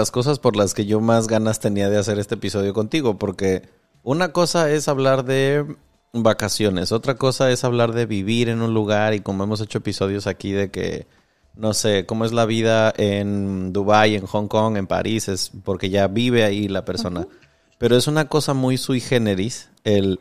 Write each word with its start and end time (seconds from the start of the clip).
Las 0.00 0.10
cosas 0.10 0.38
por 0.38 0.56
las 0.56 0.72
que 0.72 0.86
yo 0.86 0.98
más 1.02 1.26
ganas 1.26 1.60
tenía 1.60 1.90
de 1.90 1.98
hacer 1.98 2.18
este 2.18 2.36
episodio 2.36 2.72
contigo, 2.72 3.18
porque 3.18 3.68
una 4.02 4.32
cosa 4.32 4.70
es 4.70 4.88
hablar 4.88 5.26
de 5.26 5.76
vacaciones, 6.14 6.90
otra 6.90 7.16
cosa 7.16 7.50
es 7.50 7.64
hablar 7.64 7.92
de 7.92 8.06
vivir 8.06 8.48
en 8.48 8.62
un 8.62 8.72
lugar 8.72 9.12
y 9.12 9.20
como 9.20 9.44
hemos 9.44 9.60
hecho 9.60 9.76
episodios 9.76 10.26
aquí 10.26 10.52
de 10.52 10.70
que 10.70 11.06
no 11.54 11.74
sé, 11.74 12.06
cómo 12.06 12.24
es 12.24 12.32
la 12.32 12.46
vida 12.46 12.94
en 12.96 13.74
Dubai, 13.74 14.14
en 14.14 14.24
Hong 14.24 14.48
Kong, 14.48 14.78
en 14.78 14.86
París, 14.86 15.28
es 15.28 15.52
porque 15.64 15.90
ya 15.90 16.08
vive 16.08 16.44
ahí 16.44 16.66
la 16.66 16.86
persona. 16.86 17.28
Pero 17.76 17.94
es 17.94 18.06
una 18.06 18.26
cosa 18.26 18.54
muy 18.54 18.78
sui 18.78 19.00
generis 19.00 19.68
el 19.84 20.20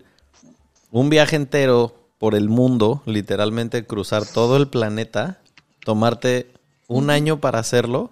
un 0.91 1.09
viaje 1.09 1.37
entero 1.37 1.95
por 2.17 2.35
el 2.35 2.49
mundo, 2.49 3.01
literalmente 3.05 3.85
cruzar 3.85 4.25
todo 4.25 4.57
el 4.57 4.67
planeta, 4.67 5.39
tomarte 5.85 6.51
un 6.89 7.09
año 7.09 7.39
para 7.39 7.59
hacerlo 7.59 8.11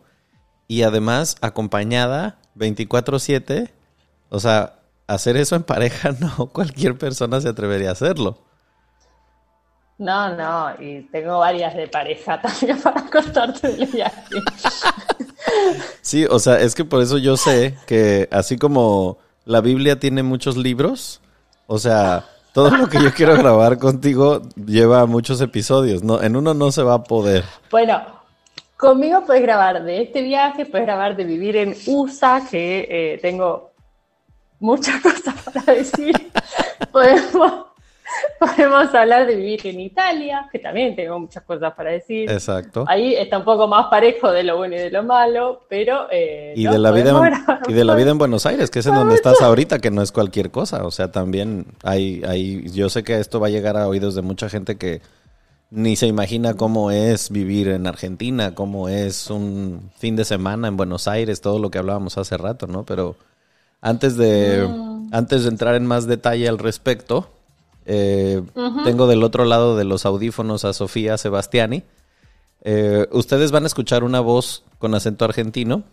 y 0.68 0.84
además 0.84 1.38
acompañada 1.42 2.38
24/7, 2.56 3.72
o 4.30 4.40
sea, 4.40 4.80
hacer 5.08 5.38
eso 5.38 5.56
en 5.56 5.64
pareja 5.64 6.12
no 6.20 6.48
cualquier 6.48 6.98
persona 6.98 7.42
se 7.42 7.50
atrevería 7.50 7.90
a 7.90 7.94
hacerlo. 7.94 8.44
No, 10.00 10.36
no, 10.36 10.80
y 10.80 11.02
tengo 11.12 11.40
varias 11.40 11.76
de 11.76 11.88
pareja 11.88 12.40
también 12.42 12.80
para 12.82 13.10
contarte 13.10 13.70
del 13.70 13.88
viaje. 13.88 14.36
Sí, 16.02 16.26
o 16.30 16.40
sea, 16.40 16.60
es 16.60 16.76
que 16.76 16.86
por 16.86 17.02
eso 17.02 17.18
yo 17.18 17.36
sé 17.36 17.76
que 17.88 18.28
así 18.32 18.58
como 18.58 19.18
la 19.45 19.62
Biblia 19.62 20.00
tiene 20.00 20.22
muchos 20.22 20.56
libros, 20.56 21.22
o 21.66 21.80
sea, 21.80 22.26
todo 22.54 22.76
lo 22.76 22.90
que 22.90 23.02
yo 23.02 23.14
quiero 23.14 23.36
grabar 23.38 23.78
contigo 23.80 24.42
lleva 24.56 25.06
muchos 25.06 25.42
episodios, 25.42 26.04
no, 26.04 26.22
en 26.22 26.36
uno 26.36 26.54
no 26.54 26.72
se 26.72 26.84
va 26.84 26.95
a 26.95 27.04
poder. 27.04 27.44
Bueno, 27.72 28.02
conmigo 28.78 29.23
puedes 29.25 29.42
grabar 29.42 29.83
de 29.83 30.03
este 30.03 30.22
viaje, 30.22 30.66
puedes 30.66 30.86
grabar 30.86 31.16
de 31.16 31.23
vivir 31.23 31.58
en 31.58 31.76
USA, 31.88 32.42
que 32.49 32.88
eh, 32.89 33.20
tengo 33.21 33.71
muchas 34.60 35.02
cosas 35.02 35.36
para 35.43 35.73
decir. 35.73 36.15
Podemos 36.92 37.67
Podemos 38.39 38.93
hablar 38.93 39.26
de 39.26 39.36
vivir 39.36 39.65
en 39.65 39.80
Italia, 39.80 40.48
que 40.52 40.60
también 40.60 40.95
tengo 40.95 41.20
muchas 41.20 41.43
cosas 41.43 41.73
para 41.73 41.92
decir. 41.92 42.30
Exacto. 42.30 42.86
Ahí 42.88 43.15
está 43.15 43.39
un 43.39 43.43
poco 43.43 43.67
más 43.67 43.88
parejo 43.88 44.32
de 44.32 44.43
lo 44.43 44.58
bueno 44.58 44.76
y 44.76 44.80
de 44.80 44.92
lo 44.92 45.04
malo, 45.04 45.65
pero... 45.67 46.08
Eh, 46.11 46.54
y, 46.55 46.65
de 46.65 46.77
la 46.77 46.92
vida 46.92 47.09
en, 47.09 47.71
y 47.71 47.73
de 47.73 47.83
la 47.83 47.95
vida 47.95 48.11
en 48.11 48.17
Buenos 48.17 48.45
Aires, 48.45 48.70
que 48.70 48.80
es 48.80 48.86
en 48.86 48.95
donde 48.95 49.15
estás 49.15 49.42
ahorita, 49.42 49.80
que 49.80 49.92
no 49.92 50.02
es 50.02 50.11
cualquier 50.11 50.52
cosa. 50.52 50.86
O 50.86 50.92
sea, 50.92 51.11
también 51.11 51.65
hay, 51.83 52.21
hay... 52.27 52.70
Yo 52.71 52.89
sé 52.89 53.04
que 53.04 53.20
esto 53.20 53.39
va 53.39 53.48
a 53.48 53.52
llegar 53.52 53.76
a 53.76 53.88
oídos 53.88 54.15
de 54.15 54.21
mucha 54.21 54.49
gente 54.49 54.77
que 54.77 55.02
ni 55.70 55.95
se 55.95 56.08
imagina 56.08 56.54
cómo 56.54 56.92
es 56.92 57.30
vivir 57.30 57.67
en 57.70 57.88
Argentina, 57.88 58.55
cómo 58.55 58.89
es 58.89 59.30
un 59.30 59.92
fin 59.98 60.16
de 60.16 60.26
semana 60.26 60.67
en 60.67 60.78
Buenos 60.78 61.08
Aires, 61.08 61.42
todo 61.42 61.60
lo 61.60 61.70
que 61.72 61.78
hablábamos 61.78 62.17
hace 62.17 62.38
rato, 62.38 62.67
¿no? 62.67 62.86
Pero 62.86 63.16
antes 63.82 64.16
de, 64.16 64.66
mm. 64.67 65.10
antes 65.11 65.44
de 65.44 65.50
entrar 65.50 65.76
en 65.76 65.86
más 65.86 66.08
detalle 66.08 66.48
al 66.48 66.58
respecto, 66.58 67.30
eh, 67.86 68.42
tengo 68.83 69.08
del 69.08 69.23
otro 69.23 69.45
lado 69.45 69.77
de 69.77 69.83
los 69.83 70.06
audífonos 70.06 70.66
a 70.66 70.73
Sofía 70.73 71.17
Sebastiani. 71.17 71.83
Eh, 72.64 73.08
ustedes 73.11 73.52
van 73.52 73.64
a 73.64 73.67
escuchar 73.67 74.04
una 74.04 74.20
voz 74.20 74.64
con 74.80 74.95
acento 74.95 75.26
argentino. 75.26 75.83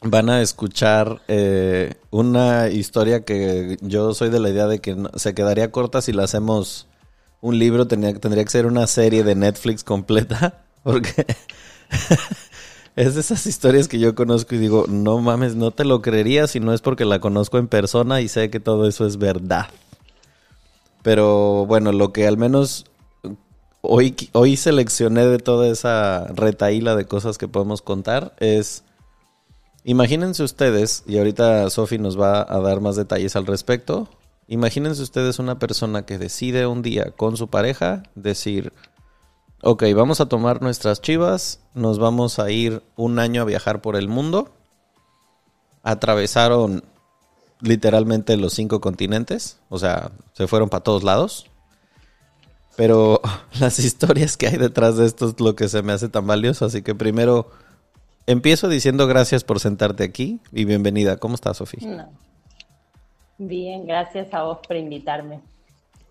Van 0.00 0.30
a 0.30 0.42
escuchar 0.42 1.20
eh, 1.26 1.94
una 2.10 2.68
historia 2.68 3.24
que 3.24 3.78
yo 3.80 4.14
soy 4.14 4.30
de 4.30 4.38
la 4.38 4.50
idea 4.50 4.68
de 4.68 4.78
que 4.78 4.96
se 5.16 5.34
quedaría 5.34 5.72
corta 5.72 6.02
si 6.02 6.12
la 6.12 6.22
hacemos 6.22 6.87
un 7.40 7.58
libro. 7.58 7.86
tendría 7.86 8.44
que 8.44 8.50
ser 8.50 8.66
una 8.66 8.86
serie 8.86 9.24
de 9.24 9.34
Netflix 9.34 9.84
completa. 9.84 10.64
Porque 10.82 11.26
es 12.96 13.14
de 13.14 13.20
esas 13.20 13.46
historias 13.46 13.88
que 13.88 13.98
yo 13.98 14.14
conozco 14.14 14.54
y 14.54 14.58
digo, 14.58 14.86
no 14.88 15.18
mames, 15.18 15.54
no 15.54 15.70
te 15.70 15.84
lo 15.84 16.02
creería 16.02 16.46
si 16.46 16.60
no 16.60 16.72
es 16.72 16.80
porque 16.80 17.04
la 17.04 17.20
conozco 17.20 17.58
en 17.58 17.68
persona 17.68 18.20
y 18.20 18.28
sé 18.28 18.50
que 18.50 18.60
todo 18.60 18.88
eso 18.88 19.06
es 19.06 19.18
verdad. 19.18 19.66
Pero 21.02 21.66
bueno, 21.66 21.92
lo 21.92 22.12
que 22.12 22.26
al 22.26 22.36
menos 22.36 22.86
hoy, 23.82 24.14
hoy 24.32 24.56
seleccioné 24.56 25.26
de 25.26 25.38
toda 25.38 25.68
esa 25.68 26.26
retaíla 26.28 26.96
de 26.96 27.06
cosas 27.06 27.38
que 27.38 27.48
podemos 27.48 27.82
contar 27.82 28.34
es... 28.38 28.84
Imagínense 29.84 30.42
ustedes, 30.42 31.04
y 31.06 31.16
ahorita 31.16 31.70
Sofi 31.70 31.98
nos 31.98 32.20
va 32.20 32.42
a 32.46 32.58
dar 32.60 32.80
más 32.80 32.96
detalles 32.96 33.36
al 33.36 33.46
respecto. 33.46 34.08
Imagínense 34.48 35.02
ustedes 35.02 35.38
una 35.38 35.58
persona 35.58 36.06
que 36.06 36.16
decide 36.16 36.66
un 36.66 36.80
día 36.80 37.10
con 37.10 37.36
su 37.36 37.48
pareja 37.48 38.02
decir, 38.14 38.72
ok, 39.62 39.84
vamos 39.94 40.22
a 40.22 40.26
tomar 40.26 40.62
nuestras 40.62 41.02
chivas, 41.02 41.60
nos 41.74 41.98
vamos 41.98 42.38
a 42.38 42.50
ir 42.50 42.82
un 42.96 43.18
año 43.18 43.42
a 43.42 43.44
viajar 43.44 43.82
por 43.82 43.94
el 43.94 44.08
mundo. 44.08 44.50
Atravesaron 45.82 46.82
literalmente 47.60 48.38
los 48.38 48.54
cinco 48.54 48.80
continentes, 48.80 49.58
o 49.68 49.78
sea, 49.78 50.12
se 50.32 50.46
fueron 50.46 50.70
para 50.70 50.82
todos 50.82 51.04
lados. 51.04 51.50
Pero 52.74 53.20
las 53.60 53.78
historias 53.78 54.38
que 54.38 54.46
hay 54.46 54.56
detrás 54.56 54.96
de 54.96 55.04
esto 55.04 55.28
es 55.28 55.40
lo 55.40 55.56
que 55.56 55.68
se 55.68 55.82
me 55.82 55.92
hace 55.92 56.08
tan 56.08 56.26
valioso, 56.26 56.64
así 56.64 56.80
que 56.80 56.94
primero 56.94 57.50
empiezo 58.26 58.70
diciendo 58.70 59.06
gracias 59.06 59.44
por 59.44 59.60
sentarte 59.60 60.04
aquí 60.04 60.40
y 60.52 60.64
bienvenida. 60.64 61.18
¿Cómo 61.18 61.34
estás, 61.34 61.58
Sofía? 61.58 62.08
Bien, 63.38 63.86
gracias 63.86 64.32
a 64.34 64.42
vos 64.42 64.58
por 64.66 64.76
invitarme. 64.76 65.40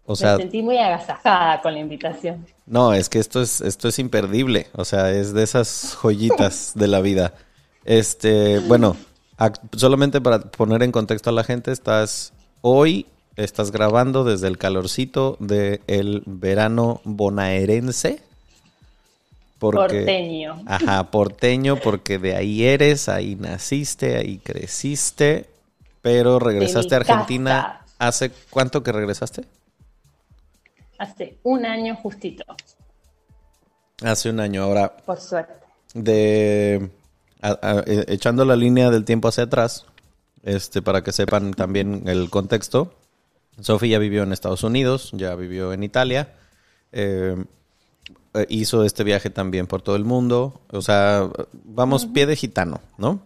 O 0.05 0.15
sea, 0.15 0.37
me 0.37 0.43
sentí 0.43 0.61
muy 0.61 0.77
agasajada 0.77 1.61
con 1.61 1.73
la 1.73 1.79
invitación. 1.79 2.45
No, 2.65 2.93
es 2.93 3.09
que 3.09 3.19
esto 3.19 3.41
es 3.41 3.59
esto 3.61 3.89
es 3.89 3.99
imperdible, 3.99 4.67
o 4.73 4.85
sea, 4.85 5.11
es 5.11 5.33
de 5.33 5.43
esas 5.43 5.95
joyitas 6.01 6.71
de 6.75 6.87
la 6.87 7.01
vida. 7.01 7.33
Este, 7.83 8.59
bueno, 8.59 8.95
Solamente 9.75 10.19
para 10.19 10.39
poner 10.39 10.81
en 10.83 10.91
contexto 10.91 11.29
a 11.29 11.33
la 11.33 11.43
gente, 11.43 11.71
estás 11.71 12.33
hoy, 12.61 13.05
estás 13.35 13.71
grabando 13.71 14.23
desde 14.23 14.47
el 14.47 14.57
calorcito 14.57 15.37
del 15.39 16.23
verano 16.25 17.01
bonaerense. 17.03 18.19
porteño. 19.59 20.63
Ajá, 20.65 21.11
porteño, 21.11 21.75
porque 21.77 22.17
de 22.17 22.35
ahí 22.35 22.63
eres, 22.63 23.09
ahí 23.09 23.35
naciste, 23.35 24.17
ahí 24.17 24.39
creciste, 24.39 25.45
pero 26.07 26.39
regresaste 26.39 26.95
a 26.95 26.99
Argentina. 26.99 27.81
¿Hace 27.99 28.31
cuánto 28.49 28.81
que 28.81 28.93
regresaste? 28.93 29.43
Hace 30.97 31.37
un 31.43 31.65
año 31.65 31.97
justito. 31.97 32.45
Hace 34.01 34.29
un 34.29 34.39
año, 34.39 34.63
ahora. 34.63 34.95
Por 34.95 35.19
suerte. 35.19 35.65
De 35.93 36.89
e, 37.41 38.05
echando 38.07 38.45
la 38.45 38.55
línea 38.55 38.89
del 38.89 39.03
tiempo 39.03 39.27
hacia 39.27 39.43
atrás, 39.43 39.85
este, 40.43 40.81
para 40.81 41.03
que 41.03 41.11
sepan 41.11 41.53
también 41.53 42.03
el 42.07 42.29
contexto, 42.29 42.93
Sophie 43.59 43.89
ya 43.89 43.99
vivió 43.99 44.23
en 44.23 44.31
Estados 44.31 44.63
Unidos, 44.63 45.09
ya 45.11 45.35
vivió 45.35 45.73
en 45.73 45.83
Italia, 45.83 46.35
eh, 46.93 47.35
eh, 48.33 48.45
hizo 48.47 48.85
este 48.85 49.03
viaje 49.03 49.29
también 49.29 49.67
por 49.67 49.81
todo 49.81 49.97
el 49.97 50.05
mundo, 50.05 50.61
o 50.71 50.81
sea, 50.81 51.29
vamos 51.65 52.05
pie 52.05 52.27
de 52.27 52.37
gitano, 52.37 52.79
¿no? 52.97 53.19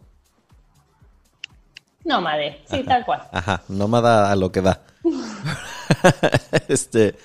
Nómade, 2.11 2.59
sí, 2.69 2.83
tal 2.83 3.05
cual. 3.05 3.21
Ajá, 3.31 3.63
nómada 3.69 4.31
a 4.31 4.35
lo 4.35 4.51
que 4.51 4.61
da. 4.61 4.81
este, 6.67 7.15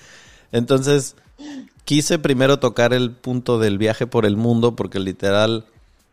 entonces, 0.51 1.15
quise 1.85 2.19
primero 2.19 2.59
tocar 2.59 2.93
el 2.93 3.11
punto 3.11 3.59
del 3.59 3.77
viaje 3.77 4.07
por 4.07 4.25
el 4.25 4.37
mundo 4.37 4.75
porque 4.75 4.99
literal 4.99 5.65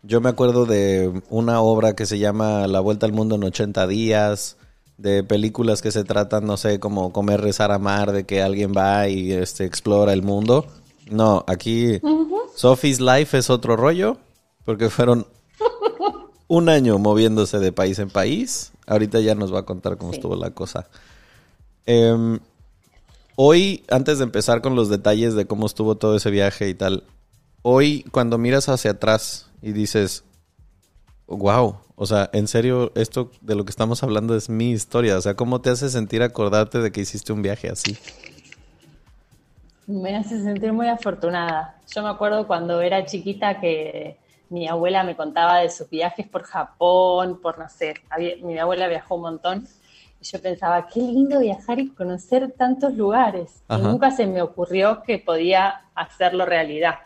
Yo 0.03 0.21
me 0.21 0.29
acuerdo 0.29 0.67
de 0.67 1.23
una 1.31 1.61
obra 1.61 1.95
que 1.95 2.07
se 2.07 2.19
llama 2.19 2.67
La 2.67 2.81
Vuelta 2.81 3.07
al 3.07 3.13
Mundo 3.13 3.37
en 3.37 3.45
80 3.45 3.87
días, 3.87 4.59
de 4.99 5.25
películas 5.25 5.83
que 5.83 5.93
se 5.93 6.05
tratan, 6.05 6.47
no 6.47 6.57
sé, 6.57 6.79
como 6.79 7.13
comer, 7.13 7.41
rezar, 7.41 7.73
amar, 7.73 8.13
de 8.13 8.25
que 8.25 8.43
alguien 8.43 8.73
va 8.77 9.09
y 9.09 9.33
este, 9.33 9.65
explora 9.65 10.13
el 10.13 10.23
mundo. 10.23 10.67
No, 11.11 11.45
aquí 11.47 12.01
Sophie's 12.55 13.01
Life 13.01 13.37
es 13.37 13.51
otro 13.51 13.77
rollo, 13.77 14.19
porque 14.65 14.91
fueron 14.91 15.27
un 16.55 16.69
año 16.69 16.99
moviéndose 16.99 17.59
de 17.59 17.73
país 17.73 17.99
en 17.99 18.11
país. 18.11 18.73
Ahorita 18.87 19.21
ya 19.21 19.35
nos 19.35 19.53
va 19.53 19.61
a 19.61 19.65
contar 19.65 19.97
cómo 19.97 20.13
estuvo 20.13 20.37
la 20.37 20.51
cosa. 20.51 20.87
Em, 21.85 22.39
hoy, 23.35 23.85
antes 23.91 24.19
de 24.19 24.25
empezar 24.25 24.63
con 24.63 24.77
los 24.77 24.89
detalles 24.89 25.35
de 25.35 25.47
cómo 25.47 25.67
estuvo 25.67 25.97
todo 25.97 26.17
ese 26.17 26.31
viaje 26.31 26.69
y 26.69 26.75
tal, 26.75 27.03
hoy 27.63 28.05
cuando 28.13 28.39
miras 28.39 28.69
hacia 28.69 28.93
atrás 28.93 29.51
y 29.63 29.73
dices, 29.73 30.23
wow, 31.27 31.77
o 31.97 32.07
sea, 32.07 32.31
en 32.33 32.47
serio, 32.47 32.93
esto 32.95 33.31
de 33.41 33.57
lo 33.57 33.65
que 33.65 33.71
estamos 33.71 34.03
hablando 34.03 34.37
es 34.37 34.49
mi 34.49 34.71
historia. 34.71 35.19
O 35.19 35.21
sea, 35.21 35.35
¿cómo 35.35 35.61
te 35.61 35.71
hace 35.71 35.89
sentir 35.91 36.23
acordarte 36.23 36.79
de 36.79 36.93
que 36.93 37.01
hiciste 37.01 37.33
un 37.33 37.43
viaje 37.43 37.69
así? 37.69 37.97
Me 39.87 40.17
hace 40.17 40.41
sentir 40.41 40.73
muy 40.73 40.89
afortunada. 40.89 41.79
Yo 41.93 42.03
me 42.03 42.11
acuerdo 42.11 42.47
cuando 42.47 42.81
era 42.81 43.05
chiquita 43.05 43.61
que 43.61 44.19
mi 44.55 44.69
abuela 44.69 45.03
me 45.03 45.17
contaba 45.17 45.59
de 45.59 45.69
sus 45.69 45.91
viajes 45.91 46.29
por 46.29 46.45
Japón, 46.45 47.41
por 47.43 47.59
no 47.59 47.69
sé, 47.69 47.95
mi 48.43 48.57
abuela 48.57 48.87
viajó 48.87 49.17
un 49.17 49.23
montón 49.23 49.67
y 50.21 50.25
yo 50.25 50.41
pensaba, 50.41 50.87
qué 50.87 51.01
lindo 51.01 51.41
viajar 51.41 51.81
y 51.81 51.91
conocer 51.91 52.53
tantos 52.53 52.95
lugares. 52.95 53.65
Y 53.69 53.83
nunca 53.83 54.13
se 54.13 54.27
me 54.27 54.43
ocurrió 54.43 55.03
que 55.03 55.19
podía 55.19 55.83
hacerlo 55.97 56.47
realidad. 56.47 57.01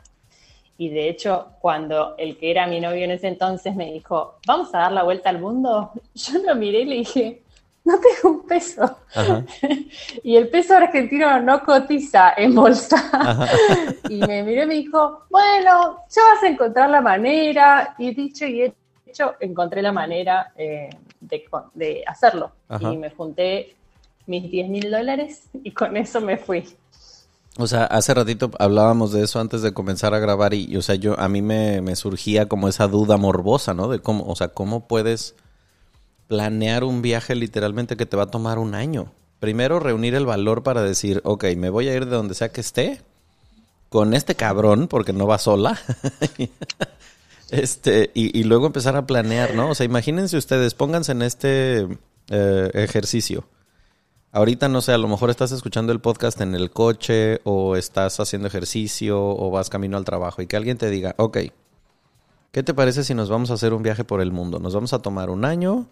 Y 0.76 0.90
de 0.90 1.08
hecho, 1.08 1.52
cuando 1.58 2.16
el 2.18 2.36
que 2.36 2.50
era 2.50 2.66
mi 2.66 2.80
novio 2.80 3.04
en 3.04 3.12
ese 3.12 3.28
entonces 3.28 3.74
me 3.74 3.92
dijo, 3.92 4.38
vamos 4.46 4.74
a 4.74 4.80
dar 4.80 4.92
la 4.92 5.04
vuelta 5.04 5.30
al 5.30 5.40
mundo, 5.40 5.90
yo 6.14 6.38
lo 6.40 6.54
miré 6.54 6.80
y 6.80 6.84
le 6.84 6.96
dije, 6.96 7.42
no 7.88 7.98
tengo 7.98 8.36
un 8.36 8.46
peso. 8.46 8.98
y 10.22 10.36
el 10.36 10.48
peso 10.48 10.76
argentino 10.76 11.40
no 11.40 11.62
cotiza 11.64 12.34
en 12.36 12.54
bolsa. 12.54 13.46
y 14.10 14.18
me 14.18 14.42
miré 14.42 14.64
y 14.64 14.66
me 14.66 14.74
dijo, 14.74 15.22
bueno, 15.30 16.04
ya 16.10 16.22
vas 16.34 16.42
a 16.42 16.48
encontrar 16.48 16.90
la 16.90 17.00
manera. 17.00 17.94
Y 17.98 18.14
dicho 18.14 18.44
y 18.44 18.70
hecho, 19.06 19.34
encontré 19.40 19.80
la 19.80 19.92
manera 19.92 20.52
eh, 20.56 20.90
de, 21.20 22.04
hacerlo. 22.06 22.52
Y 22.78 22.96
me 22.98 23.08
junté 23.10 23.74
mis 24.26 24.50
10 24.50 24.68
mil 24.68 24.90
dólares 24.90 25.44
y 25.54 25.70
con 25.70 25.96
eso 25.96 26.20
me 26.20 26.36
fui. 26.36 26.68
O 27.56 27.66
sea, 27.66 27.84
hace 27.84 28.12
ratito 28.12 28.50
hablábamos 28.58 29.12
de 29.12 29.24
eso 29.24 29.40
antes 29.40 29.62
de 29.62 29.72
comenzar 29.72 30.12
a 30.12 30.18
grabar 30.18 30.52
y, 30.52 30.76
o 30.76 30.82
sea, 30.82 30.94
yo 30.94 31.18
a 31.18 31.28
mí 31.28 31.40
me, 31.40 31.80
me, 31.80 31.96
surgía 31.96 32.46
como 32.46 32.68
esa 32.68 32.86
duda 32.86 33.16
morbosa, 33.16 33.72
¿no? 33.72 33.88
De 33.88 33.98
cómo, 33.98 34.24
o 34.26 34.36
sea, 34.36 34.48
cómo 34.48 34.86
puedes 34.86 35.34
planear 36.28 36.84
un 36.84 37.02
viaje 37.02 37.34
literalmente 37.34 37.96
que 37.96 38.06
te 38.06 38.16
va 38.16 38.24
a 38.24 38.30
tomar 38.30 38.58
un 38.58 38.74
año. 38.74 39.12
Primero 39.40 39.80
reunir 39.80 40.14
el 40.14 40.26
valor 40.26 40.62
para 40.62 40.82
decir, 40.82 41.20
ok, 41.24 41.44
me 41.56 41.70
voy 41.70 41.88
a 41.88 41.94
ir 41.94 42.06
de 42.06 42.16
donde 42.16 42.34
sea 42.34 42.50
que 42.50 42.60
esté 42.60 43.02
con 43.88 44.14
este 44.14 44.34
cabrón 44.34 44.88
porque 44.88 45.12
no 45.12 45.26
va 45.26 45.38
sola. 45.38 45.78
este 47.50 48.10
y, 48.14 48.44
luego 48.44 48.66
empezar 48.66 48.96
a 48.96 49.06
planear, 49.06 49.54
¿no? 49.54 49.70
O 49.70 49.74
sea, 49.74 49.86
imagínense 49.86 50.36
ustedes, 50.36 50.74
pónganse 50.74 51.12
en 51.12 51.22
este 51.22 51.88
eh, 52.28 52.70
ejercicio 52.74 53.48
Ahorita 54.30 54.68
no 54.68 54.82
sé, 54.82 54.92
a 54.92 54.98
lo 54.98 55.08
mejor 55.08 55.30
estás 55.30 55.52
escuchando 55.52 55.90
el 55.90 56.00
podcast 56.00 56.40
en 56.42 56.54
el 56.54 56.70
coche 56.70 57.40
o 57.44 57.76
estás 57.76 58.20
haciendo 58.20 58.46
ejercicio 58.46 59.18
o 59.18 59.50
vas 59.50 59.70
camino 59.70 59.96
al 59.96 60.04
trabajo 60.04 60.42
y 60.42 60.46
que 60.46 60.56
alguien 60.56 60.76
te 60.76 60.90
diga, 60.90 61.14
ok, 61.16 61.38
¿qué 62.52 62.62
te 62.62 62.74
parece 62.74 63.04
si 63.04 63.14
nos 63.14 63.30
vamos 63.30 63.50
a 63.50 63.54
hacer 63.54 63.72
un 63.72 63.82
viaje 63.82 64.04
por 64.04 64.20
el 64.20 64.30
mundo? 64.30 64.58
Nos 64.58 64.74
vamos 64.74 64.92
a 64.92 64.98
tomar 64.98 65.30
un 65.30 65.46
año 65.46 65.86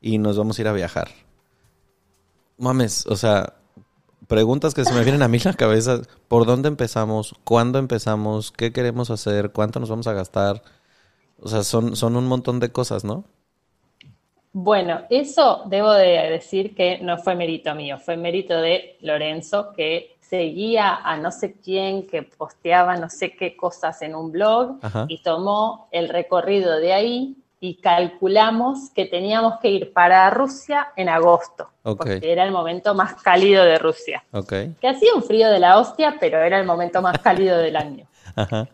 y 0.00 0.18
nos 0.18 0.38
vamos 0.38 0.58
a 0.58 0.62
ir 0.62 0.68
a 0.68 0.72
viajar. 0.72 1.08
Mames, 2.58 3.06
o 3.06 3.16
sea, 3.16 3.54
preguntas 4.26 4.74
que 4.74 4.84
se 4.84 4.92
me 4.92 5.02
vienen 5.02 5.22
a 5.22 5.28
mí 5.28 5.38
en 5.38 5.44
la 5.44 5.54
cabeza. 5.54 6.02
¿Por 6.28 6.46
dónde 6.46 6.68
empezamos? 6.68 7.34
¿Cuándo 7.44 7.78
empezamos? 7.78 8.52
¿Qué 8.52 8.72
queremos 8.72 9.10
hacer? 9.10 9.52
¿Cuánto 9.52 9.80
nos 9.80 9.90
vamos 9.90 10.06
a 10.06 10.12
gastar? 10.12 10.62
O 11.40 11.48
sea, 11.48 11.62
son, 11.62 11.96
son 11.96 12.16
un 12.16 12.26
montón 12.26 12.60
de 12.60 12.72
cosas, 12.72 13.04
¿no? 13.04 13.24
Bueno, 14.52 15.02
eso 15.10 15.62
debo 15.66 15.92
de 15.92 16.30
decir 16.30 16.74
que 16.74 16.98
no 16.98 17.18
fue 17.18 17.36
mérito 17.36 17.74
mío, 17.74 17.98
fue 17.98 18.16
mérito 18.16 18.60
de 18.60 18.96
Lorenzo, 19.02 19.72
que 19.76 20.16
seguía 20.20 20.96
a 20.96 21.16
no 21.16 21.30
sé 21.30 21.54
quién 21.54 22.06
que 22.06 22.22
posteaba 22.22 22.96
no 22.96 23.08
sé 23.08 23.34
qué 23.34 23.56
cosas 23.56 24.02
en 24.02 24.14
un 24.14 24.30
blog 24.30 24.78
y 25.08 25.22
tomó 25.22 25.88
el 25.90 26.08
recorrido 26.08 26.78
de 26.78 26.92
ahí 26.92 27.36
y 27.60 27.80
calculamos 27.80 28.90
que 28.94 29.06
teníamos 29.06 29.58
que 29.60 29.70
ir 29.70 29.92
para 29.92 30.30
Rusia 30.30 30.88
en 30.96 31.08
agosto, 31.08 31.70
porque 31.82 32.20
era 32.22 32.44
el 32.44 32.52
momento 32.52 32.94
más 32.94 33.14
cálido 33.22 33.64
de 33.64 33.78
Rusia. 33.78 34.24
Que 34.48 34.88
hacía 34.88 35.14
un 35.14 35.22
frío 35.22 35.50
de 35.50 35.58
la 35.58 35.78
hostia, 35.78 36.16
pero 36.20 36.38
era 36.38 36.58
el 36.58 36.66
momento 36.66 37.02
más 37.02 37.18
cálido 37.18 37.58
del 37.58 37.76
año. 37.76 38.06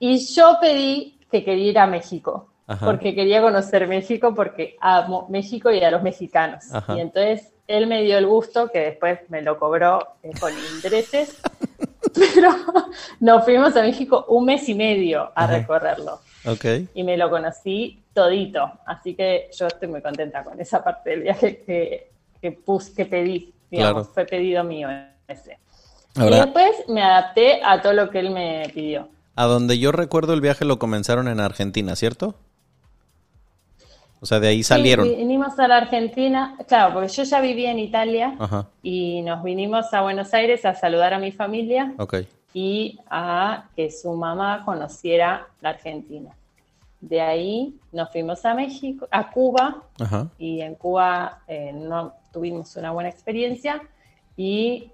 Y 0.00 0.18
yo 0.34 0.58
pedí 0.60 1.18
que 1.30 1.44
quería 1.44 1.70
ir 1.70 1.78
a 1.78 1.86
México 1.86 2.48
porque 2.80 3.14
quería 3.14 3.42
conocer 3.42 3.86
México 3.86 4.34
porque 4.34 4.76
amo 4.80 5.26
México 5.28 5.70
y 5.70 5.82
a 5.82 5.90
los 5.90 6.02
mexicanos. 6.02 6.64
Y 6.94 7.00
entonces 7.00 7.52
él 7.66 7.86
me 7.86 8.02
dio 8.02 8.18
el 8.18 8.26
gusto, 8.26 8.70
que 8.70 8.80
después 8.80 9.20
me 9.28 9.42
lo 9.42 9.58
cobró 9.58 10.16
eh, 10.22 10.32
con 10.38 10.52
intereses, 10.74 11.40
pero 12.14 12.50
nos 13.20 13.44
fuimos 13.44 13.76
a 13.76 13.82
México 13.82 14.26
un 14.28 14.46
mes 14.46 14.68
y 14.68 14.74
medio 14.74 15.30
a 15.34 15.46
recorrerlo. 15.46 16.20
Okay. 16.44 16.88
Y 16.94 17.04
me 17.04 17.16
lo 17.16 17.30
conocí 17.30 18.02
todito, 18.14 18.70
así 18.86 19.14
que 19.14 19.50
yo 19.52 19.66
estoy 19.66 19.88
muy 19.88 20.00
contenta 20.00 20.44
con 20.44 20.58
esa 20.60 20.82
parte 20.82 21.10
del 21.10 21.22
viaje 21.22 21.62
que, 21.66 22.10
que, 22.40 22.52
puse, 22.52 22.94
que 22.94 23.06
pedí, 23.06 23.52
digamos, 23.70 24.08
fue 24.08 24.24
pedido 24.24 24.64
mío 24.64 24.88
ese. 25.26 25.58
y 26.16 26.30
después 26.30 26.70
me 26.88 27.02
adapté 27.02 27.60
a 27.62 27.82
todo 27.82 27.92
lo 27.92 28.10
que 28.10 28.20
él 28.20 28.30
me 28.30 28.70
pidió. 28.72 29.08
A 29.36 29.44
donde 29.46 29.78
yo 29.78 29.90
recuerdo 29.90 30.32
el 30.32 30.40
viaje 30.40 30.64
lo 30.64 30.78
comenzaron 30.78 31.26
en 31.28 31.40
Argentina, 31.40 31.96
¿cierto? 31.96 32.36
O 34.20 34.26
sea, 34.26 34.40
de 34.40 34.48
ahí 34.48 34.62
salieron. 34.62 35.06
Sí, 35.06 35.16
vinimos 35.16 35.58
a 35.58 35.68
la 35.68 35.76
Argentina, 35.76 36.56
claro, 36.66 36.94
porque 36.94 37.08
yo 37.08 37.24
ya 37.24 37.42
vivía 37.42 37.72
en 37.72 37.78
Italia 37.78 38.38
y 38.82 39.20
nos 39.20 39.42
vinimos 39.42 39.92
a 39.92 40.00
Buenos 40.00 40.32
Aires 40.32 40.64
a 40.64 40.74
saludar 40.74 41.12
a 41.12 41.18
mi 41.18 41.30
familia 41.30 41.92
y 42.54 42.98
a 43.10 43.64
que 43.76 43.90
su 43.90 44.14
mamá 44.14 44.62
conociera 44.64 45.48
la 45.60 45.70
Argentina. 45.70 46.30
De 47.04 47.20
ahí 47.20 47.78
nos 47.92 48.10
fuimos 48.10 48.42
a 48.46 48.54
México, 48.54 49.06
a 49.10 49.30
Cuba, 49.30 49.82
y 50.38 50.62
en 50.62 50.74
Cuba 50.74 51.42
eh, 51.46 51.70
no 51.74 52.14
tuvimos 52.32 52.74
una 52.76 52.92
buena 52.92 53.10
experiencia 53.10 53.82
y 54.38 54.90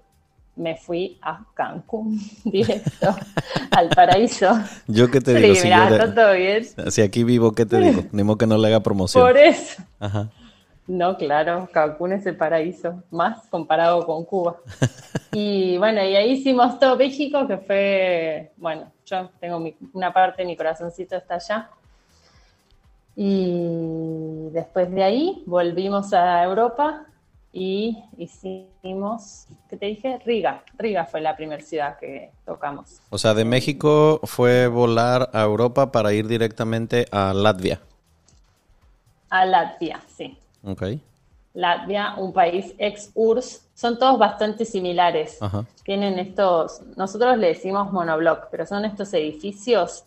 me 0.57 0.75
fui 0.75 1.17
a 1.21 1.45
Cancún 1.53 2.19
directo 2.43 3.15
al 3.71 3.87
paraíso. 3.89 4.59
¿Yo 4.87 5.09
qué 5.09 5.21
te 5.21 5.35
digo? 5.35 5.55
si 5.55 5.69
está 5.69 6.13
todo 6.13 6.33
bien. 6.33 6.65
Si 6.91 7.01
aquí 7.01 7.23
vivo, 7.23 7.53
¿qué 7.53 7.65
te 7.65 7.79
digo? 7.79 8.03
Ni 8.11 8.23
modo 8.23 8.37
que 8.37 8.47
no 8.47 8.57
le 8.57 8.67
haga 8.67 8.81
promoción. 8.81 9.25
Por 9.25 9.37
eso. 9.37 9.81
Ajá. 9.97 10.29
No, 10.87 11.15
claro, 11.15 11.69
Cancún 11.71 12.11
es 12.11 12.25
el 12.25 12.35
paraíso, 12.35 13.01
más 13.09 13.47
comparado 13.47 14.05
con 14.05 14.25
Cuba. 14.25 14.57
Y 15.33 15.77
bueno, 15.77 16.03
y 16.03 16.13
ahí 16.13 16.31
hicimos 16.31 16.77
todo 16.77 16.97
México, 16.97 17.47
que 17.47 17.57
fue, 17.57 18.51
bueno, 18.57 18.91
yo 19.05 19.29
tengo 19.39 19.63
una 19.93 20.11
parte 20.11 20.41
de 20.41 20.45
mi 20.45 20.57
corazoncito 20.57 21.15
está 21.15 21.35
allá. 21.35 21.69
Y 23.15 24.49
después 24.51 24.89
de 24.91 25.03
ahí 25.03 25.43
volvimos 25.45 26.13
a 26.13 26.43
Europa 26.43 27.05
y 27.53 28.01
hicimos, 28.17 29.47
¿qué 29.69 29.77
te 29.77 29.87
dije? 29.87 30.19
Riga. 30.25 30.63
Riga 30.77 31.05
fue 31.05 31.19
la 31.21 31.35
primera 31.35 31.61
ciudad 31.61 31.97
que 31.99 32.31
tocamos. 32.45 33.01
O 33.09 33.17
sea, 33.17 33.33
de 33.33 33.43
México 33.43 34.21
fue 34.23 34.67
volar 34.67 35.29
a 35.33 35.41
Europa 35.41 35.91
para 35.91 36.13
ir 36.13 36.27
directamente 36.27 37.05
a 37.11 37.33
Latvia. 37.33 37.81
A 39.29 39.45
Latvia, 39.45 40.01
sí. 40.15 40.37
Ok. 40.63 40.83
Latvia, 41.53 42.15
un 42.17 42.31
país 42.31 42.73
ex 42.77 43.11
URSS, 43.13 43.67
son 43.73 43.99
todos 43.99 44.17
bastante 44.17 44.63
similares. 44.63 45.39
Tienen 45.83 46.19
estos, 46.19 46.81
nosotros 46.95 47.37
le 47.37 47.47
decimos 47.47 47.91
monobloc, 47.91 48.47
pero 48.49 48.65
son 48.65 48.85
estos 48.85 49.13
edificios 49.13 50.05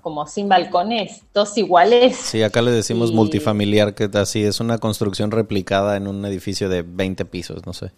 como 0.00 0.26
sin 0.26 0.48
balcones, 0.48 1.22
dos 1.32 1.56
iguales. 1.56 2.16
Sí, 2.16 2.42
acá 2.42 2.62
le 2.62 2.72
decimos 2.72 3.12
multifamiliar, 3.12 3.94
que 3.94 4.10
así 4.14 4.44
es 4.44 4.60
una 4.60 4.78
construcción 4.78 5.30
replicada 5.30 5.96
en 5.96 6.08
un 6.08 6.24
edificio 6.24 6.68
de 6.68 6.82
20 6.82 7.24
pisos, 7.26 7.64
no 7.64 7.72
sé. 7.72 7.92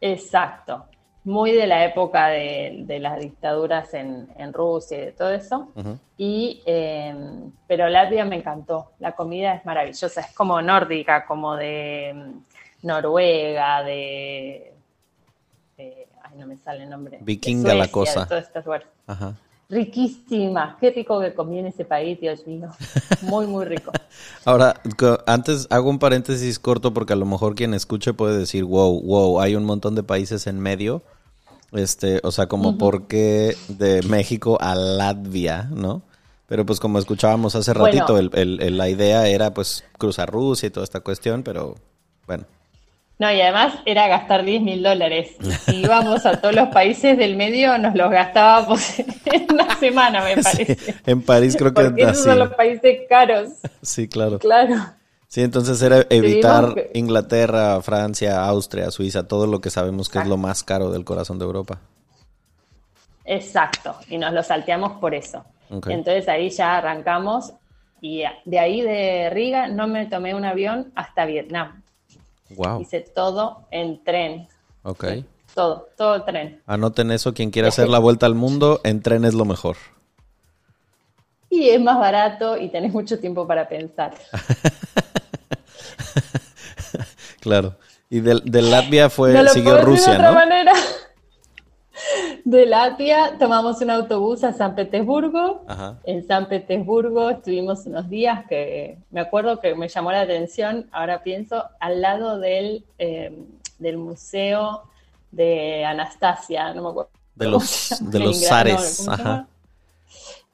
Exacto, 0.00 0.86
muy 1.24 1.52
de 1.52 1.66
la 1.66 1.84
época 1.84 2.28
de, 2.28 2.98
las 3.00 3.20
dictaduras 3.20 3.92
en, 3.94 4.52
Rusia 4.52 4.98
y 4.98 5.00
de 5.02 5.12
todo 5.12 5.30
eso. 5.30 5.68
y, 6.16 6.62
em, 6.64 7.52
pero 7.66 7.88
Latvia 7.88 8.24
me 8.24 8.36
encantó, 8.36 8.92
la 8.98 9.12
comida 9.12 9.54
es 9.54 9.64
maravillosa, 9.66 10.22
es 10.22 10.34
como 10.34 10.60
nórdica, 10.62 11.26
como 11.26 11.54
de 11.56 12.08
em, 12.08 12.42
Noruega, 12.82 13.84
de, 13.84 14.72
ay, 15.78 16.36
no 16.36 16.46
me 16.46 16.56
sale 16.56 16.84
el 16.84 16.90
nombre. 16.90 17.18
Vikinga 17.20 17.74
la 17.74 17.88
cosa. 17.88 18.24
De 18.24 18.42
Ajá 19.06 19.36
riquísima. 19.72 20.76
Qué 20.78 20.90
rico 20.90 21.18
que 21.18 21.34
comí 21.34 21.58
en 21.58 21.66
ese 21.66 21.84
país, 21.84 22.20
Dios 22.20 22.46
mío. 22.46 22.68
Muy, 23.22 23.46
muy 23.46 23.64
rico. 23.64 23.90
Ahora, 24.44 24.80
antes 25.26 25.66
hago 25.70 25.88
un 25.88 25.98
paréntesis 25.98 26.58
corto 26.58 26.92
porque 26.92 27.14
a 27.14 27.16
lo 27.16 27.24
mejor 27.24 27.54
quien 27.54 27.72
escuche 27.72 28.12
puede 28.12 28.38
decir, 28.38 28.64
wow, 28.64 29.00
wow, 29.02 29.40
hay 29.40 29.56
un 29.56 29.64
montón 29.64 29.94
de 29.94 30.02
países 30.02 30.46
en 30.46 30.60
medio. 30.60 31.02
Este, 31.72 32.20
o 32.22 32.30
sea, 32.30 32.48
como 32.48 32.76
por 32.76 33.06
qué 33.06 33.56
de 33.68 34.02
México 34.02 34.58
a 34.60 34.74
Latvia, 34.74 35.70
¿no? 35.72 36.02
Pero 36.46 36.66
pues 36.66 36.78
como 36.80 36.98
escuchábamos 36.98 37.56
hace 37.56 37.72
ratito, 37.72 38.18
el, 38.18 38.76
la 38.76 38.90
idea 38.90 39.26
era 39.26 39.54
pues 39.54 39.84
cruzar 39.96 40.30
Rusia 40.30 40.66
y 40.66 40.70
toda 40.70 40.84
esta 40.84 41.00
cuestión, 41.00 41.42
pero. 41.42 41.76
No, 43.22 43.32
y 43.32 43.40
además 43.40 43.74
era 43.84 44.08
gastar 44.08 44.44
10 44.44 44.62
mil 44.62 44.82
dólares. 44.82 45.36
Si 45.66 45.76
íbamos 45.76 46.26
a 46.26 46.40
todos 46.40 46.56
los 46.56 46.70
países 46.70 47.16
del 47.16 47.36
medio, 47.36 47.78
nos 47.78 47.94
los 47.94 48.10
gastábamos 48.10 48.98
en 49.26 49.46
una 49.48 49.78
semana, 49.78 50.24
me 50.24 50.42
parece. 50.42 50.76
en 51.06 51.22
París 51.22 51.54
creo 51.56 51.72
que 51.72 51.84
Porque 51.84 52.02
esos 52.02 52.24
son 52.24 52.40
los 52.40 52.52
países 52.54 53.02
caros. 53.08 53.50
Sí, 53.80 54.08
claro. 54.08 54.40
Claro. 54.40 54.74
Sí, 55.28 55.40
entonces 55.40 55.80
era 55.82 56.04
evitar 56.10 56.74
Inglaterra, 56.94 57.80
Francia, 57.80 58.44
Austria, 58.44 58.90
Suiza, 58.90 59.28
todo 59.28 59.46
lo 59.46 59.60
que 59.60 59.70
sabemos 59.70 60.08
que 60.08 60.18
es 60.18 60.26
lo 60.26 60.36
más 60.36 60.64
caro 60.64 60.90
del 60.90 61.04
corazón 61.04 61.38
de 61.38 61.44
Europa. 61.44 61.78
Exacto, 63.24 63.94
y 64.08 64.18
nos 64.18 64.32
lo 64.32 64.42
salteamos 64.42 64.98
por 64.98 65.14
eso. 65.14 65.44
Entonces 65.70 66.28
ahí 66.28 66.50
ya 66.50 66.78
arrancamos 66.78 67.52
y 68.00 68.24
de 68.46 68.58
ahí 68.58 68.80
de 68.80 69.30
Riga 69.30 69.68
no 69.68 69.86
me 69.86 70.06
tomé 70.06 70.34
un 70.34 70.44
avión 70.44 70.90
hasta 70.96 71.24
Vietnam. 71.24 71.81
Wow. 72.56 72.80
Hice 72.80 73.00
todo 73.00 73.66
en 73.70 74.02
tren. 74.04 74.48
Ok. 74.82 75.04
todo, 75.54 75.88
todo 75.96 76.22
tren. 76.24 76.62
Anoten 76.66 77.10
eso, 77.10 77.34
quien 77.34 77.50
quiera 77.50 77.68
hacer 77.68 77.88
la 77.88 77.98
vuelta 77.98 78.26
al 78.26 78.34
mundo, 78.34 78.80
en 78.84 79.02
tren 79.02 79.24
es 79.24 79.34
lo 79.34 79.44
mejor. 79.44 79.76
Y 81.50 81.68
es 81.68 81.80
más 81.80 81.98
barato 81.98 82.56
y 82.56 82.70
tenés 82.70 82.92
mucho 82.92 83.18
tiempo 83.18 83.46
para 83.46 83.68
pensar. 83.68 84.14
claro. 87.40 87.76
Y 88.08 88.20
de, 88.20 88.62
Latvia 88.62 89.10
fue, 89.10 89.48
siguió 89.48 89.82
Rusia, 89.82 90.12
de 90.12 90.18
otra 90.18 90.32
manera. 90.32 90.72
De 92.44 92.66
Latvia 92.66 93.36
tomamos 93.38 93.80
un 93.80 93.90
autobús 93.90 94.44
a 94.44 94.52
San 94.52 94.74
Petersburgo. 94.74 95.64
En 96.04 96.26
San 96.26 96.48
Petersburgo 96.48 97.30
estuvimos 97.30 97.86
unos 97.86 98.08
días 98.08 98.44
que 98.48 98.98
me 99.10 99.20
acuerdo 99.20 99.60
que 99.60 99.74
me 99.74 99.88
llamó 99.88 100.12
la 100.12 100.22
atención, 100.22 100.88
ahora 100.92 101.22
pienso, 101.22 101.64
al 101.80 102.00
lado 102.00 102.38
del, 102.38 102.84
em, 102.98 103.46
del 103.78 103.98
museo 103.98 104.82
de 105.30 105.84
Anastasia, 105.84 106.74
no 106.74 106.82
me 106.82 106.88
acuerdo. 106.90 107.10
De 107.34 107.48
los, 107.48 107.98
de 108.00 108.18
los 108.18 108.44
zares. 108.44 109.08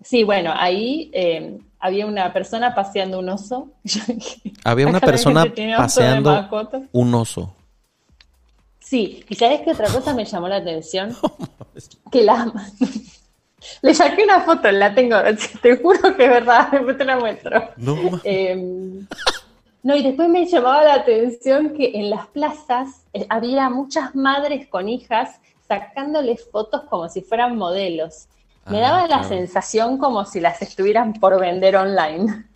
Sí, 0.02 0.22
bueno, 0.22 0.52
ahí 0.54 1.10
em, 1.12 1.58
había 1.80 2.06
una 2.06 2.32
persona 2.32 2.74
paseando 2.74 3.18
un 3.18 3.28
oso. 3.28 3.68
Había 4.64 4.86
una 4.86 5.00
persona 5.00 5.46
paseando 5.76 6.48
un 6.92 7.14
oso. 7.14 7.54
Sí, 8.88 9.22
y 9.28 9.34
¿sabes 9.34 9.60
qué 9.60 9.72
otra 9.72 9.86
cosa 9.88 10.14
me 10.14 10.24
llamó 10.24 10.48
la 10.48 10.56
atención? 10.56 11.14
que 12.10 12.22
la... 12.22 12.50
Le 13.82 13.92
saqué 13.92 14.24
una 14.24 14.40
foto, 14.40 14.70
la 14.70 14.94
tengo, 14.94 15.16
te 15.62 15.76
juro 15.76 16.16
que 16.16 16.24
es 16.24 16.30
verdad, 16.30 16.70
después 16.70 16.96
te 16.96 17.04
la 17.04 17.18
muestro. 17.18 17.68
No, 17.76 17.96
em, 18.24 19.06
no, 19.82 19.94
y 19.94 20.02
después 20.02 20.30
me 20.30 20.46
llamaba 20.46 20.84
la 20.84 20.94
atención 20.94 21.74
que 21.74 21.90
en 21.96 22.08
las 22.08 22.28
plazas 22.28 23.04
eh, 23.12 23.26
había 23.28 23.68
muchas 23.68 24.14
madres 24.14 24.68
con 24.68 24.88
hijas 24.88 25.38
sacándoles 25.66 26.48
fotos 26.50 26.84
como 26.88 27.10
si 27.10 27.20
fueran 27.20 27.58
modelos. 27.58 28.28
Me 28.70 28.80
daba 28.80 29.06
la 29.06 29.22
sensación 29.24 29.98
como 29.98 30.24
si 30.24 30.40
las 30.40 30.62
estuvieran 30.62 31.12
por 31.14 31.38
vender 31.38 31.76
online. 31.76 32.46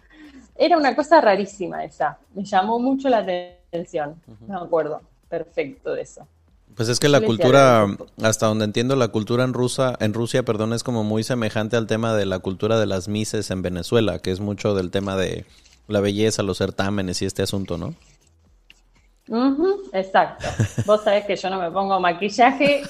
Era 0.56 0.78
una 0.78 0.96
cosa 0.96 1.20
rarísima 1.20 1.84
esa. 1.84 2.18
Me 2.34 2.44
llamó 2.44 2.78
mucho 2.78 3.10
la 3.10 3.18
atención. 3.18 4.20
No 4.46 4.60
me 4.60 4.66
acuerdo 4.66 5.02
perfecto 5.32 5.94
de 5.94 6.02
eso. 6.02 6.28
Pues 6.76 6.90
es 6.90 7.00
que 7.00 7.08
la 7.08 7.22
cultura, 7.22 7.86
hasta 8.22 8.46
donde 8.46 8.66
entiendo, 8.66 8.96
la 8.96 9.08
cultura 9.08 9.44
en 9.44 9.54
Rusia, 9.54 9.96
en 9.98 10.12
Rusia, 10.12 10.42
perdón, 10.42 10.74
es 10.74 10.82
como 10.82 11.04
muy 11.04 11.22
semejante 11.22 11.76
al 11.76 11.86
tema 11.86 12.14
de 12.14 12.26
la 12.26 12.38
cultura 12.38 12.78
de 12.78 12.84
las 12.84 13.08
mises 13.08 13.50
en 13.50 13.62
Venezuela, 13.62 14.18
que 14.18 14.30
es 14.30 14.40
mucho 14.40 14.74
del 14.74 14.90
tema 14.90 15.16
de 15.16 15.46
la 15.88 16.00
belleza, 16.00 16.42
los 16.42 16.58
certámenes 16.58 17.22
y 17.22 17.24
este 17.24 17.42
asunto, 17.42 17.78
¿no? 17.78 17.94
exacto. 19.94 20.46
Vos 20.84 21.02
sabés 21.02 21.24
que 21.24 21.36
yo 21.36 21.48
no 21.48 21.58
me 21.58 21.70
pongo 21.70 21.98
maquillaje 21.98 22.82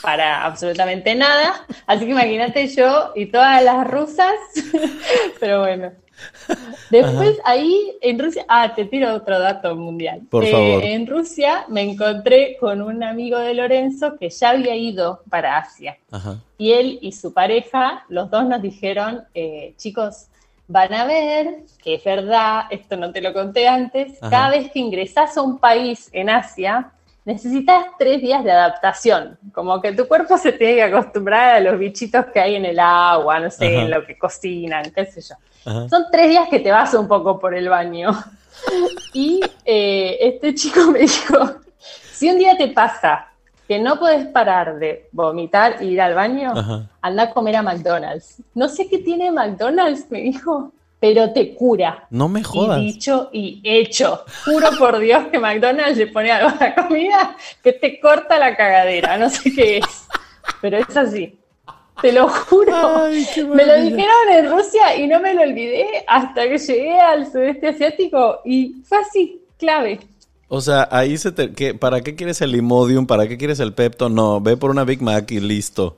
para 0.00 0.44
absolutamente 0.44 1.16
nada. 1.16 1.66
Así 1.86 2.04
que 2.04 2.12
imagínate 2.12 2.68
yo 2.68 3.12
y 3.16 3.26
todas 3.26 3.62
las 3.64 3.88
rusas. 3.88 4.34
Pero 5.40 5.60
bueno. 5.60 5.90
Después 6.90 7.38
ahí 7.44 7.96
en 8.00 8.18
Rusia, 8.18 8.44
ah, 8.48 8.74
te 8.74 8.84
tiro 8.84 9.14
otro 9.14 9.38
dato 9.38 9.74
mundial. 9.76 10.22
Por 10.30 10.44
eh, 10.44 10.50
favor. 10.50 10.84
En 10.84 11.06
Rusia 11.06 11.64
me 11.68 11.82
encontré 11.82 12.56
con 12.58 12.82
un 12.82 13.02
amigo 13.02 13.38
de 13.38 13.54
Lorenzo 13.54 14.16
que 14.18 14.30
ya 14.30 14.50
había 14.50 14.74
ido 14.74 15.22
para 15.28 15.58
Asia. 15.58 15.98
Y 16.56 16.72
él 16.72 16.98
y 17.02 17.12
su 17.12 17.32
pareja, 17.32 18.04
los 18.08 18.30
dos 18.30 18.44
nos 18.46 18.62
dijeron, 18.62 19.24
eh, 19.34 19.74
chicos, 19.76 20.26
van 20.66 20.92
a 20.92 21.04
ver 21.04 21.64
que 21.82 21.94
es 21.94 22.04
verdad, 22.04 22.64
esto 22.70 22.96
no 22.96 23.10
te 23.10 23.20
lo 23.20 23.32
conté 23.32 23.66
antes, 23.66 24.18
cada 24.20 24.50
vez 24.50 24.70
que 24.70 24.78
ingresas 24.78 25.36
a 25.36 25.42
un 25.42 25.58
país 25.58 26.10
en 26.12 26.28
Asia, 26.28 26.92
necesitas 27.24 27.84
tres 27.98 28.20
días 28.20 28.42
de 28.42 28.50
adaptación, 28.50 29.38
como 29.52 29.80
que 29.80 29.92
tu 29.92 30.08
cuerpo 30.08 30.38
se 30.38 30.52
tiene 30.52 30.76
que 30.76 30.82
acostumbrar 30.84 31.56
a 31.56 31.60
los 31.60 31.78
bichitos 31.78 32.26
que 32.26 32.40
hay 32.40 32.54
en 32.54 32.64
el 32.64 32.78
agua, 32.78 33.38
no 33.40 33.50
sé, 33.50 33.80
en 33.80 33.90
lo 33.90 34.04
que 34.06 34.16
cocinan, 34.16 34.90
qué 34.94 35.04
sé 35.04 35.20
yo. 35.20 35.34
Son 35.88 36.06
tres 36.10 36.28
días 36.30 36.48
que 36.48 36.60
te 36.60 36.70
vas 36.70 36.94
un 36.94 37.06
poco 37.06 37.38
por 37.38 37.54
el 37.54 37.68
baño. 37.68 38.10
y 39.12 39.40
eh, 39.64 40.16
este 40.20 40.54
chico 40.54 40.90
me 40.90 41.00
dijo, 41.00 41.56
si 41.78 42.30
un 42.30 42.38
día 42.38 42.56
te 42.56 42.68
pasa 42.68 43.28
que 43.66 43.78
no 43.78 43.98
puedes 43.98 44.26
parar 44.28 44.78
de 44.78 45.08
vomitar 45.12 45.76
e 45.82 45.84
ir 45.84 46.00
al 46.00 46.14
baño, 46.14 46.54
anda 47.02 47.24
a 47.24 47.30
comer 47.30 47.56
a 47.56 47.62
McDonald's. 47.62 48.42
No 48.54 48.68
sé 48.68 48.88
qué 48.88 48.98
tiene 48.98 49.30
McDonald's, 49.30 50.10
me 50.10 50.22
dijo 50.22 50.72
pero 51.00 51.32
te 51.32 51.54
cura. 51.54 52.06
No 52.10 52.28
me 52.28 52.42
jodas. 52.42 52.80
Y 52.80 52.84
dicho 52.84 53.30
y 53.32 53.60
hecho. 53.64 54.24
Juro 54.44 54.70
por 54.78 54.98
Dios 54.98 55.26
que 55.30 55.38
McDonald's 55.38 55.98
le 55.98 56.08
pone 56.08 56.30
algo 56.30 56.48
a 56.48 56.64
la 56.64 56.74
comida 56.74 57.36
que 57.62 57.72
te 57.72 58.00
corta 58.00 58.38
la 58.38 58.56
cagadera. 58.56 59.16
No 59.16 59.30
sé 59.30 59.52
qué 59.52 59.78
es, 59.78 60.06
pero 60.60 60.78
es 60.78 60.96
así. 60.96 61.38
Te 62.00 62.12
lo 62.12 62.28
juro. 62.28 63.08
me 63.54 63.66
lo 63.66 63.82
dijeron 63.82 64.30
en 64.32 64.50
Rusia 64.50 64.96
y 64.96 65.08
no 65.08 65.20
me 65.20 65.34
lo 65.34 65.42
olvidé 65.42 66.04
hasta 66.06 66.48
que 66.48 66.58
llegué 66.58 67.00
al 67.00 67.30
sudeste 67.30 67.68
asiático 67.68 68.40
y 68.44 68.82
fue 68.84 68.98
así, 68.98 69.42
clave. 69.56 70.00
O 70.48 70.60
sea, 70.60 70.88
ahí 70.90 71.18
se 71.18 71.32
te... 71.32 71.74
¿Para 71.74 72.00
qué 72.00 72.14
quieres 72.14 72.40
el 72.40 72.54
Imodium? 72.54 73.06
¿Para 73.06 73.28
qué 73.28 73.36
quieres 73.36 73.60
el 73.60 73.74
Pepto? 73.74 74.08
No, 74.08 74.40
ve 74.40 74.56
por 74.56 74.70
una 74.70 74.84
Big 74.84 75.02
Mac 75.02 75.30
y 75.30 75.40
listo. 75.40 75.96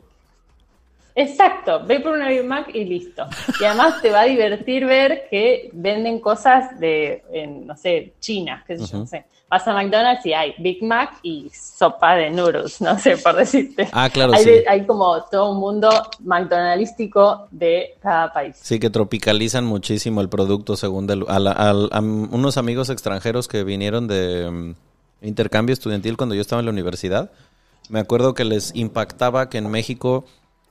Exacto, 1.14 1.84
ve 1.86 2.00
por 2.00 2.12
una 2.12 2.28
Big 2.28 2.44
Mac 2.44 2.70
y 2.74 2.84
listo. 2.84 3.26
Y 3.60 3.64
además 3.64 4.00
te 4.00 4.10
va 4.10 4.20
a 4.20 4.24
divertir 4.24 4.86
ver 4.86 5.26
que 5.30 5.70
venden 5.72 6.20
cosas 6.20 6.78
de, 6.78 7.22
no 7.64 7.76
sé, 7.76 8.14
China, 8.20 8.64
qué 8.66 8.78
sé 8.78 8.86
yo, 8.86 8.98
no 8.98 9.06
sé. 9.06 9.24
Vas 9.48 9.66
a 9.66 9.74
McDonald's 9.74 10.24
y 10.24 10.32
hay 10.32 10.54
Big 10.58 10.82
Mac 10.82 11.18
y 11.24 11.50
sopa 11.50 12.14
de 12.14 12.30
noodles, 12.30 12.80
no 12.80 12.96
sé, 12.98 13.16
por 13.16 13.34
decirte. 13.34 13.88
Ah, 13.92 14.08
claro, 14.08 14.32
hay, 14.32 14.44
sí. 14.44 14.50
hay 14.68 14.86
como 14.86 15.24
todo 15.24 15.50
un 15.50 15.58
mundo 15.58 15.90
McDonaldístico 16.20 17.48
de 17.50 17.96
cada 18.00 18.32
país. 18.32 18.56
Sí, 18.62 18.78
que 18.78 18.90
tropicalizan 18.90 19.64
muchísimo 19.64 20.20
el 20.20 20.28
producto 20.28 20.76
según... 20.76 21.08
De, 21.08 21.24
a, 21.26 22.00
unos 22.00 22.58
amigos 22.58 22.90
extranjeros 22.90 23.48
que 23.48 23.64
vinieron 23.64 24.06
de 24.06 24.48
mm, 24.48 25.26
intercambio 25.26 25.72
estudiantil 25.72 26.16
cuando 26.16 26.36
yo 26.36 26.40
estaba 26.40 26.60
en 26.60 26.66
la 26.66 26.72
universidad, 26.72 27.32
me 27.88 27.98
acuerdo 27.98 28.34
que 28.34 28.44
les 28.44 28.74
impactaba 28.76 29.48
que 29.50 29.58
en 29.58 29.68
México 29.68 30.24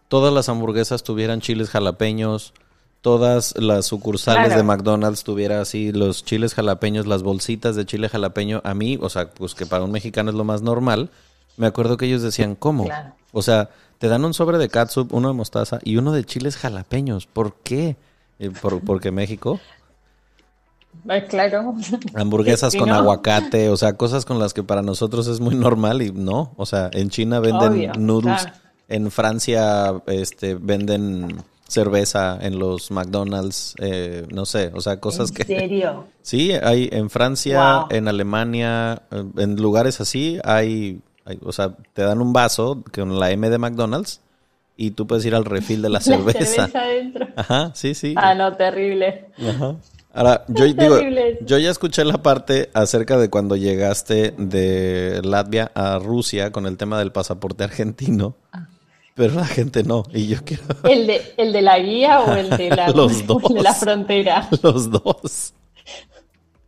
todas 0.09 0.33
las 0.33 0.49
hamburguesas 0.49 1.03
tuvieran 1.03 1.39
chiles 1.39 1.69
jalapeños, 1.69 2.53
todas 3.01 3.55
las 3.57 3.85
sucursales 3.85 4.55
de 4.55 4.63
McDonald's 4.63 5.23
tuvieran 5.23 5.59
así 5.59 5.93
los 5.93 6.25
chiles 6.25 6.53
jalapeños, 6.53 7.07
las 7.07 7.23
bolsitas 7.23 7.77
de 7.77 7.85
chile 7.85 8.09
jalapeño. 8.09 8.61
A 8.65 8.73
mí, 8.73 8.97
o 8.99 9.09
sea, 9.09 9.29
pues 9.29 9.55
que 9.55 9.65
para 9.65 9.85
un 9.85 9.91
mexicano 9.91 10.31
es 10.31 10.35
lo 10.35 10.43
más 10.43 10.61
normal. 10.61 11.09
Me 11.55 11.67
acuerdo 11.67 11.95
que 11.95 12.07
ellos 12.07 12.21
decían, 12.21 12.55
¿cómo? 12.55 12.89
O 13.31 13.41
sea, 13.41 13.69
te 13.99 14.07
dan 14.07 14.25
un 14.25 14.33
sobre 14.33 14.57
de 14.57 14.67
catsup, 14.69 15.13
uno 15.13 15.29
de 15.29 15.33
mostaza 15.35 15.79
y 15.83 15.97
uno 15.97 16.11
de 16.11 16.25
chiles 16.25 16.57
jalapeños. 16.57 17.27
¿Por 17.27 17.53
qué? 17.63 17.95
Eh, 18.39 18.49
¿Por, 18.49 18.81
porque 18.81 19.11
México. 19.11 19.59
Claro. 21.29 21.75
Hamburguesas 22.15 22.75
con 22.79 22.89
aguacate, 22.89 23.69
o 23.69 23.77
sea, 23.77 23.93
cosas 23.93 24.25
con 24.25 24.39
las 24.39 24.53
que 24.53 24.63
para 24.63 24.81
nosotros 24.81 25.27
es 25.27 25.39
muy 25.39 25.55
normal 25.55 26.01
y 26.01 26.11
no. 26.11 26.53
O 26.57 26.65
sea, 26.65 26.89
en 26.93 27.09
China 27.09 27.39
venden 27.39 27.91
noodles. 27.97 28.47
En 28.89 29.11
Francia 29.11 30.01
este, 30.07 30.55
venden 30.55 31.43
cerveza 31.69 32.37
en 32.41 32.59
los 32.59 32.91
McDonald's, 32.91 33.75
eh, 33.79 34.25
no 34.31 34.45
sé, 34.45 34.71
o 34.73 34.81
sea, 34.81 34.99
cosas 34.99 35.31
que... 35.31 35.43
¿En 35.43 35.59
serio? 35.59 36.07
Sí, 36.21 36.51
hay 36.51 36.89
en 36.91 37.09
Francia, 37.09 37.85
en 37.89 38.07
Alemania, 38.07 39.01
eh, 39.09 39.23
en 39.37 39.55
lugares 39.55 39.99
así, 39.99 40.39
hay, 40.43 41.01
o 41.41 41.51
sea, 41.51 41.75
te 41.93 42.03
dan 42.03 42.21
un 42.21 42.33
vaso 42.33 42.83
con 42.93 43.19
la 43.19 43.31
M 43.31 43.49
de 43.49 43.57
McDonald's 43.57 44.21
y 44.77 44.91
tú 44.91 45.07
puedes 45.07 45.25
ir 45.25 45.33
al 45.33 45.45
refil 45.45 45.81
de 45.81 45.89
la 45.89 46.01
cerveza. 46.01 46.39
La 46.39 46.45
cerveza 46.45 46.81
adentro. 46.81 47.27
Ajá, 47.35 47.71
sí, 47.73 47.95
sí. 47.95 48.13
Ah, 48.15 48.35
no, 48.35 48.55
terrible. 48.55 49.31
Ajá. 49.39 49.75
Ahora, 50.13 50.45
yo 50.47 50.65
digo, 50.65 50.97
yo 51.41 51.57
ya 51.57 51.69
escuché 51.69 52.03
la 52.03 52.21
parte 52.21 52.69
acerca 52.73 53.17
de 53.17 53.29
cuando 53.29 53.55
llegaste 53.55 54.33
de 54.37 55.21
Latvia 55.23 55.71
a 55.75 55.99
Rusia 55.99 56.51
con 56.51 56.65
el 56.65 56.77
tema 56.77 56.97
del 56.97 57.11
pasaporte 57.11 57.63
argentino. 57.63 58.35
Ah. 58.51 58.67
Pero 59.19 59.33
la 59.33 59.45
gente 59.45 59.83
no, 59.83 60.05
y 60.13 60.27
yo 60.29 60.37
quiero... 60.45 60.63
¿El 60.85 61.05
de, 61.05 61.33
el 61.35 61.51
de 61.51 61.61
la 61.61 61.77
guía 61.77 62.21
o 62.21 62.31
el 62.37 62.49
de 62.51 62.69
la, 62.69 62.87
Los 62.95 63.27
dos. 63.27 63.43
de 63.53 63.61
la 63.61 63.73
frontera? 63.73 64.47
Los 64.63 64.89
dos. 64.89 65.53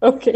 Ok. 0.01 0.27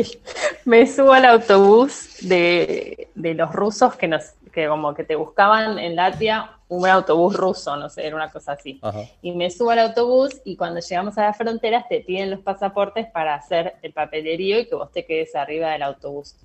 Me 0.63 0.87
subo 0.87 1.11
al 1.11 1.25
autobús 1.25 2.19
de, 2.21 3.09
de 3.15 3.33
los 3.33 3.51
rusos 3.51 3.95
que 3.95 4.07
nos 4.07 4.23
que 4.53 4.69
como 4.69 4.93
que 4.93 5.03
te 5.03 5.17
buscaban 5.17 5.77
en 5.77 5.97
Latvia 5.97 6.51
un 6.69 6.87
autobús 6.87 7.35
ruso, 7.35 7.75
no 7.75 7.89
sé, 7.89 8.07
era 8.07 8.15
una 8.15 8.31
cosa 8.31 8.53
así. 8.53 8.79
Y 9.21 9.33
me 9.33 9.51
subo 9.51 9.71
al 9.71 9.79
autobús 9.79 10.41
y 10.45 10.55
cuando 10.55 10.79
llegamos 10.79 11.17
a 11.17 11.23
las 11.23 11.37
fronteras 11.37 11.89
te 11.89 11.99
piden 11.99 12.31
los 12.31 12.39
pasaportes 12.39 13.07
para 13.07 13.35
hacer 13.35 13.75
el 13.81 13.91
papelerío 13.91 14.57
y 14.61 14.67
que 14.67 14.75
vos 14.75 14.89
te 14.93 15.05
quedes 15.05 15.35
arriba 15.35 15.71
del 15.71 15.83
autobús. 15.83 16.37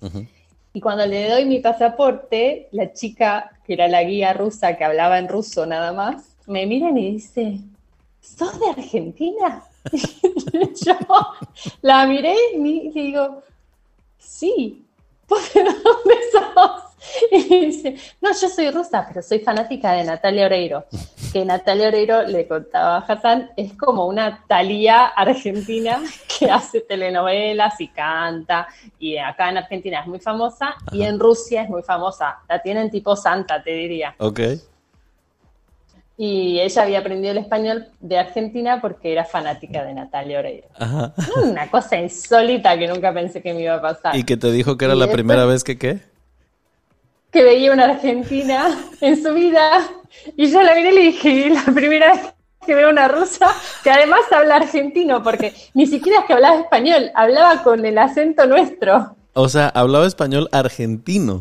Y 0.73 0.81
cuando 0.81 1.07
le 1.07 1.29
doy 1.31 1.45
mi 1.47 1.61
pasaporte, 1.61 2.69
la 2.73 2.93
chica, 2.93 3.53
que 3.71 3.75
era 3.75 3.87
la 3.87 4.03
guía 4.03 4.33
rusa 4.33 4.77
que 4.77 4.83
hablaba 4.83 5.17
en 5.21 5.29
ruso 5.29 5.65
nada 5.65 5.93
más, 5.93 6.35
me 6.49 6.67
mira 6.67 6.91
y 6.91 7.13
dice, 7.13 7.61
¿sos 8.21 8.59
de 8.59 8.67
Argentina? 8.69 9.63
yo 10.85 10.97
la 11.81 12.05
miré 12.05 12.35
y 12.57 12.91
digo, 12.91 13.45
sí, 14.19 14.85
¿de 15.55 15.63
dónde 15.63 16.17
sos? 16.33 16.83
Y 17.31 17.67
dice, 17.67 17.97
no, 18.21 18.31
yo 18.31 18.49
soy 18.49 18.71
rusa, 18.71 19.05
pero 19.07 19.23
soy 19.23 19.41
fanática 19.41 19.93
de 19.93 20.05
Natalia 20.05 20.47
Oreiro. 20.47 20.85
Que 21.33 21.45
Natalia 21.45 21.89
Oreiro, 21.89 22.23
le 22.23 22.47
contaba 22.47 22.97
a 22.97 23.01
Hassan, 23.01 23.51
es 23.57 23.75
como 23.75 24.07
una 24.07 24.45
Talía 24.47 25.07
argentina 25.07 26.01
que 26.39 26.51
hace 26.51 26.81
telenovelas 26.81 27.81
y 27.81 27.89
canta. 27.89 28.69
Y 28.99 29.17
acá 29.17 29.51
en 29.51 29.59
Argentina 29.59 30.01
es 30.01 30.07
muy 30.07 30.21
famosa 30.21 30.75
y 30.93 31.03
en 31.03 31.19
Rusia 31.19 31.63
es 31.63 31.69
muy 31.69 31.83
famosa. 31.83 32.39
La 32.49 32.61
tienen 32.61 32.91
tipo 32.91 33.17
santa, 33.17 33.63
te 33.63 33.71
diría. 33.71 34.15
Ok. 34.19 34.41
Y 36.23 36.61
ella 36.61 36.83
había 36.83 36.99
aprendido 36.99 37.33
el 37.33 37.39
español 37.39 37.87
de 37.99 38.19
Argentina 38.19 38.79
porque 38.83 39.11
era 39.11 39.25
fanática 39.25 39.83
de 39.85 39.95
Natalia 39.95 40.41
Oreiro. 40.41 40.69
Ajá. 40.79 41.15
Una 41.43 41.71
cosa 41.71 41.97
insólita 41.97 42.79
que 42.79 42.87
nunca 42.87 43.15
pensé 43.15 43.41
que 43.41 43.55
me 43.55 43.63
iba 43.63 43.77
a 43.77 43.81
pasar. 43.81 44.15
¿Y 44.15 44.25
que 44.25 44.37
te 44.37 44.53
dijo 44.53 44.77
que 44.77 44.85
era 44.85 44.95
la 44.95 45.11
primera 45.11 45.47
vez 45.47 45.65
que 45.65 45.79
qué? 45.79 46.10
Que 47.31 47.45
veía 47.45 47.73
una 47.73 47.85
argentina 47.85 48.77
en 49.01 49.23
su 49.23 49.33
vida 49.35 49.83
y 50.37 50.51
yo 50.51 50.63
la 50.63 50.75
miré 50.75 50.91
y 50.91 50.95
le 50.95 51.01
dije, 51.03 51.51
la 51.51 51.73
primera 51.73 52.13
vez 52.13 52.35
que 52.65 52.75
veo 52.75 52.91
una 52.91 53.09
rusa 53.09 53.55
que 53.83 53.91
además 53.91 54.21
habla 54.31 54.57
argentino, 54.57 55.23
porque 55.23 55.55
ni 55.75 55.87
siquiera 55.87 56.21
es 56.21 56.27
que 56.27 56.35
hablaba 56.35 56.61
español, 56.61 57.11
hablaba 57.15 57.63
con 57.63 57.85
el 57.85 57.97
acento 57.97 58.47
nuestro. 58.47 59.17
O 59.33 59.49
sea, 59.49 59.69
hablaba 59.69 60.07
español 60.07 60.49
argentino. 60.53 61.41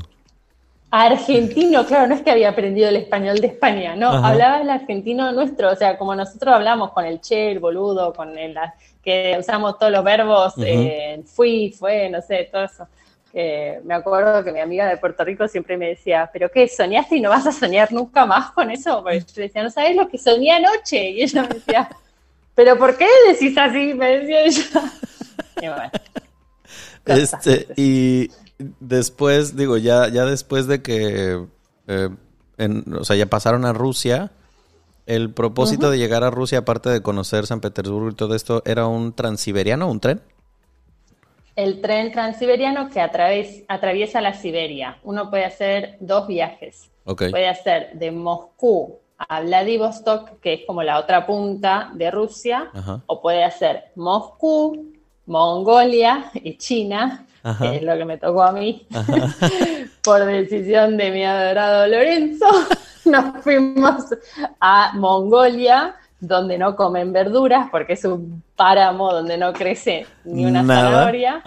Argentino, 0.92 1.86
claro, 1.86 2.08
no 2.08 2.16
es 2.16 2.22
que 2.22 2.32
había 2.32 2.50
aprendido 2.50 2.90
el 2.90 2.96
español 2.96 3.40
de 3.40 3.48
España, 3.48 3.96
no, 3.96 4.10
hablaba 4.10 4.62
el 4.62 4.70
argentino 4.72 5.32
nuestro, 5.32 5.72
o 5.72 5.76
sea, 5.76 6.00
como 6.00 6.16
nosotros 6.16 6.56
hablamos 6.56 6.94
con 6.94 7.06
el 7.06 7.22
che, 7.22 7.52
el 7.52 7.60
boludo, 7.60 8.12
con 8.14 8.36
el 8.38 8.58
que 9.04 9.36
usamos 9.40 9.78
todos 9.78 9.92
los 9.92 10.04
verbos, 10.04 10.54
eh, 10.58 11.22
fui, 11.26 11.76
fue, 11.78 12.10
no 12.10 12.22
sé, 12.22 12.50
todo 12.52 12.64
eso 12.64 12.88
que 13.32 13.80
me 13.84 13.94
acuerdo 13.94 14.44
que 14.44 14.52
mi 14.52 14.60
amiga 14.60 14.88
de 14.88 14.98
Puerto 14.98 15.24
Rico 15.24 15.48
siempre 15.48 15.78
me 15.78 15.90
decía, 15.90 16.30
¿pero 16.32 16.50
qué? 16.50 16.68
¿Soñaste 16.68 17.18
y 17.18 17.22
no 17.22 17.30
vas 17.30 17.46
a 17.48 17.52
soñar 17.52 17.92
nunca 17.92 18.26
más 18.26 18.52
con 18.52 18.72
eso? 18.72 19.02
Porque 19.04 19.20
yo 19.20 19.42
decía, 19.42 19.64
¿no 19.64 19.70
sabes 19.70 19.96
lo 19.96 20.08
que 20.08 20.18
soñé 20.18 20.52
anoche? 20.52 21.12
Y 21.12 21.22
ella 21.22 21.44
me 21.44 21.56
decía, 21.56 21.90
¿pero 22.56 22.78
por 22.78 22.98
qué 22.98 23.08
decís 23.28 23.58
así? 23.58 23.94
Me 23.94 24.20
decía 24.20 24.42
ella. 24.42 24.92
Y 25.62 25.68
bueno. 25.68 25.92
Este, 27.06 27.68
y 27.76 28.30
después, 28.80 29.56
digo, 29.56 29.78
ya, 29.78 30.10
ya 30.10 30.26
después 30.26 30.68
de 30.68 30.82
que, 30.82 31.46
eh, 31.88 32.10
o 33.00 33.04
sea, 33.04 33.16
ya 33.16 33.26
pasaron 33.26 33.66
a 33.66 33.74
Rusia, 33.74 34.32
el 35.06 35.32
propósito 35.32 35.90
de 35.90 35.98
llegar 35.98 36.24
a 36.24 36.30
Rusia, 36.30 36.60
aparte 36.60 36.90
de 36.90 37.02
conocer 37.02 37.48
San 37.48 37.62
Petersburgo 37.62 38.10
y 38.10 38.16
todo 38.16 38.36
esto, 38.36 38.62
¿era 38.66 38.86
un 38.86 39.14
transiberiano, 39.14 39.90
un 39.90 40.00
tren? 40.00 40.22
El 41.60 41.82
tren 41.82 42.12
transiberiano 42.12 42.90
que 42.90 43.02
atraviesa 43.02 44.22
la 44.22 44.34
Siberia. 44.34 44.98
Uno 45.04 45.30
puede 45.30 45.44
hacer 45.44 45.98
dos 46.00 46.26
viajes. 46.26 46.90
Puede 47.04 47.50
hacer 47.50 47.92
de 47.94 48.12
Moscú 48.12 49.00
a 49.18 49.42
Vladivostok, 49.42 50.40
que 50.40 50.54
es 50.54 50.62
como 50.66 50.84
la 50.84 50.98
otra 50.98 51.26
punta 51.26 51.92
de 51.94 52.10
Rusia, 52.12 52.72
o 53.08 53.22
puede 53.22 53.44
hacer 53.44 53.92
Moscú, 53.96 54.94
Mongolia 55.26 56.32
y 56.34 56.58
China, 56.58 57.26
que 57.60 57.76
es 57.76 57.84
lo 57.84 57.98
que 57.98 58.06
me 58.06 58.18
tocó 58.18 58.44
a 58.44 58.54
mí, 58.54 58.88
por 60.04 60.24
decisión 60.26 60.96
de 60.96 61.12
mi 61.12 61.26
adorado 61.26 61.88
Lorenzo. 61.88 62.46
Nos 63.06 63.44
fuimos 63.44 64.06
a 64.62 64.94
Mongolia 64.94 65.96
donde 66.20 66.58
no 66.58 66.76
comen 66.76 67.14
verduras, 67.14 67.70
porque 67.72 67.94
es 67.94 68.06
un 68.06 68.44
páramo 68.56 69.14
donde 69.14 69.38
no 69.38 69.54
crece 69.54 70.06
ni 70.26 70.46
una 70.46 70.66
zanahoria. 70.66 71.42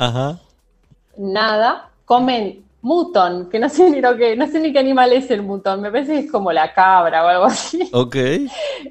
Nada. 1.16 1.88
Comen 2.04 2.62
mutón, 2.82 3.48
que 3.48 3.58
no 3.58 3.68
sé 3.68 3.88
ni 3.90 4.00
lo 4.00 4.16
que, 4.16 4.37
no 4.37 4.46
sé 4.48 4.61
ni 4.61 4.72
qué 4.72 4.80
animal 4.80 5.12
es 5.12 5.30
el 5.30 5.42
mutón, 5.42 5.80
me 5.80 5.90
parece 5.90 6.14
que 6.14 6.18
es 6.20 6.30
como 6.30 6.52
la 6.52 6.74
cabra 6.74 7.24
o 7.24 7.28
algo 7.28 7.44
así. 7.44 7.88
Ok. 7.92 8.16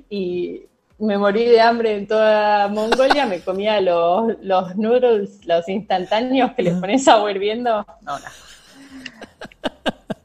Y 0.10 0.62
me 0.98 1.18
morí 1.18 1.46
de 1.46 1.60
hambre 1.60 1.98
en 1.98 2.08
toda 2.08 2.68
Mongolia, 2.70 3.26
me 3.26 3.42
comía 3.42 3.82
los, 3.82 4.34
los 4.42 4.76
noodles, 4.78 5.46
los 5.46 5.68
instantáneos 5.68 6.52
que 6.54 6.64
les 6.64 6.74
pones 6.76 7.08
agua 7.08 7.32
hirviendo. 7.32 7.86
No, 8.02 8.18
no. 8.18 8.26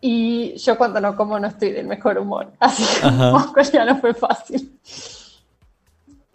Y 0.01 0.57
yo 0.59 0.79
cuando 0.79 1.01
no 1.01 1.17
como 1.17 1.39
no 1.41 1.49
estoy 1.49 1.73
del 1.73 1.87
mejor 1.87 2.19
humor, 2.19 2.53
así 2.61 3.01
que 3.01 3.11
Mongolia 3.11 3.85
no 3.85 3.97
fue 3.97 4.15
fácil. 4.15 4.79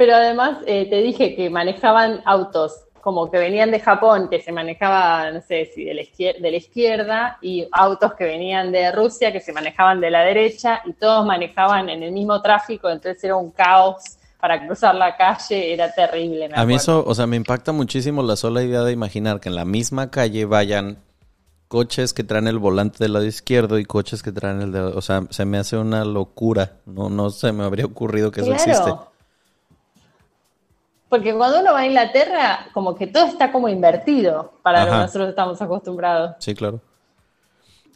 Pero 0.02 0.16
además 0.16 0.58
eh, 0.66 0.90
te 0.90 0.96
dije 0.96 1.36
que 1.36 1.52
manejaban 1.52 2.24
autos 2.26 2.86
como 3.02 3.30
que 3.30 3.38
venían 3.38 3.70
de 3.70 3.80
Japón, 3.80 4.30
que 4.32 4.42
se 4.42 4.52
manejaba, 4.52 5.30
no 5.30 5.42
sé 5.42 5.70
si 5.76 5.84
de 5.84 5.94
la, 5.94 6.02
izquierda, 6.02 6.40
de 6.42 6.50
la 6.50 6.58
izquierda, 6.58 7.38
y 7.40 7.68
autos 7.72 8.16
que 8.16 8.24
venían 8.24 8.72
de 8.72 8.92
Rusia, 8.92 9.32
que 9.32 9.40
se 9.40 9.54
manejaban 9.54 10.02
de 10.02 10.10
la 10.10 10.22
derecha, 10.22 10.82
y 10.86 10.94
todos 10.94 11.24
manejaban 11.24 11.88
en 11.90 12.02
el 12.02 12.12
mismo 12.14 12.42
tráfico, 12.42 12.90
entonces 12.90 13.24
era 13.24 13.36
un 13.36 13.52
caos 13.52 14.02
para 14.40 14.66
cruzar 14.66 14.96
la 14.96 15.16
calle, 15.16 15.72
era 15.72 15.94
terrible. 15.94 16.50
a 16.52 16.66
mí 16.66 16.74
eso, 16.74 17.04
o 17.06 17.14
sea, 17.14 17.28
me 17.28 17.36
impacta 17.36 17.72
muchísimo 17.72 18.24
la 18.24 18.36
sola 18.36 18.64
idea 18.64 18.82
de 18.82 18.94
imaginar 18.94 19.40
que 19.40 19.50
en 19.50 19.56
la 19.56 19.66
misma 19.66 20.10
calle 20.10 20.46
vayan 20.46 20.98
coches 21.68 22.16
que 22.16 22.24
traen 22.24 22.48
el 22.48 22.58
volante 22.58 22.98
del 23.04 23.14
lado 23.14 23.26
izquierdo 23.26 23.78
y 23.78 23.86
coches 23.86 24.24
que 24.24 24.32
traen 24.32 24.64
el 24.64 24.72
de, 24.72 24.80
o 24.80 25.02
sea, 25.04 25.28
se 25.30 25.46
me 25.46 25.60
hace 25.60 25.78
una 25.78 26.06
locura, 26.06 26.78
no, 26.88 27.12
no 27.12 27.30
se 27.30 27.52
me 27.52 27.64
habría 27.64 27.86
ocurrido 27.86 28.32
que 28.32 28.42
eso 28.42 28.52
existe. 28.52 28.92
Porque 31.12 31.36
cuando 31.36 31.60
uno 31.60 31.74
va 31.74 31.80
a 31.80 31.86
Inglaterra, 31.86 32.68
como 32.72 32.96
que 32.96 33.06
todo 33.06 33.26
está 33.26 33.52
como 33.52 33.68
invertido 33.68 34.54
para 34.62 34.86
lo 34.86 34.92
que 34.92 34.98
nosotros 34.98 35.28
estamos 35.28 35.62
acostumbrados. 35.62 36.38
Sí, 36.40 36.56
claro. 36.56 36.80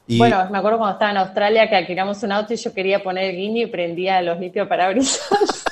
Bueno, 0.06 0.50
me 0.52 0.58
acuerdo 0.58 0.80
cuando 0.80 0.96
estaba 0.96 1.12
en 1.12 1.18
Australia 1.20 1.70
que 1.70 1.78
alquilamos 1.78 2.22
un 2.24 2.34
auto 2.34 2.54
y 2.54 2.58
yo 2.58 2.74
quería 2.74 3.02
poner 3.02 3.30
el 3.30 3.38
guiño 3.38 3.62
y 3.62 3.68
prendía 3.68 4.22
los 4.22 4.38
limpios 4.38 4.68
parabrisas. 4.68 5.30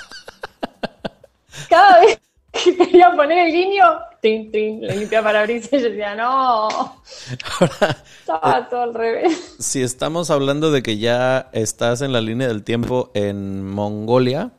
Cada 1.69 1.99
vez 1.99 2.21
que 2.49 2.77
quería 2.77 3.11
poner 3.11 3.47
el 3.47 3.51
guiño, 3.51 3.83
tin, 4.21 4.49
tin, 4.49 4.79
le 4.79 4.95
limpia 4.95 5.21
parabrisas 5.21 5.73
y 5.73 5.81
yo 5.81 5.89
decía, 5.89 6.15
no. 6.15 6.69
Estaba 8.21 8.59
eh, 8.59 8.67
todo 8.69 8.83
al 8.83 8.93
revés. 8.93 9.57
Si 9.59 9.81
estamos 9.81 10.31
hablando 10.31 10.71
de 10.71 10.81
que 10.81 10.97
ya 10.97 11.49
estás 11.51 12.01
en 12.01 12.13
la 12.13 12.21
línea 12.21 12.47
del 12.47 12.63
tiempo 12.63 13.11
en 13.13 13.67
Mongolia, 13.69 14.51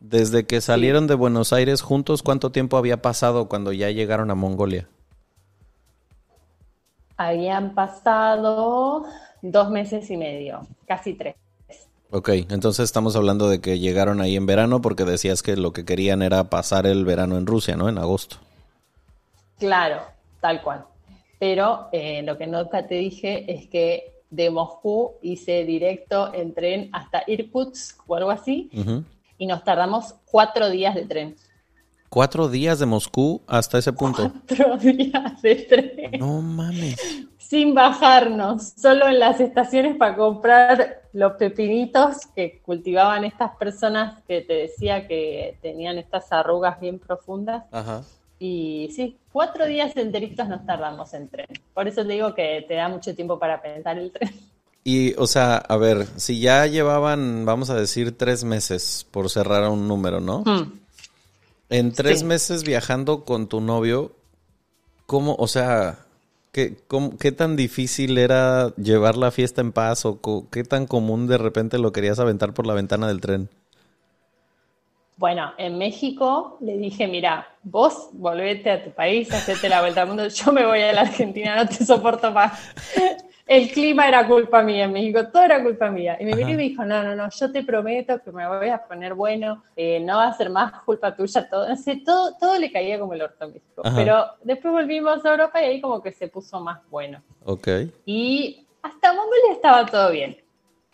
desde 0.00 0.46
que 0.46 0.60
salieron 0.60 1.06
de 1.06 1.14
Buenos 1.14 1.52
Aires 1.52 1.82
juntos, 1.82 2.22
¿cuánto 2.22 2.50
tiempo 2.50 2.76
había 2.78 3.02
pasado 3.02 3.48
cuando 3.48 3.72
ya 3.72 3.90
llegaron 3.90 4.30
a 4.30 4.34
Mongolia? 4.34 4.88
Habían 7.16 7.74
pasado 7.74 9.04
dos 9.42 9.70
meses 9.70 10.10
y 10.10 10.16
medio, 10.16 10.66
casi 10.86 11.12
tres. 11.12 11.36
Ok, 12.10 12.30
entonces 12.48 12.84
estamos 12.84 13.14
hablando 13.14 13.48
de 13.48 13.60
que 13.60 13.78
llegaron 13.78 14.20
ahí 14.20 14.36
en 14.36 14.46
verano 14.46 14.80
porque 14.80 15.04
decías 15.04 15.42
que 15.42 15.56
lo 15.56 15.72
que 15.72 15.84
querían 15.84 16.22
era 16.22 16.44
pasar 16.44 16.86
el 16.86 17.04
verano 17.04 17.36
en 17.36 17.46
Rusia, 17.46 17.76
¿no? 17.76 17.88
En 17.88 17.98
agosto. 17.98 18.38
Claro, 19.58 20.00
tal 20.40 20.62
cual. 20.62 20.86
Pero 21.38 21.88
eh, 21.92 22.22
lo 22.22 22.36
que 22.36 22.46
nunca 22.46 22.86
te 22.88 22.96
dije 22.96 23.52
es 23.52 23.68
que 23.68 24.22
de 24.30 24.50
Moscú 24.50 25.12
hice 25.22 25.64
directo 25.64 26.32
en 26.34 26.54
tren 26.54 26.88
hasta 26.92 27.22
Irkutsk 27.26 28.00
o 28.08 28.16
algo 28.16 28.30
así 28.30 28.70
y 29.40 29.46
nos 29.46 29.64
tardamos 29.64 30.14
cuatro 30.26 30.68
días 30.68 30.94
de 30.94 31.06
tren. 31.06 31.36
¿Cuatro 32.10 32.48
días 32.48 32.78
de 32.78 32.84
Moscú 32.84 33.40
hasta 33.46 33.78
ese 33.78 33.90
punto? 33.90 34.30
Cuatro 34.46 34.76
días 34.92 35.40
de 35.40 35.54
tren. 35.56 36.20
No 36.20 36.42
mames. 36.42 36.96
sin 37.38 37.74
bajarnos, 37.74 38.74
solo 38.76 39.08
en 39.08 39.18
las 39.18 39.40
estaciones 39.40 39.96
para 39.96 40.14
comprar 40.14 41.00
los 41.14 41.32
pepinitos 41.32 42.26
que 42.36 42.60
cultivaban 42.60 43.24
estas 43.24 43.56
personas 43.56 44.22
que 44.28 44.42
te 44.42 44.52
decía 44.52 45.08
que 45.08 45.56
tenían 45.62 45.96
estas 45.96 46.30
arrugas 46.32 46.78
bien 46.78 46.98
profundas. 46.98 47.64
Ajá. 47.72 48.02
Y 48.38 48.90
sí, 48.94 49.16
cuatro 49.32 49.64
días 49.64 49.96
enteritos 49.96 50.46
nos 50.48 50.66
tardamos 50.66 51.14
en 51.14 51.30
tren. 51.30 51.48
Por 51.72 51.88
eso 51.88 52.04
te 52.04 52.12
digo 52.12 52.34
que 52.34 52.66
te 52.68 52.74
da 52.74 52.90
mucho 52.90 53.14
tiempo 53.14 53.38
para 53.38 53.62
pensar 53.62 53.96
el 53.96 54.12
tren. 54.12 54.34
Y, 54.82 55.14
o 55.14 55.26
sea, 55.26 55.56
a 55.56 55.76
ver, 55.76 56.06
si 56.16 56.40
ya 56.40 56.66
llevaban, 56.66 57.44
vamos 57.44 57.70
a 57.70 57.74
decir, 57.74 58.16
tres 58.16 58.44
meses 58.44 59.06
por 59.10 59.28
cerrar 59.28 59.68
un 59.68 59.86
número, 59.86 60.20
¿no? 60.20 60.42
Hmm. 60.46 60.72
En 61.68 61.92
tres 61.92 62.22
meses 62.22 62.64
viajando 62.64 63.24
con 63.24 63.46
tu 63.46 63.60
novio, 63.60 64.12
¿cómo, 65.06 65.36
o 65.38 65.46
sea, 65.46 65.98
¿Qué, 66.52 66.78
¿Qué 67.20 67.30
tan 67.30 67.54
difícil 67.54 68.18
era 68.18 68.74
llevar 68.74 69.16
la 69.16 69.30
fiesta 69.30 69.60
en 69.60 69.70
paz 69.70 70.04
o 70.04 70.20
qué 70.50 70.64
tan 70.64 70.86
común 70.86 71.28
de 71.28 71.38
repente 71.38 71.78
lo 71.78 71.92
querías 71.92 72.18
aventar 72.18 72.54
por 72.54 72.66
la 72.66 72.74
ventana 72.74 73.06
del 73.06 73.20
tren? 73.20 73.48
Bueno, 75.16 75.52
en 75.58 75.78
México 75.78 76.56
le 76.60 76.76
dije, 76.76 77.06
mira, 77.06 77.46
vos 77.62 78.08
volvete 78.14 78.70
a 78.70 78.82
tu 78.82 78.90
país, 78.90 79.32
hacete 79.32 79.68
la 79.68 79.80
vuelta 79.80 80.02
al 80.02 80.08
mundo, 80.08 80.26
yo 80.26 80.50
me 80.50 80.66
voy 80.66 80.80
a 80.80 80.92
la 80.92 81.02
Argentina, 81.02 81.54
no 81.54 81.68
te 81.68 81.84
soporto 81.84 82.32
más 82.32 82.58
el 83.50 83.68
clima 83.72 84.06
era 84.06 84.28
culpa 84.28 84.62
mía 84.62 84.84
en 84.84 84.92
México, 84.92 85.26
todo 85.26 85.42
era 85.42 85.60
culpa 85.60 85.90
mía. 85.90 86.16
Y 86.20 86.24
me 86.24 86.36
vino 86.36 86.50
y 86.50 86.54
me 86.54 86.62
dijo, 86.62 86.84
no, 86.84 87.02
no, 87.02 87.16
no, 87.16 87.28
yo 87.28 87.50
te 87.50 87.64
prometo 87.64 88.22
que 88.22 88.30
me 88.30 88.46
voy 88.46 88.68
a 88.68 88.80
poner 88.80 89.12
bueno, 89.14 89.64
eh, 89.74 89.98
no 89.98 90.18
va 90.18 90.28
a 90.28 90.36
ser 90.36 90.50
más 90.50 90.84
culpa 90.84 91.16
tuya, 91.16 91.48
todo, 91.50 91.68
no 91.68 91.74
sé, 91.74 91.96
todo, 91.96 92.36
todo 92.38 92.56
le 92.56 92.70
caía 92.70 93.00
como 93.00 93.12
el 93.12 93.22
orto 93.22 93.46
en 93.46 93.54
México. 93.54 93.82
Pero 93.96 94.24
después 94.44 94.72
volvimos 94.72 95.24
a 95.24 95.30
Europa 95.32 95.60
y 95.60 95.64
ahí 95.64 95.80
como 95.80 96.00
que 96.00 96.12
se 96.12 96.28
puso 96.28 96.60
más 96.60 96.78
bueno. 96.88 97.24
Ok. 97.44 97.66
Y 98.06 98.64
hasta 98.82 99.12
Mongolia 99.12 99.52
estaba 99.52 99.84
todo 99.84 100.12
bien. 100.12 100.36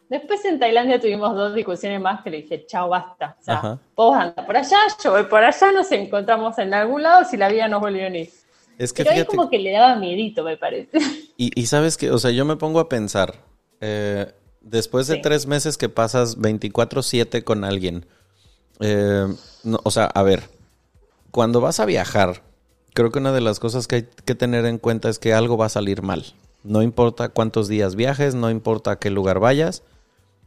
Después 0.08 0.42
en 0.46 0.58
Tailandia 0.58 0.98
tuvimos 0.98 1.36
dos 1.36 1.54
discusiones 1.54 2.00
más 2.00 2.22
que 2.22 2.30
le 2.30 2.38
dije, 2.38 2.64
chao, 2.64 2.88
basta. 2.88 3.36
O 3.38 3.44
sea, 3.44 3.78
vos 3.94 4.16
anda 4.16 4.46
por 4.46 4.56
allá, 4.56 4.78
yo 5.04 5.10
voy 5.10 5.24
por 5.24 5.44
allá, 5.44 5.72
nos 5.72 5.92
encontramos 5.92 6.56
en 6.58 6.72
algún 6.72 7.02
lado 7.02 7.22
si 7.24 7.36
la 7.36 7.50
vida 7.50 7.68
nos 7.68 7.82
volvió 7.82 8.06
a 8.06 8.08
unir. 8.08 8.30
Es 8.78 8.92
que 8.92 9.04
Pero 9.04 9.26
como 9.26 9.48
que 9.48 9.58
le 9.58 9.72
daba 9.72 9.96
miedito, 9.96 10.44
me 10.44 10.56
parece. 10.56 10.98
Y, 11.38 11.66
sabes 11.66 11.96
que, 11.96 12.10
o 12.10 12.18
sea, 12.18 12.30
yo 12.30 12.44
me 12.44 12.56
pongo 12.56 12.80
a 12.80 12.88
pensar, 12.88 13.42
eh, 13.80 14.32
después 14.62 15.06
de 15.06 15.18
tres 15.18 15.46
meses 15.46 15.76
que 15.76 15.88
pasas 15.88 16.38
24/7 16.38 17.44
con 17.44 17.64
alguien, 17.64 18.06
eh, 18.80 19.26
o 19.82 19.90
sea, 19.90 20.06
a 20.06 20.22
ver, 20.22 20.44
cuando 21.30 21.60
vas 21.60 21.80
a 21.80 21.84
viajar, 21.84 22.42
creo 22.94 23.12
que 23.12 23.18
una 23.18 23.32
de 23.32 23.42
las 23.42 23.60
cosas 23.60 23.86
que 23.86 23.96
hay 23.96 24.08
que 24.24 24.34
tener 24.34 24.64
en 24.64 24.78
cuenta 24.78 25.10
es 25.10 25.18
que 25.18 25.34
algo 25.34 25.58
va 25.58 25.66
a 25.66 25.70
salir 25.70 26.02
mal. 26.02 26.24
No 26.64 26.82
importa 26.82 27.28
cuántos 27.28 27.68
días 27.68 27.94
viajes, 27.94 28.34
no 28.34 28.50
importa 28.50 28.92
a 28.92 28.98
qué 28.98 29.10
lugar 29.10 29.38
vayas, 29.38 29.82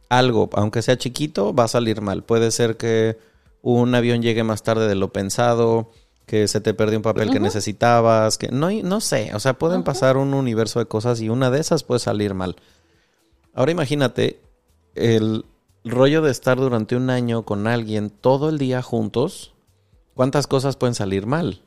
algo, 0.08 0.50
aunque 0.54 0.82
sea 0.82 0.98
chiquito, 0.98 1.54
va 1.54 1.64
a 1.64 1.68
salir 1.68 2.00
mal. 2.00 2.24
Puede 2.24 2.50
ser 2.50 2.76
que 2.76 3.16
un 3.62 3.94
avión 3.94 4.22
llegue 4.22 4.42
más 4.42 4.62
tarde 4.62 4.88
de 4.88 4.96
lo 4.96 5.12
pensado, 5.12 5.92
que 6.30 6.46
se 6.46 6.60
te 6.60 6.74
perdió 6.74 6.96
un 6.96 7.02
papel 7.02 7.32
que 7.32 7.40
necesitabas, 7.40 8.38
que 8.38 8.50
no, 8.50 8.70
no 8.70 9.00
sé, 9.00 9.34
o 9.34 9.40
sea, 9.40 9.54
pueden 9.54 9.82
pasar 9.82 10.16
un 10.16 10.32
universo 10.32 10.78
de 10.78 10.86
cosas 10.86 11.20
y 11.20 11.28
una 11.28 11.50
de 11.50 11.58
esas 11.58 11.82
puede 11.82 11.98
salir 11.98 12.34
mal. 12.34 12.54
Ahora 13.52 13.72
imagínate 13.72 14.40
el 14.94 15.44
rollo 15.82 16.22
de 16.22 16.30
estar 16.30 16.56
durante 16.56 16.94
un 16.94 17.10
año 17.10 17.42
con 17.42 17.66
alguien 17.66 18.10
todo 18.10 18.48
el 18.48 18.58
día 18.58 18.80
juntos, 18.80 19.54
¿cuántas 20.14 20.46
cosas 20.46 20.76
pueden 20.76 20.94
salir 20.94 21.26
mal? 21.26 21.62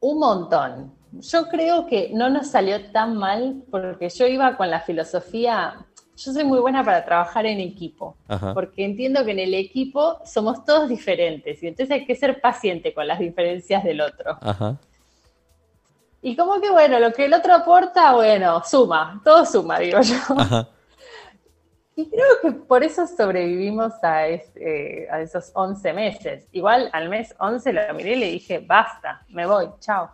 Un 0.00 0.18
montón. 0.18 0.92
Yo 1.12 1.48
creo 1.48 1.86
que 1.86 2.10
no 2.12 2.28
nos 2.28 2.48
salió 2.48 2.92
tan 2.92 3.16
mal 3.16 3.64
porque 3.70 4.10
yo 4.10 4.26
iba 4.26 4.58
con 4.58 4.68
la 4.70 4.80
filosofía 4.80 5.86
yo 6.16 6.32
soy 6.32 6.44
muy 6.44 6.58
buena 6.58 6.84
para 6.84 7.04
trabajar 7.04 7.46
en 7.46 7.60
equipo, 7.60 8.16
porque 8.54 8.84
entiendo 8.84 9.24
que 9.24 9.32
en 9.32 9.38
el 9.38 9.54
equipo 9.54 10.18
somos 10.24 10.64
todos 10.64 10.88
diferentes 10.88 11.62
y 11.62 11.68
entonces 11.68 11.94
hay 11.94 12.06
que 12.06 12.14
ser 12.14 12.40
paciente 12.40 12.94
con 12.94 13.06
las 13.06 13.18
diferencias 13.18 13.84
del 13.84 14.00
otro. 14.00 14.38
Y 16.22 16.34
como 16.34 16.60
que 16.60 16.70
bueno, 16.70 16.98
lo 16.98 17.12
que 17.12 17.26
el 17.26 17.34
otro 17.34 17.54
aporta, 17.54 18.14
bueno, 18.14 18.62
suma, 18.64 19.20
todo 19.24 19.44
suma, 19.44 19.78
digo 19.78 20.00
yo. 20.00 20.16
Y 21.98 22.10
creo 22.10 22.26
que 22.42 22.52
por 22.52 22.84
eso 22.84 23.06
sobrevivimos 23.06 23.92
a, 24.02 24.26
este, 24.26 25.08
a 25.10 25.22
esos 25.22 25.50
11 25.54 25.94
meses. 25.94 26.46
Igual 26.52 26.90
al 26.92 27.08
mes 27.08 27.34
11 27.38 27.72
lo 27.72 27.94
miré 27.94 28.16
y 28.16 28.16
le 28.16 28.30
dije, 28.32 28.58
basta, 28.58 29.24
me 29.28 29.46
voy, 29.46 29.70
chao 29.80 30.10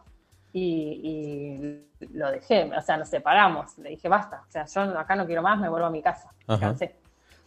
y, 0.53 1.79
lo 2.13 2.31
dejé, 2.31 2.71
o 2.77 2.83
sea, 2.83 2.97
nos 2.97 3.09
separamos, 3.09 3.79
le 3.79 3.91
dije, 3.91 4.09
basta, 4.09 4.45
o 4.49 4.51
sea, 4.51 4.67
yo 4.67 4.99
acá 4.99 5.17
no 5.17 5.27
quiero 5.27 5.43
más, 5.43 5.59
me 5.59 5.69
vuelvo 5.69 5.87
a 5.87 5.91
mi 5.91 6.03
casa, 6.03 6.31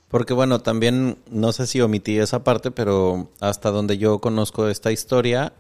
Porque 0.10 0.34
bueno, 0.34 0.60
también 0.60 1.18
no 1.30 1.52
sé 1.52 1.68
si 1.68 1.82
omití 1.82 2.18
esa 2.20 2.44
parte, 2.44 2.72
pero 2.72 3.30
hasta 3.42 3.72
donde 3.72 3.98
yo 3.98 4.20
conozco 4.20 4.68
esta 4.68 4.92
historia, 4.92 5.54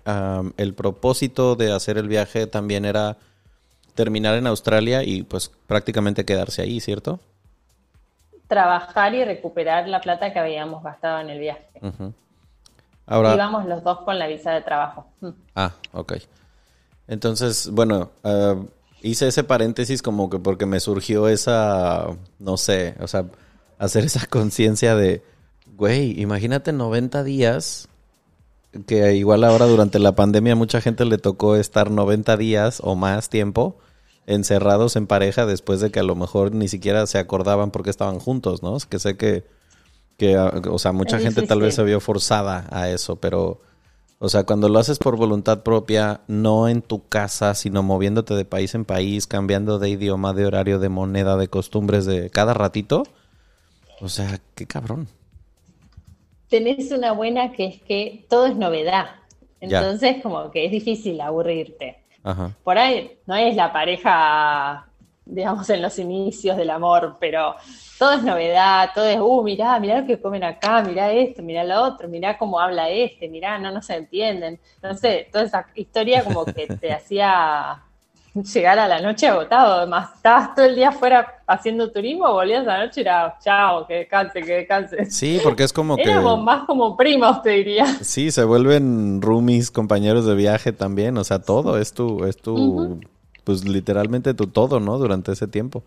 el 0.57 0.73
propósito 0.73 1.55
de 1.55 1.71
hacer 1.71 1.97
el 1.97 2.07
viaje 2.07 2.47
también 2.47 2.85
era 2.85 3.17
terminar 3.95 4.35
en 4.35 4.47
Australia 4.47 5.03
y 5.03 5.23
pues 5.23 5.51
prácticamente 5.67 6.25
quedarse 6.25 6.61
ahí, 6.61 6.79
¿cierto? 6.79 7.19
Trabajar 8.47 9.15
y 9.15 9.23
recuperar 9.23 9.87
la 9.87 10.01
plata 10.01 10.31
que 10.31 10.39
habíamos 10.39 10.83
gastado 10.83 11.19
en 11.19 11.29
el 11.29 11.39
viaje. 11.39 11.65
Ahora, 13.07 13.33
Íbamos 13.33 13.65
los 13.65 13.83
dos 13.83 14.01
con 14.01 14.19
la 14.19 14.27
visa 14.27 14.51
de 14.51 14.61
trabajo. 14.61 15.07
Ah, 15.55 15.71
ok. 15.93 16.13
Entonces, 17.07 17.69
bueno, 17.71 18.11
ah, 18.23 18.55
hice 19.05 19.27
ese 19.27 19.43
paréntesis 19.43 20.01
como 20.01 20.29
que 20.29 20.39
porque 20.39 20.65
me 20.65 20.79
surgió 20.79 21.27
esa, 21.27 22.07
no 22.39 22.57
sé, 22.57 22.95
o 22.99 23.07
sea, 23.07 23.27
hacer 23.77 24.03
esa 24.03 24.25
conciencia 24.29 24.95
de, 24.95 25.23
güey, 25.77 26.19
imagínate 26.19 26.73
90 26.73 27.23
días, 27.23 27.87
que 28.87 29.13
igual 29.13 29.43
ahora 29.43 29.67
durante 29.67 29.99
la 29.99 30.15
pandemia 30.15 30.55
mucha 30.55 30.81
gente 30.81 31.05
le 31.05 31.17
tocó 31.17 31.55
estar 31.55 31.91
90 31.91 32.35
días 32.35 32.81
o 32.83 32.95
más 32.95 33.29
tiempo 33.29 33.77
encerrados 34.27 34.95
en 34.95 35.05
pareja 35.05 35.45
después 35.45 35.79
de 35.79 35.91
que 35.91 35.99
a 35.99 36.03
lo 36.03 36.15
mejor 36.15 36.53
ni 36.53 36.67
siquiera 36.67 37.05
se 37.05 37.19
acordaban 37.19 37.69
porque 37.69 37.91
estaban 37.91 38.19
juntos, 38.19 38.63
¿no? 38.63 38.75
Es 38.75 38.87
que 38.87 38.97
sé 38.97 39.15
que, 39.17 39.45
que 40.17 40.35
ah, 40.35 40.51
o 40.69 40.79
sea, 40.79 40.91
mucha 40.93 41.19
gente 41.19 41.43
tal 41.43 41.61
vez 41.61 41.75
se 41.75 41.83
vio 41.83 41.99
forzada 41.99 42.67
a 42.71 42.89
eso, 42.89 43.17
pero 43.17 43.61
o 44.25 44.29
sea, 44.29 44.43
cuando 44.43 44.69
lo 44.69 44.79
haces 44.79 44.97
por 44.97 45.17
voluntad 45.17 45.61
propia, 45.61 46.21
no 46.27 46.67
en 46.67 46.81
tu 46.81 47.07
casa, 47.07 47.53
sino 47.53 47.83
moviéndote 47.83 48.33
de 48.33 48.43
país 48.43 48.73
en 48.73 48.83
país, 48.83 49.27
cambiando 49.27 49.77
de 49.77 49.89
idioma, 49.89 50.33
de 50.33 50.47
horario, 50.47 50.79
de 50.79 50.89
moneda, 50.89 51.37
de 51.37 51.47
costumbres 51.47 52.07
de 52.07 52.31
cada 52.31 52.55
ratito. 52.55 53.03
O 54.01 54.09
sea, 54.09 54.39
qué 54.55 54.65
cabrón. 54.65 55.07
Tenés 56.49 56.91
una 56.91 57.11
buena 57.11 57.51
que 57.51 57.67
es 57.67 57.81
que 57.83 58.25
todo 58.27 58.47
es 58.47 58.55
novedad. 58.55 59.11
Entonces, 59.61 60.23
como 60.23 60.49
que 60.49 60.65
es 60.65 60.71
difícil 60.71 61.21
aburrirte. 61.21 61.99
Por 62.63 62.79
ahí 62.79 63.19
no 63.27 63.35
es 63.35 63.55
la 63.55 63.71
pareja, 63.71 64.87
digamos, 65.25 65.69
en 65.69 65.81
los 65.81 65.97
inicios 65.97 66.55
del 66.55 66.69
amor, 66.69 67.17
pero 67.19 67.55
todo 67.97 68.13
es 68.13 68.23
novedad, 68.23 68.91
todo 68.93 69.05
es, 69.05 69.19
uh, 69.19 69.43
mirá, 69.43 69.79
mirá 69.79 70.01
lo 70.01 70.07
que 70.07 70.21
comen 70.21 70.43
acá, 70.43 70.83
mirá 70.83 71.11
esto, 71.11 71.41
mirá 71.41 71.63
lo 71.63 71.81
otro, 71.81 72.07
mirá 72.07 72.37
cómo 72.37 72.59
habla 72.59 72.89
este, 72.89 73.27
mirá, 73.27 73.57
no, 73.57 73.71
no 73.71 73.81
se 73.81 73.95
entienden. 73.95 74.59
No 74.83 74.93
sé, 74.95 75.27
toda 75.31 75.45
esa 75.45 75.65
historia 75.75 76.23
como 76.23 76.45
que 76.45 76.67
te 76.67 76.93
hacía 76.93 77.81
llegar 78.35 78.77
a 78.77 78.87
la 78.87 79.01
noche 79.01 79.27
agotado. 79.27 79.75
Además, 79.75 80.09
estabas 80.15 80.53
todo 80.53 80.65
el 80.65 80.75
día 80.75 80.89
afuera 80.89 81.41
haciendo 81.47 81.91
turismo, 81.91 82.31
volvías 82.31 82.67
a 82.67 82.77
la 82.77 82.85
noche 82.85 83.01
y 83.01 83.03
era, 83.03 83.37
chao, 83.41 83.87
que 83.87 83.93
descanse, 83.95 84.41
que 84.41 84.53
descanse. 84.53 85.05
Sí, 85.09 85.39
porque 85.41 85.63
es 85.63 85.73
como 85.73 85.95
que... 85.95 86.03
Éramos 86.03 86.43
más 86.43 86.65
como 86.65 86.97
primos, 86.97 87.41
te 87.41 87.51
diría. 87.51 87.85
Sí, 88.01 88.31
se 88.31 88.43
vuelven 88.43 89.21
roomies, 89.21 89.71
compañeros 89.71 90.25
de 90.25 90.35
viaje 90.35 90.73
también, 90.73 91.17
o 91.17 91.23
sea, 91.23 91.39
todo 91.39 91.79
es 91.79 91.93
tu, 91.93 92.25
es 92.25 92.37
tu, 92.37 92.99
pues 93.45 93.63
literalmente 93.63 94.33
tu 94.33 94.47
todo, 94.47 94.81
¿no? 94.81 94.97
Durante 94.97 95.31
ese 95.31 95.47
tiempo. 95.47 95.83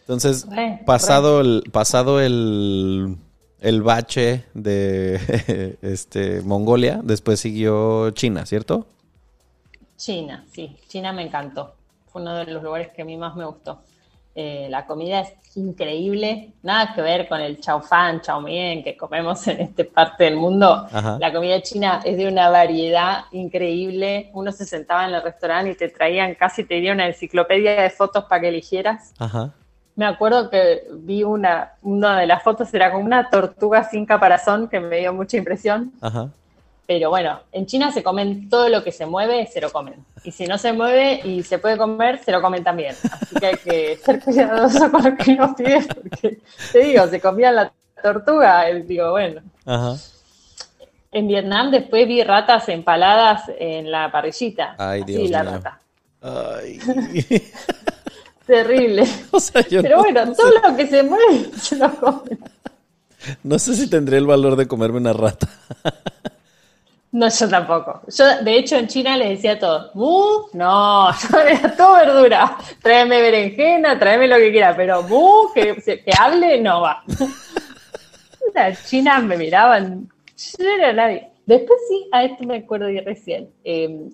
Entonces, 0.00 0.48
pasado 0.84 1.40
el 1.40 1.62
pasado 1.70 2.20
el, 2.20 3.16
el 3.60 3.82
bache 3.82 4.44
de 4.54 5.78
este 5.82 6.42
Mongolia, 6.42 7.00
después 7.04 7.38
siguió 7.38 8.10
China, 8.10 8.44
¿cierto? 8.46 8.86
China, 9.96 10.44
sí, 10.50 10.76
China 10.88 11.12
me 11.12 11.22
encantó. 11.22 11.74
Fue 12.10 12.22
uno 12.22 12.34
de 12.34 12.46
los 12.46 12.62
lugares 12.62 12.88
que 12.88 13.02
a 13.02 13.04
mí 13.04 13.16
más 13.16 13.36
me 13.36 13.44
gustó. 13.44 13.82
Eh, 14.42 14.68
la 14.70 14.86
comida 14.86 15.20
es 15.20 15.34
increíble, 15.54 16.54
nada 16.62 16.94
que 16.94 17.02
ver 17.02 17.28
con 17.28 17.42
el 17.42 17.60
chao 17.60 17.82
fan, 17.82 18.22
chao 18.22 18.40
mien 18.40 18.82
que 18.82 18.96
comemos 18.96 19.46
en 19.48 19.60
esta 19.60 19.84
parte 19.84 20.24
del 20.24 20.36
mundo. 20.36 20.86
La 21.18 21.30
comida 21.30 21.60
china 21.60 22.00
es 22.02 22.16
de 22.16 22.26
una 22.26 22.48
variedad 22.48 23.24
increíble. 23.32 24.30
Uno 24.32 24.50
se 24.50 24.64
sentaba 24.64 25.06
en 25.06 25.14
el 25.14 25.22
restaurante 25.22 25.72
y 25.72 25.74
te 25.74 25.88
traían 25.88 26.34
casi, 26.36 26.64
te 26.64 26.76
diría 26.76 26.94
una 26.94 27.06
enciclopedia 27.06 27.82
de 27.82 27.90
fotos 27.90 28.24
para 28.24 28.40
que 28.40 28.48
eligieras. 28.48 29.12
Ajá 29.18 29.52
me 30.00 30.06
acuerdo 30.06 30.48
que 30.48 30.88
vi 30.92 31.24
una, 31.24 31.72
una 31.82 32.18
de 32.18 32.26
las 32.26 32.42
fotos, 32.42 32.72
era 32.72 32.90
con 32.90 33.02
una 33.02 33.28
tortuga 33.28 33.84
sin 33.84 34.06
caparazón 34.06 34.66
que 34.66 34.80
me 34.80 35.00
dio 35.00 35.12
mucha 35.12 35.36
impresión. 35.36 35.92
Ajá. 36.00 36.30
Pero 36.90 37.08
bueno, 37.08 37.38
en 37.52 37.66
China 37.66 37.92
se 37.92 38.02
comen 38.02 38.48
todo 38.48 38.68
lo 38.68 38.82
que 38.82 38.90
se 38.90 39.06
mueve, 39.06 39.46
se 39.46 39.60
lo 39.60 39.70
comen. 39.70 40.04
Y 40.24 40.32
si 40.32 40.46
no 40.46 40.58
se 40.58 40.72
mueve 40.72 41.20
y 41.22 41.44
se 41.44 41.60
puede 41.60 41.78
comer, 41.78 42.18
se 42.18 42.32
lo 42.32 42.42
comen 42.42 42.64
también. 42.64 42.96
Así 43.12 43.36
que 43.36 43.46
hay 43.46 43.56
que 43.58 43.96
ser 44.04 44.18
cuidadoso 44.18 44.90
con 44.90 45.04
lo 45.04 45.16
que 45.16 45.36
nos 45.36 45.54
pide, 45.54 45.82
porque 45.82 46.38
te 46.72 46.78
digo, 46.80 47.06
se 47.06 47.20
comían 47.20 47.54
la 47.54 47.72
tortuga, 48.02 48.64
digo, 48.72 49.12
bueno. 49.12 49.40
En 51.12 51.28
Vietnam 51.28 51.70
después 51.70 52.08
vi 52.08 52.24
ratas 52.24 52.68
empaladas 52.68 53.44
en 53.56 53.88
la 53.88 54.10
parrillita. 54.10 54.74
Ay, 54.76 55.04
Dios 55.04 55.30
la 55.30 55.44
rata. 55.44 55.80
Ay. 56.20 56.80
Terrible. 58.46 59.06
Pero 59.70 59.98
bueno, 59.98 60.32
todo 60.32 60.50
lo 60.60 60.76
que 60.76 60.88
se 60.88 61.04
mueve 61.04 61.52
se 61.56 61.76
lo 61.76 61.88
comen. 61.94 62.40
No 63.44 63.60
sé 63.60 63.76
si 63.76 63.88
tendría 63.88 64.18
el 64.18 64.26
valor 64.26 64.56
de 64.56 64.66
comerme 64.66 64.98
una 64.98 65.12
rata. 65.12 65.48
No, 67.12 67.28
yo 67.28 67.48
tampoco. 67.48 68.02
Yo, 68.06 68.42
de 68.42 68.58
hecho, 68.58 68.76
en 68.76 68.86
China 68.86 69.16
les 69.16 69.30
decía 69.30 69.58
todo, 69.58 69.90
mu, 69.94 70.46
no, 70.52 71.10
yo 71.30 71.38
era 71.38 71.76
todo 71.76 71.94
verdura. 71.94 72.56
Tráeme 72.80 73.20
berenjena, 73.20 73.98
tráeme 73.98 74.28
lo 74.28 74.36
que 74.36 74.52
quiera, 74.52 74.76
pero 74.76 75.02
mu, 75.02 75.52
que, 75.52 75.74
que 75.76 76.12
hable, 76.18 76.60
no 76.60 76.82
va. 76.82 77.02
La 78.54 78.74
China 78.74 79.18
me 79.20 79.36
miraban, 79.36 80.08
yo 80.36 80.64
no 80.64 80.70
era 80.70 80.92
nadie. 80.92 81.28
Después 81.46 81.80
sí, 81.88 82.08
a 82.12 82.24
esto 82.24 82.44
me 82.44 82.58
acuerdo 82.58 82.86
de 82.86 83.00
recién. 83.00 83.50
Em, 83.64 84.10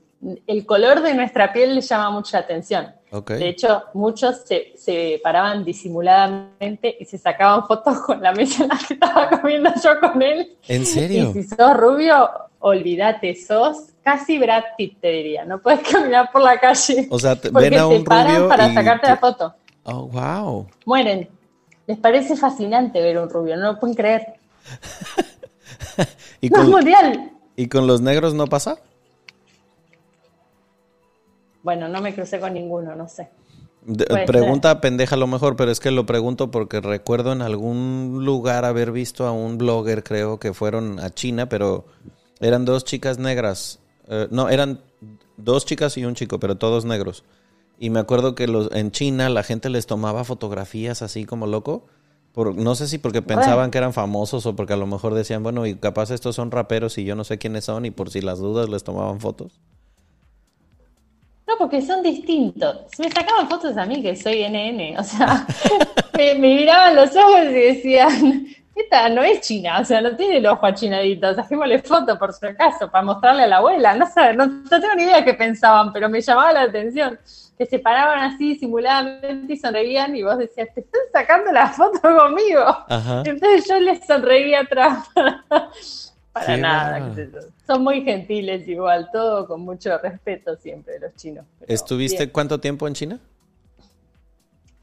el 0.46 0.64
color 0.64 1.02
de 1.02 1.14
nuestra 1.14 1.52
piel 1.52 1.74
le 1.74 1.80
llama 1.82 2.10
mucha 2.10 2.38
atención. 2.38 2.94
De 3.28 3.48
hecho, 3.48 3.84
muchos 3.94 4.42
se, 4.44 4.72
se, 4.76 5.20
paraban 5.22 5.64
disimuladamente 5.64 6.96
y 6.98 7.04
se 7.04 7.16
sacaban 7.16 7.66
fotos 7.66 8.00
con 8.00 8.20
la 8.20 8.32
mesa 8.32 8.64
en 8.64 8.68
la 8.68 8.78
que 8.86 8.94
estaba 8.94 9.30
comiendo 9.30 9.70
yo 9.82 10.00
con 10.00 10.20
él. 10.20 10.56
¿En 10.66 10.84
serio? 10.84 11.30
Y 11.30 11.42
si 11.42 11.44
sos 11.44 11.76
rubio, 11.76 12.28
olvídate, 12.66 13.36
sos 13.36 13.92
casi 14.02 14.38
Brad 14.38 14.64
Pitt, 14.76 15.00
te 15.00 15.08
diría. 15.08 15.44
No 15.44 15.60
puedes 15.60 15.86
caminar 15.88 16.30
por 16.32 16.42
la 16.42 16.58
calle. 16.58 17.06
O 17.10 17.18
sea, 17.18 17.36
te, 17.36 17.50
ven 17.52 17.78
a 17.78 17.86
un 17.86 17.98
te 17.98 18.04
paran 18.04 18.48
para 18.48 18.74
sacarte 18.74 19.06
la 19.06 19.16
foto. 19.16 19.54
Oh, 19.84 20.08
wow. 20.08 20.66
Mueren. 20.84 21.28
Les 21.86 21.98
parece 21.98 22.36
fascinante 22.36 23.00
ver 23.00 23.18
un 23.18 23.30
rubio, 23.30 23.56
no 23.56 23.72
lo 23.72 23.78
pueden 23.78 23.94
creer. 23.94 24.34
¿Y 26.40 26.50
con, 26.50 26.68
mundial. 26.68 27.30
¿Y 27.54 27.68
con 27.68 27.86
los 27.86 28.00
negros 28.00 28.34
no 28.34 28.48
pasa? 28.48 28.78
Bueno, 31.62 31.88
no 31.88 32.00
me 32.00 32.12
crucé 32.12 32.40
con 32.40 32.54
ninguno, 32.54 32.96
no 32.96 33.08
sé. 33.08 33.28
pregunta 34.26 34.80
pendeja 34.80 35.14
a 35.14 35.18
lo 35.18 35.28
mejor, 35.28 35.54
pero 35.54 35.70
es 35.70 35.78
que 35.78 35.92
lo 35.92 36.04
pregunto 36.04 36.50
porque 36.50 36.80
recuerdo 36.80 37.32
en 37.32 37.42
algún 37.42 38.24
lugar 38.24 38.64
haber 38.64 38.90
visto 38.90 39.24
a 39.24 39.30
un 39.30 39.56
blogger, 39.56 40.02
creo 40.02 40.40
que 40.40 40.52
fueron 40.52 40.98
a 40.98 41.10
China, 41.10 41.48
pero 41.48 41.84
eran 42.40 42.64
dos 42.64 42.84
chicas 42.84 43.18
negras. 43.18 43.80
Eh, 44.08 44.28
no, 44.30 44.48
eran 44.48 44.80
dos 45.36 45.66
chicas 45.66 45.96
y 45.96 46.04
un 46.04 46.14
chico, 46.14 46.38
pero 46.38 46.56
todos 46.56 46.84
negros. 46.84 47.24
Y 47.78 47.90
me 47.90 48.00
acuerdo 48.00 48.34
que 48.34 48.46
los, 48.46 48.70
en 48.72 48.90
China 48.90 49.28
la 49.28 49.42
gente 49.42 49.68
les 49.68 49.86
tomaba 49.86 50.24
fotografías 50.24 51.02
así 51.02 51.24
como 51.24 51.46
loco. 51.46 51.84
Por, 52.32 52.54
no 52.54 52.74
sé 52.74 52.86
si 52.86 52.98
porque 52.98 53.22
pensaban 53.22 53.70
que 53.70 53.78
eran 53.78 53.94
famosos 53.94 54.44
o 54.44 54.54
porque 54.54 54.74
a 54.74 54.76
lo 54.76 54.86
mejor 54.86 55.14
decían, 55.14 55.42
bueno, 55.42 55.64
y 55.66 55.74
capaz 55.74 56.10
estos 56.10 56.36
son 56.36 56.50
raperos 56.50 56.98
y 56.98 57.04
yo 57.04 57.14
no 57.16 57.24
sé 57.24 57.38
quiénes 57.38 57.64
son 57.64 57.86
y 57.86 57.90
por 57.90 58.10
si 58.10 58.20
las 58.20 58.38
dudas 58.38 58.68
les 58.68 58.84
tomaban 58.84 59.20
fotos. 59.20 59.58
No, 61.46 61.54
porque 61.58 61.80
son 61.80 62.02
distintos. 62.02 62.78
Me 62.98 63.10
sacaban 63.10 63.48
fotos 63.48 63.76
a 63.76 63.86
mí, 63.86 64.02
que 64.02 64.16
soy 64.16 64.42
NN. 64.48 64.98
O 64.98 65.04
sea, 65.04 65.46
me, 66.16 66.34
miraban 66.34 66.96
los 66.96 67.14
ojos 67.14 67.44
y 67.50 67.54
decían, 67.54 68.46
esta 68.76 69.08
no 69.08 69.22
es 69.22 69.40
china, 69.40 69.80
o 69.80 69.84
sea, 69.84 70.02
no 70.02 70.14
tiene 70.16 70.36
el 70.36 70.46
ojo 70.46 70.66
achinadito. 70.66 71.28
Hacémosle 71.28 71.78
foto 71.80 72.18
por 72.18 72.32
si 72.34 72.44
acaso, 72.44 72.90
para 72.90 73.04
mostrarle 73.04 73.44
a 73.44 73.46
la 73.46 73.56
abuela. 73.56 73.94
No 73.94 74.06
sé, 74.06 74.34
no, 74.34 74.46
tengo 74.68 74.94
ni 74.94 75.04
idea 75.04 75.24
qué 75.24 75.32
pensaban, 75.32 75.92
pero 75.94 76.10
me 76.10 76.20
llamaba 76.20 76.52
la 76.52 76.62
atención. 76.62 77.18
Que 77.56 77.64
se 77.64 77.78
paraban 77.78 78.18
así 78.18 78.54
simuladamente 78.56 79.54
y 79.54 79.56
sonreían 79.56 80.14
y 80.14 80.22
vos 80.22 80.36
decías, 80.36 80.68
te 80.74 80.80
están 80.80 81.00
sacando 81.10 81.50
la 81.52 81.68
foto 81.68 82.00
conmigo. 82.02 82.62
Entonces 83.24 83.66
yo 83.66 83.80
les 83.80 84.06
sonreía 84.06 84.60
atrás. 84.60 85.08
Para 86.34 86.56
nada. 86.58 87.14
Son 87.66 87.82
muy 87.82 88.02
gentiles 88.02 88.68
igual, 88.68 89.08
todo 89.10 89.46
con 89.46 89.62
mucho 89.62 89.96
respeto 89.96 90.54
siempre 90.56 90.98
los 91.00 91.14
chinos. 91.14 91.46
¿Estuviste 91.66 92.30
cuánto 92.30 92.60
tiempo 92.60 92.86
en 92.86 92.92
China? 92.92 93.18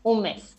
Un 0.01 0.23
mes. 0.23 0.57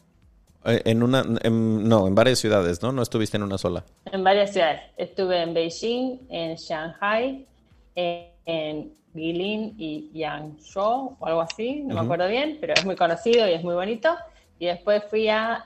Eh, 0.65 0.83
en 0.85 1.03
una, 1.03 1.23
no, 1.23 2.07
en 2.07 2.15
varias 2.15 2.39
ciudades, 2.39 2.83
¿no? 2.83 2.93
No 2.93 3.03
estuviste 3.03 3.37
en 3.37 3.43
una 3.43 3.59
sola. 3.59 3.85
En 4.11 4.25
varias 4.25 4.53
ciudades. 4.53 4.81
Estuve 4.97 5.43
en 5.43 5.55
Beijing, 5.55 6.21
en 6.31 6.57
Shanghai, 6.57 7.47
en, 7.95 8.35
en 8.47 8.95
Guilin 9.15 9.75
y 9.79 10.11
Yangzhou 10.13 11.17
o 11.19 11.27
algo 11.27 11.43
así, 11.43 11.83
no 11.87 11.95
me 11.95 12.01
acuerdo 12.01 12.29
bien, 12.29 12.59
pero 12.61 12.75
es 12.75 12.85
muy 12.85 12.97
conocido 12.97 13.49
y 13.49 13.53
es 13.53 13.63
muy 13.63 13.75
bonito. 13.75 14.11
Y 14.59 14.67
después 14.67 15.03
fui 15.09 15.29
a 15.29 15.65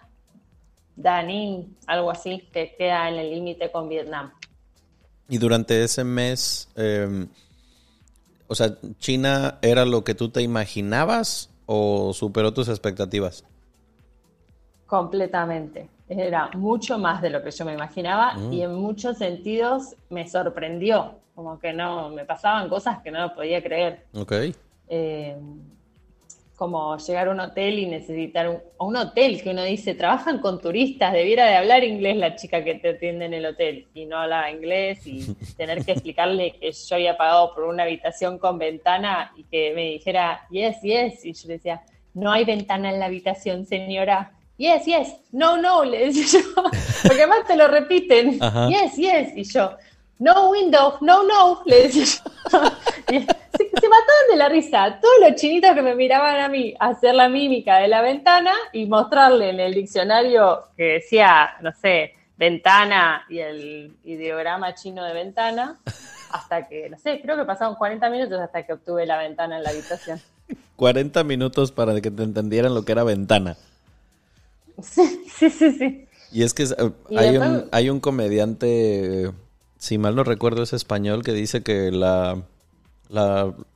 Danin, 0.96 1.76
algo 1.86 2.10
así, 2.10 2.48
que 2.52 2.74
queda 2.76 3.08
en 3.08 3.14
el 3.16 3.30
límite 3.30 3.70
con 3.70 3.88
Vietnam. 3.88 4.32
Y 5.28 5.38
durante 5.38 5.82
ese 5.82 6.04
mes, 6.04 6.68
em, 6.76 7.28
o 8.46 8.54
sea, 8.54 8.76
¿China 8.98 9.58
era 9.62 9.84
lo 9.84 10.04
que 10.04 10.14
tú 10.14 10.30
te 10.30 10.42
imaginabas 10.42 11.50
o 11.66 12.12
superó 12.14 12.52
tus 12.52 12.68
expectativas? 12.68 13.44
Completamente. 14.88 15.90
Era 16.08 16.50
mucho 16.54 16.98
más 16.98 17.20
de 17.20 17.28
lo 17.28 17.42
que 17.42 17.50
yo 17.50 17.66
me 17.66 17.74
imaginaba 17.74 18.32
mm. 18.34 18.52
y 18.54 18.62
en 18.62 18.74
muchos 18.74 19.18
sentidos 19.18 19.94
me 20.08 20.26
sorprendió. 20.26 21.16
Como 21.34 21.60
que 21.60 21.74
no, 21.74 22.08
me 22.08 22.24
pasaban 22.24 22.70
cosas 22.70 23.00
que 23.02 23.10
no 23.10 23.20
lo 23.20 23.34
podía 23.34 23.62
creer. 23.62 24.06
Ok. 24.14 24.32
Eh, 24.88 25.36
como 26.56 26.96
llegar 26.96 27.28
a 27.28 27.30
un 27.30 27.38
hotel 27.38 27.78
y 27.78 27.86
necesitar 27.86 28.48
un, 28.48 28.58
un 28.78 28.96
hotel 28.96 29.42
que 29.42 29.50
uno 29.50 29.62
dice, 29.62 29.94
trabajan 29.94 30.40
con 30.40 30.58
turistas, 30.60 31.12
debiera 31.12 31.44
de 31.44 31.56
hablar 31.56 31.84
inglés 31.84 32.16
la 32.16 32.34
chica 32.34 32.64
que 32.64 32.76
te 32.76 32.88
atiende 32.88 33.26
en 33.26 33.34
el 33.34 33.46
hotel 33.46 33.86
y 33.94 34.06
no 34.06 34.16
habla 34.16 34.50
inglés 34.50 35.06
y 35.06 35.34
tener 35.56 35.84
que 35.84 35.92
explicarle 35.92 36.56
que 36.58 36.72
yo 36.72 36.96
había 36.96 37.16
pagado 37.16 37.54
por 37.54 37.64
una 37.64 37.82
habitación 37.82 38.38
con 38.38 38.58
ventana 38.58 39.32
y 39.36 39.44
que 39.44 39.72
me 39.74 39.90
dijera, 39.90 40.46
yes, 40.50 40.80
yes, 40.80 41.24
y 41.26 41.34
yo 41.34 41.48
decía, 41.48 41.82
no 42.14 42.32
hay 42.32 42.46
ventana 42.46 42.90
en 42.90 42.98
la 42.98 43.06
habitación, 43.06 43.66
señora. 43.66 44.32
Yes, 44.58 44.86
yes, 44.86 45.14
no, 45.30 45.56
no, 45.56 45.84
le 45.84 46.06
decía 46.06 46.40
yo, 46.40 46.62
porque 47.02 47.22
además 47.22 47.46
te 47.46 47.54
lo 47.54 47.68
repiten, 47.68 48.40
yes, 48.68 48.96
yes, 48.96 49.36
y 49.36 49.44
yo, 49.44 49.76
no 50.18 50.50
window, 50.50 50.94
no, 51.00 51.22
no, 51.22 51.62
le 51.64 51.84
decía 51.84 52.04
yo. 52.04 52.58
se, 53.08 53.20
se, 53.20 53.88
mataban 53.88 54.26
de 54.30 54.36
la 54.36 54.48
risa. 54.48 54.98
Todos 55.00 55.14
los 55.20 55.40
chinitos 55.40 55.72
que 55.74 55.82
me 55.82 55.94
miraban 55.94 56.40
a 56.40 56.48
mí 56.48 56.74
hacer 56.80 57.14
la 57.14 57.28
mímica 57.28 57.78
de 57.78 57.86
la 57.86 58.02
ventana 58.02 58.52
y 58.72 58.86
mostrarle 58.86 59.50
en 59.50 59.60
el 59.60 59.74
diccionario 59.74 60.64
que 60.76 60.94
decía, 60.94 61.50
no 61.60 61.70
sé, 61.72 62.14
ventana 62.36 63.26
y 63.28 63.38
el 63.38 63.96
ideograma 64.02 64.74
chino 64.74 65.04
de 65.04 65.12
ventana, 65.12 65.78
hasta 66.32 66.66
que, 66.66 66.90
no 66.90 66.98
sé, 66.98 67.20
creo 67.20 67.36
que 67.36 67.44
pasaron 67.44 67.76
40 67.76 68.10
minutos 68.10 68.40
hasta 68.40 68.64
que 68.64 68.72
obtuve 68.72 69.06
la 69.06 69.18
ventana 69.18 69.58
en 69.58 69.62
la 69.62 69.70
habitación. 69.70 70.20
40 70.74 71.22
minutos 71.22 71.70
para 71.70 72.00
que 72.00 72.10
te 72.10 72.24
entendieran 72.24 72.74
lo 72.74 72.84
que 72.84 72.90
era 72.90 73.04
ventana. 73.04 73.56
Sí, 74.82 75.24
sí, 75.38 75.50
sí, 75.50 75.72
sí. 75.72 76.04
Y 76.32 76.42
es 76.42 76.54
que 76.54 76.66
hay, 77.16 77.36
un, 77.36 77.64
hay 77.72 77.88
un 77.90 78.00
comediante 78.00 79.32
si 79.78 79.96
mal 79.96 80.16
no 80.16 80.24
recuerdo, 80.24 80.62
es 80.62 80.72
español 80.72 81.22
que 81.22 81.32
dice 81.32 81.62
que 81.62 81.90
la, 81.92 82.42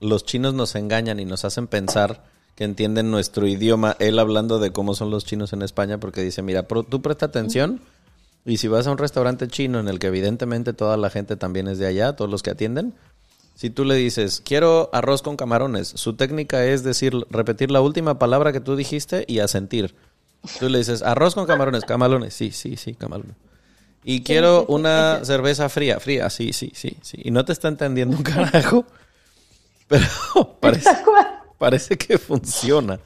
los 0.01 0.25
chinos 0.25 0.53
nos 0.53 0.75
engañan 0.75 1.21
y 1.21 1.25
nos 1.25 1.45
hacen 1.45 1.69
pensar 1.69 2.25
que 2.57 2.65
entienden 2.65 3.11
nuestro 3.11 3.47
idioma. 3.47 3.97
Él 4.01 4.19
hablando 4.19 4.59
de 4.59 4.73
cómo 4.73 4.95
son 4.95 5.11
los 5.11 5.25
chinos 5.25 5.53
en 5.53 5.63
España, 5.63 5.99
porque 5.99 6.21
dice, 6.21 6.43
mira, 6.43 6.65
tú 6.65 7.01
presta 7.01 7.27
atención 7.27 7.81
y 8.45 8.57
si 8.57 8.67
vas 8.67 8.87
a 8.89 8.91
un 8.91 8.99
restaurante 8.99 9.47
chino 9.47 9.79
en 9.79 9.89
el 9.89 10.01
que 10.01 10.09
evidentemente 10.09 10.73
toda 10.73 10.97
la 10.97 11.09
gente 11.09 11.37
también 11.37 11.69
es 11.69 11.79
de 11.79 11.87
allá, 11.87 12.15
todos 12.15 12.31
los 12.31 12.43
que 12.43 12.51
atienden, 12.51 12.95
si 13.55 13.71
tú 13.71 13.85
le 13.85 13.95
dices, 13.95 14.43
quiero 14.45 14.91
arroz 14.93 15.23
con 15.23 15.37
camarones, 15.37 15.87
su 15.89 16.15
técnica 16.15 16.65
es 16.65 16.83
decir, 16.83 17.15
repetir 17.31 17.71
la 17.71 17.81
última 17.81 18.19
palabra 18.19 18.53
que 18.53 18.61
tú 18.61 18.75
dijiste 18.75 19.25
y 19.29 19.39
asentir. 19.39 19.95
Tú 20.59 20.69
le 20.69 20.79
dices, 20.79 21.03
arroz 21.03 21.35
con 21.35 21.47
camarones, 21.47 21.85
camarones, 21.85 22.35
sí, 22.35 22.51
sí, 22.51 22.77
sí, 22.77 22.95
camarones. 22.95 23.37
Y 24.05 24.23
quiero 24.23 24.65
una 24.67 25.25
cerveza 25.25 25.69
fría, 25.69 26.01
fría, 26.01 26.29
sí, 26.29 26.53
sí, 26.53 26.73
sí, 26.75 26.97
sí. 27.03 27.21
Y 27.23 27.31
no 27.31 27.45
te 27.45 27.53
está 27.53 27.69
entendiendo 27.69 28.17
un 28.17 28.23
carajo, 28.25 28.85
pero 29.87 30.05
parece, 30.61 30.91
parece 31.59 31.97
que 31.97 32.19
funciona. 32.19 32.99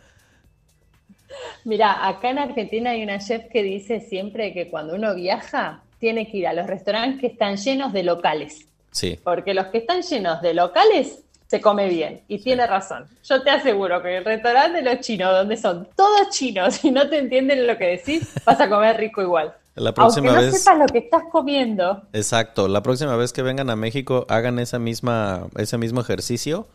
Mira, 1.65 2.09
acá 2.09 2.31
en 2.31 2.39
Argentina 2.39 2.91
hay 2.91 3.03
una 3.03 3.19
chef 3.19 3.45
que 3.53 3.63
dice 3.63 4.01
siempre 4.01 4.55
que 4.55 4.71
cuando 4.71 4.95
uno 4.95 5.15
viaja 5.15 5.83
tiene 5.99 6.31
que 6.31 6.39
ir 6.39 6.47
a 6.47 6.55
los 6.55 6.67
restaurantes 6.67 7.21
que 7.21 7.27
están 7.27 7.57
llenos 7.57 7.93
de 7.93 8.03
locales. 8.03 8.67
Sí. 8.91 9.19
Porque 9.23 9.53
los 9.53 9.67
que 9.67 9.79
están 9.79 10.03
llenos 10.03 10.41
de 10.41 10.55
locales 10.55 11.25
se 11.47 11.61
come 11.61 11.89
bien. 11.89 12.23
Y 12.29 12.39
tiene 12.39 12.67
razón. 12.67 13.07
Yo 13.25 13.43
te 13.43 13.51
aseguro 13.51 14.03
que 14.03 14.19
el 14.19 14.25
restaurante 14.25 14.83
de 14.83 14.95
los 14.95 15.05
chinos, 15.05 15.33
donde 15.33 15.57
son 15.57 15.89
todos 15.97 16.31
chinos 16.31 16.85
y 16.85 16.91
no 16.91 17.09
te 17.09 17.19
entienden 17.19 17.67
lo 17.67 17.77
que 17.79 17.87
decís, 17.87 18.29
vas 18.45 18.61
a 18.61 18.69
comer 18.69 18.97
rico 18.97 19.23
igual. 19.23 19.55
La 19.75 19.93
próxima 19.93 20.29
Aunque 20.29 20.47
no 20.47 20.53
vez. 20.53 20.63
sepas 20.63 20.79
lo 20.79 20.87
que 20.87 20.99
estás 20.99 21.25
comiendo. 21.31 22.03
Exacto. 22.13 22.67
La 22.67 22.83
próxima 22.83 23.15
vez 23.17 23.33
que 23.33 23.43
vengan 23.43 23.69
a 23.69 23.77
México, 23.77 24.27
hagan 24.29 24.59
esa 24.59 24.79
misma, 24.79 25.49
ese 25.57 25.77
mismo 25.77 26.01
ejercicio. 26.01 26.67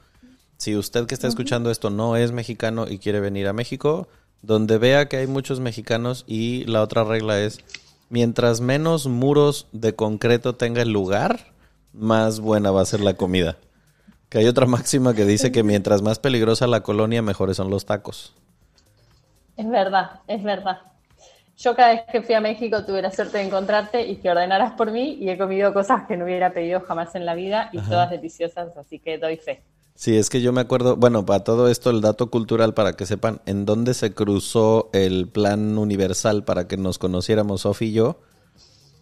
Si 0.57 0.75
usted 0.75 1.07
que 1.07 1.15
está 1.15 1.27
escuchando 1.27 1.71
esto 1.71 1.89
no 1.89 2.15
es 2.15 2.31
mexicano 2.31 2.85
y 2.87 2.99
quiere 2.99 3.19
venir 3.19 3.47
a 3.47 3.53
México, 3.53 4.07
donde 4.43 4.77
vea 4.77 5.09
que 5.09 5.17
hay 5.17 5.25
muchos 5.25 5.59
mexicanos 5.59 6.23
y 6.27 6.63
la 6.65 6.83
otra 6.83 7.03
regla 7.03 7.39
es, 7.39 7.59
mientras 8.09 8.61
menos 8.61 9.07
muros 9.07 9.67
de 9.71 9.95
concreto 9.95 10.53
tenga 10.53 10.83
el 10.83 10.91
lugar, 10.91 11.51
más 11.93 12.39
buena 12.39 12.69
va 12.69 12.81
a 12.81 12.85
ser 12.85 12.99
la 12.99 13.15
comida. 13.15 13.57
Que 14.31 14.37
hay 14.37 14.47
otra 14.47 14.65
máxima 14.65 15.13
que 15.13 15.25
dice 15.25 15.51
que 15.51 15.61
mientras 15.61 16.01
más 16.01 16.17
peligrosa 16.17 16.65
la 16.65 16.83
colonia, 16.83 17.21
mejores 17.21 17.57
son 17.57 17.69
los 17.69 17.85
tacos. 17.85 18.33
Es 19.57 19.69
verdad, 19.69 20.21
es 20.25 20.41
verdad. 20.41 20.79
Yo 21.57 21.75
cada 21.75 21.95
vez 21.95 22.03
que 22.09 22.21
fui 22.21 22.33
a 22.33 22.39
México 22.39 22.85
tuve 22.85 23.01
la 23.01 23.11
suerte 23.11 23.39
de 23.39 23.43
encontrarte 23.43 24.07
y 24.07 24.15
que 24.15 24.31
ordenaras 24.31 24.71
por 24.71 24.89
mí 24.89 25.17
y 25.19 25.29
he 25.29 25.37
comido 25.37 25.73
cosas 25.73 26.07
que 26.07 26.15
no 26.15 26.23
hubiera 26.23 26.53
pedido 26.53 26.79
jamás 26.79 27.13
en 27.15 27.25
la 27.25 27.35
vida 27.35 27.71
y 27.73 27.79
todas 27.79 28.09
deliciosas, 28.09 28.69
así 28.77 28.99
que 28.99 29.17
doy 29.17 29.35
fe. 29.35 29.63
Sí, 29.95 30.17
es 30.17 30.29
que 30.29 30.41
yo 30.41 30.53
me 30.53 30.61
acuerdo, 30.61 30.95
bueno, 30.95 31.25
para 31.25 31.43
todo 31.43 31.67
esto 31.67 31.89
el 31.89 31.99
dato 31.99 32.31
cultural 32.31 32.73
para 32.73 32.93
que 32.93 33.05
sepan 33.05 33.41
en 33.45 33.65
dónde 33.65 33.93
se 33.93 34.13
cruzó 34.13 34.89
el 34.93 35.27
plan 35.27 35.77
universal 35.77 36.45
para 36.45 36.69
que 36.69 36.77
nos 36.77 36.99
conociéramos 36.99 37.61
Sofi 37.61 37.87
y 37.87 37.91
yo. 37.91 38.21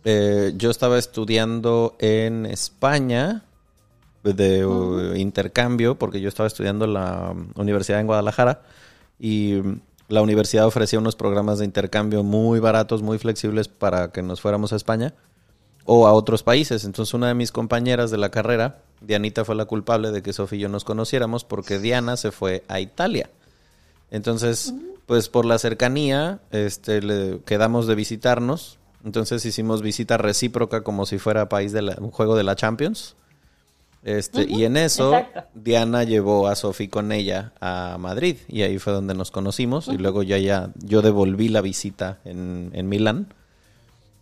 Eh, 0.05 0.53
yo 0.57 0.71
estaba 0.71 0.97
estudiando 0.97 1.95
en 1.99 2.47
España 2.47 3.43
de 4.23 4.65
uh, 4.65 5.15
intercambio 5.15 5.95
porque 5.95 6.21
yo 6.21 6.29
estaba 6.29 6.47
estudiando 6.47 6.85
en 6.85 6.93
la 6.93 7.31
um, 7.31 7.49
universidad 7.55 7.99
en 7.99 8.07
Guadalajara 8.07 8.61
y 9.19 9.55
um, 9.55 9.79
la 10.07 10.21
universidad 10.21 10.65
ofrecía 10.65 10.99
unos 10.99 11.15
programas 11.15 11.59
de 11.59 11.65
intercambio 11.65 12.23
muy 12.23 12.59
baratos, 12.59 13.01
muy 13.01 13.17
flexibles 13.19 13.67
para 13.67 14.11
que 14.11 14.21
nos 14.21 14.41
fuéramos 14.41 14.73
a 14.73 14.75
España 14.75 15.13
o 15.85 16.07
a 16.07 16.13
otros 16.13 16.43
países. 16.43 16.83
Entonces 16.83 17.13
una 17.13 17.27
de 17.27 17.33
mis 17.35 17.51
compañeras 17.51 18.11
de 18.11 18.17
la 18.17 18.29
carrera, 18.29 18.81
Dianita, 19.01 19.45
fue 19.45 19.55
la 19.55 19.65
culpable 19.65 20.11
de 20.11 20.21
que 20.21 20.33
Sofía 20.33 20.57
y 20.57 20.61
yo 20.63 20.69
nos 20.69 20.83
conociéramos 20.83 21.43
porque 21.45 21.79
Diana 21.79 22.17
se 22.17 22.31
fue 22.31 22.63
a 22.67 22.79
Italia. 22.79 23.29
Entonces, 24.11 24.73
pues 25.05 25.29
por 25.29 25.45
la 25.45 25.59
cercanía, 25.59 26.39
este, 26.51 27.01
le 27.01 27.41
quedamos 27.45 27.87
de 27.87 27.95
visitarnos. 27.95 28.77
Entonces 29.05 29.45
hicimos 29.45 29.81
visita 29.81 30.17
recíproca 30.17 30.81
como 30.81 31.05
si 31.05 31.19
fuera 31.19 31.47
país 31.49 31.71
de 31.71 31.83
la- 31.83 31.97
un 31.99 32.11
juego 32.11 32.35
de 32.35 32.43
la 32.43 32.55
Champions. 32.55 33.15
Este, 34.03 34.45
y 34.49 34.63
en 34.63 34.77
eso, 34.77 35.13
exacto. 35.13 35.49
Diana 35.53 36.03
llevó 36.05 36.47
a 36.47 36.55
Sofía 36.55 36.89
con 36.89 37.11
ella 37.11 37.51
a 37.59 37.97
Madrid 37.99 38.37
y 38.47 38.61
ahí 38.61 38.79
fue 38.79 38.93
donde 38.93 39.13
nos 39.13 39.29
conocimos 39.29 39.89
y 39.89 39.97
luego 39.97 40.23
ya, 40.23 40.37
ya 40.37 40.69
yo 40.77 41.01
devolví 41.01 41.49
la 41.49 41.59
visita 41.61 42.19
en, 42.25 42.71
en 42.73 42.87
Milán. 42.87 43.33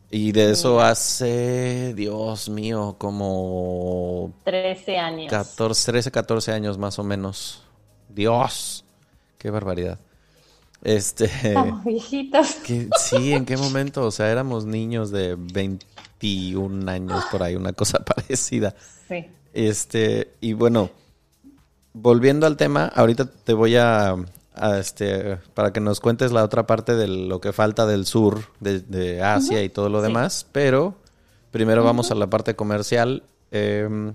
Y 0.10 0.32
de 0.32 0.52
eso 0.52 0.80
hace, 0.82 1.94
Dios 1.94 2.48
mío, 2.50 2.96
como 2.98 4.32
13 4.46 4.98
años. 4.98 5.30
14, 5.30 5.92
13, 5.92 6.12
14 6.12 6.52
años 6.54 6.78
más 6.78 6.98
o 6.98 7.04
menos. 7.04 7.62
Dios, 8.10 8.84
qué 9.38 9.50
barbaridad. 9.52 10.00
Este, 10.82 11.26
Estamos 11.26 11.84
viejitos. 11.84 12.54
que- 12.66 12.88
sí, 12.98 13.34
¿en 13.34 13.46
qué 13.46 13.58
momento? 13.58 14.06
O 14.06 14.12
sea, 14.12 14.30
éramos 14.32 14.66
niños 14.66 15.12
de 15.12 15.36
21 15.38 16.90
años 16.90 17.24
por 17.32 17.44
ahí, 17.44 17.56
una 17.56 17.74
cosa 17.74 18.00
parecida. 18.06 18.76
Sí. 19.08 19.26
Este, 19.58 20.34
y 20.40 20.54
bueno, 20.54 20.92
volviendo 21.94 22.46
al 22.46 22.58
tema, 22.58 22.86
ahorita 22.94 23.26
te 23.26 23.54
voy 23.54 23.76
a, 23.76 24.16
a, 24.54 24.78
este, 24.78 25.38
para 25.56 25.74
que 25.74 25.80
nos 25.80 26.00
cuentes 26.00 26.32
la 26.32 26.44
otra 26.44 26.68
parte 26.68 26.96
de 26.96 27.08
lo 27.08 27.42
que 27.42 27.54
falta 27.54 27.88
del 27.88 28.06
sur, 28.06 28.42
de, 28.60 28.82
de 28.82 29.24
Asia 29.24 29.64
y 29.64 29.70
todo 29.70 29.90
lo 29.90 30.00
Sí. 30.02 30.08
demás, 30.08 30.46
pero 30.52 30.94
primero 31.50 31.84
vamos 31.84 32.12
a 32.12 32.16
la 32.16 32.28
parte 32.30 32.56
comercial. 32.56 33.24
Em, 33.50 34.14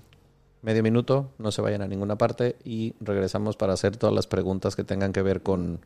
medio 0.62 0.82
minuto, 0.84 1.30
no 1.38 1.50
se 1.50 1.60
vayan 1.60 1.82
a 1.82 1.88
ninguna 1.88 2.14
parte 2.16 2.54
y 2.64 2.94
regresamos 3.00 3.56
para 3.56 3.72
hacer 3.72 3.96
todas 3.96 4.14
las 4.14 4.28
preguntas 4.28 4.76
que 4.76 4.84
tengan 4.84 5.12
que 5.12 5.22
ver 5.22 5.42
con, 5.42 5.80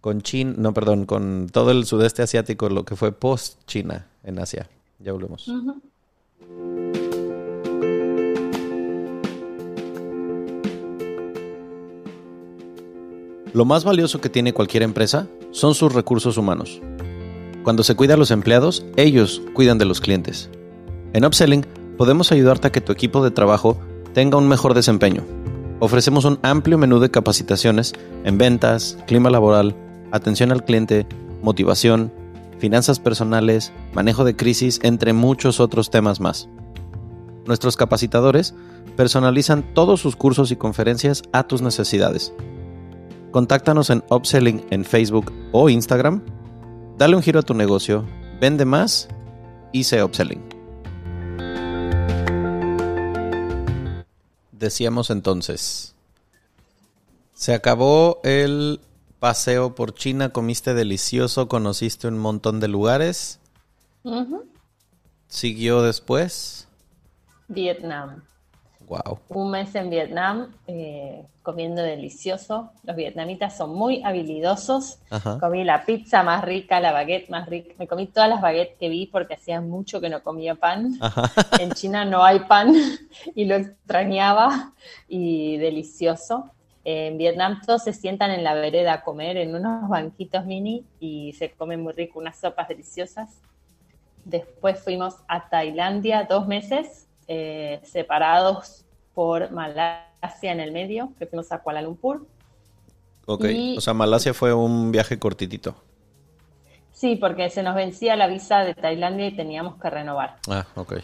con 0.00 0.22
China, 0.22 0.54
no, 0.56 0.72
perdón, 0.72 1.04
con 1.04 1.48
todo 1.52 1.72
el 1.72 1.84
sudeste 1.84 2.22
asiático, 2.22 2.70
lo 2.70 2.86
que 2.86 2.96
fue 2.96 3.12
post-China 3.12 4.06
en 4.24 4.38
Asia. 4.38 4.66
Ya 4.98 5.12
volvemos. 5.12 5.46
Lo 13.54 13.64
más 13.64 13.84
valioso 13.84 14.20
que 14.20 14.28
tiene 14.28 14.52
cualquier 14.52 14.82
empresa 14.82 15.26
son 15.52 15.74
sus 15.74 15.92
recursos 15.92 16.36
humanos. 16.36 16.80
Cuando 17.64 17.82
se 17.82 17.96
cuida 17.96 18.14
a 18.14 18.16
los 18.16 18.30
empleados, 18.30 18.84
ellos 18.96 19.42
cuidan 19.54 19.78
de 19.78 19.86
los 19.86 20.00
clientes. 20.00 20.50
En 21.14 21.24
Upselling 21.24 21.66
podemos 21.96 22.30
ayudarte 22.30 22.68
a 22.68 22.72
que 22.72 22.80
tu 22.80 22.92
equipo 22.92 23.24
de 23.24 23.30
trabajo 23.30 23.78
tenga 24.12 24.36
un 24.36 24.48
mejor 24.48 24.74
desempeño. 24.74 25.24
Ofrecemos 25.80 26.24
un 26.24 26.38
amplio 26.42 26.76
menú 26.76 26.98
de 26.98 27.10
capacitaciones 27.10 27.94
en 28.24 28.36
ventas, 28.36 28.98
clima 29.06 29.30
laboral, 29.30 29.74
atención 30.10 30.52
al 30.52 30.64
cliente, 30.64 31.06
motivación, 31.42 32.12
finanzas 32.58 32.98
personales, 32.98 33.72
manejo 33.94 34.24
de 34.24 34.36
crisis, 34.36 34.80
entre 34.82 35.12
muchos 35.12 35.60
otros 35.60 35.90
temas 35.90 36.20
más. 36.20 36.48
Nuestros 37.46 37.76
capacitadores 37.76 38.54
personalizan 38.96 39.62
todos 39.74 40.00
sus 40.00 40.16
cursos 40.16 40.50
y 40.50 40.56
conferencias 40.56 41.22
a 41.32 41.44
tus 41.44 41.62
necesidades. 41.62 42.34
Contáctanos 43.30 43.90
en 43.90 44.02
Upselling 44.08 44.66
en 44.70 44.86
Facebook 44.86 45.32
o 45.52 45.68
Instagram. 45.68 46.24
Dale 46.96 47.14
un 47.14 47.22
giro 47.22 47.40
a 47.40 47.42
tu 47.42 47.52
negocio, 47.52 48.06
vende 48.40 48.64
más 48.64 49.08
y 49.70 49.84
sé 49.84 50.02
Upselling. 50.02 50.42
Decíamos 54.52 55.10
entonces, 55.10 55.94
se 57.34 57.52
acabó 57.52 58.20
el 58.24 58.80
paseo 59.18 59.74
por 59.74 59.94
China, 59.94 60.30
comiste 60.30 60.72
delicioso, 60.72 61.48
conociste 61.48 62.08
un 62.08 62.18
montón 62.18 62.60
de 62.60 62.68
lugares. 62.68 63.40
Siguió 65.28 65.82
después. 65.82 66.66
Vietnam. 67.46 68.22
Wow. 68.88 69.18
Un 69.28 69.50
mes 69.50 69.74
en 69.74 69.90
Vietnam 69.90 70.54
eh, 70.66 71.26
comiendo 71.42 71.82
delicioso. 71.82 72.70
Los 72.84 72.96
vietnamitas 72.96 73.56
son 73.56 73.74
muy 73.74 74.02
habilidosos. 74.02 74.98
Ajá. 75.10 75.38
Comí 75.38 75.62
la 75.62 75.84
pizza 75.84 76.22
más 76.22 76.42
rica, 76.42 76.80
la 76.80 76.92
baguette 76.92 77.28
más 77.28 77.48
rica. 77.48 77.74
Me 77.78 77.86
comí 77.86 78.06
todas 78.06 78.30
las 78.30 78.40
baguettes 78.40 78.78
que 78.78 78.88
vi 78.88 79.06
porque 79.06 79.34
hacía 79.34 79.60
mucho 79.60 80.00
que 80.00 80.08
no 80.08 80.22
comía 80.22 80.54
pan. 80.54 80.96
Ajá. 81.00 81.30
En 81.60 81.72
China 81.72 82.04
no 82.04 82.24
hay 82.24 82.40
pan 82.40 82.72
y 83.34 83.44
lo 83.44 83.56
extrañaba 83.56 84.72
y 85.06 85.58
delicioso. 85.58 86.50
En 86.84 87.18
Vietnam 87.18 87.60
todos 87.66 87.84
se 87.84 87.92
sientan 87.92 88.30
en 88.30 88.42
la 88.42 88.54
vereda 88.54 88.94
a 88.94 89.02
comer 89.02 89.36
en 89.36 89.54
unos 89.54 89.88
banquitos 89.88 90.46
mini 90.46 90.86
y 91.00 91.34
se 91.34 91.50
come 91.50 91.76
muy 91.76 91.92
rico, 91.92 92.18
unas 92.18 92.38
sopas 92.38 92.68
deliciosas. 92.68 93.42
Después 94.24 94.78
fuimos 94.78 95.16
a 95.26 95.48
Tailandia 95.48 96.24
dos 96.24 96.46
meses, 96.46 97.07
eh, 97.28 97.80
separados 97.84 98.84
por 99.14 99.50
Malasia 99.52 100.52
en 100.52 100.60
el 100.60 100.72
medio, 100.72 101.12
que 101.18 101.26
fuimos 101.26 101.52
a 101.52 101.58
Kuala 101.58 101.82
Lumpur. 101.82 102.26
Ok. 103.26 103.44
Y- 103.44 103.76
O 103.76 103.80
sea, 103.80 103.94
Malasia 103.94 104.32
fue 104.34 104.52
un 104.54 104.90
viaje 104.90 105.18
cortitito. 105.18 105.74
Sí, 106.92 107.14
porque 107.16 107.48
se 107.50 107.62
nos 107.62 107.74
vencía 107.76 108.16
la 108.16 108.26
visa 108.26 108.60
de 108.64 108.74
Tailandia 108.74 109.26
y 109.28 109.36
teníamos 109.36 109.76
que 109.80 109.88
renovar. 109.90 110.36
Ah, 110.48 110.66
ok. 110.74 110.94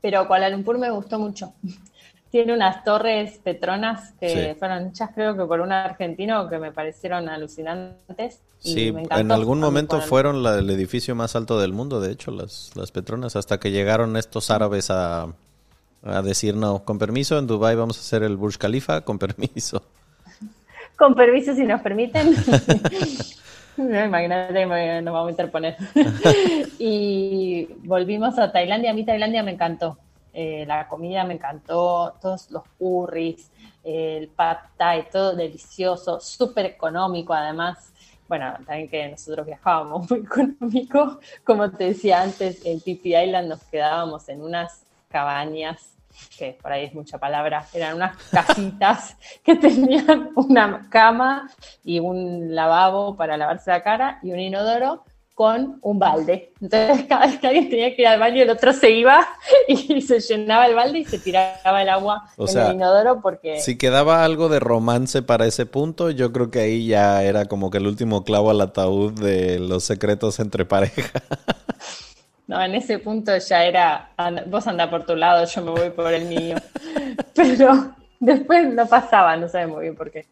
Pero 0.00 0.26
Kuala 0.26 0.48
Lumpur 0.48 0.78
me 0.78 0.90
gustó 0.90 1.18
mucho. 1.18 1.52
Tiene 2.30 2.52
unas 2.52 2.84
torres 2.84 3.38
petronas 3.42 4.12
que 4.20 4.28
Sí. 4.28 4.58
fueron 4.58 4.88
hechas 4.88 5.10
creo 5.14 5.34
que 5.36 5.44
por 5.46 5.60
un 5.60 5.72
argentino 5.72 6.46
que 6.48 6.58
me 6.58 6.72
parecieron 6.72 7.28
alucinantes. 7.28 8.40
y 8.62 8.72
Sí, 8.74 8.92
me 8.92 9.04
en 9.10 9.30
algún 9.32 9.60
momento 9.60 10.00
fueron 10.00 10.42
la- 10.42 10.58
el 10.58 10.68
edificio 10.70 11.14
más 11.14 11.36
alto 11.36 11.58
del 11.60 11.72
mundo, 11.72 12.00
de 12.00 12.12
hecho, 12.12 12.30
las, 12.32 12.72
las 12.74 12.90
Petronas, 12.92 13.34
hasta 13.36 13.58
que 13.60 13.70
llegaron 13.70 14.16
estos 14.16 14.50
árabes 14.50 14.90
a, 14.90 15.28
a 16.10 16.22
decir, 16.22 16.54
no, 16.54 16.80
con 16.84 16.98
permiso, 16.98 17.38
en 17.38 17.46
Dubai 17.46 17.76
vamos 17.76 17.96
a 17.98 18.00
hacer 18.00 18.22
el 18.22 18.36
Burj 18.36 18.56
Khalifa, 18.58 19.00
con 19.02 19.18
permiso. 19.18 19.82
Con 20.96 21.14
permiso, 21.14 21.54
si 21.54 21.64
nos 21.64 21.80
permiten. 21.80 22.34
No, 23.76 24.04
Imagínate 24.06 24.66
me- 24.66 25.00
nos 25.02 25.14
vamos 25.14 25.28
a 25.28 25.30
interponer. 25.30 25.76
y 26.80 27.66
volvimos 27.84 28.36
a 28.38 28.50
Tailandia. 28.50 28.90
A 28.90 28.94
mí 28.94 29.04
Tailandia 29.04 29.44
me 29.44 29.52
encantó. 29.52 29.98
Eh, 30.32 30.64
la 30.66 30.88
comida 30.88 31.22
me 31.24 31.34
encantó, 31.34 32.14
todos 32.20 32.50
los 32.50 32.64
curries, 32.78 33.50
el 33.84 34.28
pad 34.28 34.56
thai, 34.76 35.08
todo 35.10 35.34
delicioso, 35.34 36.20
súper 36.20 36.66
económico 36.66 37.32
además. 37.32 37.92
Bueno, 38.28 38.52
también 38.66 38.88
que 38.88 39.08
nosotros 39.08 39.46
viajábamos 39.46 40.10
muy 40.10 40.20
económico. 40.20 41.20
Como 41.44 41.70
te 41.70 41.84
decía 41.84 42.22
antes, 42.22 42.64
en 42.66 42.80
Pipi 42.80 43.16
Island 43.16 43.48
nos 43.48 43.62
quedábamos 43.62 44.28
en 44.28 44.42
unas 44.42 44.82
cabañas 45.08 45.92
que 46.38 46.58
por 46.60 46.72
ahí 46.72 46.84
es 46.84 46.94
mucha 46.94 47.18
palabra, 47.18 47.66
eran 47.72 47.96
unas 47.96 48.16
casitas 48.30 49.16
que 49.44 49.56
tenían 49.56 50.30
una 50.34 50.88
cama 50.90 51.50
y 51.84 51.98
un 52.00 52.54
lavabo 52.54 53.16
para 53.16 53.36
lavarse 53.36 53.70
la 53.70 53.82
cara 53.82 54.18
y 54.22 54.32
un 54.32 54.40
inodoro 54.40 55.04
con 55.38 55.78
un 55.82 56.00
balde. 56.00 56.52
Entonces, 56.60 57.06
cada 57.08 57.26
vez 57.26 57.38
que 57.38 57.46
alguien 57.46 57.70
tenía 57.70 57.94
que 57.94 58.02
ir 58.02 58.08
al 58.08 58.18
baño, 58.18 58.42
el 58.42 58.50
otro 58.50 58.72
se 58.72 58.90
iba 58.90 59.24
y 59.68 60.02
se 60.02 60.18
llenaba 60.18 60.66
el 60.66 60.74
balde 60.74 60.98
y 60.98 61.04
se 61.04 61.20
tiraba 61.20 61.80
el 61.80 61.88
agua 61.88 62.28
en 62.36 62.58
el 62.58 62.72
inodoro 62.72 63.20
porque... 63.22 63.60
Si 63.60 63.78
quedaba 63.78 64.24
algo 64.24 64.48
de 64.48 64.58
romance 64.58 65.22
para 65.22 65.46
ese 65.46 65.64
punto, 65.64 66.10
yo 66.10 66.32
creo 66.32 66.50
que 66.50 66.58
ahí 66.58 66.88
ya 66.88 67.22
era 67.22 67.44
como 67.44 67.70
que 67.70 67.78
el 67.78 67.86
último 67.86 68.24
clavo 68.24 68.50
al 68.50 68.60
ataúd 68.60 69.12
de 69.12 69.60
los 69.60 69.84
secretos 69.84 70.40
entre 70.40 70.64
pareja. 70.64 71.22
No, 72.48 72.62
en 72.62 72.74
ese 72.74 72.98
punto 72.98 73.36
ya 73.36 73.62
era, 73.62 74.10
vos 74.46 74.66
anda 74.66 74.88
por 74.88 75.04
tu 75.04 75.14
lado, 75.14 75.44
yo 75.44 75.62
me 75.62 75.70
voy 75.70 75.90
por 75.90 76.14
el 76.14 76.24
mío. 76.24 76.56
Pero 77.34 77.94
después 78.18 78.72
no 78.72 78.86
pasaba, 78.86 79.36
no 79.36 79.48
sé 79.48 79.66
muy 79.66 79.82
bien 79.82 79.94
por 79.94 80.10
qué. 80.10 80.26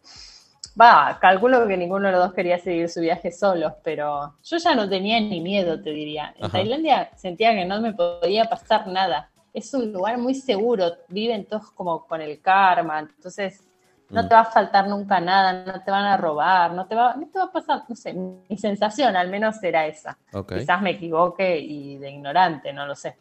Va, 0.79 1.17
calculo 1.21 1.67
que 1.67 1.77
ninguno 1.77 2.07
de 2.07 2.13
los 2.13 2.25
dos 2.25 2.33
quería 2.33 2.57
seguir 2.57 2.89
su 2.89 3.01
viaje 3.01 3.31
solos, 3.31 3.73
pero 3.83 4.35
yo 4.43 4.57
ya 4.57 4.75
no 4.75 4.87
tenía 4.87 5.19
ni 5.19 5.41
miedo, 5.41 5.81
te 5.81 5.89
diría. 5.89 6.35
En 6.37 6.51
Tailandia 6.51 7.09
sentía 7.15 7.53
que 7.53 7.65
no 7.65 7.81
me 7.81 7.93
podía 7.93 8.45
pasar 8.45 8.85
nada. 8.85 9.31
Es 9.53 9.73
un 9.73 9.91
lugar 9.91 10.19
muy 10.19 10.35
seguro, 10.35 10.91
viven 11.07 11.45
todos 11.45 11.71
como 11.71 12.05
con 12.05 12.21
el 12.21 12.41
karma, 12.41 12.99
entonces 12.99 13.66
no 14.09 14.23
mm. 14.23 14.27
te 14.27 14.35
va 14.35 14.41
a 14.41 14.45
faltar 14.45 14.87
nunca 14.87 15.19
nada, 15.19 15.65
no 15.65 15.83
te 15.83 15.91
van 15.91 16.05
a 16.05 16.17
robar, 16.17 16.73
no 16.73 16.85
te 16.87 16.95
va, 16.95 17.15
no 17.15 17.27
te 17.27 17.39
va 17.39 17.45
a 17.45 17.51
pasar, 17.51 17.83
no 17.87 17.95
sé, 17.95 18.13
mi 18.13 18.57
sensación 18.57 19.15
al 19.15 19.29
menos 19.29 19.61
era 19.63 19.85
esa. 19.87 20.17
Quizás 20.47 20.81
me 20.81 20.91
equivoque 20.91 21.59
y 21.59 21.97
de 21.97 22.11
ignorante, 22.11 22.73
no 22.73 22.85
lo 22.85 22.95
sé. 22.95 23.17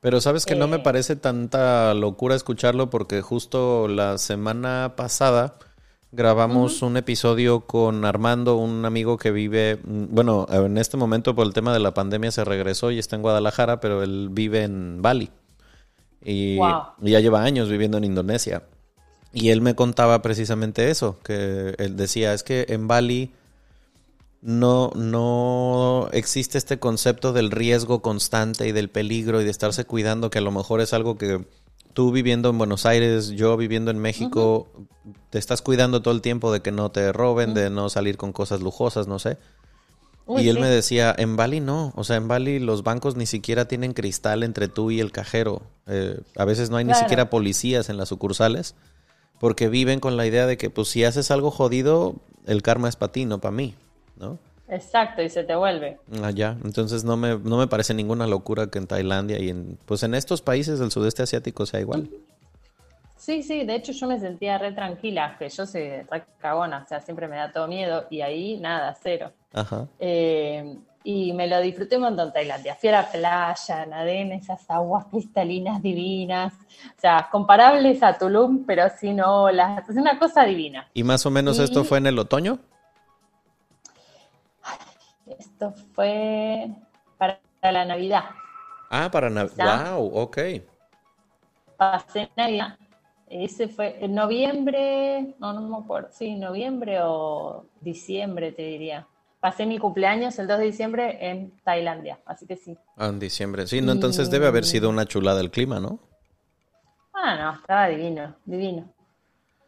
Pero 0.00 0.20
sabes 0.20 0.46
que 0.46 0.56
no 0.56 0.66
me 0.66 0.78
eh. 0.78 0.80
parece 0.80 1.14
tanta 1.14 1.94
locura 1.94 2.34
escucharlo 2.34 2.90
porque 2.90 3.22
justo 3.22 3.86
la 3.86 4.18
semana 4.18 4.94
pasada 4.96 5.54
grabamos 6.10 6.82
un 6.82 6.96
episodio 6.96 7.62
con 7.62 8.04
Armando, 8.04 8.56
un 8.56 8.84
amigo 8.84 9.16
que 9.16 9.30
vive, 9.30 9.78
bueno, 9.84 10.46
en 10.50 10.76
este 10.76 10.96
momento 10.96 11.34
por 11.34 11.46
el 11.46 11.54
tema 11.54 11.72
de 11.72 11.78
la 11.78 11.94
pandemia 11.94 12.30
se 12.30 12.44
regresó 12.44 12.90
y 12.90 12.98
está 12.98 13.16
en 13.16 13.22
Guadalajara, 13.22 13.80
pero 13.80 14.02
él 14.02 14.28
vive 14.30 14.64
en 14.64 15.00
Bali. 15.02 15.30
Y, 16.24 16.56
ya 16.56 17.20
lleva 17.20 17.42
años 17.42 17.68
viviendo 17.68 17.98
en 17.98 18.04
Indonesia. 18.04 18.62
Y 19.32 19.50
él 19.50 19.60
me 19.60 19.74
contaba 19.74 20.20
precisamente 20.20 20.90
eso, 20.90 21.18
que 21.24 21.74
él 21.78 21.96
decía, 21.96 22.34
es 22.34 22.42
que 22.42 22.66
en 22.68 22.86
Bali 22.86 23.32
no, 24.42 24.90
no 24.94 26.08
existe 26.12 26.58
este 26.58 26.78
concepto 26.78 27.32
del 27.32 27.50
riesgo 27.50 28.02
constante 28.02 28.68
y 28.68 28.72
del 28.72 28.90
peligro 28.90 29.40
y 29.40 29.44
de 29.44 29.50
estarse 29.50 29.84
cuidando, 29.84 30.30
que 30.30 30.38
a 30.38 30.42
lo 30.42 30.50
mejor 30.50 30.80
es 30.80 30.92
algo 30.92 31.16
que 31.16 31.46
tú 31.92 32.10
viviendo 32.12 32.50
en 32.50 32.58
Buenos 32.58 32.84
Aires, 32.84 33.30
yo 33.30 33.56
viviendo 33.56 33.90
en 33.90 33.98
México, 33.98 34.68
te 35.30 35.38
estás 35.38 35.62
cuidando 35.62 36.02
todo 36.02 36.12
el 36.12 36.20
tiempo 36.20 36.52
de 36.52 36.60
que 36.60 36.72
no 36.72 36.90
te 36.90 37.12
roben, 37.12 37.54
de 37.54 37.70
no 37.70 37.88
salir 37.88 38.16
con 38.16 38.32
cosas 38.32 38.60
lujosas, 38.60 39.06
no 39.06 39.18
sé. 39.18 39.38
y 40.38 40.48
él 40.48 40.58
me 40.58 40.68
decía, 40.68 41.14
en 41.16 41.36
Bali 41.36 41.60
no, 41.60 41.92
o 41.96 42.04
sea, 42.04 42.16
en 42.16 42.28
Bali 42.28 42.58
los 42.58 42.82
bancos 42.82 43.16
ni 43.16 43.26
siquiera 43.26 43.66
tienen 43.66 43.92
cristal 43.92 44.42
entre 44.42 44.68
tú 44.68 44.90
y 44.90 45.00
el 45.00 45.12
cajero. 45.12 45.62
Eh, 45.86 46.20
a 46.36 46.44
veces 46.44 46.70
no 46.70 46.76
hay 46.76 46.84
ni 46.84 46.94
siquiera 46.94 47.30
policías 47.30 47.88
en 47.88 47.96
las 47.96 48.08
sucursales, 48.08 48.74
porque 49.42 49.68
viven 49.68 49.98
con 49.98 50.16
la 50.16 50.24
idea 50.24 50.46
de 50.46 50.56
que, 50.56 50.70
pues, 50.70 50.86
si 50.86 51.02
haces 51.02 51.32
algo 51.32 51.50
jodido, 51.50 52.14
el 52.46 52.62
karma 52.62 52.88
es 52.88 52.94
para 52.94 53.10
ti, 53.10 53.24
no 53.24 53.40
para 53.40 53.50
mí, 53.50 53.74
¿no? 54.16 54.38
Exacto, 54.68 55.20
y 55.20 55.28
se 55.28 55.42
te 55.42 55.56
vuelve. 55.56 55.98
Ah, 56.22 56.30
ya. 56.30 56.56
Entonces 56.64 57.02
no 57.02 57.16
me, 57.16 57.36
no 57.36 57.58
me 57.58 57.66
parece 57.66 57.92
ninguna 57.92 58.28
locura 58.28 58.68
que 58.68 58.78
en 58.78 58.86
Tailandia 58.86 59.40
y 59.40 59.48
en, 59.48 59.80
pues 59.84 60.04
en 60.04 60.14
estos 60.14 60.42
países 60.42 60.78
del 60.78 60.92
sudeste 60.92 61.24
asiático 61.24 61.66
sea 61.66 61.80
igual. 61.80 62.08
Sí, 63.16 63.42
sí, 63.42 63.64
de 63.64 63.74
hecho 63.74 63.90
yo 63.90 64.06
me 64.06 64.20
sentía 64.20 64.58
re 64.58 64.70
tranquila, 64.70 65.34
que 65.36 65.48
yo 65.48 65.66
soy 65.66 65.88
re 66.08 66.22
cagona, 66.38 66.84
o 66.84 66.86
sea, 66.86 67.00
siempre 67.00 67.26
me 67.26 67.34
da 67.34 67.50
todo 67.50 67.66
miedo 67.66 68.06
y 68.10 68.20
ahí 68.20 68.60
nada, 68.60 68.96
cero. 69.02 69.32
Ajá. 69.52 69.88
Eh, 69.98 70.76
y 71.04 71.32
me 71.32 71.46
lo 71.46 71.60
disfruté 71.60 71.96
un 71.96 72.02
montón 72.02 72.28
en 72.28 72.32
Tailandia. 72.32 72.74
Fui 72.76 72.88
a 72.88 72.92
la 72.92 73.10
playa, 73.10 73.86
nadé 73.86 74.20
en 74.20 74.32
esas 74.32 74.68
aguas 74.70 75.06
cristalinas 75.06 75.82
divinas, 75.82 76.52
o 76.54 77.00
sea, 77.00 77.28
comparables 77.30 78.02
a 78.02 78.16
Tulum, 78.18 78.64
pero 78.64 78.88
sin 78.98 79.20
olas, 79.20 79.88
es 79.88 79.96
una 79.96 80.18
cosa 80.18 80.44
divina. 80.44 80.88
¿Y 80.94 81.04
más 81.04 81.24
o 81.26 81.30
menos 81.30 81.58
esto 81.58 81.84
fue 81.84 81.98
en 81.98 82.06
el 82.06 82.18
otoño? 82.18 82.58
Esto 85.38 85.72
fue 85.94 86.68
para 87.18 87.40
la 87.62 87.84
Navidad. 87.84 88.24
Ah, 88.90 89.08
para 89.10 89.30
Navidad. 89.30 89.96
Wow, 89.96 90.10
ok. 90.14 90.38
Pasé 91.76 92.30
Navidad. 92.36 92.76
Ese 93.26 93.68
fue 93.68 93.96
en 94.04 94.14
noviembre, 94.14 95.34
no, 95.38 95.54
no 95.54 95.62
me 95.62 95.82
acuerdo, 95.82 96.10
sí, 96.12 96.34
noviembre 96.34 96.98
o 97.00 97.64
diciembre, 97.80 98.52
te 98.52 98.62
diría. 98.62 99.06
Pasé 99.42 99.66
mi 99.66 99.78
cumpleaños 99.78 100.38
el 100.38 100.46
2 100.46 100.58
de 100.60 100.64
diciembre 100.64 101.18
en 101.20 101.52
Tailandia, 101.64 102.20
así 102.24 102.46
que 102.46 102.56
sí. 102.56 102.78
Ah, 102.96 103.08
en 103.08 103.18
diciembre, 103.18 103.66
sí, 103.66 103.82
no, 103.82 103.92
entonces 103.92 104.30
debe 104.30 104.46
haber 104.46 104.64
sido 104.64 104.88
una 104.88 105.04
chulada 105.04 105.42
el 105.42 105.50
clima, 105.50 105.80
¿no? 105.80 105.98
Ah, 107.12 107.36
no, 107.36 107.54
estaba 107.60 107.88
divino, 107.88 108.34
divino 108.46 108.88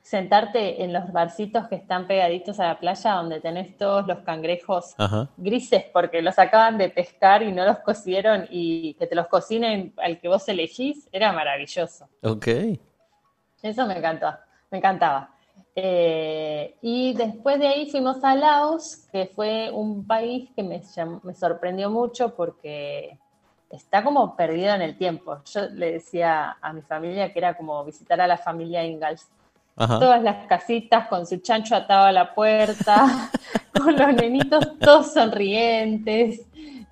sentarte 0.04 0.84
en 0.84 0.92
los 0.92 1.10
barcitos 1.12 1.66
que 1.66 1.76
están 1.76 2.06
pegaditos 2.06 2.60
a 2.60 2.66
la 2.66 2.78
playa 2.78 3.14
donde 3.14 3.40
tenés 3.40 3.74
todos 3.78 4.06
los 4.06 4.18
cangrejos 4.18 4.94
grises 5.38 5.86
porque 5.94 6.20
los 6.20 6.38
acaban 6.38 6.76
de 6.76 6.90
pescar 6.90 7.42
y 7.42 7.50
no 7.52 7.64
los 7.64 7.78
cocieron 7.78 8.46
y 8.50 8.92
que 8.94 9.06
te 9.06 9.14
los 9.14 9.28
cocinen 9.28 9.94
al 9.96 10.20
que 10.20 10.28
vos 10.28 10.46
elegís, 10.46 11.08
era 11.10 11.32
maravilloso. 11.32 12.06
Ok. 12.22 12.48
Eso 13.62 13.86
me 13.86 13.96
encantó, 13.96 14.30
me 14.70 14.76
encantaba. 14.76 15.34
Eh, 15.76 16.76
y 16.82 17.14
después 17.14 17.58
de 17.58 17.68
ahí 17.68 17.90
fuimos 17.90 18.22
a 18.22 18.34
Laos, 18.34 19.08
que 19.10 19.26
fue 19.26 19.70
un 19.72 20.06
país 20.06 20.50
que 20.54 20.62
me, 20.62 20.80
me 21.22 21.34
sorprendió 21.34 21.90
mucho 21.90 22.34
porque 22.34 23.18
está 23.70 24.04
como 24.04 24.36
perdido 24.36 24.74
en 24.74 24.82
el 24.82 24.96
tiempo. 24.96 25.38
Yo 25.52 25.68
le 25.70 25.92
decía 25.92 26.56
a 26.60 26.72
mi 26.72 26.82
familia 26.82 27.32
que 27.32 27.38
era 27.38 27.56
como 27.56 27.84
visitar 27.84 28.20
a 28.20 28.26
la 28.26 28.38
familia 28.38 28.84
Ingalls 28.84 29.28
Todas 29.76 30.22
las 30.22 30.46
casitas 30.46 31.08
con 31.08 31.26
su 31.26 31.38
chancho 31.38 31.74
atado 31.74 32.06
a 32.06 32.12
la 32.12 32.32
puerta, 32.32 33.30
con 33.72 33.96
los 33.96 34.14
nenitos 34.14 34.78
todos 34.78 35.12
sonrientes. 35.12 36.42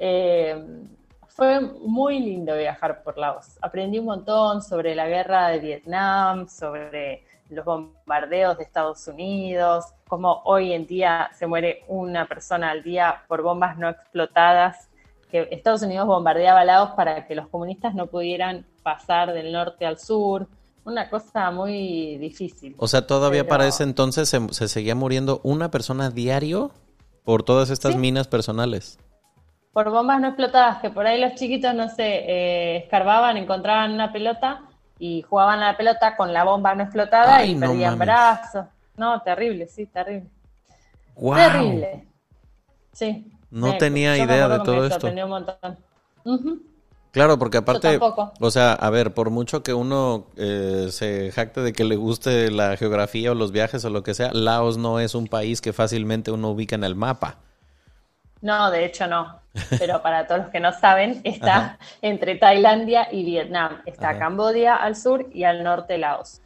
Eh, 0.00 0.82
fue 1.28 1.60
muy 1.60 2.18
lindo 2.18 2.56
viajar 2.56 3.04
por 3.04 3.16
Laos. 3.18 3.56
Aprendí 3.60 4.00
un 4.00 4.06
montón 4.06 4.62
sobre 4.62 4.96
la 4.96 5.06
guerra 5.06 5.48
de 5.48 5.60
Vietnam, 5.60 6.48
sobre 6.48 7.24
los 7.52 7.64
bombardeos 7.64 8.58
de 8.58 8.64
Estados 8.64 9.06
Unidos, 9.06 9.84
cómo 10.08 10.42
hoy 10.44 10.72
en 10.72 10.86
día 10.86 11.30
se 11.34 11.46
muere 11.46 11.84
una 11.88 12.26
persona 12.26 12.70
al 12.70 12.82
día 12.82 13.22
por 13.28 13.42
bombas 13.42 13.78
no 13.78 13.88
explotadas, 13.88 14.88
que 15.30 15.48
Estados 15.50 15.82
Unidos 15.82 16.06
bombardeaba 16.06 16.64
Laos 16.64 16.90
para 16.96 17.26
que 17.26 17.34
los 17.34 17.48
comunistas 17.48 17.94
no 17.94 18.06
pudieran 18.06 18.66
pasar 18.82 19.32
del 19.32 19.52
norte 19.52 19.86
al 19.86 19.98
sur 19.98 20.48
una 20.84 21.08
cosa 21.08 21.50
muy 21.50 22.16
difícil. 22.18 22.74
O 22.78 22.88
sea, 22.88 23.06
todavía 23.06 23.46
para 23.46 23.66
ese 23.66 23.84
entonces 23.84 24.28
se, 24.28 24.68
seguía 24.68 24.94
muriendo 24.94 25.40
una 25.44 25.70
persona 25.70 26.10
diario 26.10 26.72
por 27.24 27.44
todas 27.44 27.70
estas 27.70 27.96
minas 27.96 28.26
personales. 28.26 28.98
Por 29.72 29.90
bombas 29.90 30.20
no 30.20 30.28
explotadas, 30.28 30.82
que 30.82 30.90
por 30.90 31.06
ahí 31.06 31.20
los 31.20 31.34
chiquitos, 31.34 31.74
no 31.74 31.88
sé, 31.88 32.04
eh, 32.04 32.76
escarbaban, 32.78 33.36
encontraban 33.36 33.92
una 33.92 34.12
pelota 34.12 34.62
y 35.04 35.20
jugaban 35.22 35.58
a 35.58 35.72
la 35.72 35.76
pelota 35.76 36.14
con 36.14 36.32
la 36.32 36.44
bomba 36.44 36.76
no 36.76 36.84
explotada 36.84 37.44
y 37.44 37.56
perdían 37.56 37.98
brazos. 37.98 38.66
No, 38.96 39.20
terrible, 39.22 39.66
sí, 39.66 39.86
terrible. 39.86 40.30
Terrible. 41.16 42.06
Sí. 42.92 43.32
No 43.50 43.76
tenía 43.78 44.16
idea 44.16 44.48
de 44.48 44.60
todo 44.60 44.86
esto. 44.86 45.08
Un 45.08 45.28
montón. 45.28 45.78
Claro, 47.10 47.36
porque 47.36 47.58
aparte, 47.58 47.98
o 48.38 48.50
sea, 48.52 48.74
a 48.74 48.90
ver, 48.90 49.12
por 49.12 49.30
mucho 49.30 49.64
que 49.64 49.74
uno 49.74 50.28
eh, 50.36 50.86
se 50.90 51.32
jacte 51.32 51.62
de 51.62 51.72
que 51.72 51.82
le 51.82 51.96
guste 51.96 52.52
la 52.52 52.76
geografía 52.76 53.32
o 53.32 53.34
los 53.34 53.50
viajes 53.50 53.84
o 53.84 53.90
lo 53.90 54.04
que 54.04 54.14
sea, 54.14 54.30
Laos 54.32 54.78
no 54.78 55.00
es 55.00 55.16
un 55.16 55.26
país 55.26 55.60
que 55.60 55.72
fácilmente 55.72 56.30
uno 56.30 56.50
ubica 56.50 56.76
en 56.76 56.84
el 56.84 56.94
mapa. 56.94 57.38
No, 58.42 58.70
de 58.70 58.84
hecho 58.84 59.06
no. 59.06 59.40
Pero 59.78 60.02
para 60.02 60.26
todos 60.26 60.42
los 60.42 60.50
que 60.50 60.60
no 60.60 60.72
saben, 60.72 61.20
está 61.24 61.78
entre 62.02 62.34
Tailandia 62.34 63.08
y 63.10 63.24
Vietnam. 63.24 63.80
Está 63.86 64.18
Cambodia 64.18 64.76
al 64.76 64.96
sur 64.96 65.28
y 65.32 65.44
al 65.44 65.62
norte 65.62 65.96
Laos. 65.98 66.40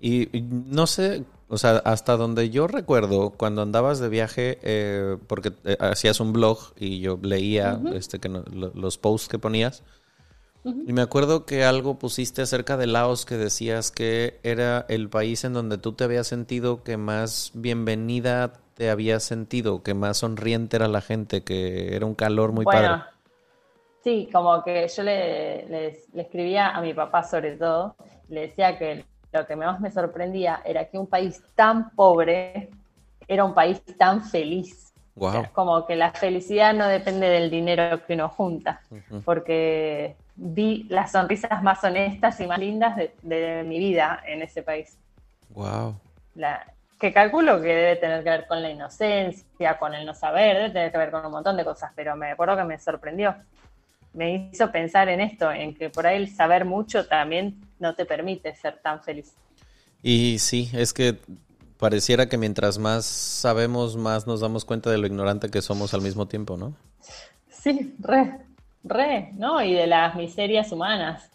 Y, 0.00 0.28
no 0.42 0.86
sé, 0.86 1.24
o 1.48 1.56
sea, 1.56 1.76
hasta 1.78 2.16
donde 2.16 2.50
yo 2.50 2.66
recuerdo, 2.66 3.30
cuando 3.30 3.62
andabas 3.62 4.00
de 4.00 4.08
viaje, 4.08 4.58
eh, 4.62 5.16
porque 5.26 5.52
eh, 5.64 5.76
hacías 5.80 6.20
un 6.20 6.32
blog 6.32 6.58
y 6.76 7.00
yo 7.00 7.18
leía 7.22 7.80
este 7.94 8.18
que 8.18 8.28
los 8.28 8.98
posts 8.98 9.28
que 9.28 9.38
ponías, 9.38 9.82
y 10.64 10.92
me 10.92 11.02
acuerdo 11.02 11.44
que 11.44 11.64
algo 11.64 11.98
pusiste 11.98 12.42
acerca 12.42 12.76
de 12.76 12.86
Laos 12.86 13.26
que 13.26 13.36
decías 13.36 13.90
que 13.90 14.40
era 14.42 14.86
el 14.88 15.10
país 15.10 15.44
en 15.44 15.52
donde 15.52 15.78
tú 15.78 15.92
te 15.92 16.04
habías 16.04 16.26
sentido 16.26 16.82
que 16.82 16.96
más 16.96 17.52
bienvenida 17.54 18.54
te 18.74 18.90
habías 18.90 19.22
sentido, 19.22 19.82
que 19.82 19.94
más 19.94 20.18
sonriente 20.18 20.76
era 20.76 20.88
la 20.88 21.00
gente, 21.00 21.44
que 21.44 21.94
era 21.94 22.06
un 22.06 22.14
calor 22.14 22.52
muy 22.52 22.64
bueno, 22.64 23.04
Sí, 24.04 24.28
como 24.30 24.62
que 24.62 24.86
yo 24.86 25.02
le, 25.02 25.66
le, 25.66 25.98
escribía 26.20 26.68
a 26.68 26.82
mi 26.82 26.92
papá 26.92 27.22
sobre 27.22 27.56
todo, 27.56 27.96
le 28.28 28.42
decía 28.42 28.76
que 28.76 29.02
lo 29.32 29.46
que 29.46 29.56
más 29.56 29.80
me 29.80 29.90
sorprendía 29.90 30.60
era 30.62 30.84
que 30.90 30.98
un 30.98 31.06
país 31.06 31.42
tan 31.54 31.88
pobre 31.90 32.68
era 33.26 33.44
un 33.44 33.54
país 33.54 33.82
tan 33.96 34.22
feliz. 34.22 34.92
como 35.54 35.86
que 35.86 35.96
la 35.96 36.12
felicidad 36.12 36.74
no 36.74 36.86
depende 36.86 37.28
del 37.28 37.50
dinero 37.50 38.04
que 38.04 38.12
uno 38.12 38.28
junta, 38.28 38.82
porque 39.24 40.16
vi 40.36 40.84
las 40.88 41.12
sonrisas 41.12 41.62
más 41.62 41.82
honestas 41.84 42.40
y 42.40 42.46
más 42.46 42.58
lindas 42.58 42.96
de, 42.96 43.64
mi 43.66 43.78
vida 43.78 44.22
en 44.26 44.42
ese 44.42 44.62
país. 44.62 44.98
Wow. 45.50 45.96
La, 46.34 46.66
que 46.98 47.12
calculo 47.12 47.60
que 47.60 47.68
debe 47.68 47.96
tener 47.96 48.24
que 48.24 48.30
ver 48.30 48.46
con 48.46 48.62
la 48.62 48.70
inocencia, 48.70 49.78
con 49.78 49.94
el 49.94 50.06
no 50.06 50.14
saber, 50.14 50.56
debe 50.56 50.70
tener 50.70 50.92
que 50.92 50.98
ver 50.98 51.10
con 51.10 51.26
un 51.26 51.32
montón 51.32 51.56
de 51.56 51.64
cosas, 51.64 51.92
pero 51.94 52.16
me 52.16 52.32
acuerdo 52.32 52.56
que 52.56 52.64
me 52.64 52.78
sorprendió. 52.78 53.34
Me 54.12 54.50
hizo 54.52 54.70
pensar 54.70 55.08
en 55.08 55.20
esto, 55.20 55.50
en 55.50 55.74
que 55.74 55.90
por 55.90 56.06
ahí 56.06 56.16
el 56.16 56.34
saber 56.34 56.64
mucho 56.64 57.06
también 57.06 57.60
no 57.80 57.94
te 57.94 58.04
permite 58.04 58.54
ser 58.54 58.78
tan 58.78 59.02
feliz. 59.02 59.34
Y 60.02 60.38
sí, 60.38 60.70
es 60.72 60.92
que 60.92 61.18
pareciera 61.78 62.28
que 62.28 62.38
mientras 62.38 62.78
más 62.78 63.04
sabemos, 63.04 63.96
más 63.96 64.26
nos 64.26 64.40
damos 64.40 64.64
cuenta 64.64 64.90
de 64.90 64.98
lo 64.98 65.06
ignorante 65.06 65.50
que 65.50 65.62
somos 65.62 65.94
al 65.94 66.02
mismo 66.02 66.26
tiempo, 66.28 66.56
¿no? 66.56 66.76
Sí, 67.50 67.94
re, 67.98 68.38
re, 68.84 69.32
¿no? 69.34 69.62
Y 69.62 69.74
de 69.74 69.86
las 69.86 70.14
miserias 70.14 70.70
humanas. 70.70 71.30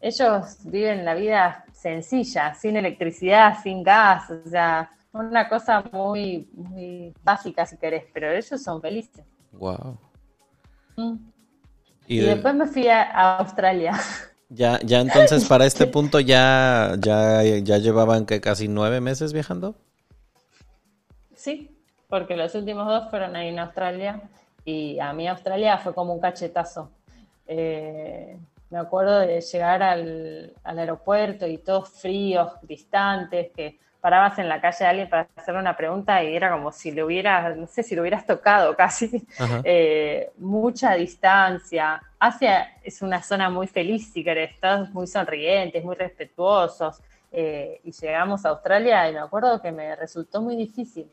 Ellos 0.00 0.58
viven 0.64 1.04
la 1.04 1.14
vida 1.14 1.64
sencilla, 1.72 2.54
sin 2.54 2.76
electricidad, 2.76 3.58
sin 3.62 3.82
gas, 3.82 4.30
o 4.30 4.48
sea, 4.48 4.90
una 5.12 5.48
cosa 5.48 5.84
muy, 5.92 6.48
muy 6.52 7.14
básica 7.22 7.64
si 7.64 7.76
querés, 7.76 8.04
pero 8.12 8.30
ellos 8.32 8.62
son 8.62 8.80
felices. 8.80 9.24
Wow. 9.52 9.98
Mm. 10.96 11.16
Y, 12.08 12.18
después 12.20 12.54
me 12.54 12.66
fui 12.66 12.88
a 12.88 13.38
Australia. 13.38 13.92
Ya, 14.48 14.78
ya 14.80 15.00
entonces 15.00 15.44
para 15.46 15.66
este 15.66 15.86
punto 15.88 16.20
ya, 16.20 16.94
ya, 17.00 17.42
ya 17.42 17.78
llevaban 17.78 18.26
que 18.26 18.40
casi 18.40 18.68
nueve 18.68 19.00
meses 19.00 19.32
viajando. 19.32 19.74
Sí, 21.34 21.76
porque 22.08 22.36
los 22.36 22.54
últimos 22.54 22.86
dos 22.86 23.10
fueron 23.10 23.34
ahí 23.34 23.48
en 23.48 23.58
Australia 23.58 24.22
y 24.66 24.98
a 24.98 25.12
mí 25.12 25.26
Australia 25.28 25.78
fue 25.78 25.94
como 25.94 26.12
un 26.12 26.20
cachetazo. 26.20 26.90
Eh, 27.46 28.36
me 28.68 28.78
acuerdo 28.78 29.20
de 29.20 29.40
llegar 29.40 29.80
al, 29.82 30.52
al, 30.64 30.78
aeropuerto 30.78 31.46
y 31.46 31.58
todos 31.58 31.88
fríos, 31.88 32.52
distantes, 32.62 33.52
que 33.54 33.78
parabas 34.00 34.38
en 34.40 34.48
la 34.48 34.60
calle 34.60 34.84
a 34.84 34.90
alguien 34.90 35.08
para 35.08 35.28
hacerle 35.36 35.60
una 35.60 35.76
pregunta 35.76 36.22
y 36.22 36.34
era 36.34 36.50
como 36.50 36.72
si 36.72 36.90
le 36.90 37.04
hubieras, 37.04 37.56
no 37.56 37.68
sé, 37.68 37.84
si 37.84 37.94
lo 37.94 38.02
hubieras 38.02 38.26
tocado 38.26 38.74
casi, 38.74 39.24
eh, 39.64 40.30
mucha 40.38 40.94
distancia. 40.94 42.02
Asia 42.18 42.76
es 42.82 43.02
una 43.02 43.22
zona 43.22 43.48
muy 43.48 43.68
feliz, 43.68 44.12
si 44.12 44.24
querés, 44.24 44.58
todos 44.60 44.90
muy 44.90 45.06
sonrientes, 45.06 45.84
muy 45.84 45.94
respetuosos. 45.94 47.00
Eh, 47.30 47.80
y 47.84 47.92
llegamos 47.92 48.44
a 48.44 48.50
Australia 48.50 49.08
y 49.08 49.12
me 49.12 49.20
acuerdo 49.20 49.62
que 49.62 49.70
me 49.70 49.94
resultó 49.94 50.40
muy 50.40 50.56
difícil. 50.56 51.08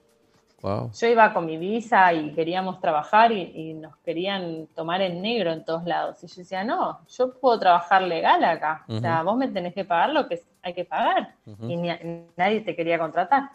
Yo 0.64 1.07
iba 1.07 1.34
con 1.34 1.45
mi 1.45 1.57
visa 1.57 2.14
y 2.14 2.32
queríamos 2.32 2.80
trabajar 2.80 3.34
y, 3.34 3.74
nos 3.74 3.97
querían 3.97 4.68
tomar 4.74 5.01
en 5.01 5.22
negro 5.22 5.51
en 5.51 5.66
todos 5.66 5.84
lados. 5.84 6.24
Y 6.24 6.28
yo 6.28 6.36
decía, 6.38 6.64
no, 6.64 7.01
yo 7.09 7.34
puedo 7.34 7.59
trabajar 7.59 8.01
legal 8.03 8.41
acá. 8.45 8.86
O 8.88 8.99
sea, 8.99 9.24
vos 9.24 9.36
me 9.36 9.49
tenés 9.49 9.74
que 9.74 9.84
pagar 9.84 10.11
lo 10.11 10.28
que 10.28 10.41
hay 10.61 10.74
que 10.74 10.86
pagar. 10.86 11.36
Y 11.68 11.76
nadie 12.38 12.61
te 12.61 12.76
quería 12.78 12.97
contratar. 12.97 13.49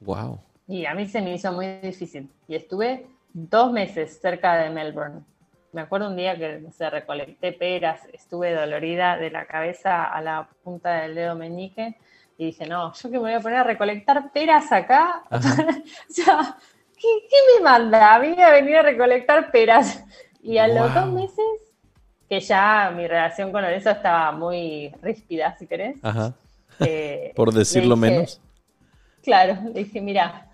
Wow. 0.00 0.40
Y 0.66 0.86
a 0.86 0.94
mí 0.94 1.06
se 1.06 1.20
me 1.20 1.34
hizo 1.34 1.52
muy 1.52 1.66
difícil. 1.80 2.30
Y 2.48 2.54
estuve 2.54 3.06
dos 3.34 3.70
meses 3.70 4.18
cerca 4.18 4.56
de 4.56 4.70
Melbourne. 4.70 5.20
Me 5.72 5.82
acuerdo 5.82 6.08
un 6.08 6.16
día 6.16 6.38
que 6.38 6.64
se 6.72 6.88
recolecté 6.88 7.52
peras, 7.52 8.00
estuve 8.14 8.54
dolorida 8.54 9.18
de 9.18 9.30
la 9.30 9.44
cabeza 9.44 10.04
a 10.04 10.22
la 10.22 10.48
punta 10.64 11.02
del 11.02 11.14
dedo 11.14 11.36
meñique 11.36 11.98
y 12.40 12.46
dije, 12.46 12.66
no, 12.66 12.90
yo 12.94 13.10
que 13.10 13.16
me 13.16 13.18
voy 13.18 13.32
a 13.34 13.40
poner 13.40 13.58
a 13.58 13.64
recolectar 13.64 14.32
peras 14.32 14.72
acá. 14.72 15.24
o 15.30 15.38
sea, 16.08 16.56
¿qué, 16.98 17.08
me 17.54 17.62
manda? 17.62 18.14
A 18.14 18.18
mí 18.18 18.34
a 18.40 18.50
venir 18.50 18.76
a 18.76 18.82
recolectar 18.82 19.50
peras. 19.50 20.02
Y 20.42 20.56
a 20.56 20.66
los 20.66 20.94
dos 20.94 21.06
meses, 21.12 21.44
que 22.30 22.40
ya 22.40 22.90
mi 22.96 23.06
relación 23.06 23.52
con 23.52 23.62
eso 23.66 23.90
estaba 23.90 24.32
muy 24.32 24.90
ríspida, 25.02 25.54
si 25.58 25.66
querés. 25.66 25.98
Ajá. 26.02 26.32
Eh, 26.78 27.30
Por 27.36 27.52
decirlo 27.52 27.94
menos. 27.94 28.40
Claro, 29.22 29.58
le 29.62 29.84
dije, 29.84 30.00
mira, 30.00 30.48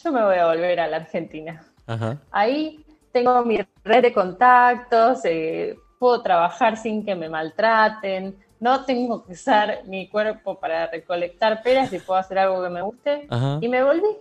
yo 0.00 0.12
me 0.12 0.22
voy 0.22 0.36
a 0.36 0.46
volver 0.46 0.78
a 0.78 0.86
la 0.86 0.98
Argentina. 0.98 1.60
Ajá. 1.88 2.18
Ahí 2.30 2.86
tengo 3.10 3.44
mi 3.44 3.58
red 3.82 4.02
de 4.02 4.12
contactos, 4.12 5.24
eh, 5.24 5.76
puedo 5.98 6.22
trabajar 6.22 6.76
sin 6.76 7.04
que 7.04 7.16
me 7.16 7.28
maltraten, 7.28 8.45
no 8.60 8.84
tengo 8.84 9.24
que 9.24 9.32
usar 9.32 9.82
mi 9.86 10.08
cuerpo 10.08 10.58
para 10.58 10.86
recolectar 10.90 11.62
peras 11.62 11.92
y 11.92 11.98
puedo 11.98 12.18
hacer 12.18 12.38
algo 12.38 12.62
que 12.62 12.70
me 12.70 12.82
guste. 12.82 13.28
Y 13.60 13.68
me 13.68 13.82
volví. 13.82 14.16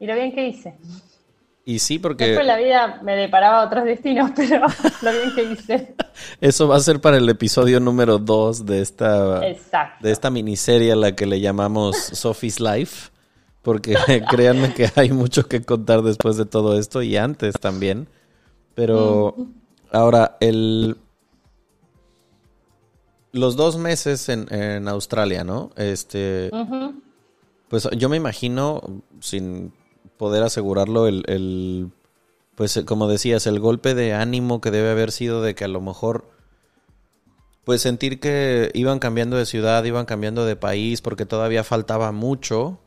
Y 0.00 0.06
lo 0.06 0.14
bien 0.14 0.32
que 0.32 0.46
hice. 0.46 0.74
Y 1.64 1.80
sí, 1.80 1.98
porque... 1.98 2.28
Después 2.28 2.46
la 2.46 2.56
vida 2.56 3.00
me 3.02 3.14
deparaba 3.14 3.62
otros 3.62 3.84
destinos, 3.84 4.30
pero 4.36 4.66
lo 5.02 5.12
bien 5.12 5.34
que 5.34 5.42
hice. 5.42 5.94
Eso 6.40 6.66
va 6.66 6.76
a 6.76 6.80
ser 6.80 7.00
para 7.00 7.18
el 7.18 7.28
episodio 7.28 7.78
número 7.78 8.18
2 8.18 8.64
de 8.64 8.80
esta, 8.80 9.40
de 9.40 10.10
esta 10.10 10.30
miniserie 10.30 10.92
a 10.92 10.96
la 10.96 11.14
que 11.14 11.26
le 11.26 11.40
llamamos 11.40 11.96
Sophie's 11.96 12.60
Life. 12.60 13.10
Porque 13.60 13.96
créanme 14.30 14.72
que 14.72 14.90
hay 14.96 15.10
mucho 15.10 15.46
que 15.46 15.62
contar 15.62 16.00
después 16.02 16.36
de 16.36 16.46
todo 16.46 16.78
esto 16.78 17.02
y 17.02 17.16
antes 17.16 17.52
también. 17.60 18.08
Pero 18.74 19.34
ahora, 19.92 20.36
el, 20.40 20.96
los 23.32 23.56
dos 23.56 23.76
meses 23.76 24.28
en, 24.28 24.88
Australia, 24.88 25.44
¿no? 25.44 25.70
Este, 25.76 26.50
pues 27.68 27.88
yo 27.96 28.08
me 28.08 28.16
imagino, 28.16 28.82
sin 29.20 29.72
poder 30.16 30.42
asegurarlo, 30.42 31.06
el, 31.06 31.90
pues 32.54 32.80
como 32.86 33.08
decías, 33.08 33.46
el 33.46 33.60
golpe 33.60 33.94
de 33.94 34.14
ánimo 34.14 34.60
que 34.60 34.70
debe 34.70 34.90
haber 34.90 35.12
sido 35.12 35.42
de 35.42 35.54
que 35.54 35.64
a 35.64 35.68
lo 35.68 35.80
mejor, 35.80 36.30
pues 37.64 37.82
sentir 37.82 38.20
que 38.20 38.70
iban 38.74 38.98
cambiando 38.98 39.36
de 39.36 39.46
ciudad, 39.46 39.84
iban 39.84 40.06
cambiando 40.06 40.44
de 40.44 40.56
país, 40.56 41.00
porque 41.02 41.26
todavía 41.26 41.64
faltaba 41.64 42.12
mucho, 42.12 42.80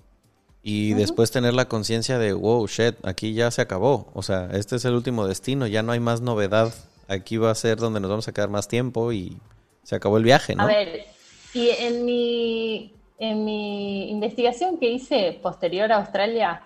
y 0.63 0.93
después 0.93 1.31
tener 1.31 1.53
la 1.53 1.67
conciencia 1.67 2.19
de, 2.19 2.33
wow, 2.33 2.67
shit, 2.67 2.95
aquí 3.03 3.33
ya 3.33 3.49
se 3.49 3.61
acabó, 3.61 4.11
o 4.13 4.21
sea, 4.21 4.49
este 4.53 4.75
es 4.75 4.85
el 4.85 4.93
último 4.93 5.25
destino, 5.25 5.65
ya 5.65 5.81
no 5.81 5.91
hay 5.91 5.99
más 5.99 6.21
novedad, 6.21 6.73
aquí 7.07 7.37
va 7.37 7.49
a 7.49 7.55
ser 7.55 7.77
donde 7.77 7.99
nos 7.99 8.09
vamos 8.09 8.27
a 8.27 8.31
quedar 8.31 8.49
más 8.49 8.67
tiempo 8.67 9.11
y 9.11 9.37
se 9.83 9.95
acabó 9.95 10.17
el 10.17 10.23
viaje, 10.23 10.55
¿no? 10.55 10.63
A 10.63 10.67
ver, 10.67 11.05
y 11.53 11.69
en 11.69 12.05
mi, 12.05 12.93
en 13.17 13.43
mi 13.43 14.09
investigación 14.09 14.77
que 14.77 14.89
hice 14.89 15.39
posterior 15.41 15.91
a 15.91 15.97
Australia, 15.97 16.61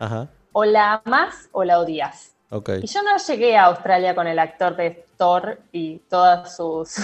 o 0.51 0.65
la 0.65 1.01
amas 1.03 1.49
o 1.51 1.63
la 1.63 1.79
odias. 1.79 2.35
Okay. 2.49 2.79
Y 2.83 2.87
yo 2.87 3.01
no 3.01 3.17
llegué 3.17 3.57
a 3.57 3.65
Australia 3.65 4.15
con 4.15 4.27
el 4.27 4.39
actor 4.39 4.75
de 4.75 5.05
Thor 5.17 5.59
y 5.71 5.97
todas 6.09 6.55
sus... 6.57 6.95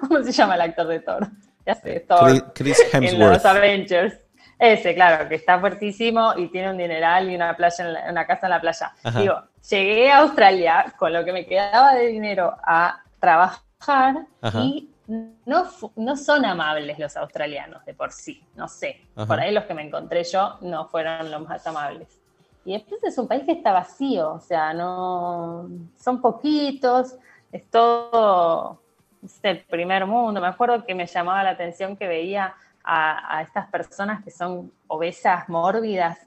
¿Cómo 0.00 0.22
se 0.22 0.32
llama 0.32 0.56
el 0.56 0.62
actor 0.62 0.86
de 0.88 1.00
Thor? 1.00 1.28
Ya 1.64 1.74
sé, 1.74 2.00
Thor. 2.00 2.52
Chris 2.52 2.78
Hemsworth. 2.92 3.12
En 3.22 3.32
los 3.32 3.44
Avengers. 3.44 4.14
Ese, 4.58 4.94
claro, 4.94 5.28
que 5.28 5.36
está 5.36 5.58
fuertísimo 5.58 6.34
y 6.36 6.48
tiene 6.48 6.70
un 6.70 6.78
dineral 6.78 7.28
y 7.30 7.34
una 7.34 7.56
playa 7.56 8.04
una 8.08 8.26
casa 8.26 8.46
en 8.46 8.50
la 8.50 8.60
playa. 8.60 8.92
Digo, 9.16 9.42
llegué 9.68 10.10
a 10.10 10.18
Australia 10.18 10.94
con 10.98 11.12
lo 11.12 11.24
que 11.24 11.32
me 11.32 11.46
quedaba 11.46 11.94
de 11.94 12.06
dinero 12.06 12.54
a 12.62 13.02
trabajar 13.18 14.26
y 14.60 14.91
no, 15.06 15.68
no 15.96 16.16
son 16.16 16.44
amables 16.44 16.98
los 16.98 17.16
australianos 17.16 17.84
de 17.84 17.94
por 17.94 18.12
sí, 18.12 18.42
no 18.54 18.68
sé. 18.68 19.00
Por 19.14 19.38
ahí 19.38 19.52
los 19.52 19.64
que 19.64 19.74
me 19.74 19.82
encontré 19.82 20.24
yo 20.24 20.58
no 20.60 20.86
fueron 20.88 21.30
los 21.30 21.46
más 21.46 21.66
amables. 21.66 22.20
Y 22.64 22.74
después 22.74 23.02
es 23.02 23.18
un 23.18 23.26
país 23.26 23.42
que 23.44 23.52
está 23.52 23.72
vacío, 23.72 24.34
o 24.34 24.40
sea, 24.40 24.72
no 24.72 25.68
son 25.98 26.20
poquitos, 26.20 27.16
es 27.50 27.68
todo 27.68 28.80
es 29.24 29.38
el 29.42 29.64
primer 29.64 30.06
mundo. 30.06 30.40
Me 30.40 30.46
acuerdo 30.46 30.84
que 30.84 30.94
me 30.94 31.06
llamaba 31.06 31.42
la 31.42 31.50
atención 31.50 31.96
que 31.96 32.06
veía 32.06 32.54
a, 32.84 33.38
a 33.38 33.42
estas 33.42 33.68
personas 33.68 34.22
que 34.24 34.30
son 34.30 34.72
obesas, 34.86 35.48
mórbidas, 35.48 36.18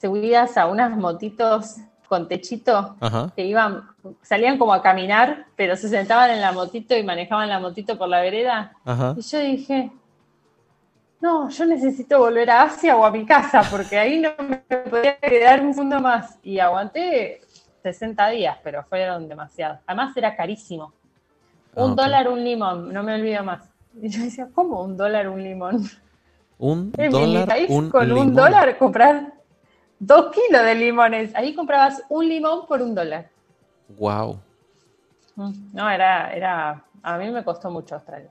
subidas 0.00 0.56
a 0.56 0.66
unas 0.66 0.96
motitos 0.96 1.76
con 2.10 2.26
techito 2.26 2.96
que 3.36 3.46
iban, 3.46 3.84
salían 4.20 4.58
como 4.58 4.74
a 4.74 4.82
caminar, 4.82 5.46
pero 5.54 5.76
se 5.76 5.88
sentaban 5.88 6.28
en 6.32 6.40
la 6.40 6.50
motito 6.50 6.96
y 6.96 7.04
manejaban 7.04 7.48
la 7.48 7.60
motito 7.60 7.96
por 7.96 8.08
la 8.08 8.20
vereda. 8.20 8.72
Y 9.16 9.20
yo 9.20 9.38
dije, 9.38 9.92
no, 11.20 11.48
yo 11.50 11.66
necesito 11.66 12.18
volver 12.18 12.50
a 12.50 12.62
Asia 12.62 12.96
o 12.96 13.04
a 13.04 13.12
mi 13.12 13.24
casa, 13.24 13.62
porque 13.70 13.96
ahí 13.96 14.18
no 14.18 14.30
me 14.42 14.56
podía 14.56 15.18
quedar 15.18 15.60
un 15.62 15.72
segundo 15.72 16.00
más. 16.00 16.36
Y 16.42 16.58
aguanté 16.58 17.42
60 17.84 18.28
días, 18.30 18.58
pero 18.64 18.82
fueron 18.82 19.28
demasiados. 19.28 19.78
Además 19.86 20.16
era 20.16 20.34
carísimo. 20.34 20.92
Un 21.76 21.92
ah, 21.92 21.94
dólar 21.94 22.26
un 22.26 22.42
limón, 22.42 22.92
no 22.92 23.04
me 23.04 23.14
olvido 23.14 23.44
más. 23.44 23.70
Y 24.02 24.08
yo 24.08 24.24
decía, 24.24 24.48
¿cómo 24.52 24.82
un 24.82 24.96
dólar 24.96 25.28
un 25.28 25.40
limón? 25.40 25.88
Un 26.58 26.90
dólar 26.90 27.56
un 27.68 27.88
con 27.88 28.10
un 28.10 28.34
dólar 28.34 28.76
comprar 28.78 29.39
dos 30.00 30.34
kilos 30.34 30.64
de 30.64 30.74
limones. 30.74 31.32
Ahí 31.36 31.54
comprabas 31.54 32.02
un 32.08 32.28
limón 32.28 32.66
por 32.66 32.82
un 32.82 32.96
dólar. 32.96 33.30
Wow. 33.96 34.40
Mm, 35.36 35.52
no, 35.72 35.88
era, 35.88 36.34
era, 36.34 36.84
a 37.02 37.18
mí 37.18 37.30
me 37.30 37.44
costó 37.44 37.70
mucho 37.70 37.94
Australia. 37.94 38.30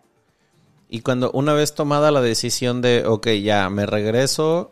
Y 0.90 1.02
cuando 1.02 1.32
una 1.32 1.54
vez 1.54 1.74
tomada 1.74 2.12
la 2.12 2.20
decisión 2.20 2.82
de, 2.82 3.06
ok, 3.06 3.28
ya, 3.42 3.70
me 3.70 3.86
regreso, 3.86 4.72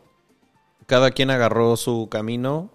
cada 0.88 1.12
quien 1.12 1.30
agarró 1.30 1.78
su 1.78 2.10
camino, 2.10 2.72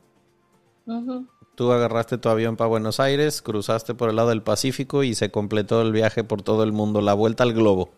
Tú 1.55 1.70
agarraste 1.70 2.18
tu 2.18 2.29
avión 2.29 2.57
para 2.57 2.68
Buenos 2.68 2.99
Aires, 2.99 3.43
cruzaste 3.43 3.95
por 3.95 4.09
el 4.09 4.16
lado 4.16 4.31
del 4.31 4.43
Pacífico 4.43 5.03
y 5.03 5.14
se 5.14 5.31
completó 5.31 5.83
el 5.83 5.93
viaje 5.93 6.25
por 6.25 6.43
todo 6.43 6.64
el 6.64 6.73
mundo, 6.73 7.01
la 7.01 7.14
vuelta 7.14 7.45
al 7.45 7.53
globo. 7.53 7.91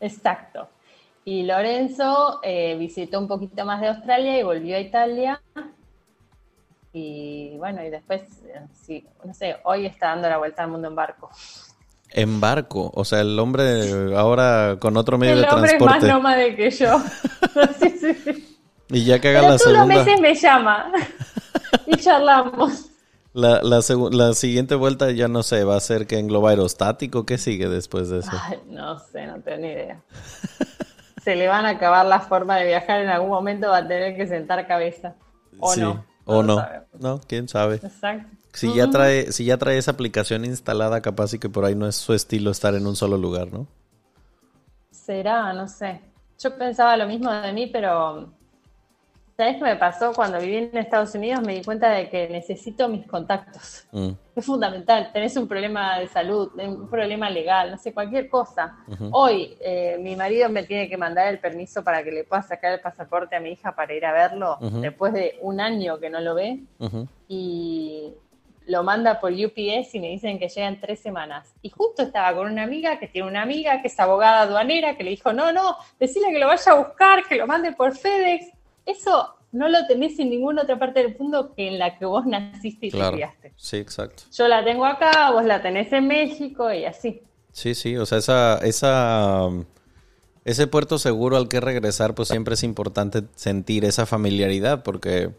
Exacto. 0.00 0.68
Y 1.24 1.44
Lorenzo 1.44 2.40
eh, 2.42 2.76
visitó 2.78 3.18
un 3.18 3.28
poquito 3.28 3.64
más 3.64 3.80
de 3.80 3.88
Australia 3.88 4.38
y 4.38 4.42
volvió 4.42 4.76
a 4.76 4.80
Italia. 4.80 5.40
Y 6.92 7.56
bueno, 7.58 7.82
y 7.84 7.90
después, 7.90 8.22
eh, 8.44 8.60
sí, 8.72 9.06
no 9.24 9.32
sé, 9.32 9.56
hoy 9.64 9.86
está 9.86 10.08
dando 10.08 10.28
la 10.28 10.38
vuelta 10.38 10.64
al 10.64 10.70
mundo 10.70 10.88
en 10.88 10.96
barco. 10.96 11.30
En 12.10 12.40
barco, 12.40 12.90
o 12.94 13.04
sea, 13.04 13.20
el 13.20 13.38
hombre 13.38 14.14
ahora 14.14 14.76
con 14.78 14.96
otro 14.96 15.16
medio 15.16 15.36
de 15.36 15.44
transporte. 15.44 15.76
El 15.76 15.82
hombre 15.82 15.96
es 15.96 16.02
más 16.02 16.14
nómade 16.14 16.56
que 16.56 16.70
yo. 16.70 16.98
sí, 17.80 17.90
sí, 17.98 18.14
sí. 18.14 18.58
Y 18.90 19.04
ya 19.04 19.20
que 19.20 19.28
haga 19.28 19.42
la 19.42 19.58
segunda. 19.58 19.84
Todos 19.84 19.96
los 19.96 20.06
meses 20.06 20.20
me 20.20 20.34
llama 20.34 20.92
y 21.86 21.96
charlamos. 21.96 22.86
La, 23.32 23.62
la, 23.62 23.80
la, 24.10 24.34
siguiente 24.34 24.74
vuelta 24.74 25.10
ya 25.10 25.26
no 25.26 25.42
sé, 25.42 25.64
va 25.64 25.76
a 25.76 25.80
ser 25.80 26.06
que 26.06 26.18
en 26.18 26.26
globo 26.26 26.48
aerostático, 26.48 27.24
¿qué 27.24 27.38
sigue 27.38 27.66
después 27.66 28.10
de 28.10 28.18
eso? 28.18 28.30
Ay, 28.30 28.58
no 28.66 28.98
sé, 28.98 29.26
no 29.26 29.40
tengo 29.40 29.56
ni 29.56 29.68
idea. 29.68 30.02
Se 31.22 31.36
le 31.36 31.48
van 31.48 31.66
a 31.66 31.70
acabar 31.70 32.04
la 32.06 32.20
forma 32.20 32.56
de 32.56 32.66
viajar 32.66 33.00
en 33.00 33.08
algún 33.08 33.30
momento, 33.30 33.68
va 33.68 33.78
a 33.78 33.88
tener 33.88 34.16
que 34.16 34.26
sentar 34.26 34.66
cabeza. 34.66 35.14
O 35.60 35.76
no. 35.76 36.04
O 36.24 36.42
no. 36.42 36.64
No, 36.98 37.20
quién 37.26 37.48
sabe. 37.48 37.76
Exacto. 37.76 38.28
Si 38.52 38.74
ya 38.74 38.90
trae, 38.90 39.32
si 39.32 39.44
ya 39.44 39.56
trae 39.56 39.78
esa 39.78 39.92
aplicación 39.92 40.44
instalada, 40.44 41.00
capaz 41.00 41.32
y 41.32 41.38
que 41.38 41.48
por 41.48 41.64
ahí 41.64 41.74
no 41.74 41.86
es 41.86 41.96
su 41.96 42.12
estilo 42.12 42.50
estar 42.50 42.74
en 42.74 42.86
un 42.86 42.96
solo 42.96 43.16
lugar, 43.16 43.52
¿no? 43.52 43.66
Será, 44.90 45.52
no 45.52 45.68
sé. 45.68 46.00
Yo 46.38 46.56
pensaba 46.58 46.96
lo 46.96 47.06
mismo 47.06 47.30
de 47.30 47.52
mí, 47.52 47.66
pero 47.68 48.30
¿Sabes 49.36 49.56
qué 49.56 49.64
me 49.64 49.76
pasó? 49.76 50.12
Cuando 50.12 50.38
viví 50.38 50.56
en 50.56 50.76
Estados 50.76 51.14
Unidos 51.14 51.42
me 51.42 51.54
di 51.54 51.62
cuenta 51.62 51.90
de 51.90 52.10
que 52.10 52.28
necesito 52.28 52.88
mis 52.88 53.06
contactos. 53.06 53.86
Mm. 53.90 54.10
Es 54.36 54.44
fundamental. 54.44 55.10
Tenés 55.12 55.36
un 55.36 55.48
problema 55.48 55.98
de 55.98 56.06
salud, 56.06 56.52
un 56.54 56.88
problema 56.88 57.30
legal, 57.30 57.70
no 57.70 57.78
sé, 57.78 57.94
cualquier 57.94 58.28
cosa. 58.28 58.76
Hoy 59.10 59.56
eh, 59.60 59.98
mi 60.00 60.16
marido 60.16 60.48
me 60.50 60.64
tiene 60.64 60.88
que 60.88 60.96
mandar 60.96 61.28
el 61.28 61.38
permiso 61.38 61.82
para 61.82 62.02
que 62.04 62.12
le 62.12 62.24
pueda 62.24 62.42
sacar 62.42 62.72
el 62.72 62.80
pasaporte 62.80 63.34
a 63.34 63.40
mi 63.40 63.50
hija 63.50 63.74
para 63.74 63.94
ir 63.94 64.04
a 64.04 64.12
verlo 64.12 64.58
después 64.60 65.12
de 65.12 65.38
un 65.40 65.60
año 65.60 65.98
que 65.98 66.10
no 66.10 66.20
lo 66.20 66.34
ve. 66.34 66.60
Y 67.28 68.14
lo 68.66 68.82
manda 68.82 69.18
por 69.18 69.32
UPS 69.32 69.94
y 69.94 70.00
me 70.00 70.08
dicen 70.08 70.38
que 70.38 70.48
llegan 70.48 70.78
tres 70.78 71.00
semanas. 71.00 71.54
Y 71.62 71.70
justo 71.70 72.02
estaba 72.02 72.36
con 72.36 72.50
una 72.50 72.62
amiga 72.62 72.98
que 72.98 73.08
tiene 73.08 73.28
una 73.28 73.42
amiga 73.42 73.80
que 73.80 73.88
es 73.88 73.98
abogada 73.98 74.42
aduanera 74.42 74.96
que 74.96 75.04
le 75.04 75.10
dijo, 75.10 75.32
no, 75.32 75.52
no, 75.52 75.76
decirle 75.98 76.30
que 76.30 76.38
lo 76.38 76.46
vaya 76.46 76.72
a 76.72 76.74
buscar, 76.76 77.24
que 77.26 77.36
lo 77.36 77.46
mande 77.46 77.72
por 77.72 77.96
FedEx 77.96 78.52
eso 78.86 79.36
no 79.52 79.68
lo 79.68 79.86
tenés 79.86 80.18
en 80.18 80.30
ninguna 80.30 80.62
otra 80.62 80.78
parte 80.78 81.02
del 81.02 81.16
mundo 81.18 81.52
que 81.54 81.68
en 81.68 81.78
la 81.78 81.98
que 81.98 82.06
vos 82.06 82.24
naciste 82.26 82.86
y 82.86 82.90
te 82.90 83.10
criaste. 83.10 83.52
Sí, 83.56 83.76
exacto. 83.76 84.24
Yo 84.32 84.48
la 84.48 84.64
tengo 84.64 84.86
acá, 84.86 85.30
vos 85.30 85.44
la 85.44 85.62
tenés 85.62 85.92
en 85.92 86.08
México 86.08 86.72
y 86.72 86.86
así. 86.86 87.22
Sí, 87.52 87.74
sí, 87.74 87.96
o 87.98 88.06
sea, 88.06 88.18
esa, 88.18 88.58
esa, 88.58 89.48
ese 90.46 90.66
puerto 90.66 90.98
seguro 90.98 91.36
al 91.36 91.48
que 91.48 91.60
regresar, 91.60 92.14
pues 92.14 92.28
siempre 92.28 92.54
es 92.54 92.62
importante 92.62 93.24
sentir 93.34 93.84
esa 93.84 94.06
familiaridad, 94.06 94.82
porque 94.82 95.30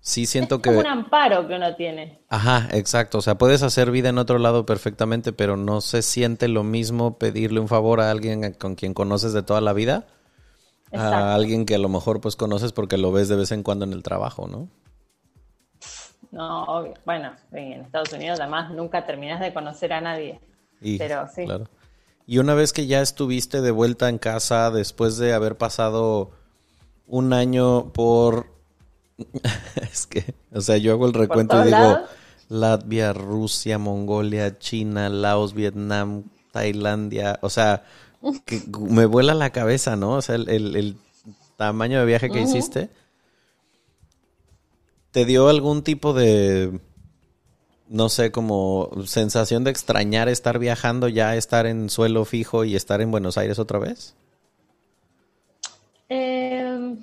sí 0.00 0.26
siento 0.26 0.56
es 0.56 0.62
que... 0.62 0.68
un 0.68 0.86
amparo 0.86 1.48
que 1.48 1.54
uno 1.54 1.74
tiene. 1.74 2.20
Ajá, 2.28 2.68
exacto, 2.72 3.16
o 3.16 3.22
sea, 3.22 3.38
puedes 3.38 3.62
hacer 3.62 3.90
vida 3.90 4.10
en 4.10 4.18
otro 4.18 4.38
lado 4.38 4.66
perfectamente, 4.66 5.32
pero 5.32 5.56
no 5.56 5.80
se 5.80 6.02
siente 6.02 6.48
lo 6.48 6.64
mismo 6.64 7.16
pedirle 7.16 7.60
un 7.60 7.68
favor 7.68 8.02
a 8.02 8.10
alguien 8.10 8.52
con 8.52 8.74
quien 8.74 8.92
conoces 8.92 9.32
de 9.32 9.42
toda 9.42 9.62
la 9.62 9.72
vida 9.72 10.06
a 10.92 11.34
alguien 11.34 11.66
que 11.66 11.74
a 11.74 11.78
lo 11.78 11.88
mejor 11.88 12.20
pues 12.20 12.36
conoces 12.36 12.72
porque 12.72 12.96
lo 12.96 13.12
ves 13.12 13.28
de 13.28 13.36
vez 13.36 13.52
en 13.52 13.62
cuando 13.62 13.84
en 13.84 13.92
el 13.92 14.02
trabajo, 14.02 14.48
¿no? 14.48 14.68
No, 16.30 16.64
obvio. 16.64 16.94
Bueno, 17.04 17.32
en 17.52 17.82
Estados 17.82 18.12
Unidos 18.12 18.38
además 18.40 18.70
nunca 18.70 19.06
terminas 19.06 19.40
de 19.40 19.52
conocer 19.54 19.92
a 19.92 20.00
nadie. 20.00 20.40
pero 20.98 21.26
sí. 21.34 21.44
Claro. 21.44 21.68
Y 22.26 22.38
una 22.38 22.54
vez 22.54 22.72
que 22.72 22.86
ya 22.86 23.00
estuviste 23.00 23.62
de 23.62 23.70
vuelta 23.70 24.08
en 24.08 24.18
casa 24.18 24.70
después 24.70 25.16
de 25.16 25.32
haber 25.32 25.56
pasado 25.56 26.30
un 27.06 27.32
año 27.32 27.92
por... 27.92 28.52
es 29.90 30.06
que, 30.06 30.34
o 30.52 30.60
sea, 30.60 30.76
yo 30.76 30.92
hago 30.92 31.06
el 31.06 31.14
recuento 31.14 31.60
y 31.62 31.66
digo 31.66 31.98
Latvia, 32.48 33.12
Rusia, 33.12 33.78
Mongolia, 33.78 34.58
China, 34.58 35.08
Laos, 35.08 35.54
Vietnam, 35.54 36.24
Tailandia, 36.52 37.38
o 37.42 37.50
sea, 37.50 37.84
que 38.44 38.62
me 38.78 39.06
vuela 39.06 39.34
la 39.34 39.50
cabeza, 39.50 39.96
¿no? 39.96 40.12
O 40.14 40.22
sea, 40.22 40.34
el, 40.36 40.96
tamaño 41.56 41.98
de 41.98 42.06
viaje 42.06 42.30
que 42.30 42.40
hiciste. 42.40 42.88
¿Te 45.10 45.24
dio 45.24 45.48
algún 45.48 45.82
tipo 45.82 46.12
de, 46.12 46.80
no 47.88 48.08
sé, 48.08 48.30
como 48.30 48.90
sensación 49.06 49.64
de 49.64 49.70
extrañar 49.70 50.28
estar 50.28 50.58
viajando 50.58 51.08
ya, 51.08 51.34
estar 51.34 51.66
en 51.66 51.90
suelo 51.90 52.24
fijo 52.24 52.64
y 52.64 52.76
estar 52.76 53.00
en 53.00 53.10
Buenos 53.10 53.38
Aires 53.38 53.58
otra 53.58 53.78
vez? 53.78 54.14
Em, 56.08 57.02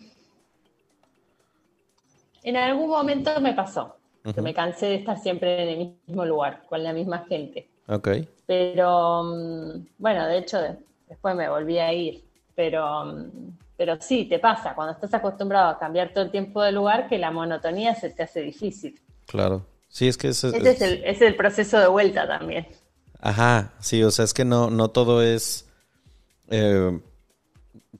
en 2.43 2.55
algún 2.55 2.89
momento 2.89 3.41
me 3.41 3.53
pasó, 3.53 3.97
que 4.33 4.41
me 4.41 4.53
cansé 4.53 4.85
de 4.85 4.95
estar 4.95 5.19
siempre 5.19 5.63
en 5.63 5.69
el 5.69 5.95
mismo 6.07 6.25
lugar, 6.25 6.63
con 6.69 6.83
la 6.83 6.93
misma 6.93 7.25
gente. 7.27 7.67
Ok. 7.87 8.09
Pero, 8.45 9.23
mm, 9.23 9.87
bueno, 9.97 10.27
de 10.27 10.37
hecho, 10.37 10.59
después 11.15 11.35
me 11.35 11.49
volví 11.49 11.79
a 11.79 11.93
ir. 11.93 12.23
Pero, 12.55 13.27
pero 13.75 13.97
sí, 13.99 14.25
te 14.25 14.39
pasa, 14.39 14.75
cuando 14.75 14.93
estás 14.93 15.13
acostumbrado 15.13 15.69
a 15.69 15.79
cambiar 15.79 16.13
todo 16.13 16.23
el 16.23 16.31
tiempo 16.31 16.61
de 16.61 16.71
lugar, 16.71 17.09
que 17.09 17.17
la 17.17 17.31
monotonía 17.31 17.95
se 17.95 18.09
te 18.09 18.23
hace 18.23 18.41
difícil. 18.41 18.99
Claro. 19.25 19.65
Sí, 19.89 20.07
es 20.07 20.17
que 20.17 20.29
ese, 20.29 20.49
es, 20.49 20.81
el, 20.81 21.03
es 21.03 21.21
el 21.21 21.35
proceso 21.35 21.79
de 21.79 21.87
vuelta 21.87 22.27
también. 22.27 22.67
Ajá, 23.19 23.73
sí, 23.79 24.03
o 24.03 24.11
sea, 24.11 24.25
es 24.25 24.33
que 24.33 24.45
no, 24.45 24.69
no 24.69 24.89
todo 24.89 25.21
es 25.21 25.67
eh, 26.49 26.99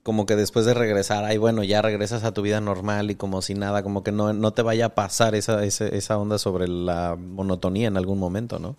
como 0.02 0.24
que 0.24 0.36
después 0.36 0.66
de 0.66 0.74
regresar, 0.74 1.24
ay, 1.24 1.36
bueno, 1.36 1.64
ya 1.64 1.82
regresas 1.82 2.22
a 2.24 2.32
tu 2.32 2.42
vida 2.42 2.60
normal 2.60 3.10
y 3.10 3.16
como 3.16 3.42
si 3.42 3.54
nada, 3.54 3.82
como 3.82 4.04
que 4.04 4.12
no, 4.12 4.32
no 4.32 4.52
te 4.52 4.62
vaya 4.62 4.86
a 4.86 4.94
pasar 4.94 5.34
esa, 5.34 5.64
esa, 5.64 5.86
esa 5.88 6.18
onda 6.18 6.38
sobre 6.38 6.68
la 6.68 7.16
monotonía 7.16 7.88
en 7.88 7.96
algún 7.96 8.18
momento, 8.18 8.58
¿no? 8.58 8.76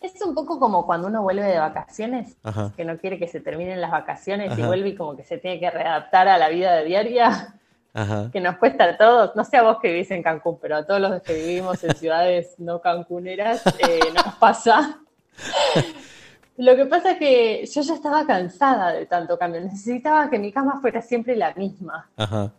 Es 0.00 0.22
un 0.22 0.34
poco 0.34 0.60
como 0.60 0.86
cuando 0.86 1.08
uno 1.08 1.22
vuelve 1.22 1.42
de 1.42 1.58
vacaciones, 1.58 2.36
que 2.76 2.84
no 2.84 2.98
quiere 2.98 3.18
que 3.18 3.26
se 3.26 3.40
terminen 3.40 3.80
las 3.80 3.90
vacaciones 3.90 4.56
y 4.56 4.62
vuelve 4.62 4.90
y 4.90 4.94
como 4.94 5.16
que 5.16 5.24
se 5.24 5.38
tiene 5.38 5.58
que 5.58 5.70
readaptar 5.70 6.28
a 6.28 6.38
la 6.38 6.48
vida 6.48 6.74
de 6.74 6.84
diaria, 6.84 7.54
que 8.32 8.40
nos 8.40 8.56
cuesta 8.58 8.84
a 8.84 8.96
todos, 8.96 9.34
no 9.34 9.44
sé 9.44 9.56
a 9.56 9.62
vos 9.62 9.78
que 9.82 9.88
vivís 9.92 10.10
en 10.12 10.22
Cancún, 10.22 10.58
pero 10.60 10.76
a 10.76 10.86
todos 10.86 11.00
los 11.00 11.22
que 11.22 11.34
vivimos 11.34 11.82
en 11.82 11.94
ciudades 11.96 12.54
no 12.58 12.80
cancuneras 12.80 13.62
eh, 13.78 14.00
nos 14.14 14.34
pasa 14.36 15.00
lo 16.58 16.74
que 16.74 16.86
pasa 16.86 17.12
es 17.12 17.18
que 17.18 17.66
yo 17.66 17.82
ya 17.82 17.94
estaba 17.94 18.26
cansada 18.26 18.92
de 18.92 19.06
tanto 19.06 19.38
cambio. 19.38 19.60
Necesitaba 19.60 20.28
que 20.28 20.40
mi 20.40 20.50
cama 20.50 20.80
fuera 20.80 21.00
siempre 21.00 21.36
la 21.36 21.54
misma. 21.54 22.10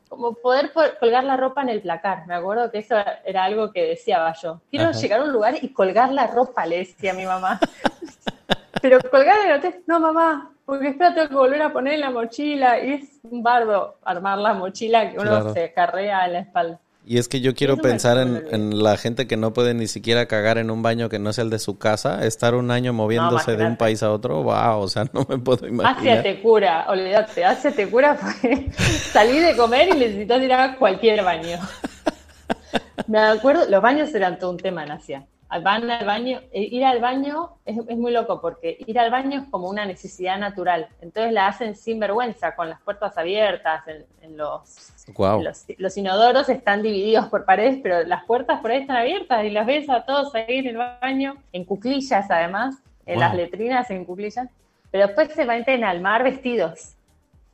Como 0.07 0.35
poder 0.35 0.71
colgar 0.99 1.25
la 1.25 1.35
ropa 1.35 1.63
en 1.63 1.69
el 1.69 1.81
placar. 1.81 2.25
Me 2.25 2.35
acuerdo 2.35 2.71
que 2.71 2.77
eso 2.77 2.95
era 3.25 3.43
algo 3.43 3.73
que 3.73 3.83
deseaba 3.83 4.33
yo. 4.41 4.61
Quiero 4.71 4.93
llegar 4.93 5.19
a 5.19 5.23
un 5.25 5.33
lugar 5.33 5.55
y 5.61 5.73
colgar 5.73 6.13
la 6.13 6.27
ropa, 6.27 6.65
le 6.65 6.77
decía 6.77 7.11
a 7.11 7.15
mi 7.15 7.25
mamá. 7.25 7.59
Pero 8.81 8.99
colgar 9.11 9.35
el 9.45 9.57
hotel, 9.57 9.83
no 9.85 9.99
mamá, 9.99 10.53
porque 10.63 10.87
espera 10.87 11.13
tengo 11.13 11.27
que 11.27 11.35
volver 11.35 11.61
a 11.61 11.73
poner 11.73 11.95
en 11.95 11.99
la 11.99 12.11
mochila. 12.11 12.79
Y 12.79 12.93
es 12.93 13.19
un 13.23 13.43
bardo 13.43 13.97
armar 14.05 14.37
la 14.37 14.53
mochila 14.53 15.11
que 15.11 15.19
uno 15.19 15.53
se 15.53 15.73
carrea 15.73 16.25
en 16.25 16.33
la 16.33 16.39
espalda. 16.39 16.79
Y 17.09 17.17
es 17.17 17.27
que 17.27 17.41
yo 17.41 17.55
quiero 17.55 17.77
pensar 17.77 18.19
en, 18.19 18.83
la 18.83 18.95
gente 18.95 19.25
que 19.25 19.35
no 19.35 19.51
puede 19.51 19.73
ni 19.73 19.87
siquiera 19.87 20.27
cagar 20.27 20.59
en 20.59 20.69
un 20.69 20.83
baño 20.83 21.09
que 21.09 21.17
no 21.17 21.33
sea 21.33 21.43
el 21.43 21.49
de 21.49 21.57
su 21.57 21.79
casa, 21.79 22.23
estar 22.23 22.53
un 22.53 22.69
año 22.69 22.93
moviéndose 22.93 23.57
de 23.57 23.65
un 23.65 23.77
país 23.77 24.03
a 24.03 24.11
otro, 24.11 24.43
wow, 24.43 24.77
o 24.77 24.87
sea, 24.87 25.05
no 25.13 25.25
me 25.27 25.39
puedo 25.39 25.65
imaginar. 25.65 26.21
te 26.21 26.39
cura, 26.39 26.85
olvídate, 26.87 27.43
te 27.75 27.89
cura 27.89 28.15
porque 28.15 28.69
salí 29.11 29.39
de 29.39 29.57
comer 29.57 29.89
y 29.89 29.97
necesitas 29.97 30.39
ir 30.43 30.53
a 30.53 30.77
cualquier 30.77 31.23
baño. 31.23 31.57
Me 33.07 33.17
acuerdo, 33.17 33.67
los 33.67 33.81
baños 33.81 34.13
eran 34.13 34.37
todo 34.37 34.51
un 34.51 34.57
tema 34.57 34.83
en 34.83 34.91
Asia 34.91 35.25
van 35.57 35.89
al 35.89 36.05
baño, 36.05 36.41
eh, 36.51 36.61
ir 36.61 36.85
al 36.85 37.01
baño 37.01 37.57
es, 37.65 37.75
muy 37.97 38.11
loco 38.11 38.39
porque 38.39 38.77
ir 38.85 38.99
al 38.99 39.09
baño 39.09 39.41
es 39.41 39.47
como 39.49 39.67
una 39.67 39.85
necesidad 39.85 40.37
natural. 40.37 40.87
Entonces 41.01 41.33
la 41.33 41.47
hacen 41.47 41.75
sin 41.75 41.99
vergüenza, 41.99 42.55
con 42.55 42.69
las 42.69 42.79
puertas 42.81 43.17
abiertas, 43.17 43.81
en, 44.21 44.37
los, 44.37 44.93
los, 45.77 45.97
inodoros 45.97 46.49
están 46.49 46.83
divididos 46.83 47.27
por 47.27 47.45
paredes, 47.45 47.79
pero 47.81 48.03
las 48.03 48.25
puertas 48.25 48.61
por 48.61 48.69
ahí 48.69 48.81
están 48.81 48.97
abiertas 48.97 49.43
y 49.43 49.49
las 49.49 49.65
ves 49.65 49.89
a 49.89 50.05
todos 50.05 50.33
ahí 50.35 50.59
en 50.59 50.67
el 50.67 50.77
baño, 50.77 51.37
en 51.51 51.65
cuclillas 51.65 52.29
además, 52.29 52.75
en 53.07 53.19
las 53.19 53.33
letrinas 53.33 53.89
en 53.89 54.05
cuclillas, 54.05 54.47
pero 54.91 55.07
después 55.07 55.33
se 55.33 55.45
meten 55.45 55.83
al 55.83 55.99
mar 55.99 56.23
vestidos. 56.23 56.95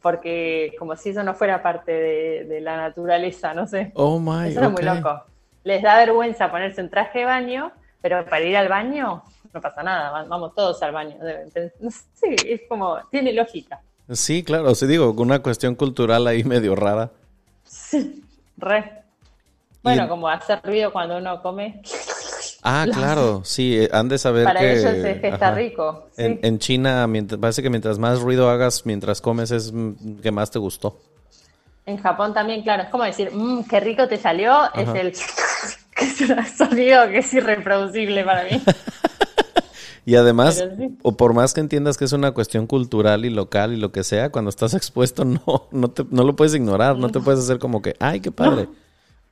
Porque 0.01 0.73
como 0.77 0.95
si 0.95 1.09
eso 1.09 1.23
no 1.23 1.33
fuera 1.33 1.63
parte 1.63 1.91
de, 1.91 2.61
la 2.61 2.77
naturaleza, 2.77 3.53
no 3.53 3.65
sé. 3.65 3.91
Oh 3.95 4.19
my, 4.19 4.49
Eso 4.49 4.61
es 4.65 4.71
muy 4.71 4.83
loco. 4.83 5.23
Les 5.63 5.81
da 5.81 5.97
vergüenza 5.97 6.51
ponerse 6.51 6.81
un 6.81 6.91
traje 6.91 7.19
de 7.19 7.25
baño 7.25 7.71
pero 8.05 8.23
para 8.23 8.45
ir 8.45 8.55
al 8.55 8.67
baño 8.67 9.23
no 9.51 9.61
pasa 9.61 9.81
nada, 9.81 10.25
vamos 10.27 10.53
todos 10.53 10.79
al 10.83 10.91
baño. 10.91 11.15
Sí, 12.13 12.35
es 12.47 12.61
como, 12.69 12.99
tiene 13.09 13.33
lógica. 13.33 13.81
Sí, 14.11 14.43
claro, 14.43 14.75
sí 14.75 14.85
digo, 14.85 15.09
una 15.17 15.39
cuestión 15.39 15.73
cultural 15.73 16.27
ahí 16.27 16.43
medio 16.43 16.75
rara. 16.75 17.09
Sí, 17.63 18.23
re. 18.57 19.01
Bueno, 19.81 20.07
como 20.07 20.29
hacer 20.29 20.59
ruido 20.63 20.93
cuando 20.93 21.17
uno 21.17 21.41
come. 21.41 21.81
Ah, 22.61 22.85
claro, 22.93 23.43
sí, 23.43 23.75
eh, 23.75 23.89
han 23.91 24.07
de 24.07 24.19
saber 24.19 24.43
Para 24.43 24.59
que... 24.59 24.73
ellos 24.73 24.85
es 24.85 25.19
que 25.19 25.29
está 25.29 25.49
rico. 25.55 26.05
sí. 26.15 26.25
En, 26.25 26.39
en 26.43 26.59
China, 26.59 27.07
mientras, 27.07 27.41
parece 27.41 27.63
que 27.63 27.71
mientras 27.71 27.97
más 27.97 28.19
ruido 28.19 28.51
hagas 28.51 28.85
mientras 28.85 29.19
comes 29.19 29.49
es 29.49 29.73
que 30.21 30.31
más 30.31 30.51
te 30.51 30.59
gustó. 30.59 30.99
En 31.87 31.97
Japón 31.97 32.35
también, 32.35 32.61
claro, 32.61 32.83
es 32.83 32.89
como 32.89 33.03
decir, 33.03 33.31
mmm, 33.33 33.63
qué 33.63 33.79
rico 33.79 34.07
te 34.07 34.17
salió, 34.17 34.71
es 34.75 34.89
el 34.89 35.13
que 35.95 36.05
es 36.05 36.21
un 36.21 36.45
sonido 36.45 37.09
que 37.09 37.19
es 37.19 37.33
irreproducible 37.33 38.23
para 38.23 38.43
mí. 38.43 38.61
Y 40.07 40.13
además, 40.17 40.63
sí. 40.77 40.95
o 41.01 41.17
por 41.17 41.33
más 41.33 41.55
que 41.55 41.61
entiendas 41.61 41.97
que 41.97 42.05
es 42.05 42.13
una 42.13 42.31
cuestión 42.31 42.67
cultural 42.67 43.25
y 43.25 43.31
local 43.31 43.73
y 43.73 43.77
lo 43.77 43.91
que 43.91 44.03
sea, 44.03 44.31
cuando 44.31 44.49
estás 44.49 44.75
expuesto 44.75 45.25
no, 45.25 45.41
no, 45.71 45.89
te, 45.89 46.05
no 46.11 46.23
lo 46.23 46.35
puedes 46.35 46.53
ignorar, 46.53 46.95
no 46.95 47.09
te 47.09 47.19
puedes 47.19 47.39
hacer 47.39 47.57
como 47.57 47.81
que, 47.81 47.95
ay, 47.99 48.19
qué 48.19 48.31
padre. 48.31 48.67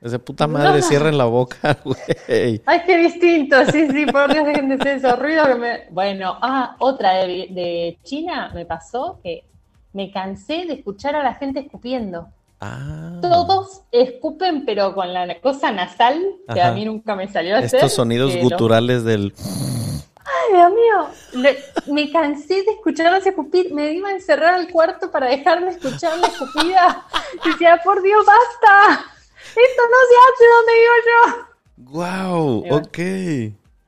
Esa 0.00 0.18
puta 0.18 0.48
madre, 0.48 0.82
cierren 0.82 1.16
la 1.16 1.26
boca, 1.26 1.78
güey. 1.84 2.60
Ay, 2.66 2.80
qué 2.84 2.98
distinto, 2.98 3.56
sí, 3.70 3.86
sí, 3.88 4.04
por 4.06 4.32
Dios, 4.32 4.44
dejen 4.44 4.68
de 4.68 4.74
hacer 4.74 4.96
eso, 4.96 5.14
ruido 5.14 5.46
que 5.46 5.54
me... 5.54 5.80
Bueno, 5.92 6.36
ah, 6.42 6.74
otra 6.80 7.24
de, 7.24 7.46
de 7.50 7.98
China 8.02 8.50
me 8.52 8.66
pasó 8.66 9.20
que 9.22 9.44
me 9.92 10.10
cansé 10.10 10.64
de 10.66 10.74
escuchar 10.74 11.14
a 11.14 11.22
la 11.22 11.34
gente 11.34 11.60
escupiendo. 11.60 12.26
Ah, 12.66 13.18
Todos 13.20 13.82
escupen, 13.92 14.64
pero 14.64 14.94
con 14.94 15.12
la 15.12 15.38
cosa 15.40 15.70
nasal, 15.70 16.18
que 16.52 16.60
Ajá. 16.60 16.70
a 16.70 16.72
mí 16.72 16.86
nunca 16.86 17.14
me 17.14 17.28
salió 17.28 17.56
a 17.56 17.58
hacer. 17.58 17.74
estos 17.74 17.92
sonidos 17.92 18.34
guturales 18.36 19.04
del... 19.04 19.34
Ay, 19.36 20.54
Dios 20.54 20.72
mío, 20.72 21.52
me 21.92 22.10
cansé 22.10 22.62
de 22.62 22.72
escucharlos 22.72 23.26
escupir, 23.26 23.74
me 23.74 23.92
iba 23.92 24.08
a 24.08 24.12
encerrar 24.12 24.54
al 24.54 24.70
cuarto 24.70 25.10
para 25.10 25.26
dejarme 25.26 25.68
escuchar 25.68 26.18
la 26.18 26.28
escupida. 26.28 27.06
Y 27.44 27.50
decía, 27.50 27.78
por 27.84 28.02
Dios, 28.02 28.24
basta, 28.24 29.04
esto 29.48 29.82
no 29.90 29.98
se 30.08 30.16
hace 30.24 30.44
donde 30.56 30.72
vivo 30.80 30.94
yo. 31.06 31.46
¡Wow! 31.76 32.60
Bueno. 32.60 32.76
Ok. 32.76 32.98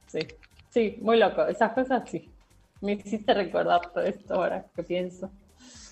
Sí, 0.09 0.29
sí, 0.69 0.99
muy 1.01 1.17
loco, 1.19 1.47
esas 1.47 1.73
cosas 1.73 2.03
sí. 2.11 2.31
Me 2.83 2.93
hiciste 2.93 3.33
recordar 3.33 3.91
todo 3.91 4.05
esto 4.05 4.35
ahora 4.35 4.67
que 4.75 4.83
pienso. 4.83 5.31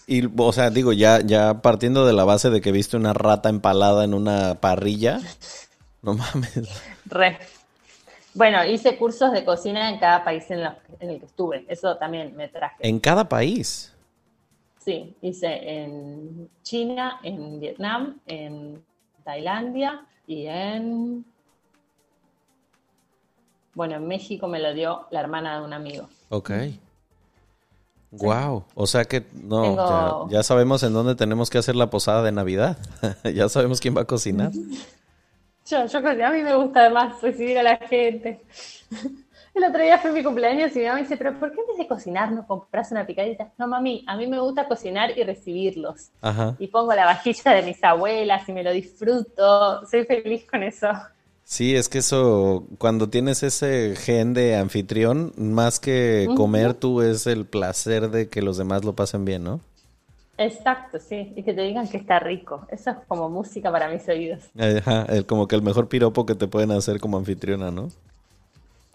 Y, 0.07 0.23
o 0.37 0.53
sea, 0.53 0.71
digo, 0.71 0.93
ya, 0.93 1.21
ya 1.21 1.63
partiendo 1.63 2.07
de 2.07 2.13
la 2.13 2.25
base 2.25 2.51
de 2.51 2.61
que 2.61 2.73
viste 2.73 2.97
una 2.97 3.15
rata 3.15 3.49
empalada 3.49 4.05
en 4.05 4.13
una 4.15 4.57
parrilla, 4.57 5.21
no 6.03 6.15
mames. 6.15 6.69
Re. 7.07 7.39
Bueno, 8.35 8.65
hice 8.67 8.99
cursos 8.99 9.33
de 9.33 9.45
cocina 9.45 9.89
en 9.91 9.99
cada 9.99 10.25
país 10.25 10.51
en, 10.51 10.63
la- 10.63 10.79
en 11.01 11.11
el 11.11 11.21
que 11.21 11.27
estuve, 11.27 11.65
eso 11.69 11.97
también 11.97 12.35
me 12.37 12.49
traje. 12.49 12.77
En 12.81 12.99
cada 13.01 13.29
país. 13.29 13.93
Sí, 14.85 15.17
hice 15.23 15.83
en 15.85 16.51
China, 16.63 17.19
en 17.23 17.59
Vietnam, 17.61 18.19
en 18.27 18.85
Tailandia 19.25 20.05
y 20.27 20.47
en... 20.47 21.25
Bueno, 23.73 23.97
en 23.97 24.07
México 24.07 24.47
me 24.47 24.61
lo 24.61 24.75
dio 24.75 25.07
la 25.11 25.21
hermana 25.21 25.59
de 25.59 25.65
un 25.65 25.73
amigo. 25.73 26.09
Ok. 26.29 26.51
Wow. 28.19 28.65
O 28.75 28.87
sea 28.87 29.05
que 29.05 29.25
no, 29.43 29.63
Tengo- 29.63 30.29
ya, 30.31 30.37
ya 30.39 30.43
sabemos 30.43 30.83
en 30.83 30.93
dónde 30.93 31.15
tenemos 31.15 31.51
que 31.51 31.59
hacer 31.59 31.77
la 31.77 31.91
posada 31.91 32.23
de 32.23 32.33
Navidad. 32.33 32.77
ya 33.35 33.49
sabemos 33.49 33.81
quién 33.81 33.97
va 33.97 34.03
a 34.03 34.07
cocinar. 34.07 34.51
Yo, 35.67 35.87
yo 35.87 36.03
creo 36.03 36.15
que 36.15 36.23
a 36.25 36.31
mí 36.31 36.43
me 36.43 36.55
gusta 36.57 36.81
además 36.81 37.23
recibir 37.23 37.59
a 37.59 37.63
la 37.63 37.77
gente. 37.79 38.43
El 39.55 39.65
otro 39.65 39.81
día 39.83 39.97
fue 39.99 40.13
mi 40.13 40.23
cumpleaños 40.23 40.75
y 40.75 40.81
mi 40.81 40.85
mamá 40.85 40.97
me 40.97 41.03
dice, 41.05 41.17
pero 41.17 41.39
¿por 41.39 41.53
qué 41.53 41.61
en 41.61 41.67
vez 41.69 41.79
de 41.79 41.87
cocinar 41.87 42.33
no 42.33 42.47
compras 42.47 42.91
una 42.93 43.07
picadita? 43.07 43.51
No, 43.57 43.67
mami, 43.67 44.05
a 44.07 44.15
mí 44.17 44.27
me 44.27 44.39
gusta 44.41 44.67
cocinar 44.69 45.17
y 45.17 45.23
recibirlos. 45.23 46.11
Ajá. 46.21 46.55
Y 46.59 46.67
pongo 46.67 46.93
la 46.93 47.07
vajilla 47.07 47.53
de 47.53 47.63
mis 47.63 47.83
abuelas 47.83 48.47
y 48.47 48.53
me 48.53 48.63
lo 48.63 48.73
disfruto. 48.73 49.87
Soy 49.87 50.05
feliz 50.05 50.45
con 50.51 50.63
eso. 50.65 50.89
Sí, 51.45 51.77
es 51.77 51.89
que 51.89 51.99
eso, 51.99 52.67
cuando 52.79 53.11
tienes 53.11 53.43
ese 53.43 53.95
gen 53.97 54.33
de 54.33 54.57
anfitrión, 54.57 55.33
más 55.37 55.79
que 55.79 56.27
comer 56.37 56.75
tú 56.75 57.03
es 57.03 57.27
el 57.27 57.45
placer 57.45 58.11
de 58.11 58.29
que 58.29 58.43
los 58.43 58.57
demás 58.57 58.85
lo 58.85 58.95
pasen 58.95 59.25
bien, 59.25 59.45
¿no? 59.45 59.61
Exacto, 60.39 60.99
sí. 60.99 61.33
Y 61.37 61.43
que 61.43 61.53
te 61.53 61.63
digan 61.63 61.87
que 61.89 61.99
está 61.99 62.19
rico. 62.19 62.67
Eso 62.71 62.91
es 62.91 62.97
como 63.07 63.29
música 63.29 63.71
para 63.71 63.89
mis 63.89 64.09
oídos. 64.09 64.41
Ajá, 64.59 65.07
el, 65.09 65.27
como 65.27 65.47
que 65.47 65.55
el 65.55 65.63
mejor 65.63 65.89
piropo 65.89 66.27
que 66.27 66.35
te 66.35 66.49
pueden 66.49 66.73
hacer 66.73 66.99
como 66.99 67.19
anfitriona, 67.19 67.71
¿no? 67.71 67.89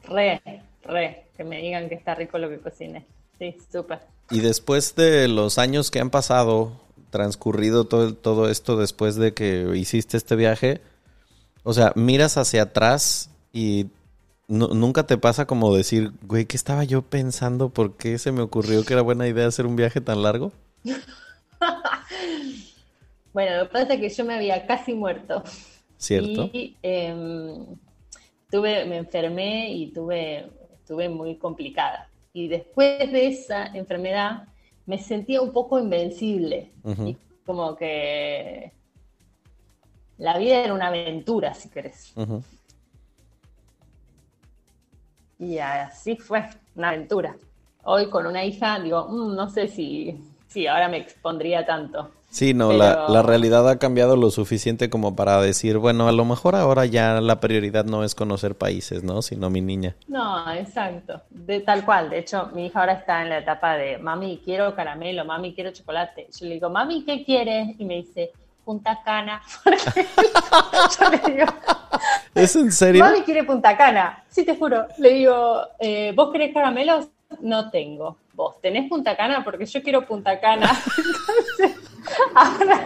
Re, 0.04 0.42
re. 0.84 1.26
Que 1.38 1.44
me 1.44 1.62
digan 1.62 1.88
que 1.88 1.96
está 1.96 2.16
rico 2.16 2.38
lo 2.38 2.50
que 2.50 2.58
cociné. 2.58 3.06
Sí, 3.38 3.56
súper. 3.72 4.00
Y 4.32 4.42
después 4.42 4.96
de 4.96 5.28
los 5.28 5.58
años 5.58 5.92
que 5.92 6.00
han 6.00 6.10
pasado, 6.10 6.74
transcurrido 7.10 7.86
todo, 7.86 8.14
todo 8.14 8.50
esto 8.50 8.76
después 8.76 9.16
de 9.16 9.34
que 9.34 9.72
hiciste 9.76 10.18
este 10.18 10.36
viaje, 10.36 10.82
o 11.64 11.74
sea, 11.74 11.92
miras 11.96 12.38
hacia 12.38 12.64
atrás 12.64 13.30
y 13.54 13.88
nu- 14.48 14.74
nunca 14.74 15.06
te 15.08 15.18
pasa 15.18 15.46
como 15.46 15.76
decir, 15.76 16.12
güey, 16.24 16.46
¿qué 16.46 16.58
estaba 16.58 16.84
yo 16.84 17.02
pensando? 17.04 17.70
¿Por 17.70 17.98
qué 17.98 18.18
se 18.18 18.32
me 18.32 18.42
ocurrió 18.42 18.86
que 18.86 18.94
era 18.94 19.02
buena 19.02 19.28
idea 19.28 19.48
hacer 19.48 19.66
un 19.66 19.76
viaje 19.76 20.02
tan 20.02 20.24
largo? 20.24 20.52
Bueno, 23.34 23.58
lo 23.58 23.68
que 23.68 23.74
pasa 23.74 23.94
es 23.94 24.00
que 24.00 24.10
yo 24.10 24.26
me 24.26 24.34
había 24.36 24.66
casi 24.66 24.94
muerto. 24.94 25.44
¿Cierto? 25.98 26.50
Y 26.54 26.76
em, 26.82 27.66
tuve, 28.50 28.86
me 28.86 28.98
enfermé 28.98 29.72
y 29.72 29.92
tuve, 29.92 30.50
estuve 30.74 31.10
muy 31.10 31.36
complicada. 31.36 32.10
Y 32.34 32.48
después 32.48 33.12
de 33.12 33.28
esa 33.28 33.68
enfermedad 33.68 34.48
me 34.86 34.98
sentía 34.98 35.42
un 35.42 35.52
poco 35.52 35.78
invencible. 35.80 36.72
Y 37.06 37.18
como 37.46 37.76
que 37.76 38.72
la 40.20 40.38
vida 40.38 40.58
era 40.64 40.74
una 40.74 40.88
aventura, 40.88 41.54
si 41.56 41.70
querés. 41.70 42.14
Y 45.40 45.58
así 45.58 46.18
fue, 46.18 46.46
una 46.76 46.90
aventura. 46.90 47.36
Hoy 47.84 48.10
con 48.10 48.28
una 48.28 48.44
hija 48.44 48.80
digo, 48.80 49.08
"Mm, 49.08 49.36
no 49.36 49.50
sé 49.50 49.68
si, 49.68 50.20
si 50.48 50.68
ahora 50.68 50.90
me 50.90 50.98
expondría 50.98 51.66
tanto. 51.66 52.12
Sí, 52.30 52.54
no, 52.54 52.68
Pero- 52.68 52.80
la, 52.80 53.06
la 53.10 53.22
realidad 53.24 53.68
ha 53.68 53.80
cambiado 53.80 54.16
lo 54.16 54.30
suficiente 54.30 54.90
como 54.92 55.16
para 55.16 55.42
decir, 55.42 55.78
bueno, 55.80 56.08
a 56.08 56.12
lo 56.12 56.26
mejor 56.26 56.56
ahora 56.56 56.86
ya 56.86 57.22
la 57.22 57.40
prioridad 57.40 57.86
no 57.86 58.04
es 58.04 58.14
conocer 58.14 58.54
países, 58.56 59.02
¿no? 59.04 59.24
Sino 59.24 59.50
mi 59.50 59.62
niña. 59.62 59.96
No, 60.08 60.52
exacto, 60.54 61.22
de 61.32 61.62
tal 61.62 61.84
cual. 61.86 62.10
De 62.12 62.20
hecho, 62.20 62.50
mi 62.54 62.68
hija 62.68 62.82
ahora 62.82 62.94
está 62.94 63.24
en 63.24 63.30
la 63.30 63.40
etapa 63.40 63.76
de, 63.78 63.98
mami, 63.98 64.42
quiero 64.46 64.76
caramelo, 64.76 65.26
mami, 65.26 65.56
quiero 65.56 65.72
chocolate. 65.72 66.28
Yo 66.40 66.46
le 66.46 66.56
digo, 66.56 66.70
mami, 66.70 67.04
¿qué 67.04 67.24
quieres? 67.26 67.70
Y 67.80 67.86
me 67.86 67.96
dice, 67.96 68.32
Punta 68.70 69.02
Cana. 69.04 69.42
Yo 69.66 71.10
le 71.10 71.34
digo, 71.34 71.48
¿Es 72.36 72.56
en 72.56 72.72
serio? 72.72 73.04
mami 73.04 73.22
quiere 73.22 73.44
Punta 73.44 73.76
Cana. 73.76 74.24
Sí, 74.30 74.46
te 74.46 74.56
juro. 74.56 74.86
Le 75.00 75.10
digo, 75.10 75.64
eh, 75.80 76.14
¿vos 76.16 76.32
querés 76.32 76.54
caramelos? 76.54 77.08
No 77.40 77.72
tengo. 77.72 78.18
¿Vos 78.34 78.62
tenés 78.62 78.88
Punta 78.88 79.18
Cana? 79.18 79.44
Porque 79.44 79.66
yo 79.66 79.82
quiero 79.82 80.06
Punta 80.06 80.40
Cana. 80.40 80.70
Entonces, 81.60 81.84
ahora, 82.36 82.80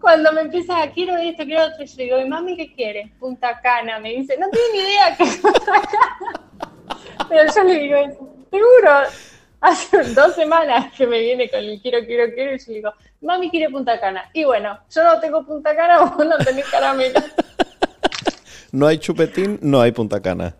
cuando 0.00 0.32
me 0.32 0.42
empieza 0.42 0.80
a 0.80 0.92
quiero 0.92 1.16
esto, 1.16 1.42
quiero 1.42 1.64
otro, 1.64 1.84
yo 1.84 1.94
le 1.96 2.04
digo, 2.04 2.20
¿y 2.20 2.28
mami 2.28 2.56
qué 2.56 2.72
quiere? 2.72 3.14
Punta 3.18 3.60
Cana. 3.60 3.98
Me 3.98 4.10
dice, 4.10 4.38
no 4.38 4.48
tengo 4.48 4.64
ni 4.72 4.78
idea 4.78 5.16
qué 5.16 5.24
es 5.24 5.36
Punta 5.38 5.72
Cana. 5.72 6.96
Pero 7.28 7.52
yo 7.52 7.64
le 7.64 7.78
digo, 7.80 7.96
seguro. 8.48 8.92
Hace 9.60 10.14
dos 10.14 10.34
semanas 10.34 10.92
que 10.96 11.06
me 11.06 11.18
viene 11.18 11.50
con 11.50 11.58
el 11.58 11.80
quiero, 11.82 11.98
quiero, 12.06 12.32
quiero, 12.32 12.54
y 12.54 12.58
yo 12.58 12.64
le 12.68 12.74
digo, 12.74 12.92
mami 13.26 13.50
quiere 13.50 13.68
Punta 13.68 14.00
Cana. 14.00 14.30
Y 14.32 14.44
bueno, 14.44 14.78
yo 14.90 15.04
no 15.04 15.20
tengo 15.20 15.44
Punta 15.44 15.76
Cana, 15.76 15.98
vos 16.16 16.26
no 16.26 16.38
tenés 16.38 16.66
caramelo. 16.66 17.20
No 18.72 18.86
hay 18.86 18.98
chupetín, 18.98 19.58
no 19.62 19.80
hay 19.80 19.92
punta 19.92 20.20
cana. 20.20 20.54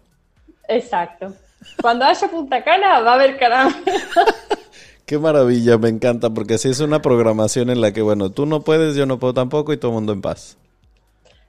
Exacto. 0.68 1.34
Cuando 1.82 2.04
haya 2.04 2.28
Punta 2.28 2.62
Cana 2.64 3.00
va 3.00 3.12
a 3.12 3.14
haber 3.14 3.36
caramelo. 3.36 3.76
Qué 5.06 5.18
maravilla, 5.18 5.78
me 5.78 5.88
encanta, 5.88 6.30
porque 6.30 6.54
así 6.54 6.68
es 6.68 6.80
una 6.80 7.00
programación 7.00 7.70
en 7.70 7.80
la 7.80 7.92
que, 7.92 8.02
bueno, 8.02 8.30
tú 8.30 8.44
no 8.44 8.62
puedes, 8.62 8.96
yo 8.96 9.06
no 9.06 9.18
puedo 9.18 9.34
tampoco 9.34 9.72
y 9.72 9.76
todo 9.76 9.92
el 9.92 9.94
mundo 9.96 10.12
en 10.12 10.20
paz. 10.20 10.56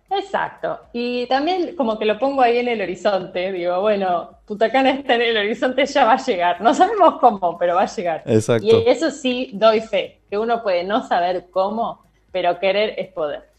Exacto. 0.10 0.80
Y 0.94 1.26
también 1.28 1.76
como 1.76 2.00
que 2.00 2.06
lo 2.06 2.18
pongo 2.18 2.42
ahí 2.42 2.58
en 2.58 2.70
el 2.70 2.82
horizonte. 2.82 3.52
Digo, 3.52 3.82
bueno, 3.82 4.32
Punta 4.46 4.72
Cana 4.72 4.92
está 4.92 5.16
en 5.16 5.22
el 5.22 5.38
horizonte, 5.38 5.86
ya 5.86 6.06
va 6.06 6.14
a 6.14 6.26
llegar. 6.26 6.62
No 6.62 6.74
sabemos 6.74 7.16
cómo, 7.20 7.58
pero 7.58 7.76
va 7.76 7.84
a 7.84 7.96
llegar. 7.96 8.24
Exacto. 8.26 8.66
Y 8.66 8.90
eso 8.90 9.12
sí, 9.12 9.52
doy 9.54 9.82
fe, 9.82 10.20
que 10.30 10.38
uno 10.38 10.64
puede 10.64 10.84
no 10.84 11.06
saber 11.08 11.48
cómo, 11.52 12.06
pero 12.32 12.60
querer 12.60 12.96
es 12.98 13.12
poder. 13.12 13.50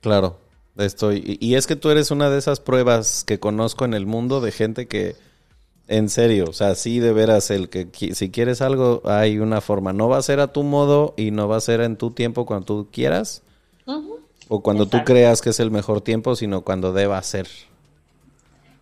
Claro, 0.00 0.36
estoy. 0.76 1.38
Y, 1.40 1.54
es 1.56 1.66
que 1.66 1.76
tú 1.76 1.90
eres 1.90 2.10
una 2.10 2.30
de 2.30 2.38
esas 2.38 2.60
pruebas 2.60 3.24
que 3.24 3.40
conozco 3.40 3.84
en 3.84 3.94
el 3.94 4.06
mundo 4.06 4.40
de 4.40 4.52
gente 4.52 4.86
que, 4.86 5.16
en 5.88 6.08
serio, 6.08 6.46
o 6.48 6.52
sea, 6.52 6.76
sí 6.76 7.00
de 7.00 7.12
veras, 7.12 7.50
el 7.50 7.68
que 7.68 7.88
si 8.14 8.30
quieres 8.30 8.62
algo, 8.62 9.02
hay 9.04 9.38
una 9.40 9.60
forma. 9.60 9.92
No 9.92 10.08
va 10.08 10.18
a 10.18 10.22
ser 10.22 10.38
a 10.38 10.52
tu 10.52 10.62
modo 10.62 11.14
y 11.16 11.32
no 11.32 11.48
va 11.48 11.56
a 11.56 11.60
ser 11.60 11.80
en 11.80 11.96
tu 11.96 12.12
tiempo 12.12 12.46
cuando 12.46 12.66
tú 12.66 12.88
quieras 12.92 13.42
Ujú. 13.86 14.20
O 14.54 14.60
cuando 14.60 14.84
tú 14.84 14.98
creas 15.02 15.40
que 15.40 15.48
es 15.48 15.60
el 15.60 15.70
mejor 15.70 16.02
tiempo, 16.02 16.36
sino 16.36 16.60
cuando 16.60 16.92
deba 16.92 17.22
ser. 17.22 17.48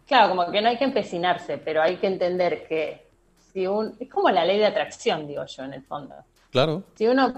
Claro, 0.08 0.30
como 0.30 0.50
que 0.50 0.60
no 0.60 0.68
hay 0.68 0.76
que 0.76 0.84
empecinarse, 0.84 1.58
pero 1.58 1.80
hay 1.80 1.98
que 1.98 2.08
entender 2.08 2.66
que 2.66 3.06
si 3.52 3.68
un... 3.68 3.94
Es 4.00 4.08
como 4.10 4.30
la 4.30 4.44
ley 4.44 4.58
de 4.58 4.66
atracción, 4.66 5.28
digo 5.28 5.46
yo, 5.46 5.62
en 5.62 5.74
el 5.74 5.82
fondo. 5.84 6.16
Claro. 6.50 6.82
Si 6.96 7.06
uno 7.06 7.32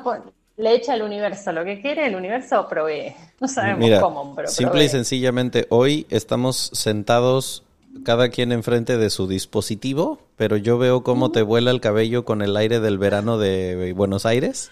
le 0.57 0.74
echa 0.74 0.95
al 0.95 1.03
universo 1.03 1.53
lo 1.53 1.62
que 1.62 1.83
quiere, 1.83 2.07
el 2.07 2.14
universo 2.14 2.66
provee. 2.70 3.14
No 3.39 3.49
sabemos 3.49 4.01
cómo, 4.01 4.35
pero 4.35 4.49
Simple 4.49 4.85
y 4.85 4.89
sencillamente, 4.89 5.66
hoy 5.68 6.07
estamos 6.09 6.70
sentados 6.72 7.64
cada 8.03 8.30
quien 8.30 8.51
enfrente 8.51 8.97
de 8.97 9.11
su 9.11 9.28
dispositivo, 9.28 10.20
pero 10.37 10.57
yo 10.57 10.78
veo 10.78 11.03
cómo 11.03 11.33
te 11.33 11.43
vuela 11.43 11.70
el 11.70 11.83
cabello 11.83 12.24
con 12.24 12.41
el 12.41 12.57
aire 12.57 12.80
del 12.80 12.97
verano 12.97 13.37
de 13.37 13.93
Buenos 13.95 14.24
Aires. 14.24 14.70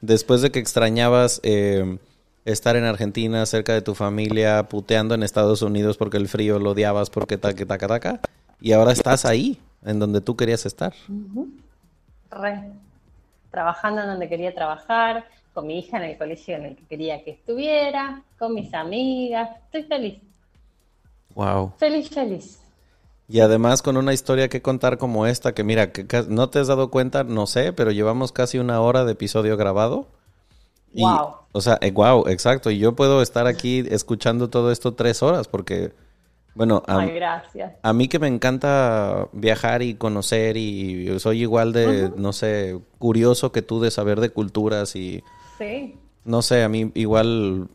Después 0.00 0.42
de 0.42 0.52
que 0.52 0.60
extrañabas 0.60 1.40
eh, 1.42 1.98
estar 2.52 2.76
en 2.76 2.84
Argentina, 2.84 3.44
cerca 3.46 3.74
de 3.74 3.82
tu 3.82 3.94
familia, 3.94 4.64
puteando 4.64 5.14
en 5.14 5.22
Estados 5.22 5.62
Unidos 5.62 5.96
porque 5.96 6.16
el 6.16 6.28
frío 6.28 6.58
lo 6.58 6.70
odiabas, 6.70 7.10
porque 7.10 7.36
taca, 7.36 7.66
taca, 7.66 7.88
taca, 7.88 8.20
y 8.60 8.72
ahora 8.72 8.92
estás 8.92 9.24
ahí, 9.24 9.60
en 9.84 9.98
donde 9.98 10.20
tú 10.20 10.36
querías 10.36 10.66
estar. 10.66 10.94
Re. 12.30 12.72
Trabajando 13.50 14.02
en 14.02 14.08
donde 14.08 14.28
quería 14.28 14.54
trabajar, 14.54 15.26
con 15.54 15.66
mi 15.66 15.78
hija 15.78 15.98
en 15.98 16.04
el 16.04 16.18
colegio 16.18 16.56
en 16.56 16.66
el 16.66 16.76
que 16.76 16.84
quería 16.84 17.22
que 17.24 17.32
estuviera, 17.32 18.22
con 18.38 18.54
mis 18.54 18.72
amigas. 18.74 19.50
Estoy 19.66 19.82
feliz. 19.84 20.20
Wow. 21.34 21.72
Feliz, 21.78 22.08
feliz. 22.10 22.58
Y 23.28 23.40
además 23.40 23.82
con 23.82 23.96
una 23.96 24.14
historia 24.14 24.48
que 24.48 24.62
contar 24.62 24.96
como 24.96 25.26
esta, 25.26 25.52
que 25.52 25.62
mira, 25.64 25.92
que 25.92 26.06
no 26.28 26.48
te 26.48 26.60
has 26.60 26.68
dado 26.68 26.90
cuenta, 26.90 27.24
no 27.24 27.46
sé, 27.46 27.72
pero 27.74 27.90
llevamos 27.90 28.32
casi 28.32 28.58
una 28.58 28.80
hora 28.80 29.04
de 29.04 29.12
episodio 29.12 29.56
grabado. 29.56 30.06
Wow. 30.94 31.34
O 31.52 31.60
sea, 31.60 31.78
wow, 31.92 32.26
eh, 32.26 32.32
exacto. 32.32 32.70
Y 32.70 32.78
yo 32.78 32.94
puedo 32.94 33.22
estar 33.22 33.46
aquí 33.46 33.84
escuchando 33.90 34.50
todo 34.50 34.70
esto 34.70 34.94
tres 34.94 35.22
horas 35.22 35.48
porque, 35.48 35.92
bueno, 36.54 36.82
a, 36.86 37.04
gracias. 37.06 37.74
a 37.82 37.92
mí 37.92 38.08
que 38.08 38.18
me 38.18 38.28
encanta 38.28 39.28
viajar 39.32 39.82
y 39.82 39.94
conocer 39.94 40.56
y 40.56 41.18
soy 41.20 41.42
igual 41.42 41.72
de, 41.72 42.12
no 42.16 42.32
sé, 42.32 42.78
curioso 42.98 43.52
que 43.52 43.62
tú 43.62 43.80
de 43.80 43.90
saber 43.90 44.20
de 44.20 44.30
culturas 44.30 44.94
y... 44.96 45.22
Sí. 45.58 45.96
No 46.24 46.42
sé, 46.42 46.62
a 46.62 46.68
mí 46.68 46.92
igual 46.94 47.68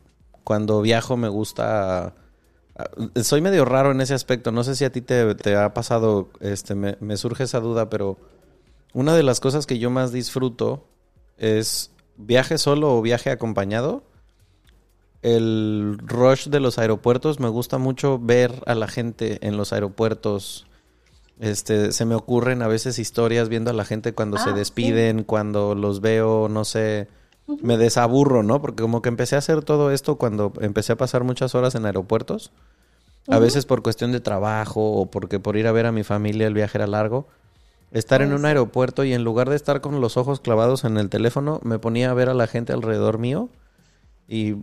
cuando 0.44 0.80
viajo 0.80 1.16
me 1.16 1.28
gusta 1.28 2.14
soy 3.22 3.40
medio 3.40 3.64
raro 3.64 3.92
en 3.92 4.00
ese 4.00 4.14
aspecto. 4.14 4.52
No 4.52 4.64
sé 4.64 4.74
si 4.74 4.84
a 4.84 4.90
ti 4.90 5.00
te, 5.00 5.56
ha 5.56 5.74
pasado, 5.74 6.30
este, 6.40 6.74
me, 6.74 7.16
surge 7.16 7.44
esa 7.44 7.60
duda, 7.60 7.88
pero 7.88 8.18
una 8.92 9.14
de 9.14 9.22
las 9.22 9.40
cosas 9.40 9.66
que 9.66 9.78
yo 9.78 9.90
más 9.90 10.12
disfruto 10.12 10.86
es 11.38 11.92
viaje 12.16 12.58
solo 12.58 12.96
o 12.96 13.02
viaje 13.02 13.30
acompañado. 13.30 14.02
El 15.22 15.98
rush 16.04 16.48
de 16.48 16.60
los 16.60 16.78
aeropuertos, 16.78 17.40
me 17.40 17.48
gusta 17.48 17.78
mucho 17.78 18.18
ver 18.18 18.62
a 18.66 18.74
la 18.74 18.88
gente 18.88 19.38
en 19.46 19.56
los 19.56 19.72
aeropuertos. 19.72 20.66
Este, 21.40 21.92
se 21.92 22.04
me 22.04 22.14
ocurren 22.14 22.62
a 22.62 22.68
veces 22.68 22.98
historias 22.98 23.48
viendo 23.48 23.70
a 23.70 23.74
la 23.74 23.84
gente 23.84 24.12
cuando 24.12 24.36
se 24.36 24.50
ah, 24.50 24.52
despiden, 24.52 25.24
cuando 25.24 25.74
los 25.74 26.00
veo, 26.00 26.48
no 26.48 26.64
sé, 26.64 27.08
me 27.46 27.76
desaburro, 27.76 28.42
¿no? 28.42 28.60
Porque 28.60 28.82
como 28.82 29.02
que 29.02 29.08
empecé 29.08 29.34
a 29.34 29.38
hacer 29.38 29.62
todo 29.62 29.90
esto 29.90 30.16
cuando 30.16 30.52
empecé 30.60 30.92
a 30.92 30.96
pasar 30.96 31.24
muchas 31.24 31.54
horas 31.54 31.74
en 31.74 31.86
aeropuertos. 31.86 32.52
A 33.26 33.38
veces 33.38 33.64
por 33.64 33.82
cuestión 33.82 34.12
de 34.12 34.20
trabajo 34.20 34.92
o 34.92 35.06
porque 35.06 35.40
por 35.40 35.56
ir 35.56 35.66
a 35.66 35.72
ver 35.72 35.86
a 35.86 35.92
mi 35.92 36.04
familia 36.04 36.46
el 36.46 36.52
viaje 36.52 36.76
era 36.76 36.86
largo. 36.86 37.26
Estar 37.94 38.20
en 38.22 38.34
un 38.34 38.44
aeropuerto 38.44 39.04
y 39.04 39.14
en 39.14 39.24
lugar 39.24 39.48
de 39.48 39.56
estar 39.56 39.80
con 39.80 40.00
los 40.00 40.16
ojos 40.16 40.40
clavados 40.40 40.84
en 40.84 40.98
el 40.98 41.08
teléfono, 41.08 41.60
me 41.62 41.78
ponía 41.78 42.10
a 42.10 42.14
ver 42.14 42.28
a 42.28 42.34
la 42.34 42.46
gente 42.46 42.72
alrededor 42.72 43.18
mío 43.18 43.48
y 44.28 44.56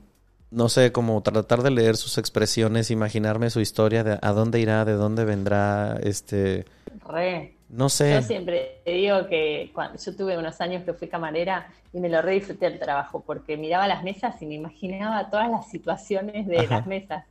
no 0.52 0.68
sé, 0.68 0.92
como 0.92 1.22
tratar 1.24 1.64
de 1.64 1.72
leer 1.72 1.96
sus 1.96 2.18
expresiones, 2.18 2.92
imaginarme 2.92 3.50
su 3.50 3.62
historia, 3.62 4.04
de 4.04 4.20
a 4.22 4.32
dónde 4.34 4.60
irá, 4.60 4.84
de 4.84 4.94
dónde 4.94 5.24
vendrá, 5.24 5.98
este... 6.04 6.66
Re. 7.08 7.56
No 7.70 7.88
sé. 7.88 8.12
Yo 8.16 8.22
siempre 8.22 8.82
digo 8.86 9.28
que 9.28 9.72
cuando 9.74 9.98
yo 9.98 10.14
tuve 10.14 10.38
unos 10.38 10.60
años 10.60 10.84
que 10.84 10.92
fui 10.92 11.08
camarera 11.08 11.70
y 11.94 12.02
me 12.02 12.10
lo 12.10 12.22
re 12.22 12.34
disfruté 12.34 12.66
el 12.66 12.80
trabajo 12.80 13.24
porque 13.26 13.56
miraba 13.56 13.88
las 13.88 14.04
mesas 14.04 14.42
y 14.42 14.46
me 14.46 14.56
imaginaba 14.56 15.30
todas 15.30 15.50
las 15.50 15.70
situaciones 15.70 16.48
de 16.48 16.68
las 16.68 16.86
mesas. 16.86 17.24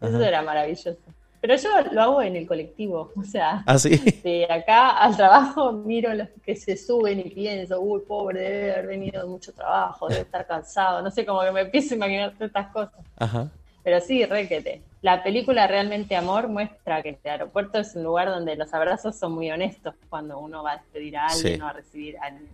Eso 0.00 0.22
era 0.22 0.40
maravilloso. 0.42 0.96
Pero 1.40 1.56
yo 1.56 1.68
lo 1.92 2.02
hago 2.02 2.22
en 2.22 2.36
el 2.36 2.46
colectivo, 2.46 3.12
o 3.14 3.22
sea, 3.22 3.62
¿Ah, 3.66 3.76
de 4.24 4.46
acá 4.50 4.98
al 4.98 5.16
trabajo 5.16 5.72
miro 5.84 6.12
los 6.14 6.28
que 6.44 6.56
se 6.56 6.76
suben 6.76 7.20
y 7.20 7.30
pienso, 7.30 7.80
uy, 7.80 8.00
pobre, 8.06 8.40
debe 8.40 8.72
haber 8.72 8.86
venido 8.88 9.22
de 9.22 9.28
mucho 9.28 9.52
trabajo, 9.52 10.08
debe 10.08 10.22
estar 10.22 10.46
cansado, 10.46 11.00
no 11.00 11.10
sé, 11.10 11.24
como 11.24 11.42
que 11.42 11.52
me 11.52 11.60
empiezo 11.60 11.94
a 11.94 11.96
imaginar 11.96 12.32
todas 12.32 12.48
estas 12.48 12.72
cosas. 12.72 13.00
Ajá. 13.16 13.48
Pero 13.84 14.00
sí, 14.00 14.24
requete. 14.24 14.82
La 15.00 15.22
película 15.22 15.66
Realmente 15.66 16.16
Amor 16.16 16.48
muestra 16.48 17.02
que 17.02 17.10
este 17.10 17.30
aeropuerto 17.30 17.78
es 17.78 17.94
un 17.94 18.02
lugar 18.02 18.28
donde 18.28 18.56
los 18.56 18.74
abrazos 18.74 19.16
son 19.16 19.32
muy 19.32 19.50
honestos 19.50 19.94
cuando 20.08 20.38
uno 20.38 20.62
va 20.62 20.72
a 20.72 20.76
despedir 20.78 21.16
a 21.16 21.26
alguien 21.26 21.62
o 21.62 21.68
a 21.68 21.72
recibir 21.72 22.18
a 22.18 22.24
alguien. 22.24 22.50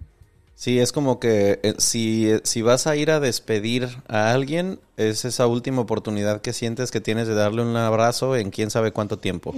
Sí, 0.57 0.79
es 0.79 0.93
como 0.93 1.19
que 1.19 1.61
eh, 1.63 1.75
si, 1.79 2.31
si 2.45 2.63
vas 2.63 2.87
a 2.87 2.97
ir 2.97 3.11
a 3.11 3.21
despedir 3.21 3.89
a 4.09 4.33
alguien, 4.33 4.79
es 4.97 5.25
esa 5.25 5.47
última 5.47 5.83
oportunidad 5.83 6.43
que 6.43 6.53
sientes 6.53 6.91
que 6.91 7.01
tienes 7.01 7.27
de 7.27 7.35
darle 7.35 7.63
un 7.63 7.77
abrazo 7.77 8.37
en 8.37 8.51
quién 8.51 8.71
sabe 8.71 8.93
cuánto 8.93 9.19
tiempo. 9.19 9.55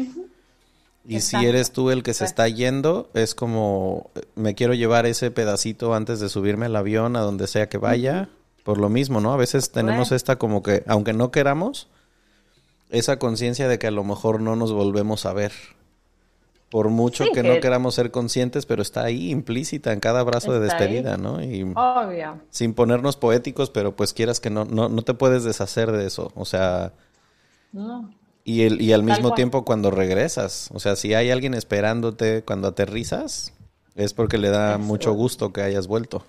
Y 1.09 1.21
si 1.21 1.37
eres 1.37 1.71
tú 1.71 1.91
el 1.91 2.03
que 2.03 2.15
se 2.15 2.25
está 2.25 2.49
yendo, 2.49 3.09
es 3.15 3.35
como, 3.35 4.11
me 4.35 4.55
quiero 4.55 4.75
llevar 4.75 5.07
ese 5.07 5.31
pedacito 5.31 5.95
antes 5.95 6.19
de 6.19 6.29
subirme 6.29 6.67
al 6.67 6.75
avión 6.75 7.15
a 7.15 7.21
donde 7.21 7.47
sea 7.47 7.69
que 7.69 7.79
vaya, 7.79 8.29
por 8.65 8.79
lo 8.79 8.89
mismo, 8.89 9.21
¿no? 9.21 9.33
A 9.33 9.37
veces 9.37 9.71
tenemos 9.71 10.11
esta 10.11 10.37
como 10.37 10.65
que, 10.65 10.83
aunque 10.89 11.13
no 11.13 11.31
queramos, 11.31 11.87
esa 12.91 13.19
conciencia 13.19 13.69
de 13.69 13.79
que 13.79 13.87
a 13.87 13.93
lo 13.93 14.03
mejor 14.03 14.41
no 14.41 14.57
nos 14.57 14.73
volvemos 14.73 15.27
a 15.27 15.33
ver. 15.33 15.53
Por 16.71 16.89
mucho 16.89 17.25
que, 17.33 17.45
no 17.45 17.61
queramos 17.61 17.95
ser 17.95 18.11
conscientes, 18.11 18.67
pero 18.67 18.83
está 18.83 19.05
ahí 19.05 19.31
implícita 19.31 19.93
en 19.93 20.01
cada 20.01 20.21
abrazo 20.21 20.53
de 20.53 20.61
despedida, 20.61 21.17
¿no? 21.17 21.43
Y 21.43 21.63
Obvio. 21.63 22.41
Sin 22.51 22.75
ponernos 22.75 23.17
poéticos, 23.17 23.71
pero 23.71 23.95
pues 23.95 24.13
quieras 24.13 24.41
que 24.41 24.51
no, 24.51 24.65
no, 24.65 24.89
no 24.89 25.03
te 25.03 25.15
puedes 25.15 25.45
deshacer 25.45 25.93
de 25.93 26.07
eso. 26.07 26.33
O 26.35 26.45
sea. 26.45 26.93
No. 27.73 28.11
Y, 28.43 28.63
el, 28.63 28.81
y 28.81 28.93
al 28.93 29.05
mismo 29.05 29.35
tiempo 29.35 29.65
cuando 29.65 29.91
regresas. 29.91 30.71
O 30.73 30.81
sea, 30.81 30.97
si 30.97 31.15
hay 31.15 31.31
alguien 31.31 31.55
esperándote 31.55 32.43
cuando 32.43 32.69
aterrizas, 32.69 33.53
es 33.95 34.13
porque 34.13 34.39
le 34.39 34.51
da 34.51 34.77
mucho 34.79 35.13
gusto 35.13 35.53
que 35.53 35.63
hayas 35.63 35.87
vuelto. 35.87 36.25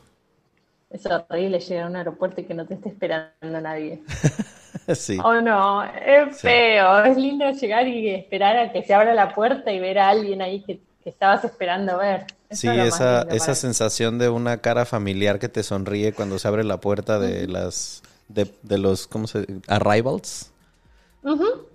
Es 0.89 1.05
horrible 1.05 1.59
llegar 1.59 1.85
a 1.85 1.87
un 1.89 1.95
aeropuerto 1.95 2.41
y 2.41 2.45
que 2.45 2.53
no 2.53 2.65
te 2.65 2.75
esté 2.75 2.89
esperando 2.89 3.61
nadie. 3.61 4.01
sí. 4.95 5.17
Oh 5.23 5.41
no, 5.41 5.83
es 5.83 6.39
feo. 6.39 7.03
Es 7.03 7.17
lindo 7.17 7.49
llegar 7.51 7.87
y 7.87 8.09
esperar 8.09 8.57
a 8.57 8.71
que 8.71 8.83
se 8.83 8.93
abra 8.93 9.13
la 9.13 9.33
puerta 9.35 9.71
y 9.71 9.79
ver 9.79 9.99
a 9.99 10.09
alguien 10.09 10.41
ahí 10.41 10.61
que, 10.61 10.81
estabas 11.03 11.45
esperando 11.45 11.97
ver. 11.97 12.25
sí, 12.51 12.67
esa, 12.67 13.21
esa 13.29 13.55
sensación 13.55 14.19
de 14.19 14.27
una 14.27 14.57
cara 14.57 14.85
familiar 14.85 15.39
que 15.39 15.47
te 15.47 15.63
sonríe 15.63 16.11
cuando 16.11 16.37
se 16.37 16.49
abre 16.49 16.65
la 16.65 16.81
puerta 16.81 17.17
de 17.17 17.47
las 17.47 18.03
de, 18.27 18.53
de, 18.63 18.77
los 18.77 19.07
¿cómo 19.07 19.25
se 19.25 19.45
arrivals? 19.67 20.51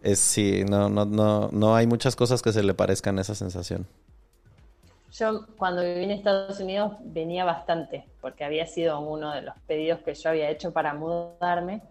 Es 0.02 0.18
sí, 0.18 0.64
no, 0.68 0.88
no, 0.88 1.04
no, 1.04 1.48
no 1.50 1.76
hay 1.76 1.86
muchas 1.86 2.14
cosas 2.14 2.42
que 2.42 2.52
se 2.52 2.62
le 2.62 2.74
parezcan 2.74 3.18
a 3.18 3.22
esa 3.22 3.34
sensación. 3.34 3.86
Yo 5.18 5.46
cuando 5.58 5.82
viví 5.82 6.04
en 6.04 6.10
Estados 6.10 6.58
Unidos 6.60 6.92
venía 7.00 7.44
bastante, 7.44 8.04
porque 8.20 8.44
había 8.44 8.66
sido 8.66 8.98
uno 9.00 9.32
de 9.32 9.42
los 9.42 9.54
pedidos 9.66 10.00
que 10.00 10.14
yo 10.14 10.30
había 10.30 10.48
hecho 10.48 10.72
para 10.72 10.94
mudarme. 10.94 11.82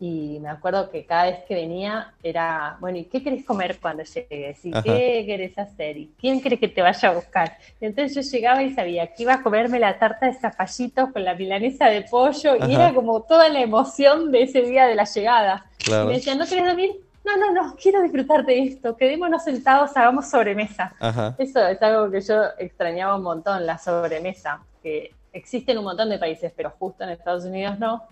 Y 0.00 0.38
me 0.40 0.48
acuerdo 0.48 0.88
que 0.90 1.04
cada 1.04 1.24
vez 1.24 1.40
que 1.48 1.56
venía 1.56 2.14
era, 2.22 2.76
bueno, 2.78 2.98
¿y 2.98 3.06
qué 3.06 3.20
querés 3.20 3.44
comer 3.44 3.80
cuando 3.80 4.04
llegues? 4.04 4.64
¿Y 4.64 4.70
qué 4.70 5.24
querés 5.26 5.58
hacer? 5.58 5.96
¿Y 5.96 6.14
quién 6.16 6.38
cree 6.38 6.56
que 6.56 6.68
te 6.68 6.80
vaya 6.82 7.08
a 7.08 7.14
buscar? 7.14 7.58
Y 7.80 7.86
entonces 7.86 8.14
yo 8.14 8.30
llegaba 8.30 8.62
y 8.62 8.72
sabía 8.72 9.08
que 9.12 9.24
iba 9.24 9.34
a 9.34 9.42
comerme 9.42 9.80
la 9.80 9.98
tarta 9.98 10.26
de 10.26 10.34
zapallitos 10.34 11.10
con 11.10 11.24
la 11.24 11.34
milanesa 11.34 11.86
de 11.86 12.02
pollo 12.02 12.54
y 12.64 12.74
era 12.76 12.94
como 12.94 13.22
toda 13.22 13.48
la 13.48 13.60
emoción 13.60 14.30
de 14.30 14.42
ese 14.42 14.62
día 14.62 14.86
de 14.86 14.94
la 14.94 15.02
llegada. 15.02 15.66
Y 15.84 15.90
me 15.90 16.12
decían, 16.12 16.38
¿no 16.38 16.46
querés 16.46 16.66
dormir? 16.66 17.07
No, 17.36 17.52
no, 17.52 17.62
no, 17.62 17.76
quiero 17.76 18.02
disfrutar 18.02 18.44
de 18.44 18.64
esto, 18.64 18.96
quedémonos 18.96 19.44
sentados, 19.44 19.96
hagamos 19.96 20.28
sobremesa. 20.28 20.94
Eso 21.38 21.66
es 21.66 21.82
algo 21.82 22.10
que 22.10 22.20
yo 22.20 22.42
extrañaba 22.58 23.16
un 23.16 23.22
montón, 23.22 23.66
la 23.66 23.78
sobremesa, 23.78 24.60
que 24.82 25.12
existe 25.32 25.72
en 25.72 25.78
un 25.78 25.84
montón 25.84 26.08
de 26.10 26.18
países, 26.18 26.52
pero 26.56 26.70
justo 26.78 27.04
en 27.04 27.10
Estados 27.10 27.44
Unidos 27.44 27.78
no. 27.78 28.02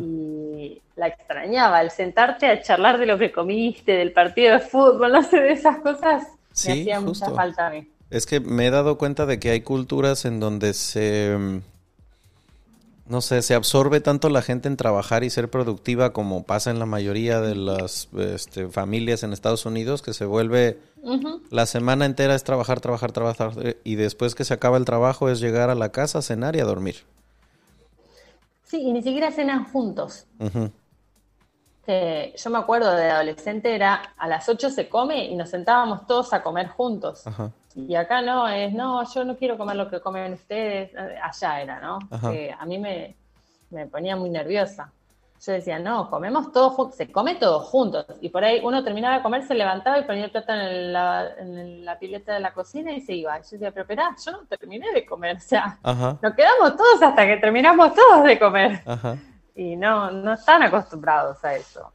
Y 0.00 0.80
la 0.96 1.08
extrañaba, 1.08 1.80
el 1.80 1.90
sentarte 1.90 2.46
a 2.46 2.60
charlar 2.60 2.98
de 2.98 3.06
lo 3.06 3.18
que 3.18 3.32
comiste, 3.32 3.92
del 3.92 4.12
partido 4.12 4.52
de 4.52 4.60
fútbol, 4.60 5.12
no 5.12 5.22
sé, 5.22 5.40
de 5.40 5.52
esas 5.52 5.78
cosas, 5.78 6.24
me 6.66 6.72
hacía 6.72 7.00
mucha 7.00 7.30
falta 7.30 7.68
a 7.68 7.70
mí. 7.70 7.88
Es 8.10 8.26
que 8.26 8.40
me 8.40 8.66
he 8.66 8.70
dado 8.70 8.98
cuenta 8.98 9.24
de 9.24 9.38
que 9.38 9.50
hay 9.50 9.62
culturas 9.62 10.26
en 10.26 10.38
donde 10.40 10.74
se 10.74 11.34
mm, 11.38 11.58
no 13.06 13.20
sé, 13.20 13.42
se 13.42 13.54
absorbe 13.54 14.00
tanto 14.00 14.28
la 14.28 14.42
gente 14.42 14.68
en 14.68 14.76
trabajar 14.76 15.24
y 15.24 15.30
ser 15.30 15.50
productiva 15.50 16.12
como 16.12 16.44
pasa 16.44 16.70
en 16.70 16.78
la 16.78 16.86
mayoría 16.86 17.40
de 17.40 17.54
las 17.54 18.08
este, 18.16 18.68
familias 18.68 19.22
en 19.22 19.32
Estados 19.32 19.66
Unidos, 19.66 20.02
que 20.02 20.14
se 20.14 20.24
vuelve 20.24 20.78
la 21.50 21.66
semana 21.66 22.06
entera 22.06 22.34
es 22.34 22.44
trabajar, 22.44 22.80
trabajar, 22.80 23.12
trabajar, 23.12 23.76
y 23.82 23.96
después 23.96 24.34
que 24.34 24.44
se 24.44 24.54
acaba 24.54 24.76
el 24.76 24.84
trabajo 24.84 25.28
es 25.28 25.40
llegar 25.40 25.68
a 25.68 25.74
la 25.74 25.90
casa, 25.90 26.22
cenar 26.22 26.54
y 26.54 26.60
a 26.60 26.64
dormir. 26.64 26.96
Sí, 28.62 28.80
y 28.80 28.92
ni 28.92 29.02
siquiera 29.02 29.32
cenan 29.32 29.64
juntos. 29.64 30.26
yo 30.38 30.70
me 32.50 32.58
acuerdo 32.58 32.94
de 32.94 33.10
adolescente, 33.10 33.74
era 33.74 34.14
a 34.16 34.28
las 34.28 34.48
8 34.48 34.70
se 34.70 34.88
come 34.88 35.26
y 35.26 35.34
nos 35.34 35.50
sentábamos 35.50 36.06
todos 36.06 36.32
a 36.32 36.42
comer 36.42 36.68
juntos. 36.68 37.26
Ajá. 37.26 37.50
Y 37.74 37.94
acá 37.94 38.20
no, 38.22 38.48
es, 38.48 38.72
no, 38.72 39.02
yo 39.12 39.24
no 39.24 39.36
quiero 39.36 39.56
comer 39.56 39.76
lo 39.76 39.88
que 39.88 40.00
comen 40.00 40.34
ustedes, 40.34 40.90
allá 41.22 41.60
era, 41.60 41.80
¿no? 41.80 41.98
a 42.10 42.66
mí 42.66 42.78
me, 42.78 43.16
me 43.70 43.86
ponía 43.86 44.16
muy 44.16 44.30
nerviosa. 44.30 44.92
Yo 45.44 45.52
decía, 45.52 45.80
no, 45.80 46.08
comemos 46.08 46.52
todo 46.52 46.92
se 46.92 47.10
come 47.10 47.34
todo 47.34 47.58
juntos. 47.58 48.06
Y 48.20 48.28
por 48.28 48.44
ahí 48.44 48.60
uno 48.62 48.84
terminaba 48.84 49.16
de 49.16 49.22
comer, 49.22 49.44
se 49.44 49.54
levantaba 49.54 49.98
y 49.98 50.04
ponía 50.04 50.26
el 50.26 50.30
plato 50.30 50.52
en 50.52 50.92
la, 50.92 51.96
pileta 51.98 52.34
de 52.34 52.38
la 52.40 52.52
cocina 52.52 52.92
y 52.92 53.00
se 53.00 53.14
iba. 53.14 53.36
Y 53.38 53.42
yo 53.42 53.48
decía, 53.50 53.72
pero 53.72 53.82
espera, 53.82 54.14
yo 54.24 54.32
no 54.32 54.46
terminé 54.46 54.92
de 54.92 55.04
comer. 55.04 55.36
O 55.38 55.40
sea, 55.40 55.78
nos 55.82 56.34
quedamos 56.34 56.76
todos 56.76 57.02
hasta 57.02 57.26
que 57.26 57.38
terminamos 57.38 57.92
todos 57.92 58.24
de 58.24 58.38
comer. 58.38 58.82
Y 59.56 59.74
no, 59.74 60.12
no 60.12 60.34
están 60.34 60.62
acostumbrados 60.62 61.44
a 61.44 61.56
eso. 61.56 61.92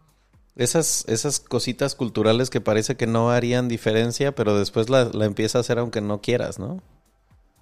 Esas, 0.57 1.05
esas 1.07 1.39
cositas 1.39 1.95
culturales 1.95 2.49
que 2.49 2.61
parece 2.61 2.97
que 2.97 3.07
no 3.07 3.29
harían 3.29 3.67
diferencia, 3.67 4.33
pero 4.33 4.57
después 4.57 4.89
la, 4.89 5.05
la 5.05 5.25
empieza 5.25 5.59
a 5.59 5.61
hacer 5.61 5.77
aunque 5.77 6.01
no 6.01 6.19
quieras, 6.19 6.57
¿no? 6.57 6.81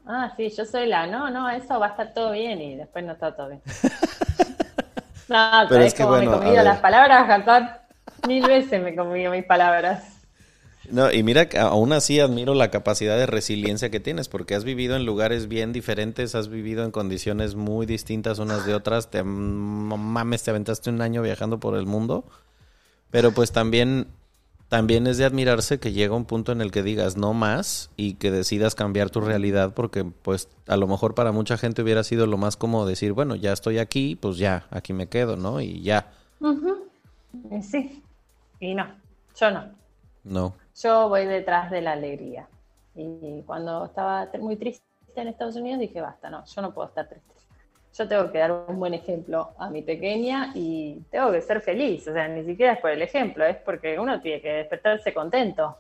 Ah, 0.08 0.34
sí, 0.38 0.50
yo 0.56 0.66
soy 0.66 0.88
la, 0.88 1.08
no, 1.08 1.30
no, 1.30 1.50
eso 1.50 1.80
va 1.80 1.88
a 1.88 1.89
estar 1.89 2.14
todo 2.14 2.32
bien 2.32 2.62
y 2.62 2.76
después 2.76 3.04
no 3.04 3.14
está 3.14 3.36
todo 3.36 3.50
bien. 3.50 3.62
no, 5.28 5.66
pero 5.68 5.84
es 5.84 5.93
que 5.93 6.04
como 6.04 6.18
me 6.18 6.26
he 6.26 6.28
comido 6.28 6.64
las 6.64 6.80
palabras, 6.80 7.28
Gastón? 7.28 7.70
Mil 8.28 8.46
veces 8.46 8.82
me 8.82 8.91
he 8.91 8.96
comido 8.96 9.32
mis 9.32 9.46
palabras. 9.46 10.04
No, 10.91 11.12
y 11.12 11.24
mira 11.24 11.50
que 11.50 11.58
aún 11.58 11.93
así 11.93 12.20
admiro 12.20 12.54
la 12.54 12.70
capacidad 12.70 13.18
de 13.18 13.26
resiliencia 13.26 13.89
que 13.89 14.00
tienes, 14.00 14.30
porque 14.30 14.54
has 14.54 14.64
vivido 14.64 14.96
en 14.96 15.06
lugares 15.06 15.48
bien 15.48 15.74
diferentes, 15.74 16.36
has 16.36 16.50
vivido 16.50 16.84
en 16.84 16.91
condiciones 16.91 17.56
muy 17.56 17.88
distintas 17.88 18.38
unas 18.38 18.66
de 18.66 18.76
otras, 18.76 19.10
te 19.10 19.24
mames, 19.24 20.43
te 20.43 20.52
aventaste 20.52 20.91
un 20.91 21.02
año 21.02 21.24
viajando 21.24 21.60
por 21.60 21.76
el 21.76 21.88
mundo, 21.88 22.26
pero 23.16 23.32
pues 23.32 23.53
también 23.53 24.07
también 24.68 25.07
es 25.07 25.18
de 25.18 25.24
admirarse 25.24 25.80
que 25.80 25.93
llega 25.93 26.13
un 26.18 26.26
punto 26.26 26.51
en 26.51 26.59
el 26.59 26.70
que 26.70 26.84
digas 26.84 27.16
no 27.16 27.34
más 27.34 27.89
y 27.95 28.16
que 28.16 28.30
decidas 28.30 28.76
cambiar 28.76 29.09
tu 29.09 29.22
realidad 29.22 29.74
porque 29.74 30.03
pues 30.03 30.49
a 30.68 30.76
lo 30.76 30.86
mejor 30.86 31.16
para 31.16 31.32
mucha 31.32 31.57
gente 31.57 31.82
hubiera 31.82 32.03
sido 32.03 32.28
lo 32.28 32.36
más 32.36 32.57
cómodo 32.57 32.86
decir, 32.86 33.13
bueno, 33.13 33.36
ya 33.36 33.53
estoy 33.53 33.78
aquí, 33.80 34.18
pues 34.18 34.38
ya, 34.38 34.68
aquí 34.70 34.91
me 34.91 35.07
quedo, 35.07 35.38
¿no? 35.38 35.61
Y 35.61 35.82
ya. 35.82 36.11
Sí, 37.61 38.03
y 38.59 38.76
no, 38.76 38.86
yo 39.39 39.49
no. 39.49 39.63
No. 40.26 40.55
Yo 40.84 41.07
voy 41.07 41.26
detrás 41.26 41.72
de 41.72 41.80
la 41.80 41.93
alegría. 41.93 42.49
Y 42.95 43.43
cuando 43.45 43.86
estaba 43.86 44.28
muy 44.41 44.57
triste 44.57 44.84
en 45.16 45.30
Estados 45.30 45.55
Unidos 45.55 45.80
dije, 45.80 46.01
basta, 46.01 46.30
no, 46.30 46.43
yo 46.43 46.61
no 46.61 46.74
puedo 46.74 46.89
estar 46.89 47.07
triste 47.07 47.35
yo 47.98 48.08
tengo 48.08 48.32
que 48.32 48.39
dar 48.39 48.52
un 48.52 48.80
buen 48.80 48.93
ejemplo 48.93 49.52
a 49.58 49.70
mi 49.70 49.82
pequeña 49.82 50.52
y 50.54 51.00
tengo 51.10 51.32
que 51.32 51.41
ser 51.41 51.62
feliz. 51.62 52.08
O 52.08 52.14
sea, 52.14 52.28
ni 52.28 52.43
siquiera 52.43 52.74
es 52.74 52.80
por 52.80 52.91
el 52.91 53.02
ejemplo, 53.02 53.46
es 53.46 53.58
porque 53.58 53.98
uno 53.98 54.20
tiene 54.22 54.41
que 54.41 54.50
despertarse 54.50 55.14
contento. 55.14 55.78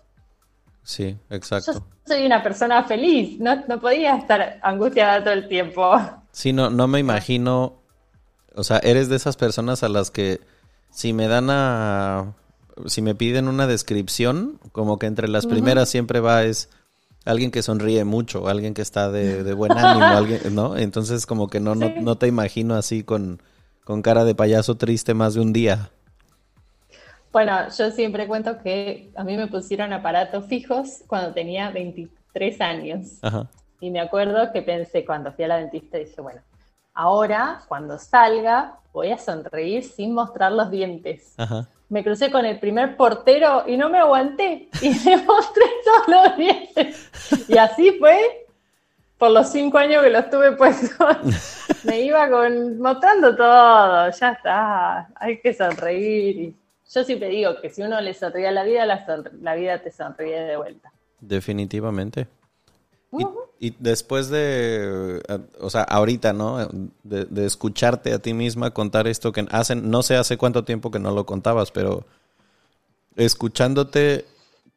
Sí, 0.81 1.17
exacto. 1.29 1.73
Yo 1.73 1.79
soy 2.05 2.25
una 2.25 2.41
persona 2.43 2.83
feliz, 2.83 3.39
no, 3.39 3.65
no 3.67 3.81
podía 3.81 4.15
estar 4.17 4.59
angustiada 4.61 5.23
todo 5.23 5.33
el 5.33 5.47
tiempo. 5.47 5.99
Sí, 6.31 6.53
no, 6.53 6.69
no 6.69 6.87
me 6.87 6.99
imagino, 6.99 7.81
o 8.53 8.63
sea, 8.63 8.77
eres 8.77 9.09
de 9.09 9.15
esas 9.15 9.35
personas 9.35 9.83
a 9.83 9.89
las 9.89 10.11
que 10.11 10.39
si 10.91 11.11
me 11.11 11.27
dan 11.27 11.49
a, 11.49 12.33
si 12.85 13.01
me 13.01 13.15
piden 13.15 13.47
una 13.47 13.67
descripción, 13.67 14.59
como 14.71 14.99
que 14.99 15.07
entre 15.07 15.27
las 15.27 15.47
primeras 15.47 15.89
siempre 15.89 16.19
va 16.19 16.43
es 16.43 16.69
alguien 17.25 17.51
que 17.51 17.61
sonríe 17.61 18.05
mucho, 18.05 18.47
alguien 18.47 18.73
que 18.73 18.81
está 18.81 19.11
de, 19.11 19.53
buen 19.53 19.71
ánimo, 19.77 20.05
alguien, 20.05 20.55
¿no? 20.55 20.77
Entonces 20.77 21.25
como 21.25 21.47
que 21.47 21.59
no, 21.59 21.75
no, 21.75 21.89
no 21.99 22.17
te 22.17 22.27
imagino 22.27 22.75
así 22.75 23.03
con, 23.03 23.41
con 23.83 24.01
cara 24.01 24.23
de 24.23 24.35
payaso 24.35 24.77
triste 24.77 25.13
más 25.13 25.33
de 25.33 25.41
un 25.41 25.51
día. 25.51 25.89
Bueno, 27.31 27.67
yo 27.77 27.91
siempre 27.91 28.27
cuento 28.27 28.59
que 28.59 29.11
a 29.15 29.23
mí 29.25 29.35
me 29.35 29.47
pusieron 29.47 29.91
aparatos 29.91 30.45
fijos 30.45 31.03
cuando 31.07 31.33
tenía 31.33 31.69
23 31.69 32.61
años. 32.61 33.19
Y 33.81 33.89
me 33.91 33.99
acuerdo 33.99 34.53
que 34.53 34.61
pensé 34.61 35.03
cuando 35.03 35.33
fui 35.33 35.43
a 35.43 35.49
la 35.49 35.57
dentista, 35.57 35.97
dije, 35.97 36.21
bueno, 36.21 36.39
ahora 36.93 37.61
cuando 37.67 37.99
salga 37.99 38.79
voy 38.93 39.11
a 39.11 39.17
sonreír 39.17 39.83
sin 39.83 40.13
mostrar 40.13 40.53
los 40.53 40.71
dientes. 40.71 41.33
Ajá 41.35 41.67
me 41.89 42.03
crucé 42.03 42.31
con 42.31 42.45
el 42.45 42.59
primer 42.59 42.97
portero 42.97 43.63
y 43.67 43.77
no 43.77 43.89
me 43.89 43.99
aguanté 43.99 44.69
y 44.81 44.93
le 45.05 45.17
mostré 45.17 45.65
todos 45.83 46.07
los 46.07 46.37
dientes. 46.37 47.09
Y 47.47 47.57
así 47.57 47.91
fue 47.99 48.45
por 49.17 49.31
los 49.31 49.51
cinco 49.51 49.77
años 49.77 50.03
que 50.03 50.09
los 50.09 50.29
tuve 50.29 50.53
puestos. 50.53 50.97
me 51.83 52.01
iba 52.01 52.29
con, 52.29 52.79
mostrando 52.79 53.35
todo, 53.35 54.09
ya 54.09 54.31
está, 54.31 55.07
hay 55.15 55.39
que 55.39 55.53
sonreír. 55.53 56.53
yo 56.93 57.03
siempre 57.03 57.29
digo 57.29 57.61
que 57.61 57.69
si 57.69 57.81
uno 57.81 58.01
le 58.01 58.13
sonríe 58.13 58.47
a 58.47 58.51
la 58.51 58.63
vida, 58.63 58.85
la 58.85 59.55
vida 59.55 59.81
te 59.81 59.91
sonríe 59.91 60.41
de 60.41 60.57
vuelta. 60.57 60.91
Definitivamente. 61.19 62.27
Y, 63.59 63.75
después 63.79 64.29
de, 64.29 65.21
o 65.59 65.69
sea, 65.69 65.83
ahorita, 65.83 66.33
¿no? 66.33 66.67
De, 67.03 67.45
escucharte 67.45 68.13
a 68.13 68.19
ti 68.19 68.33
misma 68.33 68.71
contar 68.71 69.07
esto 69.07 69.31
que 69.31 69.45
hacen, 69.49 69.89
no 69.89 70.03
sé 70.03 70.15
hace 70.15 70.37
cuánto 70.37 70.63
tiempo 70.63 70.91
que 70.91 70.99
no 70.99 71.11
lo 71.11 71.25
contabas, 71.25 71.71
pero 71.71 72.05
escuchándote, 73.15 74.25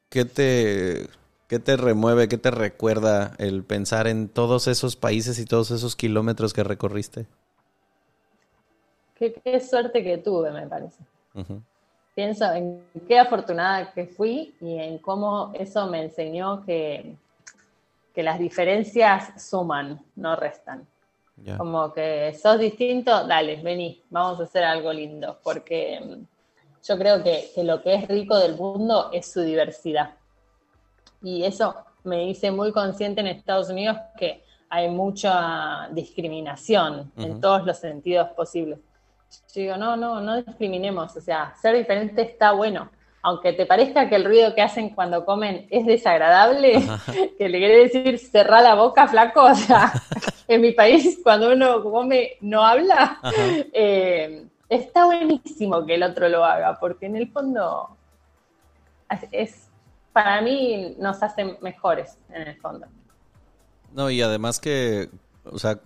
¿qué 0.08 0.24
te, 0.24 1.08
qué 1.48 1.58
te 1.58 1.76
remueve, 1.76 2.28
qué 2.28 2.38
te 2.38 2.50
recuerda 2.50 3.34
el 3.38 3.64
pensar 3.64 4.06
en 4.06 4.28
todos 4.28 4.68
esos 4.68 4.96
países 4.96 5.38
y 5.38 5.44
todos 5.44 5.70
esos 5.70 5.96
kilómetros 5.96 6.54
que 6.54 6.64
recorriste? 6.64 7.26
Qué, 9.16 9.60
suerte 9.60 10.04
que 10.04 10.18
tuve, 10.18 10.52
me 10.52 10.66
parece. 10.68 11.02
Pienso 12.14 12.52
en 12.52 12.82
qué 13.06 13.18
afortunada 13.18 13.92
que 13.92 14.06
fui 14.06 14.54
y 14.60 14.78
en 14.78 14.98
cómo 14.98 15.52
eso 15.54 15.86
me 15.88 16.02
enseñó 16.02 16.64
que 16.64 17.16
que 18.18 18.24
las 18.24 18.40
diferencias 18.40 19.40
suman, 19.40 20.04
no 20.16 20.34
restan. 20.34 20.84
Como 21.56 21.92
que 21.92 22.34
sos 22.34 22.58
distinto, 22.58 23.24
dale, 23.28 23.62
vení, 23.62 24.02
vamos 24.10 24.40
a 24.40 24.42
hacer 24.42 24.64
algo 24.64 24.92
lindo, 24.92 25.38
porque 25.44 26.00
mm, 26.04 26.24
yo 26.82 26.98
creo 26.98 27.22
que, 27.22 27.52
lo 27.62 27.80
que 27.80 27.94
es 27.94 28.08
rico 28.08 28.36
del 28.36 28.56
mundo 28.56 29.10
es 29.12 29.30
su 29.30 29.42
diversidad. 29.42 30.16
Y 31.22 31.44
eso 31.44 31.76
me 32.02 32.24
hice 32.24 32.50
muy 32.50 32.72
consciente 32.72 33.20
en 33.20 33.28
Estados 33.28 33.70
Unidos 33.70 33.96
que 34.16 34.42
hay 34.68 34.90
mucha 34.90 35.88
discriminación 35.92 37.12
en 37.18 37.40
todos 37.40 37.64
los 37.64 37.78
sentidos 37.78 38.30
posibles. 38.30 38.80
Yo 39.54 39.60
digo, 39.60 39.76
no, 39.76 39.96
no, 39.96 40.20
no 40.20 40.42
discriminemos, 40.42 41.16
o 41.16 41.20
sea, 41.20 41.54
ser 41.62 41.76
diferente 41.76 42.22
está 42.22 42.50
bueno 42.50 42.90
aunque 43.22 43.52
te 43.52 43.66
parezca 43.66 44.08
que 44.08 44.16
el 44.16 44.24
ruido 44.24 44.54
que 44.54 44.62
hacen 44.62 44.90
cuando 44.90 45.24
comen 45.24 45.66
es 45.70 45.86
desagradable, 45.86 46.82
que 47.38 47.48
le 47.48 47.58
quiere 47.58 47.88
decir 47.88 48.18
cerrar 48.18 48.62
la 48.62 48.74
boca, 48.74 49.08
flaco, 49.08 49.44
o 49.44 49.54
sea, 49.54 49.92
en 50.48 50.60
mi 50.60 50.72
país 50.72 51.20
cuando 51.22 51.52
uno 51.52 51.82
come 51.82 52.36
no 52.40 52.64
habla, 52.64 53.20
eh, 53.72 54.46
está 54.68 55.04
buenísimo 55.06 55.84
que 55.84 55.94
el 55.94 56.02
otro 56.02 56.28
lo 56.28 56.44
haga, 56.44 56.78
porque 56.78 57.06
en 57.06 57.16
el 57.16 57.30
fondo 57.30 57.96
es, 59.32 59.68
para 60.12 60.40
mí 60.40 60.94
nos 60.98 61.22
hacen 61.22 61.56
mejores 61.60 62.18
en 62.30 62.48
el 62.48 62.56
fondo. 62.56 62.86
No, 63.92 64.10
y 64.10 64.20
además 64.20 64.60
que, 64.60 65.08
o 65.44 65.58
sea, 65.58 65.80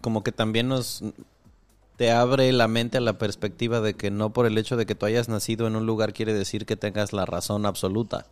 como 0.00 0.22
que 0.22 0.32
también 0.32 0.68
nos, 0.68 1.02
te 2.00 2.10
abre 2.12 2.50
la 2.52 2.66
mente 2.66 2.96
a 2.96 3.02
la 3.02 3.18
perspectiva 3.18 3.82
de 3.82 3.92
que 3.92 4.10
no 4.10 4.30
por 4.30 4.46
el 4.46 4.56
hecho 4.56 4.78
de 4.78 4.86
que 4.86 4.94
tú 4.94 5.04
hayas 5.04 5.28
nacido 5.28 5.66
en 5.66 5.76
un 5.76 5.84
lugar 5.84 6.14
quiere 6.14 6.32
decir 6.32 6.64
que 6.64 6.74
tengas 6.74 7.12
la 7.12 7.26
razón 7.26 7.66
absoluta. 7.66 8.24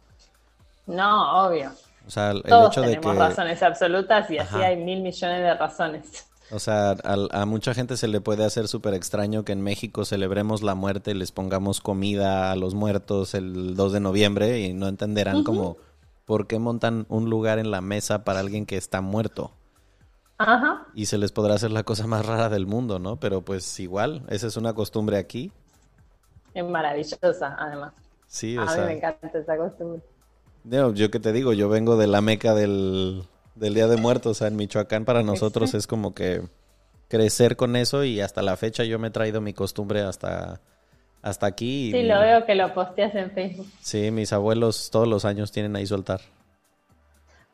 No, 0.86 1.44
obvio. 1.44 1.72
O 2.06 2.10
sea, 2.10 2.30
el, 2.30 2.44
Todos 2.44 2.72
hecho 2.72 2.80
tenemos 2.80 3.12
de 3.12 3.12
que... 3.12 3.28
razones 3.28 3.62
absolutas 3.62 4.30
y 4.30 4.38
así 4.38 4.56
hay 4.56 4.76
mil 4.76 5.02
millones 5.02 5.42
de 5.42 5.52
razones. 5.52 6.26
O 6.50 6.58
sea, 6.58 6.96
a, 7.02 7.44
mucha 7.44 7.74
gente 7.74 7.98
se 7.98 8.08
le 8.08 8.22
puede 8.22 8.42
hacer 8.46 8.68
súper 8.68 8.94
extraño 8.94 9.44
que 9.44 9.52
en 9.52 9.60
México 9.60 10.06
celebremos 10.06 10.62
la 10.62 10.74
muerte 10.74 11.10
y 11.10 11.14
les 11.14 11.30
pongamos 11.30 11.82
comida 11.82 12.50
a 12.50 12.56
los 12.56 12.72
muertos 12.74 13.34
el 13.34 13.76
2 13.76 13.92
de 13.92 14.00
noviembre 14.00 14.60
y 14.60 14.72
no 14.72 14.88
entenderán 14.88 15.44
como 15.44 15.76
por 16.24 16.46
qué 16.46 16.58
montan 16.58 17.04
un 17.10 17.28
lugar 17.28 17.58
en 17.58 17.70
la 17.70 17.82
mesa 17.82 18.24
para 18.24 18.40
alguien 18.40 18.64
que 18.64 18.78
está 18.78 19.02
muerto. 19.02 19.52
Ajá. 20.38 20.86
Y 20.94 21.06
se 21.06 21.18
les 21.18 21.32
podrá 21.32 21.54
hacer 21.54 21.72
la 21.72 21.82
cosa 21.82 22.06
más 22.06 22.24
rara 22.24 22.48
del 22.48 22.66
mundo, 22.66 22.98
¿no? 22.98 23.16
Pero 23.16 23.42
pues 23.42 23.78
igual, 23.80 24.22
esa 24.28 24.46
es 24.46 24.56
una 24.56 24.72
costumbre 24.72 25.18
aquí. 25.18 25.52
Es 26.54 26.64
maravillosa, 26.64 27.56
además. 27.58 27.92
Sí, 28.28 28.56
A 28.56 28.64
mí 28.64 28.82
me 28.86 28.92
encanta 28.92 29.38
esa 29.38 29.56
costumbre. 29.56 30.00
Yo, 30.64 30.94
yo 30.94 31.10
que 31.10 31.18
te 31.18 31.32
digo, 31.32 31.52
yo 31.52 31.68
vengo 31.68 31.96
de 31.96 32.06
la 32.06 32.20
meca 32.20 32.54
del, 32.54 33.24
Día 33.54 33.88
de 33.88 33.96
Muertos, 33.96 34.32
o 34.32 34.34
sea, 34.34 34.48
en 34.48 34.56
Michoacán 34.56 35.04
para 35.04 35.22
nosotros 35.22 35.74
es 35.74 35.86
como 35.86 36.14
que 36.14 36.42
crecer 37.08 37.56
con 37.56 37.74
eso 37.74 38.04
y 38.04 38.20
hasta 38.20 38.42
la 38.42 38.56
fecha 38.56 38.84
yo 38.84 38.98
me 38.98 39.08
he 39.08 39.10
traído 39.10 39.40
mi 39.40 39.54
costumbre 39.54 40.02
hasta, 40.02 40.60
hasta 41.22 41.46
aquí. 41.46 41.90
Sí, 41.92 42.02
lo 42.02 42.20
veo 42.20 42.44
que 42.44 42.54
lo 42.54 42.72
posteas 42.74 43.14
en 43.14 43.30
Facebook. 43.32 43.66
Sí, 43.80 44.10
mis 44.10 44.32
abuelos 44.32 44.90
todos 44.90 45.08
los 45.08 45.24
años 45.24 45.50
tienen 45.50 45.74
ahí 45.74 45.86
su 45.86 45.94
altar. 45.94 46.20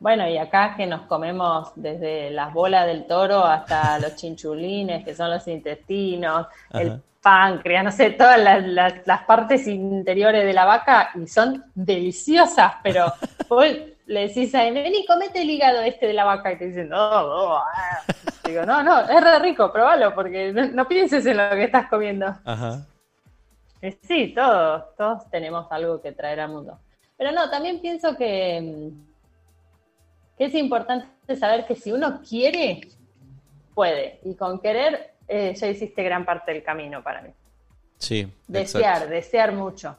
Bueno, 0.05 0.29
y 0.29 0.37
acá 0.37 0.75
que 0.77 0.87
nos 0.87 1.07
comemos 1.07 1.73
desde 1.77 2.31
las 2.31 2.53
bolas 2.53 2.85
del 2.85 3.07
toro 3.07 3.43
hasta 3.43 3.99
los 4.01 4.15
chinchulines, 4.17 5.03
que 5.03 5.15
son 5.15 5.31
los 5.31 5.49
intestinos, 5.49 6.47
el 6.75 7.01
páncreas, 7.23 7.85
no 7.85 7.91
sé, 7.91 8.11
todas 8.11 8.39
las, 8.39 9.23
partes 9.23 9.67
interiores 9.67 10.45
de 10.45 10.53
la 10.53 10.67
vaca, 10.67 11.09
y 11.15 11.27
son 11.27 11.65
deliciosas, 11.75 12.75
pero 12.83 13.15
le 14.07 14.29
decís 14.29 14.55
a 14.55 14.67
él, 14.67 14.75
vení, 14.75 15.07
comete 15.07 15.41
el 15.41 15.49
hígado 15.49 15.81
este 15.81 16.09
de 16.09 16.13
la 16.13 16.25
vaca, 16.25 16.53
y 16.53 16.59
te 16.59 16.67
dicen, 16.67 16.91
no, 16.91 17.27
no, 17.27 17.57
ah". 17.57 18.03
digo, 18.45 18.67
no, 18.67 18.83
no, 18.83 19.01
es 19.01 19.25
re 19.25 19.39
rico, 19.39 19.73
probalo, 19.73 20.15
porque 20.15 20.53
no, 20.53 20.87
pienses 20.87 21.25
en 21.25 21.39
lo 21.39 21.49
que 21.49 21.65
estás 21.65 21.87
comiendo. 21.89 22.27
Ajá. 22.45 22.83
Sí, 24.03 24.35
todos, 24.37 24.85
todos 24.99 25.31
tenemos 25.31 25.67
algo 25.73 26.03
que 26.03 26.13
traer 26.13 26.41
al 26.41 26.51
mundo. 26.51 26.79
Pero 27.17 27.33
no, 27.33 27.49
también 27.49 27.81
pienso 27.81 28.15
que, 28.19 28.93
que 30.37 30.47
es 30.47 30.55
importante 30.55 31.37
saber 31.37 31.67
que 31.67 31.77
si 31.77 31.93
uno 31.93 32.21
quiere, 32.29 32.81
puede. 33.75 34.21
Y 34.25 34.35
con 34.35 34.61
querer 34.61 35.15
eh, 35.29 35.55
ya 35.55 35.69
hiciste 35.69 36.03
gran 36.03 36.25
parte 36.25 36.53
del 36.53 36.63
camino 36.63 37.03
para 37.03 37.23
mí. 37.23 37.31
Sí. 37.99 38.31
Desear, 38.47 39.09
desear 39.09 39.53
mucho. 39.53 39.97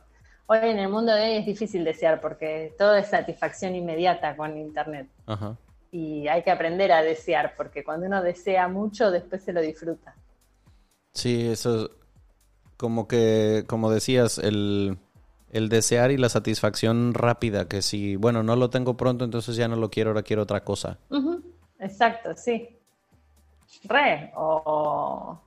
Hoy 0.48 0.60
en 0.62 0.78
el 0.78 0.90
mundo 0.90 1.14
de 1.14 1.24
hoy 1.24 1.38
es 1.38 1.46
difícil 1.46 1.84
desear 1.84 2.22
porque 2.22 2.76
todo 2.78 2.96
es 2.96 3.08
satisfacción 3.08 3.76
inmediata 3.76 4.36
con 4.36 4.58
Internet. 4.58 5.08
Ajá. 5.26 5.58
Y 5.92 6.28
hay 6.28 6.44
que 6.44 6.52
aprender 6.52 6.92
a 6.92 7.02
desear 7.02 7.56
porque 7.56 7.84
cuando 7.84 8.06
uno 8.06 8.22
desea 8.22 8.68
mucho, 8.68 9.10
después 9.12 9.42
se 9.44 9.54
lo 9.54 9.62
disfruta. 9.62 10.14
Sí, 11.14 11.48
eso, 11.48 11.90
como 12.78 13.08
que, 13.08 13.64
como 13.68 13.90
decías, 13.90 14.38
el, 14.38 14.98
el 15.56 15.70
desear 15.70 16.12
y 16.12 16.18
la 16.18 16.28
satisfacción 16.28 17.14
rápida, 17.14 17.70
que 17.70 17.82
si, 17.82 18.18
bueno, 18.18 18.44
no 18.44 18.58
lo 18.58 18.70
tengo 18.70 18.98
pronto, 18.98 19.24
entonces 19.24 19.56
ya 19.56 19.70
no 19.70 19.78
lo 19.78 19.90
quiero, 19.90 20.10
ahora 20.10 20.22
quiero 20.22 20.44
otra 20.44 20.66
cosa. 20.66 20.98
Exacto, 21.80 22.36
sí. 22.36 22.78
Re, 23.86 24.34
o, 24.36 25.40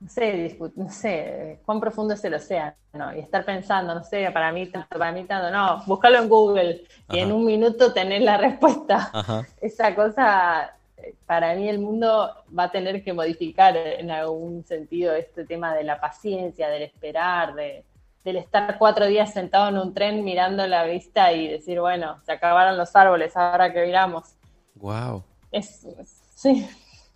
no 0.00 0.08
sé, 0.08 0.58
no 0.74 0.90
sé, 0.90 1.60
cuán 1.64 1.78
profundo 1.78 2.14
es 2.14 2.24
el 2.24 2.34
océano, 2.34 2.74
y 3.14 3.20
estar 3.20 3.44
pensando, 3.44 3.94
no 3.94 4.02
sé, 4.02 4.28
para 4.32 4.50
mí 4.50 4.66
tanto, 4.66 4.98
para 4.98 5.12
mí 5.12 5.22
tanto, 5.24 5.48
no, 5.52 5.80
búscalo 5.86 6.18
en 6.18 6.28
Google 6.28 6.84
y 7.10 7.20
en 7.20 7.30
un 7.30 7.44
minuto 7.44 7.92
tener 7.92 8.22
la 8.22 8.38
respuesta. 8.38 9.12
Esa 9.60 9.94
cosa, 9.94 10.76
para 11.24 11.54
mí 11.54 11.68
el 11.68 11.78
mundo 11.78 12.34
va 12.58 12.64
a 12.64 12.70
tener 12.72 13.04
que 13.04 13.12
modificar 13.12 13.76
en 13.76 14.10
algún 14.10 14.64
sentido 14.64 15.14
este 15.14 15.44
tema 15.44 15.72
de 15.72 15.84
la 15.84 16.00
paciencia, 16.00 16.68
del 16.68 16.82
esperar, 16.82 17.54
de, 17.54 17.84
del 18.26 18.38
estar 18.38 18.76
cuatro 18.76 19.06
días 19.06 19.32
sentado 19.32 19.68
en 19.68 19.78
un 19.78 19.94
tren 19.94 20.24
mirando 20.24 20.66
la 20.66 20.82
vista 20.82 21.32
y 21.32 21.46
decir, 21.46 21.78
bueno, 21.78 22.18
se 22.24 22.32
acabaron 22.32 22.76
los 22.76 22.96
árboles, 22.96 23.36
ahora 23.36 23.72
que 23.72 23.86
miramos. 23.86 24.34
Wow. 24.74 25.22
Es, 25.52 25.86
sí. 26.34 26.68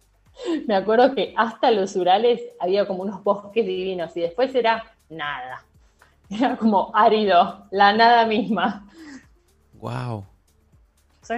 Me 0.69 0.77
acuerdo 0.77 1.13
que 1.13 1.35
hasta 1.37 1.73
los 1.73 1.97
Urales 1.97 2.41
había 2.61 2.87
como 2.87 3.03
unos 3.03 3.25
bosques 3.25 3.67
divinos 3.67 4.17
y 4.17 4.21
después 4.21 4.55
era 4.55 4.85
nada. 5.09 5.65
Era 6.31 6.57
como 6.57 6.93
árido, 6.95 7.67
la 7.73 7.93
nada 7.93 8.25
misma. 8.25 8.87
Wow. 9.81 10.25
Sí. 11.23 11.35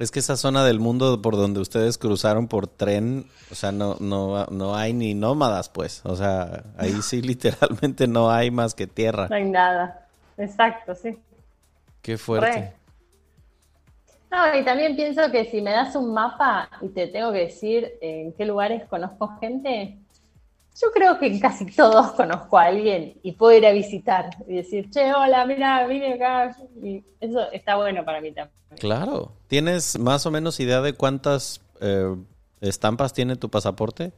Es 0.00 0.10
que 0.10 0.18
esa 0.18 0.38
zona 0.38 0.64
del 0.64 0.80
mundo 0.80 1.20
por 1.20 1.36
donde 1.36 1.60
ustedes 1.60 1.98
cruzaron 1.98 2.48
por 2.48 2.66
tren, 2.66 3.26
o 3.52 3.54
sea, 3.54 3.70
no, 3.70 3.96
no, 4.00 4.46
no 4.46 4.74
hay 4.74 4.94
ni 4.94 5.12
nómadas, 5.12 5.68
pues. 5.68 6.00
O 6.06 6.16
sea, 6.16 6.64
ahí 6.78 7.02
sí 7.02 7.20
literalmente 7.22 8.08
no 8.08 8.30
hay 8.30 8.50
más 8.50 8.74
que 8.74 8.86
tierra. 8.86 9.28
No 9.28 9.36
hay 9.36 9.44
nada. 9.44 10.08
Exacto, 10.38 10.94
sí. 10.94 11.18
Qué 12.00 12.16
fuerte. 12.16 12.72
No, 14.30 14.58
y 14.58 14.64
también 14.64 14.96
pienso 14.96 15.30
que 15.30 15.44
si 15.44 15.60
me 15.60 15.72
das 15.72 15.94
un 15.94 16.14
mapa 16.14 16.70
y 16.80 16.88
te 16.88 17.08
tengo 17.08 17.30
que 17.30 17.40
decir 17.40 17.98
en 18.00 18.32
qué 18.32 18.46
lugares 18.46 18.88
conozco 18.88 19.36
gente, 19.38 19.98
yo 20.80 20.90
creo 20.92 21.18
que 21.18 21.38
casi 21.40 21.66
todos 21.66 22.12
conozco 22.12 22.58
a 22.58 22.64
alguien 22.64 23.18
y 23.22 23.32
puedo 23.32 23.56
ir 23.56 23.66
a 23.66 23.72
visitar 23.72 24.30
y 24.46 24.56
decir, 24.56 24.90
che, 24.90 25.12
hola, 25.12 25.44
mira, 25.44 25.86
vine 25.86 26.14
acá. 26.14 26.56
Y 26.82 27.04
eso 27.20 27.50
está 27.52 27.76
bueno 27.76 28.04
para 28.04 28.20
mí 28.20 28.32
también. 28.32 28.56
Claro. 28.78 29.32
¿Tienes 29.48 29.98
más 29.98 30.24
o 30.26 30.30
menos 30.30 30.58
idea 30.60 30.80
de 30.80 30.94
cuántas 30.94 31.60
eh, 31.80 32.16
estampas 32.60 33.12
tiene 33.12 33.36
tu 33.36 33.50
pasaporte? 33.50 34.12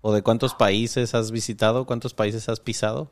¿O 0.00 0.12
de 0.12 0.22
cuántos 0.22 0.54
países 0.54 1.14
has 1.14 1.30
visitado? 1.30 1.84
¿Cuántos 1.84 2.14
países 2.14 2.48
has 2.48 2.60
pisado? 2.60 3.10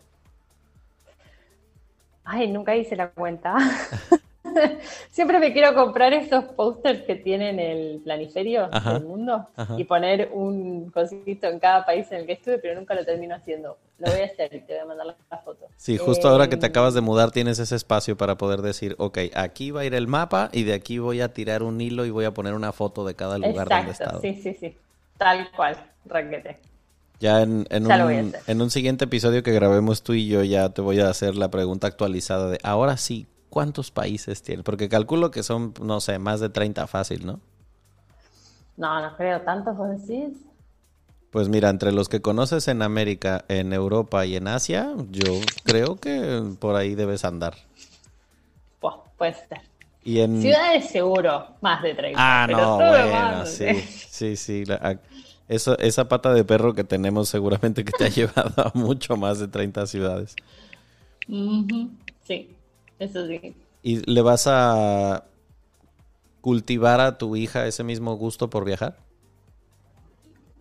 Ay, 2.25 2.49
nunca 2.49 2.75
hice 2.77 2.97
la 2.97 3.11
cuenta. 3.11 3.57
Siempre 5.11 5.39
me 5.39 5.53
quiero 5.53 5.75
comprar 5.75 6.13
estos 6.13 6.45
pósters 6.45 7.03
que 7.03 7.15
tienen 7.17 7.59
el 7.59 8.01
planiferio 8.03 8.69
del 8.69 9.05
mundo 9.05 9.49
y 9.77 9.85
poner 9.85 10.31
un 10.33 10.91
cosito 10.91 11.49
en 11.49 11.59
cada 11.59 11.85
país 11.85 12.11
en 12.13 12.19
el 12.19 12.27
que 12.27 12.33
estuve, 12.33 12.59
pero 12.59 12.79
nunca 12.79 12.95
lo 12.95 13.05
termino 13.05 13.35
haciendo. 13.35 13.79
Lo 13.99 14.11
voy 14.11 14.21
a 14.21 14.27
hacer 14.27 14.55
y 14.55 14.61
te 14.61 14.75
voy 14.75 14.83
a 14.83 14.85
mandar 14.87 15.07
la 15.07 15.39
foto. 15.39 15.67
Sí, 15.77 15.99
justo 15.99 16.29
ahora 16.29 16.49
que 16.49 16.57
te 16.57 16.67
em, 16.67 16.71
acabas 16.71 16.95
de 16.95 17.01
mudar 17.01 17.31
tienes 17.31 17.59
ese 17.59 17.75
espacio 17.75 18.17
para 18.17 18.37
poder 18.37 18.63
decir, 18.63 18.95
ok, 18.99 19.19
aquí 19.35 19.71
va 19.71 19.81
a 19.81 19.85
ir 19.85 19.95
el 19.95 20.07
mapa 20.07 20.51
y 20.53 20.65
de 20.65 20.75
aquí 20.75 20.99
voy 20.99 21.21
a 21.21 21.33
tirar 21.33 21.63
un 21.63 21.81
hilo 21.81 22.07
y 22.07 22.11
voy 22.11 22.25
a 22.25 22.33
poner 22.33 22.55
una 22.55 22.73
foto 22.73 23.05
de 23.05 23.15
cada 23.15 23.39
lugar 23.39 23.69
donde 23.69 23.89
he 23.89 23.93
estado. 23.93 24.21
Sí, 24.21 24.41
sí, 24.43 24.55
sí. 24.55 24.77
Tal 25.17 25.51
cual, 25.51 25.77
raquete. 26.05 26.59
Ya 27.21 27.43
en, 27.43 27.67
un, 27.71 28.33
en 28.47 28.63
un 28.63 28.71
siguiente 28.71 29.07
episodio 29.07 29.43
que 29.43 29.51
grabemos 29.51 30.05
tú 30.05 30.13
y 30.13 30.29
yo 30.29 30.45
ya 30.45 30.69
te 30.69 30.81
voy 30.81 31.01
a 31.01 31.09
hacer 31.09 31.35
la 31.35 31.51
pregunta 31.51 31.89
actualizada 31.89 32.49
de 32.49 32.61
ahora 32.63 32.97
sí, 32.97 33.27
¿Cuántos 33.51 33.91
países 33.91 34.43
tiene? 34.43 34.63
Porque 34.63 34.89
calculo 34.89 35.31
que 35.31 35.43
son, 35.43 35.75
no 35.81 36.01
sé, 36.01 36.19
más 36.19 36.41
de 36.41 36.51
30 36.51 36.87
fácil, 36.87 37.27
¿no? 37.27 37.41
No, 38.77 39.01
no 39.01 39.17
creo 39.17 39.41
tantos, 39.43 39.77
vos 39.77 39.89
decís. 39.89 40.37
Pues 41.31 41.49
mira, 41.49 41.69
entre 41.69 41.93
los 41.93 42.09
que 42.09 42.23
conoces 42.23 42.69
en 42.69 42.81
América, 42.81 43.45
en 43.49 43.73
Europa 43.73 44.25
y 44.25 44.37
en 44.37 44.49
Asia, 44.49 44.95
yo 45.11 45.41
creo 45.65 45.97
que 45.97 46.43
por 46.59 46.77
ahí 46.77 46.95
debes 46.95 47.25
andar. 47.25 47.55
Pues 48.81 48.95
puede 49.19 49.35
ser. 49.35 49.61
Y 50.05 50.21
en... 50.21 50.41
Ciudades 50.41 50.89
seguro, 50.89 51.49
más 51.61 51.83
de 51.83 51.95
30. 51.95 52.19
Ah, 52.19 52.47
no, 52.47 52.77
bueno, 52.77 53.47
sí, 53.47 53.75
sí, 53.83 54.37
sí. 54.37 54.65
eso, 55.49 55.79
esa 55.79 56.09
pata 56.09 56.33
de 56.33 56.45
perro 56.45 56.73
que 56.73 56.85
tenemos 56.85 57.29
seguramente 57.29 57.85
que 57.85 57.93
te 57.93 58.05
ha 58.05 58.09
llevado 58.15 58.69
a 58.69 58.71
mucho 58.73 59.17
más 59.17 59.39
de 59.39 59.49
30 59.49 59.87
ciudades. 59.87 60.35
Sí. 61.27 62.55
Eso 62.99 63.27
sí. 63.27 63.55
¿Y 63.83 64.11
le 64.11 64.23
vas 64.23 64.47
a 64.47 65.25
cultivar 66.41 67.01
a 67.01 67.19
tu 67.19 67.37
hija 67.37 67.67
ese 67.67 67.85
mismo 67.85 68.17
gusto 68.17 68.51
por 68.51 68.65
viajar? 68.65 68.97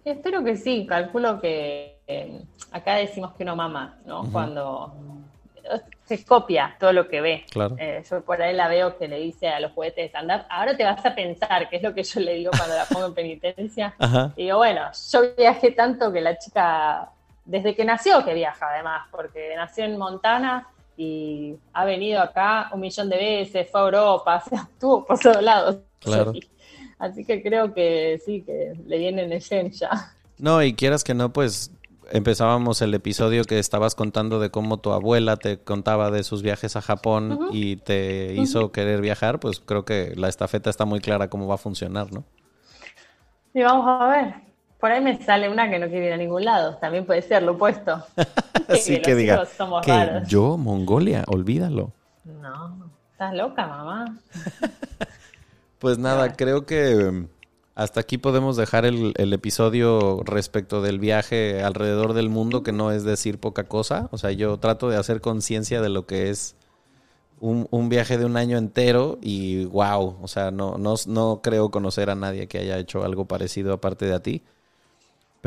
Espero 0.06 0.44
que 0.44 0.56
sí, 0.56 0.86
calculo 0.88 1.42
que 1.42 2.00
eh, 2.08 2.42
acá 2.72 2.96
decimos 2.96 3.34
que 3.34 3.44
uno 3.44 3.56
mama, 3.56 4.00
¿no? 4.06 4.24
Cuando 4.32 4.94
se 6.06 6.24
copia 6.24 6.76
todo 6.80 6.94
lo 6.94 7.08
que 7.10 7.20
ve. 7.20 7.46
Claro. 7.50 7.76
Eh, 7.78 8.04
yo 8.10 8.22
por 8.22 8.42
ahí 8.42 8.56
la 8.56 8.70
veo 8.70 8.98
que 8.98 9.08
le 9.08 9.20
dice 9.20 9.50
a 9.50 9.60
los 9.60 9.74
juguetes 9.74 10.14
andar, 10.16 10.46
ahora 10.50 10.78
te 10.78 10.86
vas 10.86 11.06
a 11.06 11.14
pensar, 11.14 11.70
que 11.70 11.78
es 11.78 11.84
lo 11.84 11.94
que 11.94 12.04
yo 12.04 12.22
le 12.22 12.36
digo 12.36 12.52
cuando 12.56 12.76
la 12.76 12.86
pongo 12.86 13.08
en 13.08 13.14
penitencia. 13.14 13.94
Y 14.38 14.44
digo, 14.44 14.58
bueno, 14.58 14.82
yo 15.12 15.36
viajé 15.36 15.72
tanto 15.72 16.12
que 16.12 16.22
la 16.22 16.38
chica, 16.38 17.10
desde 17.44 17.76
que 17.76 17.84
nació 17.84 18.24
que 18.24 18.34
viaja 18.34 18.70
además, 18.70 19.08
porque 19.12 19.54
nació 19.56 19.86
en 19.86 19.98
Montana 19.98 20.68
y 20.98 21.56
ha 21.74 21.86
venido 21.86 22.20
acá 22.22 22.70
un 22.74 22.82
millón 22.82 23.10
de 23.10 23.18
veces, 23.18 23.70
fue 23.72 23.80
a 23.80 23.84
Europa, 23.86 24.44
o 24.46 24.50
sea, 24.50 24.70
estuvo 24.74 25.06
por 25.06 25.20
todos 25.20 25.42
lados. 25.42 25.78
Claro. 26.00 26.34
Así 27.00 27.24
que 27.24 27.44
creo 27.44 27.74
que 27.74 28.20
sí, 28.26 28.42
que 28.42 28.74
le 28.86 28.98
viene 28.98 29.24
en 29.24 29.32
el 29.32 29.42
gen 29.42 29.72
ya. 29.72 30.14
No, 30.40 30.64
y 30.64 30.74
quieras 30.74 31.04
que 31.04 31.14
no, 31.14 31.32
pues 31.32 31.72
empezábamos 32.12 32.82
el 32.82 32.94
episodio 32.94 33.44
que 33.44 33.60
estabas 33.60 33.94
contando 33.94 34.40
de 34.40 34.50
cómo 34.50 34.78
tu 34.78 34.92
abuela 34.92 35.36
te 35.38 35.60
contaba 35.60 36.10
de 36.10 36.24
sus 36.24 36.42
viajes 36.42 36.76
a 36.76 36.82
Japón 36.82 37.50
y 37.52 37.78
te 37.78 38.34
hizo 38.36 38.72
querer 38.72 39.02
viajar, 39.02 39.40
pues 39.40 39.60
creo 39.60 39.86
que 39.86 40.14
la 40.16 40.30
estafeta 40.30 40.70
está 40.70 40.86
muy 40.86 41.00
clara 41.00 41.30
cómo 41.30 41.48
va 41.48 41.56
a 41.56 41.60
funcionar, 41.60 42.12
¿no? 42.12 42.24
Y 43.54 43.62
vamos 43.62 43.86
a 43.88 44.08
ver. 44.08 44.47
Por 44.80 44.92
ahí 44.92 45.02
me 45.02 45.22
sale 45.24 45.50
una 45.50 45.70
que 45.70 45.80
no 45.80 45.88
quiere 45.88 46.08
ir 46.08 46.14
a 46.14 46.18
ningún 46.18 46.46
lado. 46.46 46.76
También 46.76 47.06
puede 47.06 47.22
ser 47.22 47.44
lo 47.44 47.54
opuesto. 47.54 48.04
Así 48.68 49.02
que, 49.02 49.16
diga. 49.16 49.44
Que 49.84 50.22
yo, 50.28 50.58
Mongolia, 50.58 51.24
olvídalo. 51.28 51.94
No, 52.24 52.92
estás 53.12 53.34
loca, 53.34 53.66
mamá. 53.66 54.20
pues 55.80 55.98
nada, 55.98 56.34
creo 56.34 56.66
que 56.66 56.96
um, 56.96 57.28
hasta 57.74 58.02
aquí 58.02 58.18
podemos 58.18 58.56
dejar 58.56 58.86
el, 58.86 59.14
episodio 59.34 60.22
respecto 60.24 60.82
del 60.82 61.00
viaje 61.00 61.64
alrededor 61.64 62.14
del 62.14 62.30
mundo, 62.30 62.62
que 62.62 62.72
no 62.72 62.92
es 62.92 63.04
decir 63.04 63.40
poca 63.40 63.64
cosa. 63.64 64.10
O 64.12 64.18
sea, 64.18 64.32
yo 64.32 64.58
trato 64.58 64.90
de 64.90 64.98
hacer 64.98 65.22
conciencia 65.22 65.82
de 65.82 65.90
lo 65.90 66.06
que 66.06 66.30
es 66.30 66.56
un, 67.40 67.68
un, 67.72 67.90
viaje 67.90 68.18
de 68.18 68.26
un 68.26 68.38
año 68.38 68.58
entero 68.58 69.18
y 69.22 69.66
wow, 69.66 70.18
o 70.22 70.28
sea, 70.28 70.52
no, 70.52 70.78
no, 70.78 70.96
no 71.08 71.42
creo 71.42 71.72
conocer 71.72 72.10
a 72.10 72.16
nadie 72.16 72.48
que 72.48 72.60
haya 72.60 72.78
hecho 72.78 73.04
algo 73.04 73.26
parecido 73.26 73.74
aparte 73.74 74.06
de 74.06 74.14
a 74.14 74.22
ti. 74.22 74.44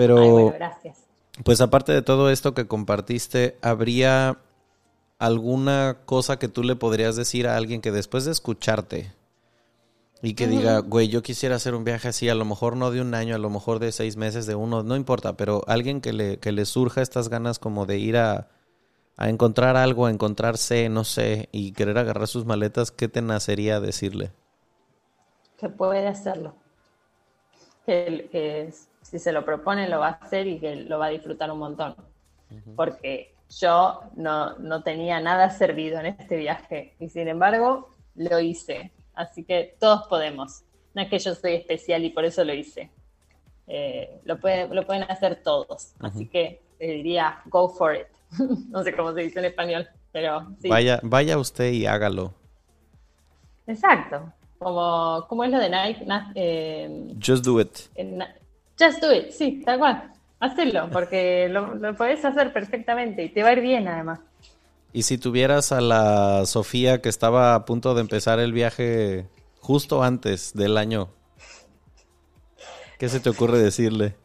Pero, 0.01 0.51
gracias. 0.53 1.05
pues 1.45 1.61
aparte 1.61 1.93
de 1.93 2.01
todo 2.01 2.31
esto 2.31 2.55
que 2.55 2.67
compartiste, 2.67 3.59
¿habría 3.61 4.39
alguna 5.19 5.99
cosa 6.07 6.39
que 6.39 6.49
tú 6.49 6.63
le 6.63 6.75
podrías 6.75 7.17
decir 7.17 7.47
a 7.47 7.59
alguien 7.59 7.83
que 7.83 7.93
después 7.93 8.25
de 8.25 8.33
escucharte 8.33 9.13
y 10.23 10.33
que 10.33 10.47
diga, 10.47 10.79
güey, 10.79 11.09
yo 11.09 11.23
quisiera 11.23 11.57
hacer 11.57 11.75
un 11.75 11.85
viaje 11.85 12.09
así, 12.09 12.31
a 12.31 12.35
lo 12.35 12.47
mejor 12.47 12.79
no 12.79 12.91
de 12.91 13.03
un 13.03 13.13
año, 13.13 13.35
a 13.35 13.39
lo 13.39 13.51
mejor 13.51 13.79
de 13.79 13.93
seis 13.93 14.17
meses, 14.17 14.47
de 14.47 14.55
uno, 14.55 14.83
no 14.83 14.97
importa, 14.97 15.37
pero 15.37 15.63
alguien 15.67 16.01
que 16.01 16.15
le, 16.15 16.39
que 16.39 16.51
le 16.51 16.65
surja 16.65 17.03
estas 17.03 17.29
ganas 17.29 17.59
como 17.59 17.85
de 17.85 17.99
ir 17.99 18.17
a, 18.17 18.49
a 19.19 19.29
encontrar 19.29 19.77
algo, 19.77 20.07
a 20.07 20.11
encontrarse, 20.11 20.89
no 20.89 21.05
sé, 21.05 21.51
y 21.53 21.73
querer 21.73 21.99
agarrar 21.99 22.27
sus 22.27 22.47
maletas, 22.47 22.91
¿qué 22.91 23.07
te 23.07 23.21
nacería 23.21 23.81
decirle? 23.81 24.31
Que 25.59 25.69
puede 25.69 26.07
hacerlo. 26.07 26.55
Que, 27.85 28.73
si 29.11 29.19
se 29.19 29.33
lo 29.33 29.45
propone 29.45 29.89
lo 29.89 29.99
va 29.99 30.09
a 30.09 30.11
hacer 30.25 30.47
y 30.47 30.61
que 30.61 30.77
lo 30.77 30.99
va 30.99 31.07
a 31.07 31.11
disfrutar 31.11 31.51
un 31.51 31.59
montón. 31.59 31.97
Porque 32.77 33.35
yo 33.59 34.03
no, 34.15 34.57
no 34.59 34.83
tenía 34.83 35.21
nada 35.21 35.51
servido 35.51 35.99
en 35.99 36.07
este 36.07 36.37
viaje 36.37 36.95
y 37.01 37.09
sin 37.09 37.27
embargo 37.27 37.89
lo 38.15 38.39
hice. 38.39 38.93
Así 39.15 39.43
que 39.45 39.77
todos 39.81 40.07
podemos. 40.07 40.63
No 40.95 41.03
es 41.03 41.09
que 41.09 41.19
yo 41.19 41.35
soy 41.35 41.55
especial 41.55 42.05
y 42.05 42.11
por 42.11 42.25
eso 42.25 42.45
lo 42.45 42.55
hice. 42.55 42.91
Eh, 43.67 44.21
lo, 44.25 44.35
lo 44.35 44.87
pueden 44.87 45.03
hacer 45.05 45.43
todos. 45.43 45.93
Así 45.99 46.27
que 46.27 46.61
le 46.79 46.87
diría, 46.95 47.41
go 47.47 47.69
for 47.69 47.97
it. 47.97 48.07
no 48.71 48.85
sé 48.85 48.95
cómo 48.95 49.13
se 49.13 49.23
dice 49.23 49.41
en 49.41 49.47
español, 49.47 49.89
pero 50.13 50.47
sí. 50.61 50.69
Vaya, 50.69 51.01
vaya 51.03 51.37
usted 51.37 51.73
y 51.73 51.87
hágalo. 51.87 52.33
Exacto. 53.67 54.33
Como, 54.59 55.25
¿Cómo 55.29 55.43
es 55.43 55.51
lo 55.51 55.59
de 55.59 55.71
Nike? 55.71 56.07
Eh, 56.35 57.15
just 57.25 57.45
do 57.45 57.61
it. 57.61 57.77
Just 58.81 59.03
do 59.03 59.13
it, 59.13 59.31
sí, 59.31 59.63
tal 59.65 59.79
cual. 59.79 60.13
Hacelo, 60.41 60.89
porque 60.91 61.49
lo, 61.51 61.75
lo 61.75 61.95
podés 61.95 62.25
hacer 62.25 62.53
perfectamente 62.53 63.25
y 63.25 63.29
te 63.29 63.43
va 63.43 63.51
a 63.51 63.53
ir 63.53 63.61
bien 63.61 63.87
además. 63.87 64.21
Y 64.93 65.03
si 65.03 65.19
tuvieras 65.19 65.71
a 65.71 65.81
la 65.81 66.47
Sofía 66.47 67.01
que 67.01 67.09
estaba 67.09 67.55
a 67.55 67.65
punto 67.65 67.95
de 67.95 68.01
empezar 68.01 68.41
el 68.41 68.53
viaje 68.53 69.27
justo 69.61 70.03
antes 70.03 70.53
del 70.55 70.77
año, 70.77 71.11
¿qué 72.99 73.09
se 73.09 73.21
te 73.21 73.31
ocurre 73.31 73.59
decirle? 73.59 74.17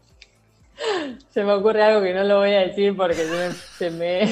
Se 1.30 1.44
me 1.44 1.54
ocurre 1.54 1.84
algo 1.84 2.02
que 2.02 2.14
no 2.14 2.24
lo 2.24 2.40
voy 2.40 2.54
a 2.54 2.62
decir 2.62 2.96
porque 2.96 3.14
se 3.78 3.92
me, 3.92 4.28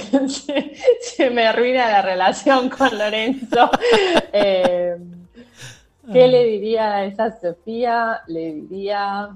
se 1.00 1.30
me, 1.30 1.45
arruina 1.48 1.90
la 1.90 2.02
relación 2.02 2.70
con 2.70 2.98
Lorenzo. 2.98 3.70
Eh, 4.36 4.95
¿Qué 6.12 6.28
le 6.28 6.44
diría 6.45 6.95
a 6.95 7.06
esa 7.06 7.40
Sofía? 7.40 8.22
Le 8.28 8.54
diría... 8.54 9.30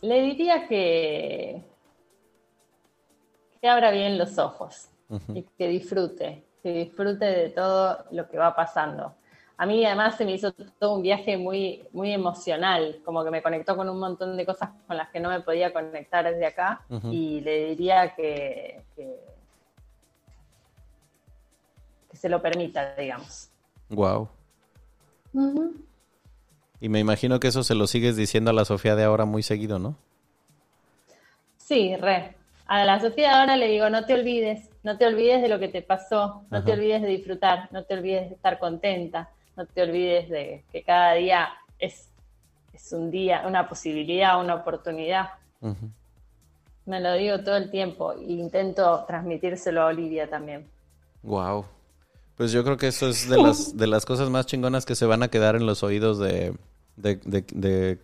Le 0.00 0.22
diría 0.22 0.68
que, 0.68 1.62
que 3.60 3.68
abra 3.68 3.90
bien 3.90 4.18
los 4.18 4.38
ojos 4.38 4.88
y 5.34 5.42
que 5.42 5.68
disfrute, 5.68 6.44
que 6.62 6.72
disfrute 6.72 7.24
de 7.24 7.48
todo 7.50 8.04
lo 8.10 8.28
que 8.28 8.38
va 8.38 8.54
pasando. 8.54 9.14
A 9.60 9.66
mí 9.66 9.84
además 9.84 10.16
se 10.16 10.24
me 10.24 10.32
hizo 10.32 10.52
todo 10.52 10.94
un 10.94 11.02
viaje 11.02 11.36
muy, 11.36 11.84
muy 11.92 12.12
emocional, 12.12 13.00
como 13.04 13.24
que 13.24 13.30
me 13.32 13.42
conectó 13.42 13.76
con 13.76 13.88
un 13.88 13.98
montón 13.98 14.36
de 14.36 14.46
cosas 14.46 14.70
con 14.86 14.96
las 14.96 15.08
que 15.10 15.18
no 15.18 15.30
me 15.30 15.40
podía 15.40 15.72
conectar 15.72 16.24
desde 16.24 16.46
acá 16.46 16.82
y 17.10 17.40
le 17.40 17.70
diría 17.70 18.14
que, 18.14 18.82
que, 18.94 19.18
se 22.12 22.28
lo 22.28 22.40
permita, 22.40 22.94
digamos. 22.94 23.50
Wow. 23.90 24.28
Y 26.80 26.88
me 26.88 27.00
imagino 27.00 27.40
que 27.40 27.48
eso 27.48 27.64
se 27.64 27.74
lo 27.74 27.86
sigues 27.86 28.16
diciendo 28.16 28.50
a 28.50 28.54
la 28.54 28.64
Sofía 28.64 28.94
de 28.94 29.04
ahora 29.04 29.24
muy 29.24 29.42
seguido, 29.42 29.78
¿no? 29.78 29.96
Sí, 31.56 31.96
re. 31.96 32.36
A 32.66 32.84
la 32.84 33.00
Sofía 33.00 33.30
de 33.30 33.34
ahora 33.34 33.56
le 33.56 33.68
digo, 33.68 33.90
no 33.90 34.04
te 34.04 34.14
olvides, 34.14 34.70
no 34.82 34.96
te 34.96 35.06
olvides 35.06 35.42
de 35.42 35.48
lo 35.48 35.58
que 35.58 35.68
te 35.68 35.82
pasó, 35.82 36.44
no 36.50 36.62
te 36.62 36.72
olvides 36.72 37.02
de 37.02 37.08
disfrutar, 37.08 37.68
no 37.72 37.84
te 37.84 37.94
olvides 37.94 38.28
de 38.28 38.34
estar 38.36 38.58
contenta, 38.58 39.30
no 39.56 39.66
te 39.66 39.82
olvides 39.82 40.28
de 40.28 40.64
que 40.70 40.82
cada 40.82 41.14
día 41.14 41.48
es, 41.78 42.10
es 42.72 42.92
un 42.92 43.10
día, 43.10 43.42
una 43.46 43.68
posibilidad, 43.68 44.40
una 44.40 44.54
oportunidad. 44.54 45.30
Me 46.84 47.00
lo 47.00 47.14
digo 47.14 47.40
todo 47.40 47.56
el 47.56 47.70
tiempo 47.70 48.12
e 48.12 48.24
intento 48.24 49.04
transmitírselo 49.06 49.82
a 49.82 49.86
Olivia 49.86 50.30
también. 50.30 50.68
Wow. 51.22 51.64
Pues 52.36 52.52
yo 52.52 52.62
creo 52.62 52.76
que 52.76 52.86
eso 52.88 53.08
es 53.08 53.28
de 53.28 53.42
las, 53.42 53.76
de 53.76 53.86
las 53.86 54.06
cosas 54.06 54.30
más 54.30 54.46
chingonas 54.46 54.86
que 54.86 54.94
se 54.94 55.06
van 55.06 55.22
a 55.22 55.28
quedar 55.28 55.56
en 55.56 55.66
los 55.66 55.82
oídos 55.82 56.18
de, 56.18 56.54
de, 56.98 57.98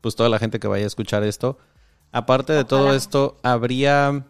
pues 0.00 0.16
toda 0.16 0.28
la 0.28 0.38
gente 0.38 0.60
que 0.60 0.68
vaya 0.68 0.84
a 0.84 0.86
escuchar 0.86 1.22
esto. 1.24 1.58
Aparte 2.12 2.52
de 2.52 2.64
todo 2.64 2.92
esto, 2.92 3.36
¿habría, 3.42 4.26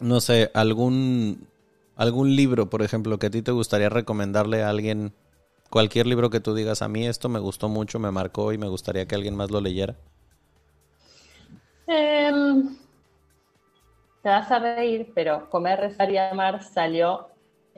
no 0.00 0.20
sé, 0.20 0.50
algún, 0.54 1.46
algún 1.96 2.34
libro, 2.34 2.68
por 2.70 2.82
ejemplo, 2.82 3.18
que 3.18 3.26
a 3.26 3.30
ti 3.30 3.42
te 3.42 3.52
gustaría 3.52 3.88
recomendarle 3.88 4.62
a 4.62 4.70
alguien? 4.70 5.12
Cualquier 5.70 6.06
libro 6.06 6.30
que 6.30 6.40
tú 6.40 6.54
digas, 6.54 6.80
a 6.82 6.88
mí 6.88 7.06
esto 7.06 7.28
me 7.28 7.38
gustó 7.38 7.68
mucho, 7.68 7.98
me 7.98 8.10
marcó 8.10 8.52
y 8.52 8.58
me 8.58 8.68
gustaría 8.68 9.06
que 9.06 9.14
alguien 9.14 9.36
más 9.36 9.50
lo 9.50 9.60
leyera. 9.60 9.96
Em, 11.86 12.76
te 14.22 14.28
vas 14.28 14.50
a 14.50 14.58
reír, 14.58 15.12
pero 15.14 15.48
Comer, 15.50 15.80
Rezar 15.80 16.10
y 16.10 16.18
Amar 16.18 16.62
salió 16.62 17.28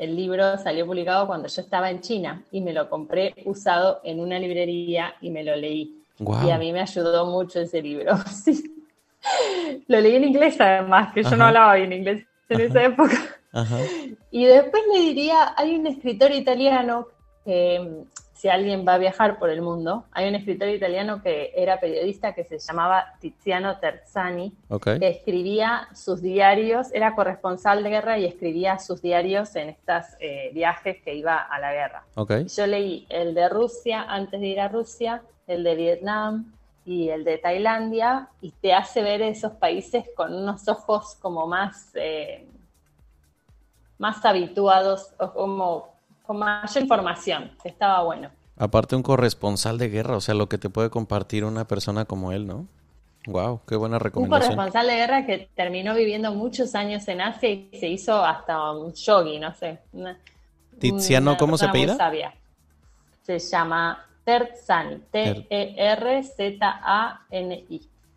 el 0.01 0.17
libro 0.17 0.57
salió 0.57 0.87
publicado 0.87 1.27
cuando 1.27 1.47
yo 1.47 1.61
estaba 1.61 1.91
en 1.91 2.01
China 2.01 2.43
y 2.51 2.63
me 2.63 2.73
lo 2.73 2.89
compré 2.89 3.35
usado 3.45 4.01
en 4.03 4.19
una 4.19 4.39
librería 4.39 5.15
y 5.21 5.29
me 5.31 5.45
lo 5.45 5.55
leí. 5.55 5.95
Y 6.19 6.51
a 6.51 6.57
mí 6.57 6.73
me 6.73 6.81
ayudó 6.81 7.27
mucho 7.27 7.61
ese 7.61 7.83
libro. 7.83 8.13
Lo 9.89 10.01
leí 10.01 10.17
en 10.17 10.25
inglés 10.25 10.59
además, 10.59 11.13
que 11.13 11.23
yo 11.23 11.37
no 11.37 11.47
hablaba 11.47 11.75
bien 11.75 11.93
inglés 11.93 12.25
en 12.49 12.61
esa 12.61 12.83
época. 12.85 13.19
Y 14.31 14.45
después 14.45 14.83
le 14.93 15.01
diría, 15.01 15.55
hay 15.57 15.77
un 15.77 15.87
escritor 15.87 16.33
italiano 16.33 17.07
que 17.45 18.05
si 18.41 18.49
alguien 18.49 18.87
va 18.89 18.95
a 18.95 18.99
viajar 18.99 19.39
por 19.39 19.51
el 19.51 19.61
mundo, 19.61 20.07
hay 20.13 20.27
un 20.27 20.35
escritor 20.35 20.71
italiano 20.71 21.23
que 21.23 21.53
era 21.55 21.79
periodista 21.79 22.33
que 22.33 22.45
se 22.45 22.59
llamaba 22.59 23.13
Tiziano 23.21 23.79
Terzani, 23.79 24.55
que 24.83 25.09
escribía 25.09 25.87
sus 25.93 26.23
diarios, 26.23 26.87
era 26.95 27.15
corresponsal 27.15 27.83
de 27.83 27.91
guerra 27.91 28.19
y 28.19 28.25
escribía 28.25 28.79
sus 28.79 29.03
diarios 29.03 29.55
en 29.57 29.69
estos 29.69 30.07
eh, 30.21 30.51
viajes 30.55 31.03
que 31.05 31.15
iba 31.15 31.37
a 31.37 31.59
la 31.59 31.75
guerra. 31.75 32.05
Yo 32.57 32.67
leí 32.67 33.05
el 33.11 33.35
de 33.35 33.47
Rusia 33.51 34.07
antes 34.09 34.41
de 34.41 34.47
ir 34.47 34.61
a 34.61 34.69
Rusia, 34.69 35.21
el 35.47 35.63
de 35.63 35.75
Vietnam 35.75 36.55
y 36.87 37.11
el 37.11 37.25
de 37.25 37.37
Tailandia, 37.37 38.31
y 38.41 38.53
te 38.53 38.73
hace 38.73 39.03
ver 39.03 39.21
esos 39.21 39.53
países 39.53 40.07
con 40.17 40.33
unos 40.33 40.67
ojos 40.67 41.15
como 41.21 41.47
más, 41.47 41.91
eh, 41.93 42.47
más 43.99 44.25
habituados, 44.25 45.13
o 45.19 45.31
como 45.31 45.90
con 46.31 46.39
mayor 46.39 46.81
información, 46.81 47.51
estaba 47.65 48.05
bueno. 48.05 48.31
Aparte 48.57 48.95
un 48.95 49.03
corresponsal 49.03 49.79
de 49.79 49.89
guerra, 49.89 50.17
o 50.17 50.21
sea, 50.21 50.37
lo 50.37 50.49
que 50.49 50.59
te 50.59 50.71
puede 50.71 50.89
compartir 50.89 51.45
una 51.45 51.67
persona 51.67 52.05
como 52.05 52.31
él, 52.31 52.47
¿no? 52.47 52.69
Wow, 53.27 53.63
qué 53.67 53.75
buena 53.75 53.99
recomendación. 53.99 54.53
Un 54.53 54.57
corresponsal 54.57 54.87
de 54.87 54.95
guerra 54.95 55.27
que 55.27 55.51
terminó 55.57 55.93
viviendo 55.93 56.33
muchos 56.33 56.77
años 56.77 57.09
en 57.09 57.21
Asia 57.21 57.51
y 57.51 57.69
se 57.73 57.89
hizo 57.89 58.25
hasta 58.25 58.71
un 58.71 58.95
yogi, 58.95 59.41
no 59.41 59.53
sé. 59.57 59.81
Tiziano, 60.79 61.37
¿cómo 61.37 61.59
se 61.59 61.67
pide? 61.71 61.99
Se 63.23 63.41
llama 63.41 64.07
Terzani, 64.23 64.99
T-E-R-Z-A-N-I. 65.11 66.31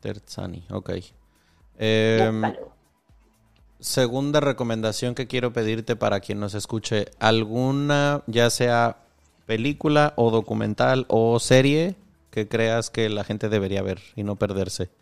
Terzani, 0.02 0.64
ok. 0.69 0.91
Eh, 1.80 2.31
segunda 3.84 4.39
recomendación 4.39 5.14
que 5.14 5.27
quiero 5.27 5.51
pedirte 5.51 5.95
para 5.97 6.22
quien 6.22 6.39
nos 6.39 6.55
escuche, 6.55 7.07
alguna, 7.19 8.23
ya 8.27 8.49
sea 8.49 8.97
película 9.45 10.14
o 10.15 10.31
documental 10.31 11.05
o 11.10 11.38
serie 11.39 11.95
que 12.31 12.47
creas 12.47 12.89
que 12.89 13.10
la 13.10 13.26
gente 13.26 13.49
debería 13.49 13.81
ver 13.81 13.99
y 14.15 14.23
no 14.23 14.38
perderse. 14.38 14.89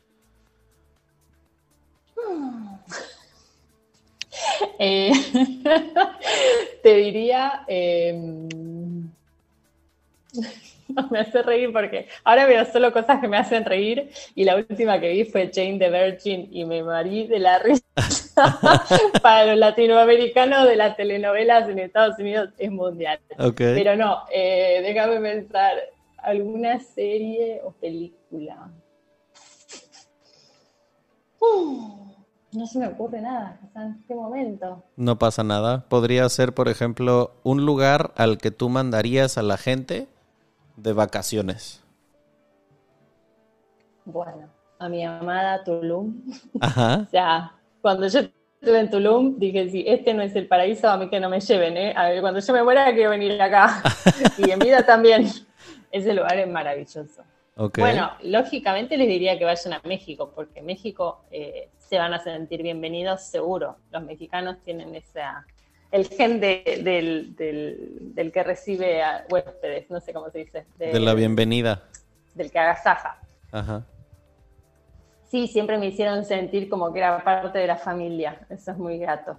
Eh, 4.79 5.11
te 6.83 6.95
diría... 6.95 7.63
Em, 7.67 8.80
me 11.11 11.19
hace 11.19 11.41
reír 11.41 11.71
porque 11.71 12.07
ahora 12.23 12.45
veo 12.45 12.65
solo 12.65 12.91
cosas 12.91 13.19
que 13.19 13.27
me 13.27 13.37
hacen 13.37 13.65
reír 13.65 14.09
y 14.35 14.43
la 14.43 14.55
última 14.55 14.99
que 14.99 15.09
vi 15.09 15.25
fue 15.25 15.51
Jane 15.53 15.79
the 15.79 15.89
Virgin 15.89 16.47
y 16.51 16.65
me 16.65 16.83
marí 16.83 17.27
de 17.27 17.39
la 17.39 17.59
risa. 17.63 17.81
Para 19.21 19.45
los 19.45 19.57
latinoamericanos 19.57 20.67
de 20.67 20.75
las 20.75 20.95
telenovelas 20.95 21.67
en 21.69 21.79
Estados 21.79 22.17
Unidos 22.19 22.49
es 22.57 22.71
mundial. 22.71 23.19
Pero 23.55 23.95
no, 23.95 24.23
eh, 24.33 24.81
déjame 24.83 25.19
pensar, 25.19 25.73
¿alguna 26.17 26.79
serie 26.79 27.61
o 27.63 27.71
película? 27.71 28.71
Uh, 31.39 32.13
no 32.53 32.67
se 32.67 32.79
me 32.79 32.87
ocurre 32.87 33.21
nada, 33.21 33.59
¿en 33.75 34.03
qué 34.07 34.13
momento? 34.13 34.83
No 34.95 35.17
pasa 35.17 35.43
nada. 35.43 35.85
Podría 35.89 36.27
ser, 36.29 36.53
por 36.53 36.69
ejemplo, 36.69 37.33
un 37.43 37.65
lugar 37.65 38.11
al 38.15 38.37
que 38.37 38.51
tú 38.51 38.69
mandarías 38.69 39.37
a 39.37 39.41
la 39.41 39.57
gente 39.57 40.07
de 40.75 40.93
vacaciones? 40.93 41.83
Bueno, 44.05 44.49
a 44.79 44.89
mi 44.89 45.05
amada 45.05 45.63
Tulum. 45.63 46.21
Ajá. 46.59 47.03
o 47.07 47.09
sea, 47.09 47.51
cuando 47.81 48.07
yo 48.07 48.19
estuve 48.19 48.79
en 48.79 48.89
Tulum, 48.89 49.37
dije, 49.37 49.69
si 49.69 49.83
este 49.87 50.13
no 50.13 50.21
es 50.21 50.35
el 50.35 50.47
paraíso, 50.47 50.89
a 50.89 50.97
mí 50.97 51.09
que 51.09 51.19
no 51.19 51.29
me 51.29 51.39
lleven, 51.39 51.77
¿eh? 51.77 51.93
A 51.95 52.09
ver, 52.09 52.21
cuando 52.21 52.39
yo 52.39 52.53
me 52.53 52.63
muera, 52.63 52.93
quiero 52.93 53.11
venir 53.11 53.41
acá. 53.41 53.81
y 54.37 54.51
en 54.51 54.59
vida 54.59 54.85
también. 54.85 55.27
Ese 55.91 56.13
lugar 56.13 56.37
es 56.37 56.47
maravilloso. 56.47 57.23
Bueno, 57.77 58.11
lógicamente 58.23 58.97
les 58.97 59.07
diría 59.07 59.37
que 59.37 59.45
vayan 59.45 59.73
a 59.73 59.81
México, 59.83 60.31
porque 60.33 60.61
México 60.61 61.25
eh, 61.31 61.69
se 61.77 61.97
van 61.97 62.13
a 62.13 62.19
sentir 62.19 62.63
bienvenidos 62.63 63.23
seguro. 63.23 63.77
Los 63.91 64.01
mexicanos 64.03 64.57
tienen 64.63 64.95
esa, 64.95 65.45
el 65.91 66.07
gen 66.07 66.39
del, 66.39 67.35
que 68.33 68.43
recibe 68.43 69.03
a 69.03 69.25
huéspedes, 69.29 69.89
no 69.89 69.99
sé 69.99 70.13
cómo 70.13 70.29
se 70.29 70.39
dice. 70.39 70.65
De, 70.77 70.99
la 70.99 71.13
bienvenida. 71.13 71.83
Del 72.33 72.49
que 72.49 72.59
agasaja. 72.59 73.19
Ajá. 73.51 73.83
Sí, 75.29 75.47
siempre 75.47 75.77
me 75.77 75.87
hicieron 75.87 76.25
sentir 76.25 76.69
como 76.69 76.91
que 76.91 76.99
era 76.99 77.23
parte 77.23 77.59
de 77.59 77.67
la 77.67 77.77
familia. 77.77 78.45
Eso 78.49 78.71
es 78.71 78.77
muy 78.77 78.97
grato. 78.97 79.37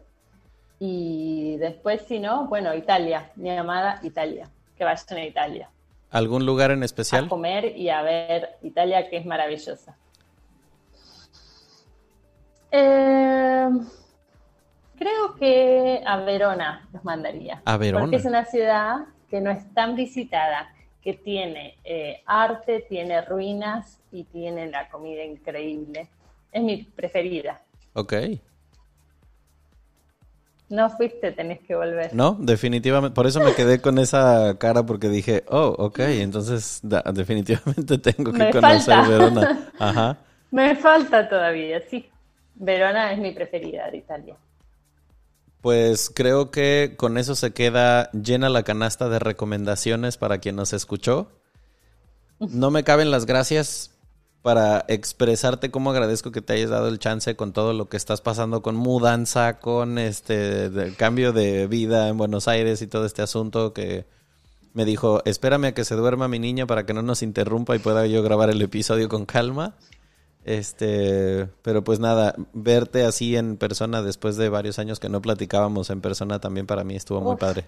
Y 0.78 1.56
después, 1.58 2.02
si 2.02 2.18
no, 2.18 2.46
bueno, 2.46 2.74
Italia, 2.74 3.30
mi 3.36 3.50
amada 3.50 4.00
Italia. 4.02 4.48
Que 4.76 4.84
vayan 4.84 5.18
a 5.18 5.24
Italia. 5.24 5.70
¿Algún 6.10 6.44
lugar 6.44 6.70
en 6.70 6.82
especial? 6.82 7.26
A 7.26 7.28
comer 7.28 7.76
y 7.76 7.88
a 7.88 8.02
ver 8.02 8.56
Italia, 8.62 9.08
que 9.08 9.16
es 9.16 9.24
maravillosa. 9.24 9.96
Eh, 12.70 13.68
creo 15.02 15.34
que 15.34 16.02
a 16.06 16.16
Verona 16.18 16.88
los 16.92 17.04
mandaría. 17.04 17.62
A 17.64 17.76
Verona. 17.76 18.04
Porque 18.04 18.16
es 18.16 18.24
una 18.24 18.44
ciudad 18.44 19.06
que 19.28 19.40
no 19.40 19.50
es 19.50 19.72
tan 19.74 19.96
visitada, 19.96 20.72
que 21.02 21.14
tiene 21.14 21.78
eh, 21.84 22.22
arte, 22.26 22.86
tiene 22.88 23.22
ruinas 23.22 24.00
y 24.12 24.24
tiene 24.24 24.70
la 24.70 24.88
comida 24.88 25.24
increíble. 25.24 26.08
Es 26.52 26.62
mi 26.62 26.84
preferida. 26.84 27.60
Ok. 27.94 28.14
No 30.68 30.88
fuiste, 30.88 31.32
tenés 31.32 31.60
que 31.60 31.74
volver. 31.74 32.14
No, 32.14 32.36
definitivamente. 32.38 33.14
Por 33.14 33.26
eso 33.26 33.40
me 33.40 33.54
quedé 33.54 33.80
con 33.80 33.98
esa 33.98 34.56
cara 34.58 34.86
porque 34.86 35.08
dije, 35.08 35.44
oh, 35.48 35.74
ok, 35.78 35.98
entonces 35.98 36.80
definitivamente 37.12 37.98
tengo 37.98 38.32
que 38.32 38.50
conocer 38.50 39.06
Verona. 39.06 39.70
Ajá. 39.78 40.18
Me 40.50 40.76
falta 40.76 41.28
todavía, 41.28 41.82
sí. 41.90 42.08
Verona 42.54 43.12
es 43.12 43.18
mi 43.18 43.32
preferida 43.32 43.90
de 43.90 43.98
Italia. 43.98 44.36
Pues 45.62 46.10
creo 46.14 46.50
que 46.50 46.94
con 46.98 47.16
eso 47.16 47.36
se 47.36 47.52
queda 47.52 48.10
llena 48.10 48.48
la 48.48 48.64
canasta 48.64 49.08
de 49.08 49.20
recomendaciones 49.20 50.18
para 50.18 50.38
quien 50.38 50.56
nos 50.56 50.72
escuchó. 50.72 51.30
No 52.40 52.70
me 52.72 52.82
caben 52.82 53.12
las 53.12 53.26
gracias 53.26 53.92
para 54.42 54.84
expresarte 54.88 55.70
cómo 55.70 55.92
agradezco 55.92 56.32
que 56.32 56.42
te 56.42 56.54
hayas 56.54 56.70
dado 56.70 56.88
el 56.88 56.98
chance 56.98 57.36
con 57.36 57.52
todo 57.52 57.72
lo 57.72 57.88
que 57.88 57.96
estás 57.96 58.20
pasando 58.20 58.60
con 58.60 58.74
mudanza, 58.74 59.60
con 59.60 59.98
este 59.98 60.92
cambio 60.96 61.32
de 61.32 61.68
vida 61.68 62.08
en 62.08 62.18
Buenos 62.18 62.48
Aires 62.48 62.82
y 62.82 62.88
todo 62.88 63.06
este 63.06 63.22
asunto 63.22 63.72
que 63.72 64.04
me 64.74 64.84
dijo, 64.84 65.22
espérame 65.26 65.66
a 65.66 65.72
que 65.72 65.84
se 65.84 65.94
duerma 65.94 66.26
mi 66.26 66.40
niña 66.40 66.66
para 66.66 66.84
que 66.86 66.92
no 66.92 67.02
nos 67.02 67.22
interrumpa 67.22 67.76
y 67.76 67.78
pueda 67.78 68.04
yo 68.06 68.24
grabar 68.24 68.50
el 68.50 68.60
episodio 68.62 69.08
con 69.08 69.26
calma. 69.26 69.76
Este, 70.44 71.48
pero 71.62 71.84
pues 71.84 72.00
nada, 72.00 72.34
verte 72.52 73.04
así 73.04 73.36
en 73.36 73.56
persona 73.56 74.02
después 74.02 74.36
de 74.36 74.48
varios 74.48 74.78
años 74.78 74.98
que 74.98 75.08
no 75.08 75.22
platicábamos 75.22 75.90
en 75.90 76.00
persona 76.00 76.40
también 76.40 76.66
para 76.66 76.82
mí 76.82 76.96
estuvo 76.96 77.20
muy 77.20 77.36
padre 77.36 77.64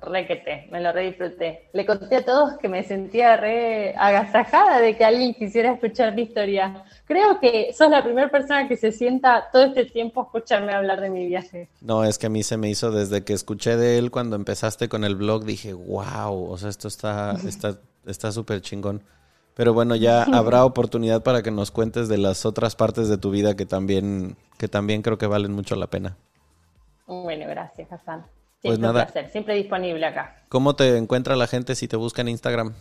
requete, 0.00 0.68
me 0.70 0.80
lo 0.80 0.92
re 0.92 1.06
disfruté. 1.06 1.68
Le 1.72 1.86
conté 1.86 2.16
a 2.16 2.24
todos 2.24 2.58
que 2.58 2.68
me 2.68 2.82
sentía 2.82 3.36
re 3.36 3.94
agasajada 3.96 4.80
de 4.80 4.96
que 4.96 5.04
alguien 5.04 5.34
quisiera 5.34 5.72
escuchar 5.72 6.14
mi 6.14 6.22
historia. 6.22 6.84
Creo 7.06 7.40
que 7.40 7.72
sos 7.72 7.90
la 7.90 8.02
primera 8.02 8.28
persona 8.30 8.68
que 8.68 8.76
se 8.76 8.92
sienta 8.92 9.48
todo 9.52 9.64
este 9.64 9.84
tiempo 9.84 10.20
a 10.20 10.24
escucharme 10.24 10.72
hablar 10.72 11.00
de 11.00 11.10
mi 11.10 11.26
viaje. 11.26 11.68
No, 11.80 12.04
es 12.04 12.18
que 12.18 12.26
a 12.26 12.30
mí 12.30 12.42
se 12.42 12.56
me 12.56 12.68
hizo 12.68 12.90
desde 12.90 13.24
que 13.24 13.32
escuché 13.32 13.76
de 13.76 13.98
él 13.98 14.10
cuando 14.10 14.36
empezaste 14.36 14.88
con 14.88 15.04
el 15.04 15.16
blog, 15.16 15.44
dije, 15.44 15.72
wow, 15.72 16.50
o 16.50 16.58
sea, 16.58 16.68
esto 16.68 16.88
está 16.88 17.36
está 17.46 17.78
está 18.06 18.32
súper 18.32 18.60
chingón. 18.60 19.02
Pero 19.56 19.72
bueno, 19.72 19.96
ya 19.96 20.22
habrá 20.32 20.64
oportunidad 20.64 21.22
para 21.22 21.42
que 21.42 21.50
nos 21.50 21.70
cuentes 21.70 22.08
de 22.08 22.18
las 22.18 22.44
otras 22.44 22.76
partes 22.76 23.08
de 23.08 23.18
tu 23.18 23.30
vida 23.30 23.56
que 23.56 23.66
también 23.66 24.36
que 24.58 24.68
también 24.68 25.02
creo 25.02 25.18
que 25.18 25.26
valen 25.26 25.52
mucho 25.52 25.74
la 25.76 25.88
pena. 25.88 26.16
Bueno, 27.06 27.46
gracias, 27.48 27.90
Hassan. 27.90 28.20
Pues 28.62 28.76
siempre 28.76 28.92
pues 28.92 29.14
nada. 29.14 29.30
siempre 29.30 29.54
disponible 29.54 30.06
acá. 30.06 30.44
¿Cómo 30.48 30.76
te 30.76 30.96
encuentra 30.96 31.36
la 31.36 31.46
gente 31.46 31.74
si 31.74 31.88
te 31.88 31.96
busca 31.96 32.22
en 32.22 32.28
Instagram? 32.28 32.74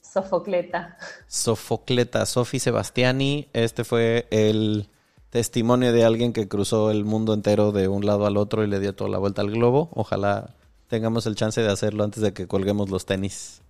Sofocleta. 0.00 0.96
Sofocleta, 1.26 2.26
Sofi 2.26 2.58
Sebastiani. 2.58 3.48
Este 3.52 3.84
fue 3.84 4.26
el 4.30 4.88
testimonio 5.30 5.92
de 5.92 6.04
alguien 6.04 6.32
que 6.32 6.48
cruzó 6.48 6.90
el 6.90 7.04
mundo 7.04 7.34
entero 7.34 7.72
de 7.72 7.88
un 7.88 8.06
lado 8.06 8.26
al 8.26 8.36
otro 8.36 8.64
y 8.64 8.66
le 8.66 8.80
dio 8.80 8.94
toda 8.94 9.10
la 9.10 9.18
vuelta 9.18 9.42
al 9.42 9.50
globo. 9.50 9.90
Ojalá 9.92 10.54
tengamos 10.88 11.26
el 11.26 11.36
chance 11.36 11.60
de 11.60 11.70
hacerlo 11.70 12.04
antes 12.04 12.22
de 12.22 12.32
que 12.32 12.46
colguemos 12.46 12.88
los 12.88 13.06
tenis. 13.06 13.62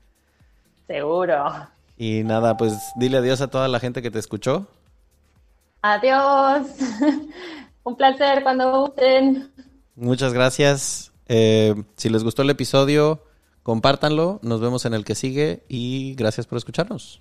Seguro. 0.89 1.69
Y 1.97 2.25
nada, 2.25 2.57
pues 2.57 2.77
dile 2.97 3.19
adiós 3.19 3.41
a 3.41 3.49
toda 3.49 3.69
la 3.69 3.79
gente 3.79 4.03
que 4.03 4.11
te 4.11 4.19
escuchó. 4.19 4.67
Adiós. 5.83 6.67
un 7.85 7.97
placer 7.97 8.43
cuando 8.43 8.87
gusten. 8.87 9.53
Muchas 9.95 10.33
gracias. 10.33 11.13
Eh, 11.29 11.75
si 11.97 12.09
les 12.09 12.25
gustó 12.25 12.43
el 12.43 12.51
episodio, 12.51 13.23
compártanlo. 13.63 14.41
Nos 14.43 14.61
vemos 14.61 14.85
en 14.87 14.95
el 14.95 15.05
que 15.05 15.15
sigue 15.15 15.63
y 15.69 16.15
gracias 16.15 16.47
por 16.47 16.59
escucharnos. 16.59 17.21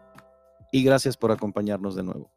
y 0.71 0.83
gracias 0.83 1.17
por 1.17 1.31
acompañarnos 1.31 1.95
de 1.95 2.03
nuevo. 2.03 2.31